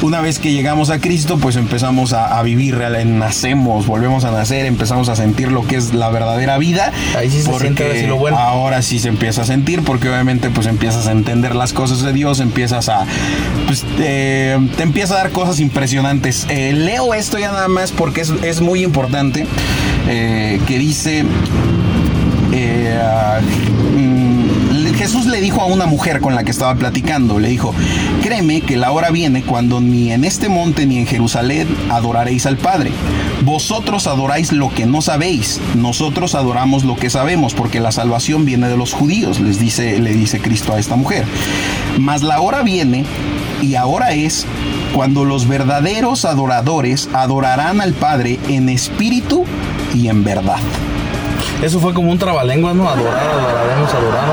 una 0.02 0.20
vez 0.20 0.38
que 0.38 0.52
llegamos 0.52 0.90
a 0.90 1.00
Cristo, 1.00 1.38
pues 1.38 1.56
empezamos 1.56 2.12
a, 2.12 2.38
a 2.38 2.42
vivir, 2.42 2.76
real- 2.76 3.18
nacemos, 3.18 3.86
volvemos 3.86 4.24
a 4.24 4.30
nacer, 4.30 4.66
empezamos 4.66 5.08
a 5.08 5.16
sentir 5.16 5.50
lo 5.52 5.66
que 5.66 5.76
es 5.76 5.94
la 5.94 6.10
verdadera 6.10 6.58
vida. 6.58 6.92
Ahí 7.18 7.30
sí 7.30 7.42
se 7.42 7.52
siente 7.58 7.84
ahora 7.84 7.98
sí 8.00 8.06
lo 8.06 8.16
bueno. 8.16 8.38
Ahora 8.38 8.82
sí 8.82 8.98
se 8.98 9.08
empieza 9.08 9.42
a 9.42 9.44
sentir, 9.44 9.82
porque 9.82 10.08
obviamente 10.08 10.50
pues 10.50 10.66
empiezas 10.66 11.06
a 11.06 11.12
entender 11.12 11.54
las 11.54 11.72
cosas 11.72 12.02
de 12.02 12.12
Dios, 12.12 12.40
empiezas 12.40 12.88
a, 12.88 13.06
pues 13.66 13.84
eh, 13.98 14.58
te 14.76 14.82
empieza 14.82 15.14
a 15.14 15.18
dar 15.18 15.30
cosas 15.30 15.60
impresionantes. 15.60 16.46
Eh, 16.48 16.72
leo 16.72 17.14
esto 17.14 17.38
ya 17.38 17.52
nada 17.52 17.68
más 17.68 17.92
porque 17.92 18.20
es, 18.22 18.32
es 18.44 18.60
muy 18.60 18.82
importante, 18.82 19.46
eh, 20.08 20.60
que 20.66 20.78
dice... 20.78 21.24
eh, 22.52 23.00
mm, 23.96 24.34
Jesús 24.94 25.26
le 25.26 25.40
dijo 25.40 25.60
a 25.60 25.66
una 25.66 25.86
mujer 25.86 26.20
con 26.20 26.34
la 26.34 26.44
que 26.44 26.52
estaba 26.52 26.74
platicando, 26.76 27.38
le 27.38 27.48
dijo, 27.48 27.74
créeme 28.22 28.60
que 28.60 28.76
la 28.76 28.92
hora 28.92 29.10
viene 29.10 29.42
cuando 29.42 29.80
ni 29.80 30.12
en 30.12 30.24
este 30.24 30.48
monte 30.48 30.86
ni 30.86 30.98
en 30.98 31.06
Jerusalén 31.06 31.66
adoraréis 31.90 32.46
al 32.46 32.56
Padre. 32.56 32.92
Vosotros 33.42 34.06
adoráis 34.06 34.52
lo 34.52 34.72
que 34.72 34.86
no 34.86 35.02
sabéis, 35.02 35.60
nosotros 35.74 36.34
adoramos 36.34 36.84
lo 36.84 36.96
que 36.96 37.10
sabemos, 37.10 37.54
porque 37.54 37.80
la 37.80 37.92
salvación 37.92 38.44
viene 38.44 38.68
de 38.68 38.76
los 38.76 38.92
judíos, 38.92 39.40
les 39.40 39.58
dice, 39.58 39.98
le 39.98 40.12
dice 40.12 40.40
Cristo 40.40 40.72
a 40.72 40.78
esta 40.78 40.96
mujer. 40.96 41.24
Mas 41.98 42.22
la 42.22 42.40
hora 42.40 42.62
viene 42.62 43.04
y 43.60 43.74
ahora 43.74 44.12
es 44.12 44.46
cuando 44.94 45.24
los 45.24 45.48
verdaderos 45.48 46.24
adoradores 46.24 47.08
adorarán 47.12 47.80
al 47.80 47.94
Padre 47.94 48.38
en 48.48 48.68
espíritu 48.68 49.44
y 49.92 50.08
en 50.08 50.22
verdad. 50.22 50.58
Eso 51.62 51.80
fue 51.80 51.92
como 51.92 52.12
un 52.12 52.18
trabalenguas, 52.18 52.76
¿no? 52.76 52.88
Adorar, 52.88 53.26
adoraremos, 53.26 53.92
adorado. 53.92 54.32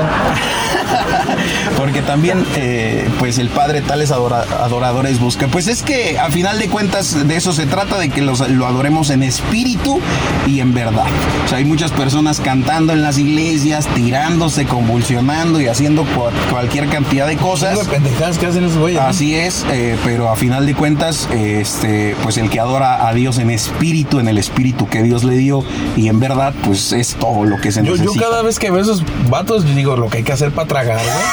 Porque 1.76 2.02
también, 2.02 2.44
eh, 2.56 3.08
pues 3.18 3.38
el 3.38 3.48
Padre 3.48 3.80
tales 3.80 4.10
adora- 4.10 4.44
adoradores 4.62 5.18
busca. 5.20 5.48
Pues 5.48 5.68
es 5.68 5.82
que 5.82 6.18
a 6.18 6.30
final 6.30 6.58
de 6.58 6.68
cuentas 6.68 7.26
de 7.26 7.36
eso 7.36 7.52
se 7.52 7.66
trata, 7.66 7.98
de 7.98 8.08
que 8.08 8.22
los- 8.22 8.48
lo 8.48 8.66
adoremos 8.66 9.10
en 9.10 9.22
espíritu 9.22 10.00
y 10.46 10.60
en 10.60 10.74
verdad. 10.74 11.04
O 11.44 11.48
sea, 11.48 11.58
hay 11.58 11.64
muchas 11.64 11.90
personas 11.92 12.40
cantando 12.40 12.92
en 12.92 13.02
las 13.02 13.18
iglesias, 13.18 13.86
tirándose, 13.94 14.64
convulsionando 14.66 15.60
y 15.60 15.66
haciendo 15.68 16.02
cua- 16.04 16.30
cualquier 16.50 16.88
cantidad 16.88 17.26
de 17.26 17.36
cosas. 17.36 17.78
Pendejadas 17.88 18.38
que 18.38 18.46
hacen 18.46 18.64
esos. 18.64 18.82
Así 18.96 19.34
es, 19.34 19.64
eh, 19.72 19.96
pero 20.04 20.28
a 20.30 20.36
final 20.36 20.66
de 20.66 20.74
cuentas, 20.74 21.28
eh, 21.32 21.58
este, 21.60 22.16
pues 22.22 22.36
el 22.38 22.50
que 22.50 22.60
adora 22.60 23.06
a 23.08 23.14
Dios 23.14 23.38
en 23.38 23.50
espíritu, 23.50 24.18
en 24.20 24.28
el 24.28 24.38
espíritu 24.38 24.88
que 24.88 25.02
Dios 25.02 25.24
le 25.24 25.36
dio 25.36 25.64
y 25.96 26.08
en 26.08 26.20
verdad, 26.20 26.52
pues 26.64 26.92
es 26.92 27.14
todo 27.14 27.44
lo 27.44 27.60
que 27.60 27.70
se 27.72 27.82
Yo, 27.84 27.92
necesita. 27.92 28.14
yo 28.14 28.20
cada 28.30 28.42
vez 28.42 28.58
que 28.58 28.70
veo 28.70 28.80
esos 28.82 29.02
vatos, 29.28 29.74
digo 29.74 29.96
lo 29.96 30.08
que 30.08 30.18
hay 30.18 30.24
que 30.24 30.32
hacer 30.32 30.52
para 30.52 30.66
tragar, 30.84 31.04
güey. 31.04 31.22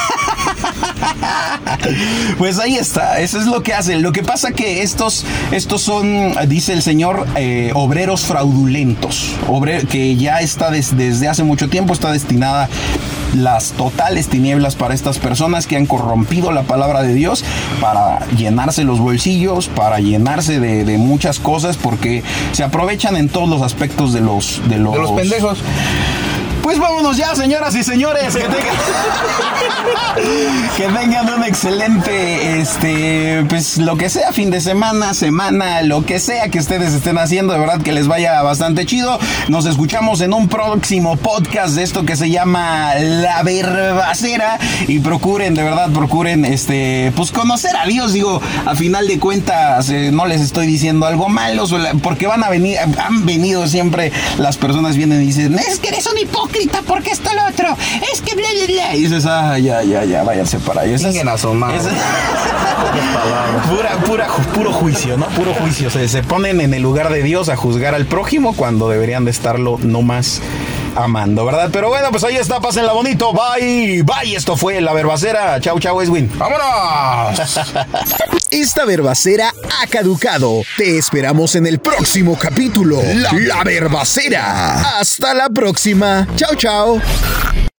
Pues 2.37 2.59
ahí 2.59 2.75
está, 2.75 3.19
eso 3.19 3.39
es 3.39 3.45
lo 3.45 3.63
que 3.63 3.73
hacen. 3.73 4.01
Lo 4.01 4.11
que 4.11 4.23
pasa 4.23 4.51
que 4.51 4.81
estos, 4.81 5.25
estos 5.51 5.81
son, 5.81 6.33
dice 6.47 6.73
el 6.73 6.81
Señor, 6.81 7.25
eh, 7.35 7.71
obreros 7.73 8.21
fraudulentos, 8.21 9.31
obre- 9.47 9.85
que 9.87 10.15
ya 10.15 10.39
está 10.41 10.71
des- 10.71 10.97
desde 10.97 11.27
hace 11.27 11.43
mucho 11.43 11.69
tiempo 11.69 11.93
está 11.93 12.11
destinada 12.11 12.69
las 13.35 13.71
totales 13.73 14.27
tinieblas 14.27 14.75
para 14.75 14.93
estas 14.93 15.19
personas 15.19 15.67
que 15.67 15.77
han 15.77 15.85
corrompido 15.85 16.51
la 16.51 16.63
palabra 16.63 17.03
de 17.03 17.13
Dios 17.13 17.43
para 17.79 18.19
llenarse 18.35 18.83
los 18.83 18.99
bolsillos, 18.99 19.67
para 19.67 19.99
llenarse 19.99 20.59
de, 20.59 20.83
de 20.83 20.97
muchas 20.97 21.39
cosas, 21.39 21.77
porque 21.77 22.23
se 22.53 22.63
aprovechan 22.63 23.15
en 23.17 23.29
todos 23.29 23.47
los 23.49 23.61
aspectos 23.61 24.13
de 24.13 24.21
los 24.21 24.61
de 24.67 24.77
los, 24.77 24.93
De 24.93 24.99
los 24.99 25.11
pendejos. 25.11 25.59
Pues 26.61 26.77
vámonos 26.77 27.17
ya, 27.17 27.35
señoras 27.35 27.75
y 27.75 27.83
señores. 27.83 28.35
Que 28.35 28.41
tengan, 28.41 28.75
que 30.77 30.87
tengan 30.99 31.33
un 31.33 31.43
excelente, 31.43 32.59
este, 32.59 33.45
pues 33.49 33.77
lo 33.77 33.97
que 33.97 34.09
sea, 34.09 34.31
fin 34.33 34.51
de 34.51 34.61
semana, 34.61 35.13
semana, 35.13 35.81
lo 35.81 36.05
que 36.05 36.19
sea 36.19 36.49
que 36.49 36.59
ustedes 36.59 36.93
estén 36.93 37.17
haciendo, 37.17 37.53
de 37.53 37.59
verdad 37.59 37.81
que 37.81 37.91
les 37.91 38.07
vaya 38.07 38.41
bastante 38.41 38.85
chido. 38.85 39.19
Nos 39.47 39.65
escuchamos 39.65 40.21
en 40.21 40.33
un 40.33 40.47
próximo 40.47 41.15
podcast 41.17 41.75
de 41.75 41.83
esto 41.83 42.05
que 42.05 42.15
se 42.15 42.29
llama 42.29 42.95
La 42.95 43.41
Verbacera 43.43 44.59
y 44.87 44.99
procuren, 44.99 45.55
de 45.55 45.63
verdad, 45.63 45.89
procuren, 45.91 46.45
este, 46.45 47.11
pues 47.15 47.31
conocer 47.31 47.75
a 47.75 47.85
Dios. 47.85 48.13
Digo, 48.13 48.41
a 48.65 48.75
final 48.75 49.07
de 49.07 49.19
cuentas, 49.19 49.89
eh, 49.89 50.11
no 50.11 50.25
les 50.25 50.41
estoy 50.41 50.67
diciendo 50.67 51.05
algo 51.05 51.29
malo, 51.29 51.65
porque 52.03 52.27
van 52.27 52.43
a 52.43 52.49
venir, 52.49 52.77
han 52.79 53.25
venido 53.25 53.67
siempre 53.67 54.11
las 54.37 54.57
personas 54.57 54.95
vienen 54.95 55.21
y 55.21 55.27
dicen, 55.27 55.57
es 55.57 55.79
que 55.79 55.89
eres 55.89 56.07
un 56.07 56.17
hipócrita, 56.17 56.48
porque 56.87 57.11
esto 57.11 57.29
lo 57.33 57.45
otro, 57.47 57.75
es 58.13 58.21
que 58.21 58.35
bla, 58.35 58.47
bla, 58.53 58.65
bla. 58.67 58.95
Y 58.95 59.01
dices, 59.03 59.25
ah, 59.25 59.57
ya, 59.59 59.83
ya, 59.83 60.03
ya, 60.05 60.23
váyanse 60.23 60.59
para 60.59 60.81
ahí. 60.81 60.93
Esa 60.93 61.07
es- 61.09 61.13
Chinguen 61.13 61.29
a 61.29 61.37
su 61.37 61.53
madre. 61.53 61.77
esa- 61.77 61.89
Pura, 63.69 63.89
pura, 64.05 64.27
puro 64.53 64.71
juicio, 64.73 65.17
¿no? 65.17 65.27
Puro 65.27 65.53
juicio. 65.53 65.89
Se, 65.89 66.07
se 66.07 66.23
ponen 66.23 66.61
en 66.61 66.73
el 66.73 66.81
lugar 66.81 67.09
de 67.11 67.21
Dios 67.23 67.49
a 67.49 67.55
juzgar 67.55 67.93
al 67.95 68.05
prójimo 68.05 68.53
cuando 68.55 68.89
deberían 68.89 69.25
de 69.25 69.31
estarlo 69.31 69.77
nomás 69.79 70.41
amando, 70.95 71.45
¿verdad? 71.45 71.69
Pero 71.71 71.89
bueno, 71.89 72.09
pues 72.11 72.23
ahí 72.23 72.35
está, 72.35 72.59
pásenla 72.59 72.93
bonito. 72.93 73.33
Bye, 73.33 74.03
bye. 74.03 74.35
Esto 74.35 74.55
fue 74.57 74.81
La 74.81 74.93
Verbacera. 74.93 75.59
Chau, 75.59 75.79
chau, 75.79 76.01
Edwin. 76.01 76.31
¡Vámonos! 76.37 77.39
Esta 78.51 78.85
verbacera 78.85 79.53
ha 79.81 79.87
caducado. 79.87 80.63
Te 80.75 80.97
esperamos 80.97 81.55
en 81.55 81.67
el 81.67 81.79
próximo 81.79 82.37
capítulo. 82.37 82.99
La, 83.15 83.31
la 83.33 83.63
verbacera. 83.63 84.97
Hasta 84.99 85.33
la 85.35 85.49
próxima. 85.49 86.27
Chao, 86.35 86.55
chao. 86.55 87.01